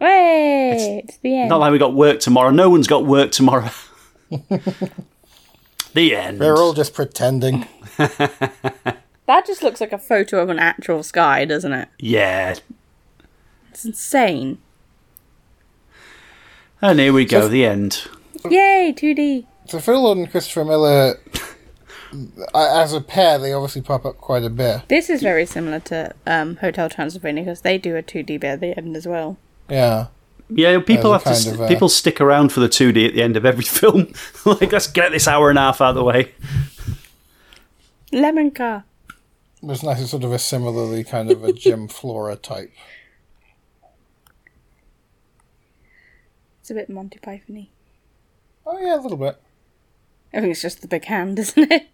Wait, 0.00 1.02
it's 1.06 1.18
the 1.18 1.38
end. 1.38 1.48
Not 1.48 1.60
like 1.60 1.72
we 1.72 1.78
got 1.78 1.94
work 1.94 2.20
tomorrow. 2.20 2.50
No 2.50 2.68
one's 2.70 2.86
got 2.86 3.04
work 3.06 3.30
tomorrow. 3.32 3.70
the 5.94 6.14
end. 6.16 6.40
They're 6.40 6.56
all 6.56 6.72
just 6.74 6.94
pretending. 6.94 7.66
That 9.26 9.46
just 9.46 9.62
looks 9.62 9.80
like 9.80 9.92
a 9.92 9.98
photo 9.98 10.40
of 10.42 10.48
an 10.50 10.58
actual 10.58 11.02
sky, 11.02 11.44
doesn't 11.44 11.72
it? 11.72 11.88
Yeah. 11.98 12.54
It's 13.70 13.84
insane. 13.84 14.58
And 16.82 16.98
here 17.00 17.12
we 17.12 17.24
go. 17.24 17.42
So- 17.42 17.48
the 17.48 17.64
end. 17.64 18.06
Yay, 18.50 18.92
2D. 18.94 19.46
So 19.66 19.78
Phil 19.78 20.02
Lord 20.02 20.18
and 20.18 20.30
Christopher 20.30 20.64
Miller, 20.66 21.18
as 22.54 22.92
a 22.92 23.00
pair, 23.00 23.38
they 23.38 23.52
obviously 23.54 23.80
pop 23.80 24.04
up 24.04 24.18
quite 24.18 24.42
a 24.44 24.50
bit. 24.50 24.82
This 24.88 25.08
is 25.08 25.22
very 25.22 25.46
similar 25.46 25.80
to 25.80 26.14
um, 26.26 26.56
Hotel 26.56 26.90
Transylvania 26.90 27.44
because 27.44 27.62
they 27.62 27.78
do 27.78 27.96
a 27.96 28.02
2D 28.02 28.38
bit 28.40 28.44
at 28.44 28.60
the 28.60 28.76
end 28.76 28.94
as 28.96 29.08
well. 29.08 29.38
Yeah. 29.70 30.08
Yeah, 30.50 30.78
people 30.80 31.14
have 31.14 31.24
to. 31.24 31.34
st- 31.34 31.54
of, 31.54 31.60
uh, 31.62 31.68
people 31.68 31.88
stick 31.88 32.20
around 32.20 32.52
for 32.52 32.60
the 32.60 32.68
two 32.68 32.92
D 32.92 33.06
at 33.06 33.14
the 33.14 33.22
end 33.22 33.38
of 33.38 33.46
every 33.46 33.64
film. 33.64 34.12
like, 34.44 34.70
let's 34.72 34.86
get 34.86 35.10
this 35.10 35.26
hour 35.26 35.48
and 35.48 35.58
a 35.58 35.62
half 35.62 35.80
out 35.80 35.90
of 35.90 35.94
the 35.94 36.04
way. 36.04 36.32
Lemon 38.12 38.50
car. 38.50 38.84
It 39.64 39.68
was 39.68 39.82
nice, 39.82 40.10
sort 40.10 40.24
of 40.24 40.32
a 40.32 40.38
similarly 40.38 41.04
kind 41.04 41.30
of 41.30 41.42
a 41.42 41.50
Jim 41.50 41.88
Flora 41.88 42.36
type. 42.36 42.70
It's 46.60 46.70
a 46.70 46.74
bit 46.74 46.90
Monty 46.90 47.18
Python-y. 47.18 47.68
Oh 48.66 48.78
yeah, 48.78 48.96
a 48.96 49.00
little 49.00 49.16
bit. 49.16 49.40
I 50.34 50.40
think 50.40 50.50
it's 50.52 50.60
just 50.60 50.82
the 50.82 50.86
big 50.88 51.06
hand, 51.06 51.38
isn't 51.38 51.72
it? 51.72 51.88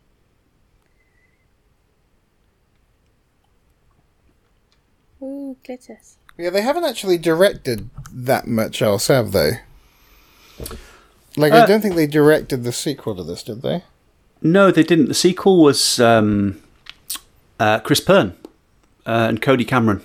Ooh, 5.23 5.57
glitters. 5.65 6.17
Yeah, 6.37 6.51
they 6.51 6.63
haven't 6.63 6.85
actually 6.85 7.19
directed 7.19 7.89
that 8.13 8.49
much 8.49 8.83
else, 8.83 9.07
have 9.07 9.31
they? 9.31 9.61
Like, 11.37 11.53
Uh, 11.53 11.63
I 11.63 11.67
don't 11.67 11.83
think 11.83 11.95
they 11.95 12.09
directed 12.09 12.65
the 12.65 12.73
sequel 12.73 13.15
to 13.15 13.23
this, 13.23 13.45
did 13.45 13.63
they? 13.63 13.85
No, 14.43 14.73
they 14.73 14.83
didn't. 14.83 15.07
The 15.07 15.15
sequel 15.15 15.63
was 15.63 16.01
um, 16.01 16.61
uh, 17.61 17.79
Kris 17.81 18.01
Pearn 18.01 18.37
uh, 19.07 19.27
and 19.29 19.41
Cody 19.41 19.65
Cameron. 19.65 20.01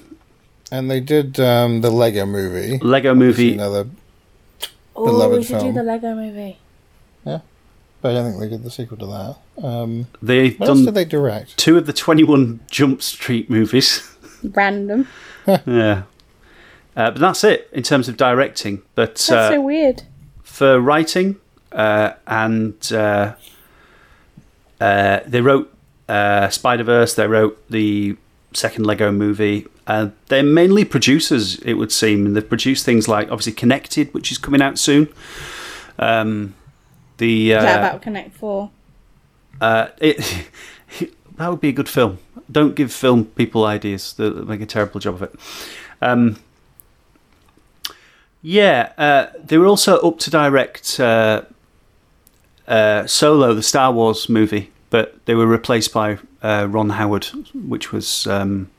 And 0.72 0.90
they 0.92 1.00
did 1.00 1.40
um, 1.40 1.82
the 1.82 1.90
Lego 1.90 2.26
movie. 2.26 2.78
Lego 2.80 3.16
movie. 3.16 3.54
Another, 3.54 3.88
Oh, 4.96 5.06
Beloved 5.08 5.38
we 5.40 5.44
should 5.44 5.58
film. 5.60 5.74
do 5.74 5.80
the 5.80 5.84
Lego 5.84 6.16
movie. 6.16 6.58
Yeah. 7.26 7.40
But 8.02 8.12
I 8.12 8.14
don't 8.14 8.30
think 8.32 8.40
they 8.42 8.50
did 8.50 8.64
the 8.64 8.72
sequel 8.72 8.98
to 8.98 9.06
that. 9.58 9.66
Um, 9.66 10.08
They've 10.22 10.58
what 10.60 10.70
else 10.70 10.78
done 10.80 10.86
did 10.86 10.94
they 10.94 11.06
direct? 11.06 11.58
two 11.58 11.78
of 11.78 11.86
the 11.86 11.92
21 11.94 12.62
Jump 12.72 13.02
Street 13.02 13.50
movies. 13.50 14.10
Random. 14.44 15.08
yeah. 15.48 16.04
Uh, 16.96 17.12
but 17.12 17.18
that's 17.20 17.44
it 17.44 17.70
in 17.74 17.84
terms 17.84 18.08
of 18.08 18.16
directing. 18.16 18.82
But 18.96 19.16
That's 19.16 19.30
uh, 19.32 19.50
so 19.50 19.62
weird. 19.62 20.04
for 20.44 20.80
writing 20.80 21.36
uh, 21.74 22.14
and 22.26 22.76
uh, 22.94 23.34
uh, 24.80 25.20
they 25.28 25.42
wrote 25.42 25.75
uh, 26.08 26.50
Spider 26.50 26.84
Verse. 26.84 27.14
They 27.14 27.28
wrote 27.28 27.62
the 27.70 28.18
second 28.54 28.86
Lego 28.86 29.12
movie. 29.12 29.68
Uh, 29.88 30.10
they're 30.28 30.44
mainly 30.44 30.84
producers, 30.84 31.60
it 31.60 31.74
would 31.74 31.92
seem, 31.92 32.26
and 32.26 32.36
they've 32.36 32.48
produced 32.48 32.86
things 32.86 33.08
like 33.08 33.30
obviously 33.32 33.54
Connected, 33.54 34.14
which 34.14 34.32
is 34.32 34.38
coming 34.38 34.62
out 34.62 34.80
soon. 34.80 35.10
Um, 36.00 36.56
the 37.18 37.52
Is 37.52 37.62
that 37.62 37.84
uh, 37.84 37.88
about 37.88 38.02
Connect 38.02 38.36
Four? 38.36 38.72
uh, 39.62 39.88
it 40.00 40.48
that 41.38 41.50
would 41.50 41.62
be 41.62 41.70
a 41.70 41.74
good 41.74 41.90
film. 41.90 42.20
Don't 42.52 42.76
give 42.76 42.92
film 42.92 43.26
people 43.26 43.66
ideas; 43.66 44.14
they 44.14 44.30
they 44.30 44.42
make 44.42 44.62
a 44.62 44.66
terrible 44.66 45.00
job 45.00 45.16
of 45.16 45.22
it. 45.24 45.36
Um, 46.02 46.38
yeah, 48.42 48.92
uh, 48.98 49.28
they 49.44 49.58
were 49.58 49.66
also 49.66 49.98
up 50.00 50.20
to 50.20 50.30
direct 50.30 51.00
uh, 51.00 51.44
uh, 52.68 53.08
Solo, 53.08 53.54
the 53.54 53.64
Star 53.64 53.92
Wars 53.92 54.30
movie, 54.30 54.72
but 54.96 55.26
they 55.26 55.36
were 55.36 55.46
replaced 55.46 55.92
by 55.92 56.18
uh, 56.42 56.66
Ron 56.70 56.92
Howard, 56.92 57.26
which 57.54 57.92
was 57.92 58.26
um, 58.28 58.72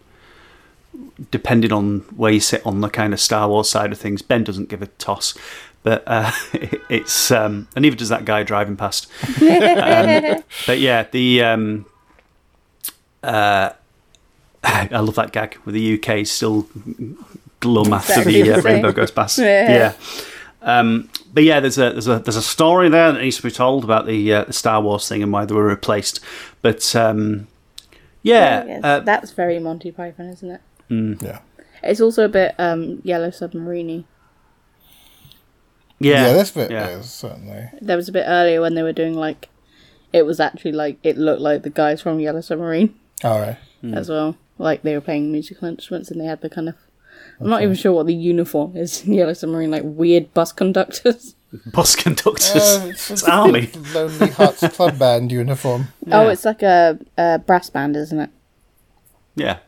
depending 1.31 1.75
on 1.75 1.99
where 2.17 2.33
you 2.33 2.41
sit 2.41 2.65
on 2.65 2.81
the 2.81 2.89
kind 2.89 3.13
of 3.13 3.21
Star 3.21 3.51
Wars 3.51 3.69
side 3.69 3.93
of 3.93 3.99
things. 3.99 4.23
Ben 4.23 4.43
doesn't 4.43 4.71
give 4.71 4.81
a 4.81 4.87
toss. 4.87 5.35
But 5.83 6.05
uh, 6.07 6.31
it's 6.89 7.31
um, 7.31 7.69
and 7.77 7.83
neither 7.83 7.97
does 7.97 8.09
that 8.09 8.25
guy 8.25 8.45
driving 8.45 8.79
past. 8.79 9.11
Um, 9.43 10.43
but 10.67 10.79
yeah, 10.79 11.07
the 11.11 11.43
um, 11.43 11.85
uh, 13.23 13.73
I 14.65 15.01
love 15.01 15.17
that 15.17 15.33
gag 15.33 15.59
with 15.67 15.75
the 15.75 16.01
UK 16.03 16.27
still 16.27 16.67
glum 17.61 17.93
after 17.93 18.25
the 18.25 18.53
uh, 18.53 18.63
rainbow 18.63 18.91
goes 18.91 19.11
past. 19.11 19.39
Yeah. 19.39 19.69
yeah. 19.69 19.93
Um, 20.67 21.09
but 21.33 21.45
yeah, 21.45 21.61
there's 21.61 21.79
a 21.79 21.93
there's 21.93 22.09
a 22.09 22.19
there's 22.19 22.37
a 22.37 22.43
story 22.43 22.91
there 22.91 23.13
that 23.13 23.21
needs 23.23 23.37
to 23.37 23.43
be 23.43 23.51
told 23.51 23.85
about 23.85 24.05
the, 24.05 24.33
uh, 24.33 24.45
the 24.45 24.53
Star 24.53 24.83
Wars 24.83 25.09
thing 25.09 25.23
and 25.23 25.33
why 25.33 25.47
they 25.47 25.55
were 25.55 25.65
replaced. 25.67 26.21
But 26.61 26.95
um, 26.95 27.47
yeah, 28.23 28.65
yes. 28.65 28.81
uh, 28.85 29.01
That's 29.01 29.31
very 29.31 29.59
Monty 29.59 29.91
Python, 29.93 30.27
isn't 30.27 30.51
it? 30.51 31.23
Yeah. 31.23 31.39
It's 31.83 32.01
also 32.01 32.25
a 32.25 32.29
bit 32.29 32.55
um, 32.59 33.01
Yellow 33.05 33.31
Submarine 33.31 34.05
yeah, 35.99 36.27
Yeah, 36.27 36.33
this 36.35 36.51
bit 36.51 36.71
yeah. 36.71 36.89
is, 36.89 37.11
certainly. 37.11 37.71
There 37.81 37.97
was 37.97 38.09
a 38.09 38.13
bit 38.13 38.25
earlier 38.27 38.61
when 38.61 38.75
they 38.75 38.83
were 38.83 38.93
doing 38.93 39.15
like, 39.15 39.49
it 40.13 40.27
was 40.27 40.41
actually 40.41 40.73
like, 40.73 40.99
it 41.03 41.17
looked 41.17 41.41
like 41.41 41.63
the 41.63 41.71
guys 41.71 42.03
from 42.03 42.21
Yellow 42.21 42.41
Submarine 42.41 42.95
Alright. 43.25 43.57
as 43.83 44.09
well. 44.09 44.37
Like 44.59 44.83
they 44.83 44.95
were 44.95 45.01
playing 45.01 45.33
musical 45.33 45.69
instruments 45.69 46.11
and 46.11 46.21
they 46.21 46.27
had 46.27 46.41
the 46.41 46.51
kind 46.51 46.69
of, 46.69 46.77
I'm 47.41 47.49
not 47.49 47.63
even 47.63 47.75
sure 47.75 47.93
what 47.93 48.07
the 48.07 48.15
uniform 48.15 48.77
is 48.77 49.05
in 49.07 49.13
Yellow 49.15 49.33
Submarine, 49.35 49.71
like 49.71 49.83
weird 49.85 50.33
bus 50.35 50.53
conductors. 50.53 51.35
bus 51.73 51.95
conductors. 51.95 52.57
Uh, 52.57 52.87
it's, 52.91 53.11
it's 53.11 53.23
army. 53.25 53.71
Lonely 53.95 54.29
Hearts 54.31 54.67
Club 54.75 54.99
Band 54.99 55.31
uniform. 55.31 55.89
Oh, 56.11 56.29
it's 56.29 56.45
like 56.45 56.63
a, 56.63 56.99
a 57.19 57.39
brass 57.39 57.69
band, 57.71 57.95
isn't 57.97 58.19
it? 58.19 58.31
Yeah. 59.35 59.59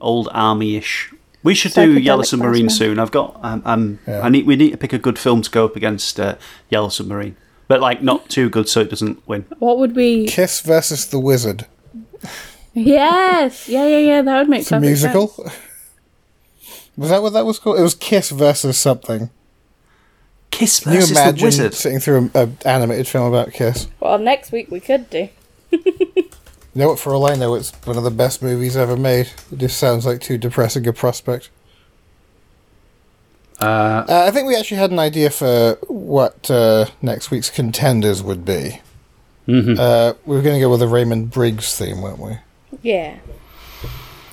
Old 0.00 0.28
army-ish. 0.32 1.12
We 1.42 1.54
should 1.54 1.72
do 1.72 1.98
Yellow 1.98 2.22
Submarine 2.22 2.66
band. 2.66 2.72
soon. 2.72 2.98
I've 2.98 3.10
got. 3.10 3.38
Um, 3.42 3.62
um, 3.64 3.98
Yeah. 4.06 4.20
I 4.22 4.28
need. 4.30 4.46
We 4.46 4.56
need 4.56 4.70
to 4.70 4.76
pick 4.78 4.92
a 4.94 4.98
good 4.98 5.18
film 5.18 5.42
to 5.42 5.50
go 5.50 5.64
up 5.66 5.76
against 5.76 6.18
uh, 6.20 6.36
Yellow 6.70 6.88
Submarine, 6.88 7.36
but 7.68 7.80
like 7.80 8.02
not 8.02 8.28
too 8.30 8.48
good 8.50 8.68
so 8.68 8.80
it 8.80 8.90
doesn't 8.90 9.26
win. 9.28 9.44
What 9.58 9.78
would 9.78 9.94
we? 9.96 10.26
Kiss 10.26 10.60
versus 10.60 11.06
the 11.06 11.18
Wizard. 11.18 11.66
Yes, 12.74 13.68
yeah, 13.68 13.86
yeah, 13.86 13.98
yeah. 13.98 14.22
That 14.22 14.38
would 14.38 14.48
make 14.48 14.60
It's 14.62 14.72
a 14.72 14.80
musical. 14.80 15.28
sense. 15.28 15.50
Was 16.96 17.10
that 17.10 17.22
what 17.22 17.32
that 17.32 17.46
was 17.46 17.58
called? 17.58 17.78
It 17.78 17.82
was 17.82 17.94
Kiss 17.94 18.30
versus 18.30 18.78
something. 18.78 19.30
Kiss 20.50 20.80
Can 20.80 20.92
you 20.92 20.98
versus 21.00 21.14
the 21.14 21.22
imagine 21.22 21.44
Wizard. 21.46 21.74
sitting 21.74 22.00
through 22.00 22.30
an 22.34 22.58
animated 22.64 23.06
film 23.08 23.26
about 23.32 23.52
Kiss? 23.52 23.86
Well, 24.00 24.18
next 24.18 24.52
week 24.52 24.70
we 24.70 24.80
could 24.80 25.08
do. 25.10 25.28
You 26.72 26.82
know 26.82 26.90
what? 26.90 27.00
For 27.00 27.12
all 27.12 27.26
I 27.26 27.34
know, 27.34 27.56
it's 27.56 27.72
one 27.84 27.98
of 27.98 28.04
the 28.04 28.12
best 28.12 28.42
movies 28.44 28.76
ever 28.76 28.96
made. 28.96 29.28
It 29.50 29.58
just 29.58 29.76
sounds 29.76 30.06
like 30.06 30.20
too 30.20 30.38
depressing 30.38 30.86
a 30.86 30.92
prospect. 30.92 31.50
Uh, 33.60 33.64
Uh, 34.08 34.24
I 34.28 34.30
think 34.30 34.46
we 34.46 34.54
actually 34.54 34.76
had 34.76 34.92
an 34.92 35.00
idea 35.00 35.30
for 35.30 35.78
what 35.88 36.48
uh, 36.48 36.86
next 37.02 37.32
week's 37.32 37.50
contenders 37.50 38.22
would 38.22 38.44
be. 38.44 38.80
mhm. 39.48 39.76
Uh, 39.76 40.14
we 40.24 40.36
were 40.36 40.42
going 40.42 40.54
to 40.54 40.60
go 40.60 40.70
with 40.70 40.80
a 40.80 40.86
Raymond 40.86 41.32
Briggs 41.32 41.76
theme, 41.76 42.02
weren't 42.02 42.20
we? 42.20 42.38
Yeah. 42.82 43.16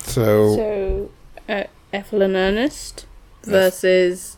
So, 0.04 0.54
So, 0.54 1.10
uh, 1.48 1.64
Ethel 1.92 2.22
and 2.22 2.34
Ernest 2.36 3.06
versus 3.44 4.36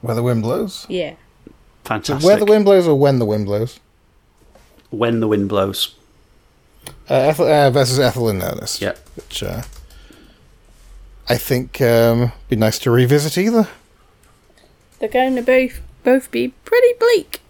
where 0.00 0.14
the 0.14 0.22
wind 0.22 0.42
blows. 0.42 0.86
yeah. 0.88 1.14
So 1.46 1.52
Fantastic. 1.94 2.26
where 2.26 2.36
the 2.36 2.44
wind 2.44 2.64
blows 2.66 2.86
or 2.86 2.98
when 2.98 3.18
the 3.18 3.24
wind 3.24 3.46
blows? 3.46 3.80
when 4.90 5.20
the 5.20 5.28
wind 5.28 5.48
blows. 5.48 5.94
Uh, 7.10 7.14
Ethel, 7.14 7.46
uh, 7.46 7.70
versus 7.70 7.98
Ethel 7.98 8.28
and 8.28 8.42
Ernest. 8.42 8.80
Yeah. 8.80 8.94
Which 9.16 9.42
uh, 9.42 9.62
I 11.28 11.36
think 11.36 11.80
um, 11.82 12.32
be 12.48 12.56
nice 12.56 12.78
to 12.80 12.90
revisit 12.90 13.36
either. 13.36 13.68
They're 14.98 15.08
going 15.08 15.36
to 15.36 15.42
both 15.42 15.80
both 16.04 16.30
be 16.30 16.48
pretty 16.64 16.94
bleak. 16.98 17.40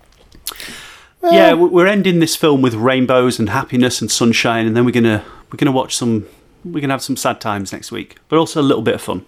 yeah, 1.23 1.53
we're 1.55 1.87
ending 1.87 2.19
this 2.21 2.35
film 2.37 2.61
with 2.63 2.75
rainbows 2.75 3.39
and 3.39 3.51
happiness 3.51 4.01
and 4.01 4.11
sunshine, 4.11 4.67
and 4.67 4.77
then 4.77 4.85
we're 4.85 4.91
gonna 4.93 5.25
we're 5.53 5.57
gonna 5.59 5.73
watch 5.73 5.97
some. 5.97 6.27
We're 6.73 6.81
gonna 6.81 6.95
have 6.95 7.03
some 7.03 7.17
sad 7.17 7.41
times 7.41 7.73
next 7.73 7.93
week, 7.93 8.17
but 8.29 8.39
also 8.39 8.61
a 8.61 8.63
little 8.63 8.83
bit 8.83 8.95
of 8.95 9.03
fun. 9.03 9.25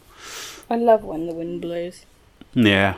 I 0.69 0.77
love 0.77 1.05
when 1.05 1.27
the 1.27 1.35
wind 1.35 1.61
blows. 1.61 2.07
Yeah, 2.55 2.97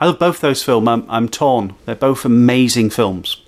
I 0.00 0.06
love 0.06 0.18
both 0.18 0.40
those 0.40 0.62
films. 0.62 0.88
I'm, 0.88 1.04
I'm 1.10 1.28
torn. 1.28 1.74
They're 1.84 1.94
both 1.94 2.24
amazing 2.24 2.90
films. 2.90 3.42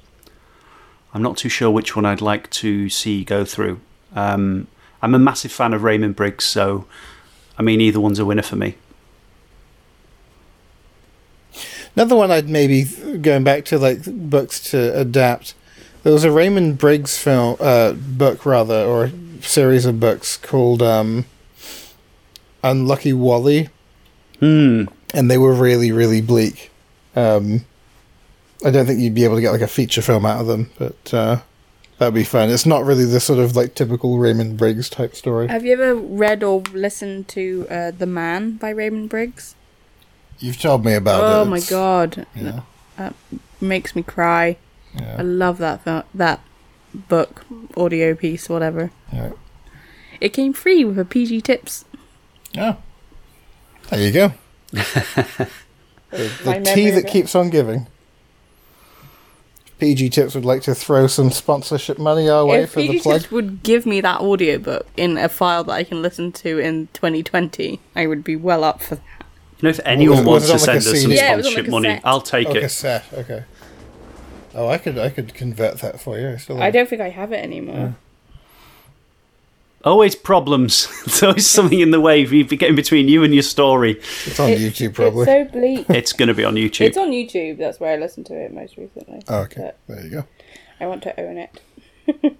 I'm 1.12 1.22
not 1.22 1.36
too 1.36 1.48
sure 1.48 1.70
which 1.70 1.96
one 1.96 2.04
I'd 2.04 2.20
like 2.20 2.50
to 2.50 2.88
see 2.88 3.24
go 3.24 3.44
through. 3.44 3.80
Um, 4.14 4.68
I'm 5.02 5.14
a 5.14 5.18
massive 5.18 5.52
fan 5.52 5.74
of 5.74 5.82
Raymond 5.82 6.16
Briggs, 6.16 6.44
so 6.44 6.86
I 7.58 7.62
mean 7.62 7.80
either 7.80 8.00
one's 8.00 8.18
a 8.18 8.24
winner 8.24 8.42
for 8.42 8.56
me. 8.56 8.76
Another 11.96 12.14
one 12.14 12.30
I'd 12.30 12.48
maybe 12.48 12.84
going 12.84 13.42
back 13.42 13.64
to 13.66 13.78
like 13.78 14.04
books 14.06 14.60
to 14.70 14.98
adapt. 14.98 15.54
There 16.02 16.12
was 16.12 16.24
a 16.24 16.30
Raymond 16.30 16.78
Briggs 16.78 17.18
film, 17.18 17.56
uh, 17.60 17.92
book 17.92 18.46
rather, 18.46 18.82
or 18.84 19.04
a 19.04 19.12
series 19.42 19.84
of 19.84 20.00
books 20.00 20.36
called 20.36 20.82
um, 20.82 21.26
Unlucky 22.62 23.12
Wally, 23.12 23.68
Hmm. 24.40 24.84
and 25.12 25.30
they 25.30 25.38
were 25.38 25.52
really, 25.52 25.90
really 25.92 26.20
bleak. 26.20 26.70
Um, 27.16 27.64
I 28.64 28.70
don't 28.70 28.86
think 28.86 29.00
you'd 29.00 29.14
be 29.14 29.24
able 29.24 29.34
to 29.36 29.40
get 29.40 29.50
like 29.50 29.60
a 29.60 29.66
feature 29.68 30.02
film 30.02 30.24
out 30.24 30.40
of 30.40 30.46
them, 30.46 30.70
but 30.78 31.12
uh, 31.14 31.40
that'd 31.98 32.14
be 32.14 32.24
fun. 32.24 32.48
It's 32.50 32.66
not 32.66 32.84
really 32.84 33.04
the 33.04 33.20
sort 33.20 33.38
of 33.40 33.56
like 33.56 33.74
typical 33.74 34.18
Raymond 34.18 34.56
Briggs 34.56 34.88
type 34.88 35.14
story. 35.16 35.48
Have 35.48 35.64
you 35.64 35.72
ever 35.72 35.94
read 35.94 36.42
or 36.42 36.60
listened 36.72 37.28
to 37.28 37.66
uh, 37.70 37.90
The 37.90 38.06
Man 38.06 38.52
by 38.52 38.70
Raymond 38.70 39.08
Briggs? 39.10 39.54
You've 40.38 40.60
told 40.60 40.84
me 40.84 40.94
about 40.94 41.22
it. 41.24 41.36
oh 41.36 41.44
my 41.44 41.60
god, 41.60 42.24
Yeah, 42.36 42.60
makes 43.60 43.96
me 43.96 44.02
cry. 44.04 44.56
I 44.96 45.22
love 45.22 45.58
that 45.58 45.82
fil- 45.84 46.04
that 46.14 46.40
book, 46.94 47.44
audio 47.76 48.14
piece, 48.14 48.48
whatever. 48.48 48.90
yeah. 49.12 49.30
It 50.20 50.30
came 50.30 50.52
free 50.52 50.84
with 50.84 50.98
a 50.98 51.04
PG 51.04 51.42
Tips. 51.42 51.84
Oh, 52.56 52.76
there 53.90 54.00
you 54.00 54.12
go. 54.12 54.32
My 54.72 56.58
The 56.58 56.72
tea 56.74 56.90
that 56.90 57.06
keeps 57.06 57.34
on 57.34 57.50
giving. 57.50 57.86
PG 59.78 60.10
Tips 60.10 60.34
would 60.34 60.44
like 60.44 60.62
to 60.62 60.74
throw 60.74 61.06
some 61.06 61.30
sponsorship 61.30 61.98
money 61.98 62.28
our 62.28 62.44
way 62.44 62.62
If 62.62 62.70
for 62.72 62.80
the 62.80 62.88
PG 62.88 63.00
plug. 63.02 63.20
Tips 63.20 63.30
would 63.30 63.62
give 63.62 63.86
me 63.86 64.00
that 64.00 64.20
audiobook 64.20 64.88
in 64.96 65.16
a 65.16 65.28
file 65.28 65.62
that 65.64 65.72
I 65.72 65.84
can 65.84 66.02
listen 66.02 66.32
to 66.32 66.58
in 66.58 66.88
2020, 66.94 67.78
I 67.94 68.06
would 68.08 68.24
be 68.24 68.34
well 68.34 68.64
up 68.64 68.82
for 68.82 68.96
that. 68.96 69.04
You 69.60 69.66
know, 69.66 69.70
if 69.70 69.80
anyone 69.84 70.24
was 70.24 70.26
wants 70.26 70.46
it 70.46 70.48
to 70.48 70.52
on, 70.54 70.58
send 70.60 70.78
us 70.78 71.02
some 71.02 71.12
Yeah, 71.12 71.34
it 71.34 71.36
was 71.36 71.46
on, 71.46 71.52
sponsorship 71.52 71.72
like, 71.72 71.82
money. 71.82 72.00
I'll 72.04 72.20
take 72.20 72.48
Oh, 72.48 72.54
it. 72.54 72.60
cassette. 72.62 73.04
Okay. 73.12 73.44
Oh, 74.54 74.68
I 74.68 74.78
could 74.78 74.98
I 74.98 75.10
could 75.10 75.34
convert 75.34 75.78
that 75.78 76.00
for 76.00 76.18
you. 76.18 76.30
I 76.30 76.36
still 76.36 76.62
I 76.62 76.70
don't 76.70 76.88
think 76.88 77.00
I 77.02 77.10
have 77.10 77.32
it 77.32 77.42
anymore. 77.44 77.96
Always 79.84 80.16
problems. 80.16 80.88
There's 81.06 81.22
always 81.22 81.46
something 81.46 81.78
in 81.78 81.92
the 81.92 82.00
way 82.00 82.22
if 82.22 82.32
you 82.32 82.44
get 82.44 82.68
in 82.68 82.74
between 82.74 83.08
you 83.08 83.22
and 83.22 83.32
your 83.32 83.44
story. 83.44 83.92
It's 84.26 84.40
on 84.40 84.50
YouTube, 84.50 84.94
probably. 84.94 85.22
It's 85.30 85.52
so 85.52 85.58
bleak. 85.58 85.86
It's 85.90 86.12
going 86.12 86.26
to 86.28 86.34
be 86.34 86.42
on 86.44 86.54
YouTube. 86.56 86.86
it's 86.86 86.96
on 86.96 87.10
YouTube. 87.10 87.58
That's 87.58 87.78
where 87.78 87.94
I 87.94 87.96
listened 87.96 88.26
to 88.26 88.34
it 88.34 88.52
most 88.52 88.76
recently. 88.76 89.22
Oh, 89.28 89.42
okay, 89.42 89.72
But 89.86 89.96
there 89.96 90.04
you 90.04 90.10
go. 90.10 90.24
I 90.80 90.86
want 90.88 91.02
to 91.04 91.20
own 91.20 91.38
it. 91.38 91.60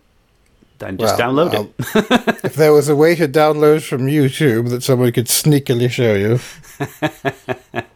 then 0.78 0.96
just 0.98 1.16
Well, 1.16 1.30
download 1.32 1.54
I'll- 1.54 1.72
it. 1.78 2.28
Um, 2.28 2.36
if 2.42 2.54
there 2.56 2.72
was 2.72 2.88
a 2.88 2.96
way 2.96 3.14
to 3.14 3.28
download 3.28 3.86
from 3.88 4.06
YouTube 4.08 4.70
that 4.70 4.82
someone 4.82 5.12
could 5.12 5.26
sneakily 5.26 5.88
show 5.90 6.14
you, 6.14 6.40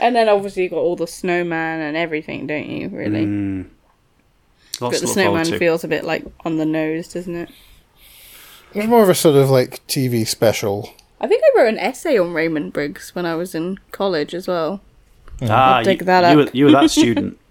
And 0.00 0.14
then 0.16 0.28
obviously 0.28 0.64
you 0.64 0.68
got 0.68 0.78
all 0.78 0.96
the 0.96 1.06
snowman 1.06 1.80
and 1.80 1.96
everything, 1.96 2.46
don't 2.46 2.66
you? 2.66 2.88
Really. 2.88 3.24
Mm. 3.24 3.66
Lots 4.80 4.80
but 4.80 4.90
the 4.90 4.98
to 4.98 5.06
look 5.06 5.26
forward 5.26 5.46
snowman 5.46 5.58
feels 5.58 5.84
a 5.84 5.88
bit 5.88 6.04
like 6.04 6.24
on 6.44 6.56
the 6.56 6.66
nose, 6.66 7.12
doesn't 7.12 7.34
it? 7.34 7.50
it 8.72 8.78
was 8.78 8.86
more 8.88 9.02
of 9.02 9.08
a 9.08 9.14
sort 9.14 9.36
of 9.36 9.50
like 9.50 9.86
TV 9.86 10.26
special. 10.26 10.94
I 11.20 11.28
think 11.28 11.42
I 11.44 11.58
wrote 11.58 11.68
an 11.68 11.78
essay 11.78 12.18
on 12.18 12.32
Raymond 12.34 12.72
Briggs 12.72 13.14
when 13.14 13.24
I 13.24 13.36
was 13.36 13.54
in 13.54 13.78
college 13.92 14.34
as 14.34 14.48
well. 14.48 14.80
ah, 15.42 15.76
I'll 15.76 15.84
dig 15.84 16.00
you, 16.00 16.06
that 16.06 16.30
you 16.30 16.36
were, 16.36 16.50
you 16.52 16.64
were 16.66 16.70
that 16.72 16.90
student. 16.90 17.38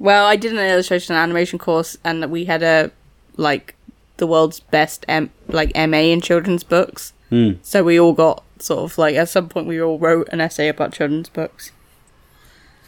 Well, 0.00 0.24
I 0.24 0.36
did 0.36 0.52
an 0.52 0.58
illustration 0.58 1.14
and 1.14 1.22
animation 1.22 1.58
course, 1.58 1.98
and 2.02 2.30
we 2.30 2.46
had 2.46 2.62
a 2.62 2.90
like 3.36 3.74
the 4.16 4.26
world's 4.26 4.58
best 4.60 5.04
M- 5.06 5.30
like 5.46 5.76
MA 5.76 5.98
in 5.98 6.22
children's 6.22 6.64
books. 6.64 7.12
Hmm. 7.30 7.52
So 7.62 7.82
we 7.84 7.98
all 7.98 8.12
got 8.12 8.44
sort 8.58 8.80
of 8.80 8.98
like 8.98 9.16
at 9.16 9.28
some 9.28 9.48
point 9.48 9.66
we 9.66 9.80
all 9.80 9.98
wrote 9.98 10.28
an 10.32 10.40
essay 10.40 10.68
about 10.68 10.92
children's 10.92 11.28
books. 11.28 11.72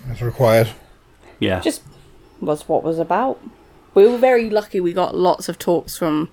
It's 0.09 0.20
required. 0.20 0.70
Yeah. 1.39 1.60
Just 1.60 1.82
was 2.40 2.69
what 2.69 2.82
was 2.82 2.98
about. 2.98 3.40
We 3.94 4.06
were 4.06 4.19
very 4.19 4.51
lucky. 4.51 4.81
We 4.81 4.93
got 4.93 5.14
lots 5.14 5.48
of 5.48 5.59
talks 5.59 5.97
from 5.97 6.31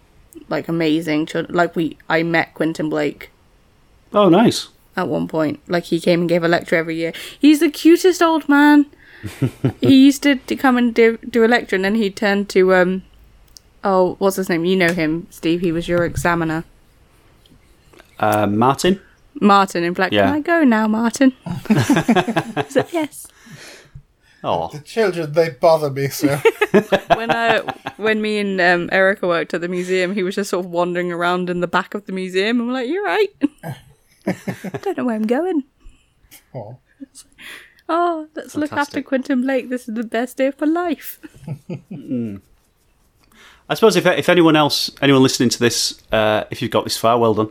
like 0.47 0.67
amazing 0.67 1.25
children. 1.27 1.55
Like 1.55 1.75
we, 1.75 1.97
I 2.07 2.23
met 2.23 2.53
Quentin 2.53 2.89
Blake 2.89 3.29
oh, 4.13 4.29
nice. 4.29 4.69
at 4.95 5.07
one 5.07 5.27
point. 5.27 5.59
Like 5.67 5.85
he 5.85 5.99
came 5.99 6.21
and 6.21 6.29
gave 6.29 6.43
a 6.43 6.47
lecture 6.47 6.75
every 6.75 6.95
year. 6.95 7.13
He's 7.39 7.59
the 7.59 7.69
cutest 7.69 8.21
old 8.21 8.47
man. 8.47 8.85
he 9.81 10.05
used 10.05 10.23
to, 10.23 10.35
to 10.35 10.55
come 10.55 10.77
and 10.77 10.93
do 10.93 11.17
do 11.29 11.43
a 11.43 11.47
lecture, 11.47 11.75
and 11.75 11.83
then 11.83 11.95
he 11.95 12.09
turned 12.09 12.47
to 12.49 12.73
um, 12.73 13.03
oh, 13.83 14.15
what's 14.19 14.37
his 14.37 14.47
name? 14.47 14.63
You 14.63 14.77
know 14.77 14.93
him, 14.93 15.27
Steve. 15.29 15.59
He 15.59 15.73
was 15.73 15.89
your 15.89 16.05
examiner, 16.05 16.63
Uh, 18.19 18.47
Martin? 18.47 18.99
Martin. 19.41 19.83
In 19.83 19.95
fact, 19.95 20.13
Yeah. 20.13 20.25
can 20.25 20.33
I 20.35 20.39
go 20.41 20.63
now, 20.63 20.87
Martin? 20.87 21.33
I 21.45 22.65
said 22.69 22.87
yes. 22.91 23.27
Oh, 24.43 24.69
The 24.69 24.79
children, 24.79 25.33
they 25.33 25.49
bother 25.49 25.89
me 25.89 26.07
so. 26.09 26.37
When 27.15 27.31
I 27.31 27.59
when 27.97 28.21
me 28.21 28.39
and 28.39 28.61
um, 28.61 28.89
Erica 28.91 29.27
worked 29.27 29.53
at 29.53 29.61
the 29.61 29.67
museum, 29.67 30.13
he 30.13 30.23
was 30.23 30.35
just 30.35 30.49
sort 30.51 30.65
of 30.65 30.71
wandering 30.71 31.11
around 31.11 31.49
in 31.49 31.59
the 31.59 31.67
back 31.67 31.93
of 31.93 32.05
the 32.05 32.13
museum. 32.13 32.59
and 32.59 32.67
we're 32.67 32.73
like, 32.73 32.87
you're 32.89 33.03
right. 33.03 33.29
I 33.65 33.75
don't 34.81 34.97
know 34.97 35.05
where 35.05 35.15
I'm 35.15 35.27
going. 35.27 35.63
Aw. 36.53 36.73
Oh, 37.89 38.27
let's 38.35 38.55
look 38.55 38.71
after 38.71 39.01
Fantastic. 39.01 39.05
Quentin 39.07 39.41
Blake. 39.41 39.69
This 39.69 39.89
is 39.89 39.95
the 39.95 40.03
best 40.03 40.37
day 40.37 40.47
of 40.47 40.61
my 40.61 40.67
life. 40.67 41.19
I 43.69 43.75
suppose 43.75 43.95
if 43.95 44.05
if 44.05 44.29
anyone 44.29 44.55
else, 44.55 44.89
anyone 45.01 45.21
listening 45.21 45.49
to 45.49 45.59
this, 45.59 46.01
uh, 46.11 46.45
if 46.49 46.61
you've 46.61 46.71
got 46.71 46.85
this 46.85 46.97
far, 46.97 47.19
well 47.19 47.35
done. 47.35 47.49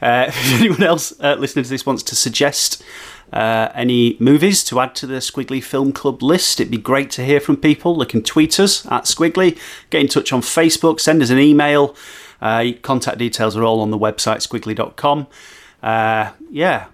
Uh, 0.00 0.26
if 0.28 0.60
anyone 0.60 0.82
else 0.82 1.12
uh, 1.20 1.34
listening 1.34 1.64
to 1.64 1.70
this 1.70 1.84
wants 1.84 2.04
to 2.04 2.14
suggest 2.14 2.84
uh, 3.32 3.70
any 3.74 4.16
movies 4.20 4.62
to 4.64 4.78
add 4.78 4.94
to 4.94 5.06
the 5.06 5.16
Squiggly 5.16 5.62
Film 5.62 5.92
Club 5.92 6.22
list, 6.22 6.60
it'd 6.60 6.70
be 6.70 6.78
great 6.78 7.10
to 7.12 7.24
hear 7.24 7.40
from 7.40 7.56
people. 7.56 7.96
They 7.96 8.06
can 8.06 8.22
tweet 8.22 8.60
us 8.60 8.86
at 8.86 9.04
Squiggly, 9.04 9.58
get 9.90 10.00
in 10.00 10.08
touch 10.08 10.32
on 10.32 10.40
Facebook, 10.40 11.00
send 11.00 11.20
us 11.20 11.30
an 11.30 11.38
email. 11.38 11.96
Uh, 12.40 12.66
contact 12.82 13.18
details 13.18 13.56
are 13.56 13.64
all 13.64 13.80
on 13.80 13.90
the 13.90 13.98
website 13.98 14.46
squiggly.com. 14.46 15.26
Uh, 15.82 16.32
yeah, 16.50 16.86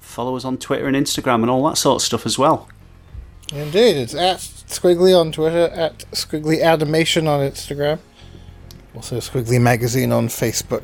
follow 0.00 0.36
us 0.36 0.44
on 0.44 0.56
Twitter 0.56 0.86
and 0.86 0.96
Instagram 0.96 1.42
and 1.42 1.50
all 1.50 1.68
that 1.68 1.76
sort 1.76 1.96
of 1.96 2.02
stuff 2.02 2.24
as 2.24 2.38
well. 2.38 2.68
Indeed, 3.52 3.96
it's 3.96 4.14
at 4.14 4.38
Squiggly 4.38 5.18
on 5.18 5.32
Twitter, 5.32 5.72
at 5.74 5.98
Squiggly 6.12 6.62
Animation 6.62 7.26
on 7.26 7.40
Instagram, 7.40 7.98
also 8.94 9.16
Squiggly 9.18 9.60
Magazine 9.60 10.12
on 10.12 10.28
Facebook. 10.28 10.82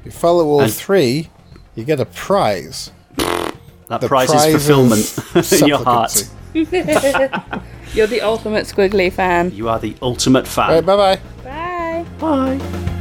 If 0.00 0.06
you 0.06 0.10
follow 0.10 0.46
all 0.46 0.62
And- 0.62 0.72
three, 0.72 1.28
you 1.74 1.84
get 1.84 2.00
a 2.00 2.06
prize. 2.06 2.90
That 3.16 4.00
The 4.00 4.08
prize, 4.08 4.30
prize 4.30 4.54
is 4.54 4.66
fulfillment 4.66 5.52
in 5.62 5.68
your 5.68 5.84
heart. 5.84 6.28
You're 6.54 8.06
the 8.06 8.20
ultimate 8.22 8.64
Squiggly 8.66 9.12
fan. 9.12 9.50
You 9.52 9.68
are 9.68 9.78
the 9.78 9.94
ultimate 10.00 10.46
fan. 10.48 10.70
Right, 10.70 10.86
bye 10.86 10.96
bye. 10.96 11.20
Bye. 11.44 12.06
Bye. 12.18 12.98